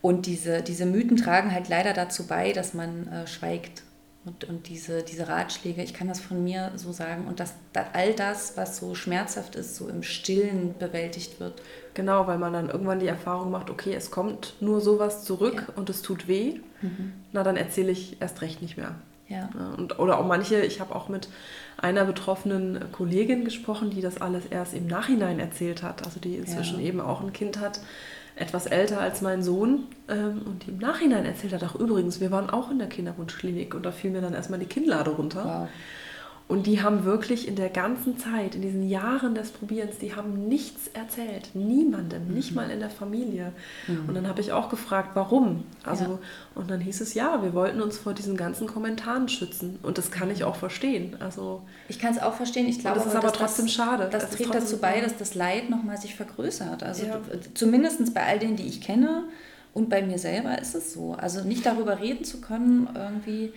und 0.00 0.26
diese, 0.26 0.62
diese 0.62 0.86
Mythen 0.86 1.16
tragen 1.16 1.52
halt 1.52 1.68
leider 1.68 1.92
dazu 1.92 2.26
bei, 2.26 2.52
dass 2.52 2.74
man 2.74 3.08
äh, 3.08 3.26
schweigt 3.26 3.82
und, 4.28 4.44
und 4.44 4.68
diese, 4.68 5.02
diese 5.02 5.28
Ratschläge, 5.28 5.82
ich 5.82 5.94
kann 5.94 6.08
das 6.08 6.20
von 6.20 6.42
mir 6.44 6.72
so 6.76 6.92
sagen, 6.92 7.26
und 7.26 7.40
dass, 7.40 7.54
dass 7.72 7.86
all 7.94 8.12
das, 8.12 8.56
was 8.56 8.76
so 8.76 8.94
schmerzhaft 8.94 9.56
ist, 9.56 9.76
so 9.76 9.88
im 9.88 10.02
Stillen 10.02 10.74
bewältigt 10.78 11.40
wird. 11.40 11.62
Genau, 11.94 12.26
weil 12.26 12.38
man 12.38 12.52
dann 12.52 12.68
irgendwann 12.68 12.98
die 12.98 13.06
Erfahrung 13.06 13.50
macht, 13.50 13.70
okay, 13.70 13.94
es 13.94 14.10
kommt 14.10 14.54
nur 14.60 14.80
sowas 14.80 15.24
zurück 15.24 15.64
ja. 15.68 15.74
und 15.76 15.88
es 15.88 16.02
tut 16.02 16.28
weh, 16.28 16.60
mhm. 16.82 17.12
na 17.32 17.42
dann 17.42 17.56
erzähle 17.56 17.90
ich 17.90 18.20
erst 18.20 18.42
recht 18.42 18.60
nicht 18.60 18.76
mehr. 18.76 18.96
Ja. 19.28 19.50
Und, 19.76 19.98
oder 19.98 20.18
auch 20.18 20.26
manche, 20.26 20.60
ich 20.60 20.80
habe 20.80 20.94
auch 20.94 21.08
mit 21.08 21.28
einer 21.76 22.04
betroffenen 22.04 22.90
Kollegin 22.92 23.44
gesprochen, 23.44 23.90
die 23.90 24.00
das 24.00 24.20
alles 24.20 24.46
erst 24.46 24.74
im 24.74 24.86
Nachhinein 24.86 25.38
erzählt 25.38 25.82
hat, 25.82 26.04
also 26.04 26.18
die 26.18 26.36
inzwischen 26.36 26.80
ja. 26.80 26.86
eben 26.86 27.00
auch 27.00 27.20
ein 27.20 27.32
Kind 27.32 27.60
hat, 27.60 27.80
etwas 28.40 28.66
älter 28.66 29.00
als 29.00 29.20
mein 29.20 29.42
Sohn 29.42 29.86
ähm, 30.08 30.42
und 30.46 30.68
im 30.68 30.78
Nachhinein 30.78 31.24
erzählt 31.24 31.52
hat, 31.52 31.62
ach 31.64 31.74
übrigens, 31.74 32.20
wir 32.20 32.30
waren 32.30 32.50
auch 32.50 32.70
in 32.70 32.78
der 32.78 32.88
Kinderwunschklinik 32.88 33.74
und 33.74 33.84
da 33.84 33.92
fiel 33.92 34.10
mir 34.10 34.20
dann 34.20 34.34
erstmal 34.34 34.58
die 34.58 34.66
Kinnlade 34.66 35.10
runter. 35.10 35.44
Wow. 35.44 35.68
Und 36.48 36.66
die 36.66 36.82
haben 36.82 37.04
wirklich 37.04 37.46
in 37.46 37.56
der 37.56 37.68
ganzen 37.68 38.16
Zeit, 38.16 38.54
in 38.54 38.62
diesen 38.62 38.88
Jahren 38.88 39.34
des 39.34 39.50
Probierens, 39.50 39.98
die 39.98 40.16
haben 40.16 40.48
nichts 40.48 40.88
erzählt. 40.94 41.50
Niemandem, 41.52 42.26
mhm. 42.26 42.34
nicht 42.34 42.54
mal 42.54 42.70
in 42.70 42.80
der 42.80 42.88
Familie. 42.88 43.52
Mhm. 43.86 44.08
Und 44.08 44.14
dann 44.14 44.26
habe 44.26 44.40
ich 44.40 44.50
auch 44.50 44.70
gefragt, 44.70 45.10
warum? 45.12 45.64
Also, 45.84 46.04
ja. 46.04 46.18
Und 46.54 46.70
dann 46.70 46.80
hieß 46.80 47.02
es, 47.02 47.12
ja, 47.12 47.42
wir 47.42 47.52
wollten 47.52 47.82
uns 47.82 47.98
vor 47.98 48.14
diesen 48.14 48.38
ganzen 48.38 48.66
Kommentaren 48.66 49.28
schützen. 49.28 49.78
Und 49.82 49.98
das 49.98 50.10
kann 50.10 50.30
ich 50.30 50.42
auch 50.42 50.56
verstehen. 50.56 51.16
Also, 51.20 51.60
ich 51.86 51.98
kann 51.98 52.14
es 52.14 52.22
auch 52.22 52.32
verstehen. 52.32 52.66
Ich 52.66 52.78
glaube, 52.78 52.96
das 52.96 53.08
ist 53.08 53.16
aber 53.16 53.32
trotzdem 53.32 53.66
das, 53.66 53.74
schade. 53.74 54.08
Das, 54.10 54.22
das 54.22 54.36
trägt 54.36 54.54
dazu 54.54 54.78
bei, 54.78 55.02
dass 55.02 55.18
das 55.18 55.34
Leid 55.34 55.68
nochmal 55.68 55.98
sich 55.98 56.14
vergrößert. 56.14 56.82
Also 56.82 57.04
ja. 57.04 57.20
zumindest 57.52 58.14
bei 58.14 58.24
all 58.24 58.38
denen, 58.38 58.56
die 58.56 58.66
ich 58.66 58.80
kenne 58.80 59.24
und 59.74 59.90
bei 59.90 60.00
mir 60.00 60.18
selber 60.18 60.58
ist 60.58 60.74
es 60.74 60.94
so. 60.94 61.12
Also 61.12 61.44
nicht 61.44 61.66
darüber 61.66 62.00
reden 62.00 62.24
zu 62.24 62.40
können, 62.40 62.88
irgendwie 62.94 63.52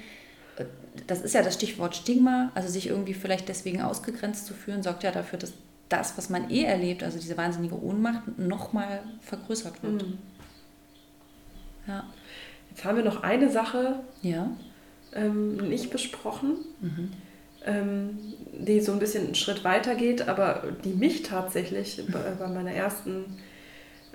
das 1.08 1.22
ist 1.22 1.34
ja 1.34 1.42
das 1.42 1.54
Stichwort 1.54 1.96
Stigma, 1.96 2.52
also 2.56 2.70
sich 2.70 2.88
irgendwie 2.88 3.14
vielleicht 3.14 3.50
deswegen 3.50 3.82
ausgegrenzt 3.82 4.46
zu 4.46 4.54
fühlen, 4.54 4.84
sorgt 4.84 5.04
ja 5.04 5.12
dafür, 5.12 5.40
dass 5.40 5.54
das, 5.90 6.18
was 6.18 6.30
man 6.30 6.50
eh 6.50 6.64
erlebt, 6.64 7.04
also 7.04 7.20
diese 7.20 7.38
wahnsinnige 7.38 7.82
Ohnmacht, 7.82 8.38
nochmal 8.38 9.02
vergrößert 9.22 9.84
wird. 9.84 10.08
Mhm. 10.08 10.18
Ja. 11.88 12.04
Jetzt 12.70 12.86
haben 12.86 12.98
wir 12.98 13.04
noch 13.04 13.24
eine 13.24 13.50
Sache 13.50 14.00
ja. 14.22 14.50
ähm, 15.14 15.58
nicht 15.58 15.90
besprochen, 15.90 16.58
mhm. 16.80 17.12
ähm, 17.66 18.18
die 18.54 18.80
so 18.80 18.94
ein 18.94 19.00
bisschen 19.00 19.26
einen 19.26 19.36
Schritt 19.36 19.64
weiter 19.64 19.96
geht, 19.96 20.28
aber 20.28 20.64
die 20.84 20.94
mich 20.94 21.24
tatsächlich 21.24 22.02
bei, 22.10 22.20
bei 22.40 22.48
meiner 22.48 22.72
ersten 22.72 23.26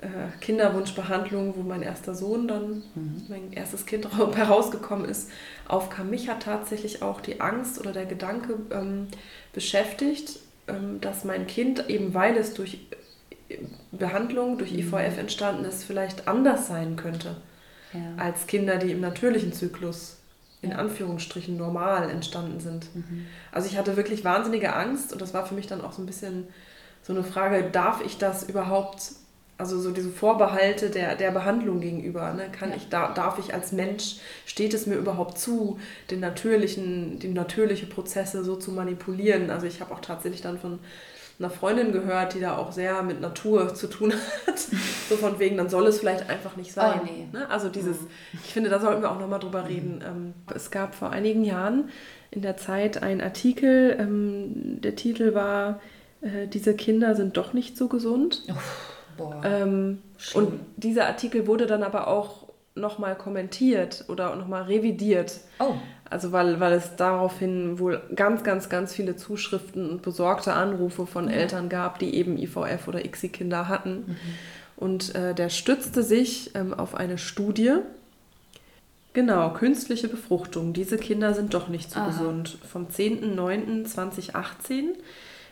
äh, 0.00 0.38
Kinderwunschbehandlung, 0.40 1.54
wo 1.56 1.62
mein 1.62 1.82
erster 1.82 2.14
Sohn 2.14 2.48
dann, 2.48 2.82
mhm. 2.94 3.22
mein 3.28 3.52
erstes 3.52 3.86
Kind 3.86 4.08
herausgekommen 4.36 5.08
ist, 5.08 5.30
aufkam. 5.66 6.10
Mich 6.10 6.28
hat 6.28 6.42
tatsächlich 6.42 7.02
auch 7.02 7.20
die 7.20 7.40
Angst 7.40 7.80
oder 7.80 7.92
der 7.92 8.06
Gedanke 8.06 8.56
ähm, 8.70 9.08
beschäftigt, 9.52 10.38
ähm, 10.68 11.00
dass 11.00 11.24
mein 11.24 11.46
Kind, 11.46 11.88
eben 11.88 12.12
weil 12.14 12.36
es 12.36 12.54
durch 12.54 12.78
äh, 13.48 13.58
Behandlung, 13.92 14.58
durch 14.58 14.72
IVF 14.72 15.14
mhm. 15.14 15.20
entstanden 15.20 15.64
ist, 15.64 15.84
vielleicht 15.84 16.28
anders 16.28 16.66
sein 16.66 16.96
könnte 16.96 17.36
ja. 17.92 18.22
als 18.22 18.46
Kinder, 18.46 18.76
die 18.76 18.92
im 18.92 19.00
natürlichen 19.00 19.52
Zyklus 19.52 20.18
in. 20.62 20.72
Anführungsstrichen 20.72 21.56
normal 21.56 22.10
entstanden 22.10 22.60
sind. 22.60 22.94
Mhm. 22.94 23.26
Also 23.52 23.68
ich 23.68 23.78
hatte 23.78 23.96
wirklich 23.96 24.24
wahnsinnige 24.24 24.74
Angst 24.74 25.12
und 25.12 25.22
das 25.22 25.32
war 25.32 25.46
für 25.46 25.54
mich 25.54 25.68
dann 25.68 25.80
auch 25.80 25.92
so 25.92 26.02
ein 26.02 26.06
bisschen 26.06 26.48
so 27.02 27.12
eine 27.12 27.22
Frage, 27.22 27.70
darf 27.70 28.04
ich 28.04 28.18
das 28.18 28.42
überhaupt 28.42 29.12
also 29.58 29.80
so 29.80 29.90
diese 29.90 30.10
Vorbehalte 30.10 30.90
der, 30.90 31.16
der 31.16 31.30
Behandlung 31.30 31.80
gegenüber. 31.80 32.32
Ne? 32.34 32.50
Kann 32.52 32.70
ja. 32.70 32.76
ich, 32.76 32.88
da, 32.88 33.12
darf 33.12 33.38
ich 33.38 33.54
als 33.54 33.72
Mensch, 33.72 34.16
steht 34.44 34.74
es 34.74 34.86
mir 34.86 34.96
überhaupt 34.96 35.38
zu, 35.38 35.78
den 36.10 36.20
natürlichen, 36.20 37.18
die 37.18 37.28
natürliche 37.28 37.86
Prozesse 37.86 38.44
so 38.44 38.56
zu 38.56 38.72
manipulieren? 38.72 39.50
Also 39.50 39.66
ich 39.66 39.80
habe 39.80 39.94
auch 39.94 40.00
tatsächlich 40.00 40.42
dann 40.42 40.58
von 40.58 40.78
einer 41.38 41.50
Freundin 41.50 41.92
gehört, 41.92 42.34
die 42.34 42.40
da 42.40 42.56
auch 42.56 42.72
sehr 42.72 43.02
mit 43.02 43.20
Natur 43.20 43.74
zu 43.74 43.86
tun 43.88 44.12
hat. 44.46 44.58
so 45.08 45.16
von 45.16 45.38
wegen, 45.38 45.56
dann 45.56 45.68
soll 45.68 45.86
es 45.86 46.00
vielleicht 46.00 46.28
einfach 46.28 46.56
nicht 46.56 46.72
sein. 46.72 47.00
Oh, 47.02 47.04
nee. 47.04 47.28
ne? 47.32 47.48
Also 47.50 47.68
dieses, 47.68 48.00
mhm. 48.00 48.08
ich 48.44 48.52
finde, 48.52 48.70
da 48.70 48.80
sollten 48.80 49.02
wir 49.02 49.10
auch 49.10 49.20
nochmal 49.20 49.40
drüber 49.40 49.62
mhm. 49.62 49.66
reden. 49.66 50.04
Ähm, 50.06 50.34
es 50.54 50.70
gab 50.70 50.94
vor 50.94 51.10
einigen 51.10 51.44
Jahren 51.44 51.90
in 52.30 52.42
der 52.42 52.56
Zeit 52.56 53.02
einen 53.02 53.20
Artikel, 53.20 53.96
ähm, 53.98 54.80
der 54.82 54.96
Titel 54.96 55.34
war, 55.34 55.80
äh, 56.20 56.46
diese 56.48 56.74
Kinder 56.74 57.14
sind 57.14 57.36
doch 57.36 57.52
nicht 57.52 57.76
so 57.76 57.88
gesund. 57.88 58.42
Uff 59.18 59.34
ähm, 59.44 60.02
und 60.34 60.60
dieser 60.76 61.06
Artikel 61.06 61.46
wurde 61.46 61.66
dann 61.66 61.82
aber 61.82 62.08
auch 62.08 62.46
nochmal 62.74 63.16
kommentiert 63.16 64.04
oder 64.08 64.34
nochmal 64.36 64.64
revidiert. 64.64 65.40
Oh. 65.58 65.74
Also 66.08 66.30
weil, 66.30 66.60
weil 66.60 66.74
es 66.74 66.96
daraufhin 66.96 67.78
wohl 67.78 68.00
ganz, 68.14 68.44
ganz, 68.44 68.68
ganz 68.68 68.94
viele 68.94 69.16
Zuschriften 69.16 69.90
und 69.90 70.02
besorgte 70.02 70.52
Anrufe 70.52 71.06
von 71.06 71.28
ja. 71.28 71.34
Eltern 71.34 71.68
gab, 71.68 71.98
die 71.98 72.14
eben 72.14 72.38
IVF 72.38 72.86
oder 72.86 73.04
ICSI-Kinder 73.04 73.68
hatten. 73.68 74.04
Mhm. 74.06 74.16
Und 74.76 75.14
äh, 75.14 75.34
der 75.34 75.48
stützte 75.48 76.02
sich 76.02 76.54
ähm, 76.54 76.74
auf 76.74 76.94
eine 76.94 77.18
Studie. 77.18 77.76
Genau, 79.14 79.50
künstliche 79.50 80.08
Befruchtung. 80.08 80.74
Diese 80.74 80.98
Kinder 80.98 81.32
sind 81.32 81.54
doch 81.54 81.68
nicht 81.68 81.90
so 81.90 81.98
Aha. 81.98 82.08
gesund. 82.08 82.58
Vom 82.70 82.88
10.09.2018 82.88 84.88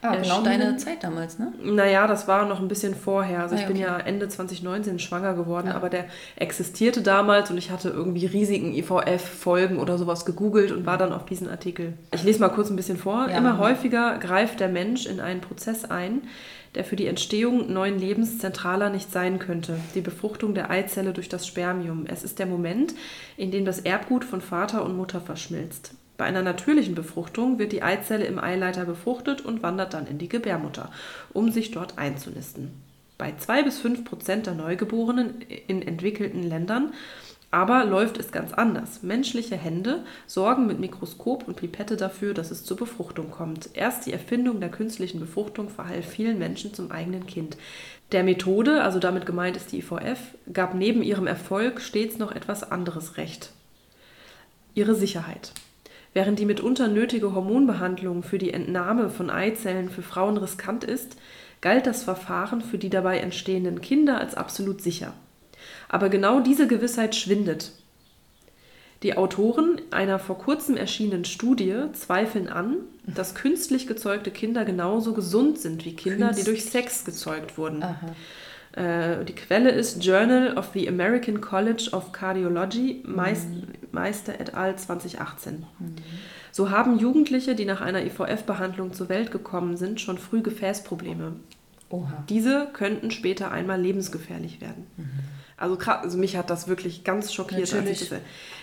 Ah, 0.04 0.16
genau 0.16 0.42
deine 0.42 0.76
Zeit 0.76 1.02
damals, 1.02 1.38
ne? 1.38 1.54
Naja, 1.62 2.06
das 2.06 2.28
war 2.28 2.46
noch 2.46 2.60
ein 2.60 2.68
bisschen 2.68 2.94
vorher. 2.94 3.40
Also 3.40 3.54
ah, 3.54 3.58
ich 3.58 3.64
okay. 3.64 3.72
bin 3.72 3.82
ja 3.82 3.98
Ende 3.98 4.28
2019 4.28 4.98
schwanger 4.98 5.32
geworden, 5.32 5.68
ja. 5.68 5.74
aber 5.74 5.88
der 5.88 6.04
existierte 6.36 7.00
damals 7.00 7.50
und 7.50 7.56
ich 7.56 7.70
hatte 7.70 7.88
irgendwie 7.88 8.26
riesigen 8.26 8.74
IVF-Folgen 8.74 9.78
oder 9.78 9.96
sowas 9.96 10.26
gegoogelt 10.26 10.72
und 10.72 10.84
war 10.84 10.98
dann 10.98 11.14
auf 11.14 11.24
diesen 11.24 11.48
Artikel. 11.48 11.94
Ich 12.12 12.22
lese 12.22 12.40
mal 12.40 12.50
kurz 12.50 12.68
ein 12.68 12.76
bisschen 12.76 12.98
vor. 12.98 13.28
Ja. 13.30 13.38
Immer 13.38 13.56
häufiger 13.56 14.18
greift 14.18 14.60
der 14.60 14.68
Mensch 14.68 15.06
in 15.06 15.20
einen 15.20 15.40
Prozess 15.40 15.86
ein, 15.86 16.20
der 16.74 16.84
für 16.84 16.96
die 16.96 17.06
Entstehung 17.06 17.72
neuen 17.72 17.98
Lebens 17.98 18.38
zentraler 18.38 18.90
nicht 18.90 19.10
sein 19.10 19.38
könnte. 19.38 19.78
Die 19.94 20.02
Befruchtung 20.02 20.52
der 20.52 20.70
Eizelle 20.70 21.14
durch 21.14 21.30
das 21.30 21.46
Spermium. 21.46 22.04
Es 22.06 22.24
ist 22.24 22.38
der 22.38 22.46
Moment, 22.46 22.94
in 23.38 23.50
dem 23.50 23.64
das 23.64 23.80
Erbgut 23.80 24.24
von 24.26 24.42
Vater 24.42 24.84
und 24.84 24.98
Mutter 24.98 25.22
verschmilzt. 25.22 25.94
Bei 26.16 26.24
einer 26.24 26.42
natürlichen 26.42 26.94
Befruchtung 26.94 27.58
wird 27.58 27.72
die 27.72 27.82
Eizelle 27.82 28.24
im 28.24 28.38
Eileiter 28.38 28.84
befruchtet 28.84 29.40
und 29.40 29.62
wandert 29.62 29.94
dann 29.94 30.06
in 30.06 30.18
die 30.18 30.28
Gebärmutter, 30.28 30.90
um 31.32 31.50
sich 31.50 31.72
dort 31.72 31.98
einzunisten. 31.98 32.70
Bei 33.18 33.34
2 33.36 33.62
bis 33.62 33.78
5 33.78 34.04
Prozent 34.04 34.46
der 34.46 34.54
Neugeborenen 34.54 35.40
in 35.66 35.82
entwickelten 35.82 36.42
Ländern 36.42 36.92
Aber 37.50 37.84
läuft 37.84 38.18
es 38.18 38.32
ganz 38.32 38.52
anders. 38.52 39.04
Menschliche 39.04 39.56
Hände 39.56 40.02
sorgen 40.26 40.66
mit 40.66 40.80
Mikroskop 40.80 41.46
und 41.46 41.54
Pipette 41.54 41.96
dafür, 41.96 42.34
dass 42.34 42.50
es 42.50 42.64
zur 42.64 42.76
Befruchtung 42.76 43.30
kommt. 43.30 43.70
Erst 43.74 44.06
die 44.06 44.12
Erfindung 44.12 44.58
der 44.58 44.70
künstlichen 44.70 45.20
Befruchtung 45.20 45.68
verhalf 45.68 46.04
vielen 46.06 46.40
Menschen 46.40 46.74
zum 46.74 46.90
eigenen 46.90 47.26
Kind. 47.26 47.56
Der 48.10 48.24
Methode, 48.24 48.82
also 48.82 48.98
damit 48.98 49.24
gemeint 49.24 49.56
ist 49.56 49.70
die 49.70 49.78
IVF, 49.78 50.18
gab 50.52 50.74
neben 50.74 51.02
ihrem 51.02 51.28
Erfolg 51.28 51.80
stets 51.80 52.18
noch 52.18 52.32
etwas 52.32 52.68
anderes 52.72 53.16
Recht. 53.18 53.52
Ihre 54.74 54.96
Sicherheit. 54.96 55.52
Während 56.14 56.38
die 56.38 56.46
mitunter 56.46 56.86
nötige 56.88 57.34
Hormonbehandlung 57.34 58.22
für 58.22 58.38
die 58.38 58.52
Entnahme 58.52 59.10
von 59.10 59.30
Eizellen 59.30 59.90
für 59.90 60.02
Frauen 60.02 60.36
riskant 60.36 60.84
ist, 60.84 61.16
galt 61.60 61.86
das 61.86 62.04
Verfahren 62.04 62.62
für 62.62 62.78
die 62.78 62.88
dabei 62.88 63.18
entstehenden 63.18 63.80
Kinder 63.80 64.18
als 64.20 64.36
absolut 64.36 64.80
sicher. 64.80 65.12
Aber 65.88 66.08
genau 66.08 66.40
diese 66.40 66.68
Gewissheit 66.68 67.16
schwindet. 67.16 67.72
Die 69.02 69.16
Autoren 69.16 69.80
einer 69.90 70.18
vor 70.18 70.38
kurzem 70.38 70.76
erschienenen 70.76 71.24
Studie 71.24 71.74
zweifeln 71.92 72.48
an, 72.48 72.76
dass 73.06 73.34
künstlich 73.34 73.86
gezeugte 73.86 74.30
Kinder 74.30 74.64
genauso 74.64 75.12
gesund 75.14 75.58
sind 75.58 75.84
wie 75.84 75.94
Kinder, 75.94 76.28
Künstlich. 76.28 76.44
die 76.44 76.50
durch 76.50 76.64
Sex 76.64 77.04
gezeugt 77.04 77.58
wurden. 77.58 77.84
Äh, 78.76 79.24
die 79.24 79.34
Quelle 79.34 79.70
ist 79.70 80.04
Journal 80.04 80.56
of 80.58 80.70
the 80.74 80.88
American 80.88 81.40
College 81.40 81.90
of 81.92 82.12
Cardiology, 82.12 83.02
Meist, 83.06 83.48
mhm. 83.48 83.68
Meister 83.92 84.40
et 84.40 84.54
al. 84.54 84.76
2018. 84.76 85.64
Mhm. 85.78 85.96
So 86.50 86.70
haben 86.70 86.98
Jugendliche, 86.98 87.54
die 87.54 87.64
nach 87.64 87.80
einer 87.80 88.04
IVF-Behandlung 88.04 88.92
zur 88.92 89.08
Welt 89.08 89.30
gekommen 89.30 89.76
sind, 89.76 90.00
schon 90.00 90.18
früh 90.18 90.42
Gefäßprobleme. 90.42 91.36
Oha. 91.90 92.24
Diese 92.28 92.68
könnten 92.72 93.10
später 93.10 93.52
einmal 93.52 93.80
lebensgefährlich 93.80 94.60
werden. 94.60 94.86
Mhm. 94.96 95.10
Also, 95.56 95.78
also 95.78 96.18
mich 96.18 96.36
hat 96.36 96.50
das 96.50 96.66
wirklich 96.66 97.04
ganz 97.04 97.32
schockiert. 97.32 97.72
Als 97.72 97.88
ich 97.88 98.08
das, 98.08 98.18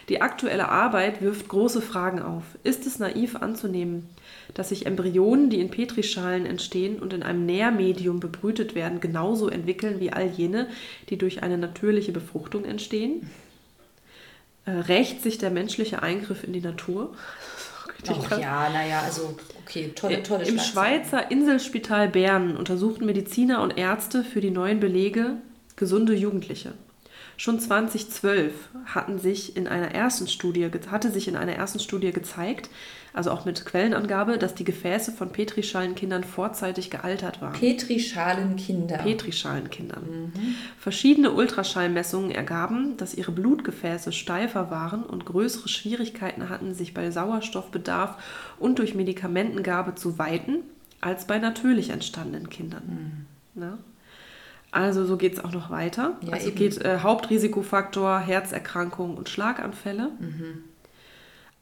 die 0.09 0.21
aktuelle 0.21 0.67
Arbeit 0.67 1.21
wirft 1.21 1.47
große 1.47 1.81
Fragen 1.81 2.21
auf. 2.21 2.43
Ist 2.63 2.85
es 2.85 2.99
naiv 2.99 3.37
anzunehmen, 3.37 4.09
dass 4.53 4.69
sich 4.69 4.85
Embryonen, 4.85 5.49
die 5.49 5.59
in 5.59 5.69
Petrischalen 5.69 6.45
entstehen 6.45 6.99
und 6.99 7.13
in 7.13 7.23
einem 7.23 7.45
Nährmedium 7.45 8.19
bebrütet 8.19 8.75
werden, 8.75 8.99
genauso 8.99 9.49
entwickeln 9.49 9.99
wie 9.99 10.11
all 10.11 10.27
jene, 10.27 10.67
die 11.09 11.17
durch 11.17 11.43
eine 11.43 11.57
natürliche 11.57 12.11
Befruchtung 12.11 12.65
entstehen? 12.65 13.29
Äh, 14.65 14.71
rächt 14.71 15.21
sich 15.21 15.37
der 15.37 15.49
menschliche 15.49 16.03
Eingriff 16.03 16.43
in 16.43 16.53
die 16.53 16.61
Natur? 16.61 17.15
Ach 18.07 18.39
ja, 18.39 18.69
naja, 18.69 19.01
also 19.01 19.35
okay, 19.61 19.91
tolle, 19.95 20.23
tolle 20.23 20.45
Im 20.45 20.59
Schweizer 20.59 21.29
Inselspital 21.29 22.09
Bern 22.09 22.57
untersuchten 22.57 23.05
Mediziner 23.05 23.61
und 23.61 23.77
Ärzte 23.77 24.23
für 24.23 24.41
die 24.41 24.49
neuen 24.49 24.79
Belege 24.79 25.37
gesunde 25.75 26.15
Jugendliche. 26.15 26.73
Schon 27.41 27.59
2012 27.59 28.53
hatten 28.85 29.17
sich 29.17 29.57
in 29.57 29.67
einer 29.67 29.95
ersten 29.95 30.27
Studie, 30.27 30.69
hatte 30.91 31.09
sich 31.09 31.27
in 31.27 31.35
einer 31.35 31.53
ersten 31.53 31.79
Studie 31.79 32.11
gezeigt, 32.11 32.69
also 33.13 33.31
auch 33.31 33.45
mit 33.45 33.65
Quellenangabe, 33.65 34.37
dass 34.37 34.53
die 34.53 34.63
Gefäße 34.63 35.11
von 35.11 35.31
Petrischalenkindern 35.31 36.23
vorzeitig 36.23 36.91
gealtert 36.91 37.41
waren. 37.41 37.53
Petrischalenkinder. 37.53 38.99
Petrischalenkindern. 38.99 40.31
Mhm. 40.35 40.55
Verschiedene 40.77 41.31
Ultraschallmessungen 41.31 42.29
ergaben, 42.29 42.95
dass 42.97 43.15
ihre 43.15 43.31
Blutgefäße 43.31 44.11
steifer 44.11 44.69
waren 44.69 45.01
und 45.01 45.25
größere 45.25 45.67
Schwierigkeiten 45.67 46.47
hatten, 46.47 46.75
sich 46.75 46.93
bei 46.93 47.09
Sauerstoffbedarf 47.09 48.21
und 48.59 48.77
durch 48.77 48.93
Medikamentengabe 48.93 49.95
zu 49.95 50.19
weiten, 50.19 50.57
als 51.01 51.25
bei 51.25 51.39
natürlich 51.39 51.89
entstandenen 51.89 52.51
Kindern. 52.51 53.25
Mhm. 53.55 53.61
Also 54.71 55.05
so 55.05 55.17
geht 55.17 55.33
es 55.33 55.43
auch 55.43 55.51
noch 55.51 55.69
weiter. 55.69 56.17
Ja, 56.21 56.33
also 56.33 56.47
eben. 56.47 56.55
geht 56.55 56.77
äh, 56.83 56.99
Hauptrisikofaktor 56.99 58.19
Herzerkrankungen 58.19 59.17
und 59.17 59.27
Schlaganfälle. 59.27 60.11
Mhm. 60.19 60.63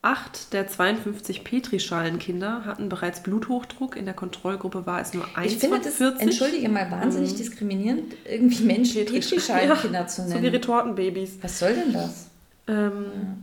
Acht 0.02 0.54
der 0.54 0.68
52 0.68 1.44
Petrischalen-Kinder 1.44 2.64
hatten 2.66 2.88
bereits 2.88 3.22
Bluthochdruck. 3.22 3.98
In 3.98 4.06
der 4.06 4.14
Kontrollgruppe 4.14 4.86
war 4.86 5.02
es 5.02 5.14
nur 5.14 5.26
1 5.36 5.52
ich 5.52 5.60
finde 5.60 5.82
das, 5.82 6.00
Entschuldige 6.00 6.70
mal, 6.70 6.90
wahnsinnig 6.90 7.34
mhm. 7.34 7.38
diskriminierend, 7.38 8.14
irgendwie 8.26 8.64
Menschen 8.64 9.06
Petrischalen-Kinder 9.06 10.00
ja, 10.00 10.08
zu 10.08 10.22
nennen. 10.22 10.34
So 10.34 10.42
wie 10.42 10.48
Retortenbabys. 10.48 11.40
Was 11.42 11.60
soll 11.60 11.74
denn 11.74 11.92
das? 11.92 12.30
Ähm, 12.68 13.06
ja. 13.14 13.38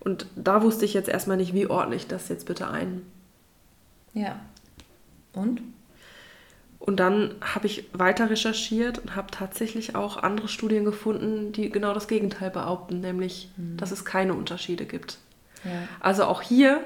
Und 0.00 0.26
da 0.34 0.62
wusste 0.62 0.84
ich 0.84 0.94
jetzt 0.94 1.08
erstmal 1.08 1.36
nicht, 1.36 1.52
wie 1.52 1.66
ordne 1.66 1.96
ich 1.96 2.06
das 2.06 2.28
jetzt 2.28 2.46
bitte 2.46 2.68
ein. 2.68 3.02
Ja. 4.14 4.40
Und? 5.34 5.60
Und 6.86 7.00
dann 7.00 7.34
habe 7.40 7.66
ich 7.66 7.88
weiter 7.92 8.30
recherchiert 8.30 9.00
und 9.00 9.16
habe 9.16 9.28
tatsächlich 9.32 9.96
auch 9.96 10.16
andere 10.18 10.46
Studien 10.46 10.84
gefunden, 10.84 11.50
die 11.50 11.68
genau 11.68 11.92
das 11.92 12.06
Gegenteil 12.06 12.50
behaupten, 12.50 13.00
nämlich, 13.00 13.50
mhm. 13.56 13.76
dass 13.76 13.90
es 13.90 14.04
keine 14.04 14.34
Unterschiede 14.34 14.86
gibt. 14.86 15.18
Ja. 15.64 15.72
Also 15.98 16.24
auch 16.24 16.42
hier, 16.42 16.80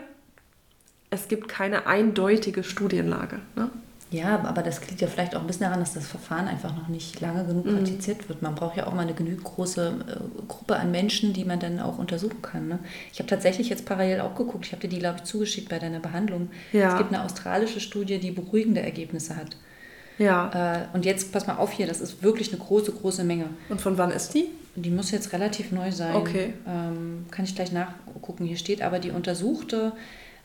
es 1.11 1.28
gibt 1.28 1.48
keine 1.48 1.86
eindeutige 1.86 2.64
Studienlage. 2.64 3.40
Ne? 3.57 3.70
Ja, 4.11 4.42
aber 4.42 4.62
das 4.62 4.80
liegt 4.88 5.03
ja 5.03 5.07
vielleicht 5.07 5.36
auch 5.36 5.42
ein 5.42 5.46
bisschen 5.46 5.64
daran, 5.66 5.80
dass 5.80 5.92
das 5.92 6.09
Verfahren 6.09 6.48
einfach 6.48 6.74
noch 6.74 6.88
nicht 6.88 7.20
lange 7.20 7.44
genug 7.44 7.66
mhm. 7.66 7.76
praktiziert 7.76 8.28
wird. 8.28 8.40
Man 8.40 8.55
braucht 8.55 8.78
ja 8.78 8.86
auch 8.86 8.94
mal 8.94 9.03
eine 9.03 9.14
genügend 9.14 9.44
große 9.44 9.94
äh, 10.09 10.46
Gruppe 10.48 10.76
an 10.76 10.90
Menschen, 10.90 11.32
die 11.34 11.44
man 11.44 11.61
dann 11.61 11.78
auch 11.78 11.98
untersuchen 11.98 12.40
kann. 12.42 12.68
Ne? 12.68 12.78
Ich 13.12 13.18
habe 13.18 13.28
tatsächlich 13.28 13.68
jetzt 13.68 13.84
parallel 13.84 14.22
auch 14.22 14.34
geguckt, 14.34 14.64
ich 14.64 14.72
habe 14.72 14.80
dir 14.80 14.88
die, 14.88 14.98
glaube 14.98 15.18
ich, 15.18 15.24
zugeschickt 15.24 15.68
bei 15.68 15.78
deiner 15.78 16.01
Behandlung. 16.01 16.48
Ja. 16.72 16.92
Es 16.92 16.98
gibt 16.98 17.12
eine 17.12 17.22
australische 17.22 17.80
Studie, 17.80 18.18
die 18.18 18.30
beruhigende 18.30 18.80
Ergebnisse 18.80 19.36
hat. 19.36 19.57
Ja. 20.20 20.82
Äh, 20.92 20.96
und 20.96 21.04
jetzt, 21.04 21.32
pass 21.32 21.46
mal 21.46 21.56
auf 21.56 21.72
hier, 21.72 21.86
das 21.86 22.00
ist 22.00 22.22
wirklich 22.22 22.52
eine 22.52 22.60
große, 22.60 22.92
große 22.92 23.24
Menge. 23.24 23.46
Und 23.68 23.80
von 23.80 23.98
wann 23.98 24.10
ist 24.10 24.34
die? 24.34 24.46
Die 24.76 24.90
muss 24.90 25.10
jetzt 25.10 25.32
relativ 25.32 25.72
neu 25.72 25.90
sein. 25.90 26.14
Okay. 26.14 26.52
Ähm, 26.68 27.26
kann 27.30 27.44
ich 27.44 27.54
gleich 27.54 27.72
nachgucken. 27.72 28.44
Hier 28.44 28.56
steht 28.56 28.82
aber, 28.82 28.98
die 28.98 29.10
untersuchte 29.10 29.92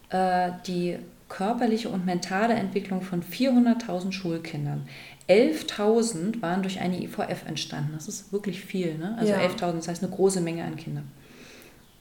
äh, 0.09 0.51
die 0.65 0.97
körperliche 1.27 1.89
und 1.89 2.05
mentale 2.05 2.53
Entwicklung 2.53 3.01
von 3.01 3.21
400.000 3.21 4.11
Schulkindern. 4.11 4.87
11.000 5.27 6.41
waren 6.41 6.61
durch 6.61 6.79
eine 6.79 7.01
IVF 7.01 7.45
entstanden. 7.47 7.91
Das 7.95 8.07
ist 8.07 8.31
wirklich 8.31 8.63
viel, 8.63 8.97
ne? 8.97 9.15
Also 9.19 9.33
ja. 9.33 9.39
11.000, 9.39 9.73
das 9.73 9.87
heißt 9.87 10.03
eine 10.03 10.11
große 10.11 10.39
Menge 10.39 10.63
an 10.63 10.75
Kindern. 10.75 11.11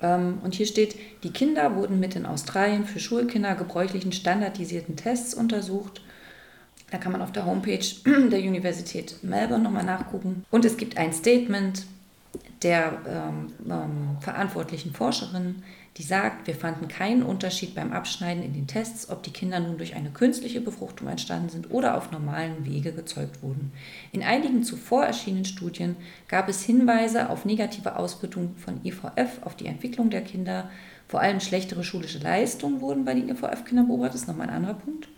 Ähm, 0.00 0.38
und 0.44 0.54
hier 0.54 0.66
steht, 0.66 0.96
die 1.22 1.30
Kinder 1.30 1.74
wurden 1.74 1.98
mit 1.98 2.14
den 2.14 2.26
Australien 2.26 2.84
für 2.84 3.00
Schulkinder 3.00 3.54
gebräuchlichen 3.54 4.12
standardisierten 4.12 4.96
Tests 4.96 5.34
untersucht 5.34 6.02
da 6.94 7.00
kann 7.00 7.10
man 7.10 7.22
auf 7.22 7.32
der 7.32 7.44
Homepage 7.44 7.84
der 8.30 8.38
Universität 8.38 9.16
Melbourne 9.24 9.64
nochmal 9.64 9.82
nachgucken. 9.82 10.44
Und 10.52 10.64
es 10.64 10.76
gibt 10.76 10.96
ein 10.96 11.12
Statement 11.12 11.86
der 12.62 12.98
ähm, 13.08 13.52
ähm, 13.68 14.16
verantwortlichen 14.20 14.92
Forscherin, 14.92 15.64
die 15.96 16.04
sagt, 16.04 16.46
wir 16.46 16.54
fanden 16.54 16.86
keinen 16.86 17.24
Unterschied 17.24 17.74
beim 17.74 17.92
Abschneiden 17.92 18.44
in 18.44 18.52
den 18.52 18.68
Tests, 18.68 19.10
ob 19.10 19.24
die 19.24 19.32
Kinder 19.32 19.58
nun 19.58 19.76
durch 19.76 19.96
eine 19.96 20.10
künstliche 20.10 20.60
Befruchtung 20.60 21.08
entstanden 21.08 21.48
sind 21.48 21.72
oder 21.72 21.96
auf 21.96 22.12
normalen 22.12 22.64
Wege 22.64 22.92
gezeugt 22.92 23.42
wurden. 23.42 23.72
In 24.12 24.22
einigen 24.22 24.62
zuvor 24.62 25.04
erschienenen 25.04 25.46
Studien 25.46 25.96
gab 26.28 26.48
es 26.48 26.62
Hinweise 26.62 27.28
auf 27.28 27.44
negative 27.44 27.96
Auswirkungen 27.96 28.54
von 28.56 28.84
IVF 28.84 29.42
auf 29.42 29.56
die 29.56 29.66
Entwicklung 29.66 30.10
der 30.10 30.22
Kinder. 30.22 30.70
Vor 31.08 31.20
allem 31.20 31.40
schlechtere 31.40 31.82
schulische 31.82 32.20
Leistungen 32.20 32.80
wurden 32.80 33.04
bei 33.04 33.14
den 33.14 33.28
IVF-Kindern 33.28 33.88
beobachtet. 33.88 34.14
Das 34.14 34.20
ist 34.22 34.28
nochmal 34.28 34.48
ein 34.48 34.54
anderer 34.54 34.74
Punkt. 34.74 35.08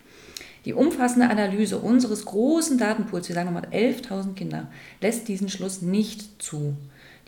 Die 0.66 0.74
umfassende 0.74 1.30
Analyse 1.30 1.78
unseres 1.78 2.24
großen 2.24 2.76
Datenpools, 2.76 3.28
wir 3.28 3.34
sagen 3.34 3.52
nochmal 3.52 3.70
11.000 3.72 4.34
Kinder, 4.34 4.66
lässt 5.00 5.28
diesen 5.28 5.48
Schluss 5.48 5.80
nicht 5.80 6.42
zu. 6.42 6.76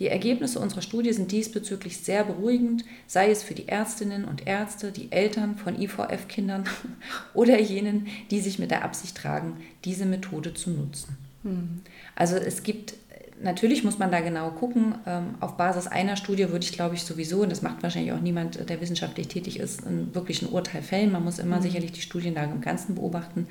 Die 0.00 0.08
Ergebnisse 0.08 0.58
unserer 0.58 0.82
Studie 0.82 1.12
sind 1.12 1.30
diesbezüglich 1.30 1.98
sehr 1.98 2.24
beruhigend, 2.24 2.84
sei 3.06 3.30
es 3.30 3.44
für 3.44 3.54
die 3.54 3.68
Ärztinnen 3.68 4.24
und 4.24 4.46
Ärzte, 4.46 4.90
die 4.90 5.10
Eltern 5.12 5.56
von 5.56 5.80
IVF-Kindern 5.80 6.64
oder 7.34 7.60
jenen, 7.60 8.08
die 8.32 8.40
sich 8.40 8.58
mit 8.58 8.72
der 8.72 8.84
Absicht 8.84 9.16
tragen, 9.16 9.56
diese 9.84 10.04
Methode 10.04 10.52
zu 10.54 10.70
nutzen. 10.70 11.16
Mhm. 11.44 11.82
Also 12.16 12.36
es 12.36 12.64
gibt 12.64 12.94
natürlich 13.42 13.84
muss 13.84 13.98
man 13.98 14.10
da 14.10 14.20
genau 14.20 14.50
gucken. 14.50 14.94
Ähm, 15.06 15.34
auf 15.40 15.56
Basis 15.56 15.86
einer 15.86 16.16
Studie 16.16 16.50
würde 16.50 16.64
ich, 16.64 16.72
glaube 16.72 16.94
ich, 16.94 17.02
sowieso, 17.02 17.42
und 17.42 17.50
das 17.50 17.62
macht 17.62 17.82
wahrscheinlich 17.82 18.12
auch 18.12 18.20
niemand, 18.20 18.68
der 18.68 18.80
wissenschaftlich 18.80 19.28
tätig 19.28 19.58
ist, 19.58 19.82
wirklich 20.14 20.42
ein 20.42 20.48
Urteil 20.48 20.82
fällen. 20.82 21.12
Man 21.12 21.24
muss 21.24 21.38
immer 21.38 21.58
mhm. 21.58 21.62
sicherlich 21.62 21.92
die 21.92 22.00
Studienlage 22.00 22.52
im 22.52 22.60
Ganzen 22.60 22.94
beobachten. 22.94 23.46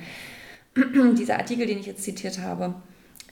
Dieser 1.17 1.37
Artikel, 1.37 1.65
den 1.65 1.79
ich 1.79 1.85
jetzt 1.85 2.03
zitiert 2.03 2.39
habe, 2.39 2.75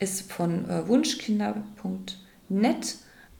ist 0.00 0.32
von 0.32 0.68
äh, 0.68 0.88
wunschkinder.net 0.88 2.96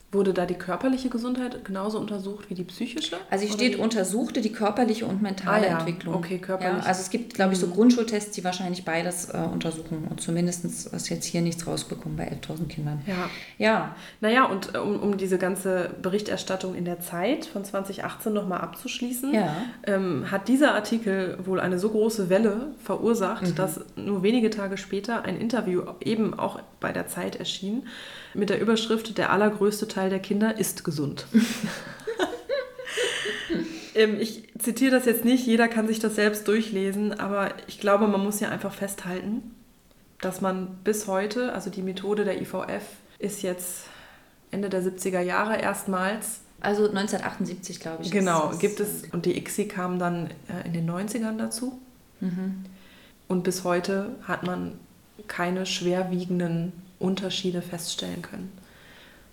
Wurde 0.09 0.33
da 0.33 0.45
die 0.45 0.53
körperliche 0.53 1.09
Gesundheit 1.09 1.65
genauso 1.65 1.99
untersucht 1.99 2.49
wie 2.49 2.53
die 2.53 2.63
psychische? 2.63 3.17
Also 3.29 3.43
hier 3.43 3.53
steht, 3.53 3.77
untersuchte 3.77 4.39
die 4.39 4.53
körperliche 4.53 5.05
und 5.05 5.21
mentale 5.21 5.67
ah, 5.67 5.71
ja. 5.71 5.77
Entwicklung. 5.79 6.15
Okay, 6.15 6.37
körperlich. 6.37 6.81
Ja, 6.81 6.87
also 6.87 7.01
es 7.01 7.09
gibt, 7.09 7.33
glaube 7.33 7.51
ich, 7.51 7.59
so 7.59 7.67
mhm. 7.67 7.73
Grundschultests, 7.73 8.31
die 8.31 8.41
wahrscheinlich 8.45 8.85
beides 8.85 9.29
äh, 9.31 9.37
untersuchen. 9.37 10.07
Und 10.09 10.21
zumindest 10.21 10.63
ist 10.63 11.09
jetzt 11.09 11.25
hier 11.25 11.41
nichts 11.41 11.67
rausbekommen 11.67 12.15
bei 12.15 12.31
11.000 12.31 12.67
Kindern. 12.69 13.01
Ja. 13.05 13.29
Ja. 13.57 13.95
Naja, 14.21 14.45
und 14.45 14.75
äh, 14.75 14.77
um, 14.77 14.97
um 14.97 15.17
diese 15.17 15.37
ganze 15.37 15.89
Berichterstattung 16.01 16.73
in 16.73 16.85
der 16.85 17.01
Zeit 17.01 17.45
von 17.45 17.65
2018 17.65 18.31
nochmal 18.31 18.61
abzuschließen, 18.61 19.33
ja. 19.33 19.57
ähm, 19.83 20.31
hat 20.31 20.47
dieser 20.47 20.73
Artikel 20.73 21.37
wohl 21.43 21.59
eine 21.59 21.79
so 21.79 21.89
große 21.89 22.29
Welle 22.29 22.67
verursacht, 22.81 23.43
mhm. 23.43 23.55
dass 23.55 23.81
nur 23.97 24.23
wenige 24.23 24.51
Tage 24.51 24.77
später 24.77 25.23
ein 25.23 25.37
Interview 25.37 25.81
eben 25.99 26.33
auch 26.33 26.61
bei 26.79 26.93
der 26.93 27.07
Zeit 27.07 27.35
erschien 27.35 27.83
mit 28.37 28.49
der 28.49 28.61
Überschrift 28.61 29.17
Der 29.17 29.31
allergrößte 29.31 29.87
Teil 29.87 30.09
der 30.09 30.19
Kinder 30.19 30.57
ist 30.57 30.83
gesund. 30.83 31.25
ähm, 33.95 34.19
ich 34.19 34.47
zitiere 34.59 34.91
das 34.91 35.05
jetzt 35.05 35.25
nicht, 35.25 35.45
jeder 35.45 35.67
kann 35.67 35.87
sich 35.87 35.99
das 35.99 36.15
selbst 36.15 36.47
durchlesen, 36.47 37.19
aber 37.19 37.51
ich 37.67 37.79
glaube, 37.79 38.07
man 38.07 38.23
muss 38.23 38.39
ja 38.39 38.49
einfach 38.49 38.73
festhalten, 38.73 39.55
dass 40.21 40.41
man 40.41 40.77
bis 40.83 41.07
heute, 41.07 41.53
also 41.53 41.69
die 41.69 41.81
Methode 41.81 42.25
der 42.25 42.41
IVF 42.41 42.83
ist 43.19 43.41
jetzt 43.41 43.85
Ende 44.51 44.69
der 44.69 44.83
70er 44.83 45.21
Jahre 45.21 45.57
erstmals. 45.57 46.41
Also 46.59 46.87
1978, 46.87 47.79
glaube 47.79 48.03
ich. 48.03 48.11
Genau, 48.11 48.51
gibt 48.57 48.79
es, 48.79 49.03
und 49.11 49.25
die 49.25 49.37
ICSI 49.37 49.67
kam 49.67 49.99
dann 49.99 50.31
äh, 50.47 50.65
in 50.65 50.73
den 50.73 50.89
90ern 50.89 51.37
dazu. 51.37 51.79
Mhm. 52.19 52.63
Und 53.27 53.43
bis 53.43 53.63
heute 53.63 54.15
hat 54.23 54.43
man 54.43 54.79
keine 55.27 55.65
schwerwiegenden 55.65 56.71
Unterschiede 56.99 57.61
feststellen 57.61 58.21
können. 58.21 58.51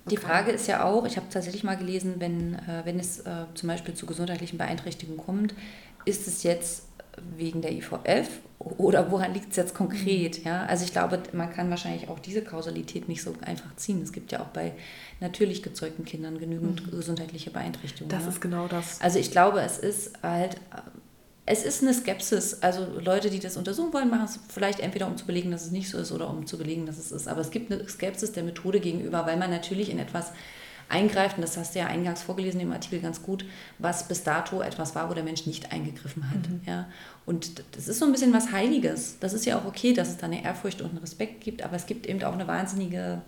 Die 0.09 0.17
Frage 0.17 0.51
ist 0.51 0.67
ja 0.67 0.83
auch, 0.83 1.05
ich 1.05 1.17
habe 1.17 1.27
tatsächlich 1.31 1.63
mal 1.63 1.77
gelesen, 1.77 2.15
wenn, 2.19 2.55
äh, 2.55 2.81
wenn 2.83 2.99
es 2.99 3.21
äh, 3.21 3.45
zum 3.55 3.69
Beispiel 3.69 3.95
zu 3.95 4.05
gesundheitlichen 4.05 4.57
Beeinträchtigungen 4.57 5.23
kommt, 5.23 5.55
ist 6.05 6.27
es 6.27 6.43
jetzt 6.43 6.83
wegen 7.37 7.61
der 7.61 7.71
IVF 7.71 8.27
oder 8.59 9.09
woran 9.11 9.33
liegt 9.33 9.51
es 9.51 9.55
jetzt 9.55 9.73
konkret? 9.73 10.39
Mhm. 10.39 10.45
Ja? 10.45 10.65
Also 10.65 10.85
ich 10.85 10.91
glaube, 10.91 11.21
man 11.33 11.51
kann 11.51 11.69
wahrscheinlich 11.69 12.09
auch 12.09 12.19
diese 12.19 12.43
Kausalität 12.43 13.07
nicht 13.07 13.23
so 13.23 13.33
einfach 13.41 13.75
ziehen. 13.77 14.01
Es 14.01 14.11
gibt 14.11 14.31
ja 14.31 14.41
auch 14.41 14.47
bei 14.47 14.73
natürlich 15.19 15.63
gezeugten 15.63 16.05
Kindern 16.05 16.37
genügend 16.39 16.85
mhm. 16.85 16.91
gesundheitliche 16.97 17.51
Beeinträchtigungen. 17.51 18.09
Das 18.09 18.23
ja? 18.23 18.29
ist 18.29 18.41
genau 18.41 18.67
das. 18.67 19.01
Also 19.01 19.17
ich 19.17 19.31
glaube, 19.31 19.61
es 19.61 19.79
ist 19.79 20.21
halt 20.21 20.57
es 21.45 21.63
ist 21.63 21.83
eine 21.83 21.93
Skepsis. 21.93 22.61
Also 22.61 22.87
Leute, 22.99 23.29
die 23.29 23.39
das 23.39 23.57
untersuchen 23.57 23.93
wollen, 23.93 24.09
machen 24.09 24.25
es 24.25 24.39
vielleicht 24.49 24.79
entweder 24.79 25.07
um 25.07 25.17
zu 25.17 25.25
belegen, 25.25 25.51
dass 25.51 25.65
es 25.65 25.71
nicht 25.71 25.89
so 25.89 25.97
ist 25.97 26.11
oder 26.11 26.29
um 26.29 26.45
zu 26.47 26.57
belegen, 26.57 26.85
dass 26.85 26.97
es 26.97 27.11
ist. 27.11 27.27
Aber 27.27 27.41
es 27.41 27.51
gibt 27.51 27.71
eine 27.71 27.87
Skepsis 27.87 28.31
der 28.31 28.43
Methode 28.43 28.79
gegenüber, 28.79 29.25
weil 29.25 29.37
man 29.37 29.51
natürlich 29.51 29.89
in 29.89 29.99
etwas 29.99 30.31
eingreift, 30.89 31.37
und 31.37 31.41
das 31.41 31.57
hast 31.57 31.75
du 31.75 31.79
ja 31.79 31.87
eingangs 31.87 32.23
vorgelesen 32.23 32.59
im 32.59 32.71
Artikel 32.71 32.99
ganz 32.99 33.21
gut, 33.21 33.45
was 33.79 34.07
bis 34.07 34.23
dato 34.23 34.61
etwas 34.61 34.93
war, 34.95 35.09
wo 35.09 35.13
der 35.13 35.23
Mensch 35.23 35.45
nicht 35.45 35.71
eingegriffen 35.71 36.29
hat. 36.29 36.49
Mhm. 36.49 36.61
Ja? 36.65 36.87
Und 37.25 37.63
das 37.75 37.87
ist 37.87 37.99
so 37.99 38.05
ein 38.05 38.11
bisschen 38.11 38.33
was 38.33 38.51
Heiliges. 38.51 39.17
Das 39.19 39.33
ist 39.33 39.45
ja 39.45 39.57
auch 39.57 39.65
okay, 39.65 39.93
dass 39.93 40.09
es 40.09 40.17
da 40.17 40.25
eine 40.25 40.43
Ehrfurcht 40.43 40.81
und 40.81 40.89
einen 40.89 40.99
Respekt 40.99 41.41
gibt, 41.41 41.63
aber 41.63 41.75
es 41.75 41.85
gibt 41.85 42.07
eben 42.07 42.23
auch 42.23 42.33
eine 42.33 42.47
wahnsinnige 42.47 43.21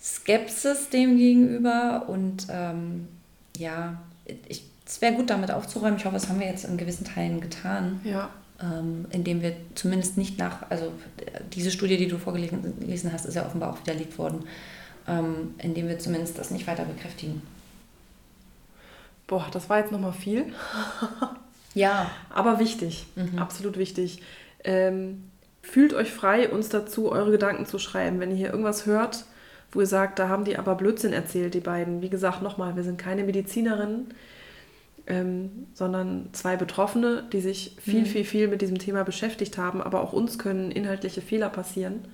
Skepsis 0.00 0.88
dem 0.90 1.16
gegenüber. 1.16 2.08
Und 2.08 2.46
ähm, 2.50 3.08
ja, 3.56 4.00
ich 4.48 4.69
es 4.90 5.00
wäre 5.00 5.14
gut, 5.14 5.30
damit 5.30 5.52
aufzuräumen. 5.52 5.98
Ich 5.98 6.04
hoffe, 6.04 6.14
das 6.14 6.28
haben 6.28 6.40
wir 6.40 6.48
jetzt 6.48 6.64
in 6.64 6.76
gewissen 6.76 7.04
Teilen 7.04 7.40
getan. 7.40 8.00
Ja. 8.02 8.28
Ähm, 8.60 9.06
indem 9.10 9.40
wir 9.40 9.54
zumindest 9.76 10.18
nicht 10.18 10.36
nach, 10.36 10.68
also 10.68 10.92
diese 11.52 11.70
Studie, 11.70 11.96
die 11.96 12.08
du 12.08 12.18
vorgelesen 12.18 13.12
hast, 13.12 13.24
ist 13.24 13.36
ja 13.36 13.46
offenbar 13.46 13.72
auch 13.72 13.78
widerlegt 13.78 14.18
worden, 14.18 14.44
ähm, 15.06 15.54
indem 15.58 15.86
wir 15.86 16.00
zumindest 16.00 16.38
das 16.38 16.50
nicht 16.50 16.66
weiter 16.66 16.84
bekräftigen. 16.84 17.40
Boah, 19.28 19.46
das 19.52 19.70
war 19.70 19.78
jetzt 19.78 19.92
nochmal 19.92 20.12
viel. 20.12 20.52
ja. 21.74 22.10
Aber 22.28 22.58
wichtig, 22.58 23.06
mhm. 23.14 23.38
absolut 23.38 23.78
wichtig. 23.78 24.20
Ähm, 24.64 25.30
fühlt 25.62 25.94
euch 25.94 26.10
frei, 26.10 26.48
uns 26.48 26.68
dazu 26.68 27.12
eure 27.12 27.30
Gedanken 27.30 27.64
zu 27.64 27.78
schreiben. 27.78 28.18
Wenn 28.18 28.32
ihr 28.32 28.36
hier 28.36 28.50
irgendwas 28.50 28.86
hört, 28.86 29.24
wo 29.70 29.80
ihr 29.80 29.86
sagt, 29.86 30.18
da 30.18 30.28
haben 30.28 30.44
die 30.44 30.58
aber 30.58 30.74
Blödsinn 30.74 31.12
erzählt, 31.12 31.54
die 31.54 31.60
beiden. 31.60 32.02
Wie 32.02 32.10
gesagt, 32.10 32.42
nochmal, 32.42 32.74
wir 32.74 32.82
sind 32.82 32.98
keine 32.98 33.22
Medizinerinnen 33.22 34.12
ähm, 35.10 35.66
sondern 35.74 36.30
zwei 36.32 36.56
Betroffene, 36.56 37.24
die 37.32 37.40
sich 37.40 37.76
viel, 37.80 38.00
mhm. 38.00 38.06
viel, 38.06 38.24
viel 38.24 38.48
mit 38.48 38.62
diesem 38.62 38.78
Thema 38.78 39.02
beschäftigt 39.02 39.58
haben. 39.58 39.82
Aber 39.82 40.02
auch 40.02 40.12
uns 40.12 40.38
können 40.38 40.70
inhaltliche 40.70 41.20
Fehler 41.20 41.50
passieren. 41.50 42.06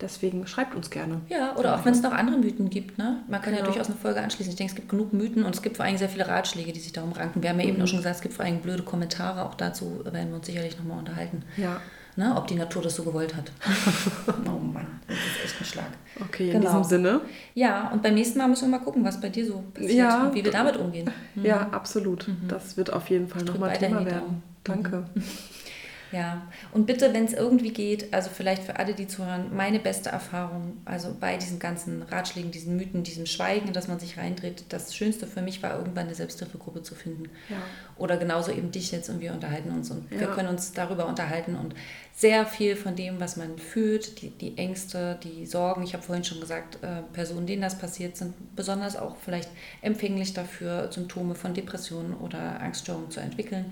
Deswegen 0.00 0.46
schreibt 0.46 0.74
uns 0.74 0.90
gerne. 0.90 1.22
Ja, 1.28 1.56
oder 1.56 1.74
auch 1.74 1.86
wenn 1.86 1.94
es 1.94 2.02
noch 2.02 2.12
andere 2.12 2.36
Mythen 2.36 2.68
gibt. 2.68 2.98
Ne? 2.98 3.22
Man 3.28 3.40
kann 3.40 3.54
genau. 3.54 3.64
ja 3.64 3.70
durchaus 3.70 3.86
eine 3.86 3.96
Folge 3.96 4.20
anschließen. 4.20 4.50
Ich 4.50 4.56
denke, 4.56 4.72
es 4.72 4.76
gibt 4.76 4.90
genug 4.90 5.14
Mythen 5.14 5.44
und 5.44 5.54
es 5.54 5.62
gibt 5.62 5.76
vor 5.76 5.86
allem 5.86 5.96
sehr 5.96 6.10
viele 6.10 6.28
Ratschläge, 6.28 6.72
die 6.72 6.80
sich 6.80 6.92
darum 6.92 7.12
ranken. 7.12 7.42
Wir 7.42 7.48
haben 7.48 7.60
ja 7.60 7.64
mhm. 7.64 7.72
eben 7.72 7.82
auch 7.82 7.86
schon 7.86 7.98
gesagt, 7.98 8.16
es 8.16 8.22
gibt 8.22 8.34
vor 8.34 8.44
allem 8.44 8.60
blöde 8.60 8.82
Kommentare. 8.82 9.46
Auch 9.46 9.54
dazu 9.54 10.02
werden 10.04 10.28
wir 10.28 10.36
uns 10.36 10.46
sicherlich 10.46 10.76
nochmal 10.76 10.98
unterhalten. 10.98 11.44
Ja 11.56 11.80
ne, 12.16 12.34
ob 12.36 12.46
die 12.46 12.54
Natur 12.54 12.82
das 12.82 12.96
so 12.96 13.04
gewollt 13.04 13.34
hat. 13.36 13.52
oh 14.46 14.58
Mann, 14.58 15.00
echt 15.46 15.60
ein 15.60 15.64
Schlag. 15.64 15.90
Okay, 16.20 16.50
in 16.50 16.60
genau. 16.60 16.70
diesem 16.70 16.84
Sinne. 16.84 17.20
Ja, 17.54 17.90
und 17.90 18.02
beim 18.02 18.14
nächsten 18.14 18.38
Mal 18.38 18.48
müssen 18.48 18.70
wir 18.70 18.78
mal 18.78 18.84
gucken, 18.84 19.04
was 19.04 19.20
bei 19.20 19.28
dir 19.28 19.46
so 19.46 19.64
passiert 19.72 19.92
ja, 19.92 20.24
und 20.24 20.34
wie 20.34 20.44
wir 20.44 20.52
damit 20.52 20.76
umgehen. 20.76 21.10
Mhm. 21.34 21.44
Ja, 21.44 21.68
absolut. 21.70 22.28
Mhm. 22.28 22.48
Das 22.48 22.78
wird 22.78 22.90
auf 22.90 23.10
jeden 23.10 23.28
Fall 23.28 23.42
nochmal 23.42 23.76
Thema 23.76 24.06
werden. 24.06 24.42
Danke. 24.64 25.04
Mhm. 25.14 25.22
Ja, 26.12 26.46
und 26.72 26.86
bitte, 26.86 27.12
wenn 27.12 27.24
es 27.24 27.32
irgendwie 27.32 27.70
geht, 27.72 28.14
also 28.14 28.30
vielleicht 28.32 28.62
für 28.62 28.78
alle, 28.78 28.94
die 28.94 29.08
zuhören, 29.08 29.54
meine 29.54 29.80
beste 29.80 30.10
Erfahrung, 30.10 30.78
also 30.84 31.14
bei 31.18 31.36
diesen 31.36 31.58
ganzen 31.58 32.02
Ratschlägen, 32.02 32.52
diesen 32.52 32.76
Mythen, 32.76 33.02
diesem 33.02 33.26
Schweigen, 33.26 33.72
dass 33.72 33.88
man 33.88 33.98
sich 33.98 34.16
reindreht, 34.16 34.64
das 34.68 34.94
Schönste 34.94 35.26
für 35.26 35.42
mich 35.42 35.62
war, 35.62 35.76
irgendwann 35.76 36.06
eine 36.06 36.14
Selbsthilfegruppe 36.14 36.82
zu 36.82 36.94
finden. 36.94 37.24
Ja. 37.48 37.56
Oder 37.96 38.16
genauso 38.16 38.52
eben 38.52 38.70
dich 38.70 38.92
jetzt 38.92 39.08
und 39.08 39.20
wir 39.20 39.32
unterhalten 39.32 39.70
uns 39.70 39.90
und 39.90 40.10
ja. 40.12 40.20
wir 40.20 40.28
können 40.28 40.48
uns 40.48 40.72
darüber 40.72 41.06
unterhalten 41.06 41.56
und 41.56 41.74
sehr 42.16 42.46
viel 42.46 42.76
von 42.76 42.96
dem, 42.96 43.20
was 43.20 43.36
man 43.36 43.58
fühlt, 43.58 44.22
die, 44.22 44.30
die 44.30 44.56
Ängste, 44.56 45.18
die 45.22 45.44
Sorgen, 45.44 45.82
ich 45.82 45.92
habe 45.92 46.02
vorhin 46.02 46.24
schon 46.24 46.40
gesagt, 46.40 46.82
äh, 46.82 47.02
Personen, 47.12 47.46
denen 47.46 47.60
das 47.60 47.76
passiert, 47.78 48.16
sind 48.16 48.56
besonders 48.56 48.96
auch 48.96 49.16
vielleicht 49.22 49.50
empfänglich 49.82 50.32
dafür, 50.32 50.90
Symptome 50.90 51.34
von 51.34 51.52
Depressionen 51.52 52.14
oder 52.14 52.60
Angststörungen 52.62 53.10
zu 53.10 53.20
entwickeln. 53.20 53.70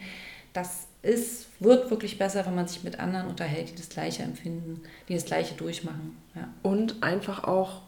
Das 0.52 0.86
ist, 1.00 1.46
wird 1.58 1.90
wirklich 1.90 2.18
besser, 2.18 2.44
wenn 2.44 2.54
man 2.54 2.68
sich 2.68 2.84
mit 2.84 3.00
anderen 3.00 3.28
unterhält, 3.28 3.70
die 3.70 3.76
das 3.76 3.88
Gleiche 3.88 4.22
empfinden, 4.22 4.82
die 5.08 5.14
das 5.14 5.24
Gleiche 5.24 5.54
durchmachen. 5.54 6.14
Ja. 6.34 6.48
Und 6.62 7.02
einfach 7.02 7.44
auch 7.44 7.80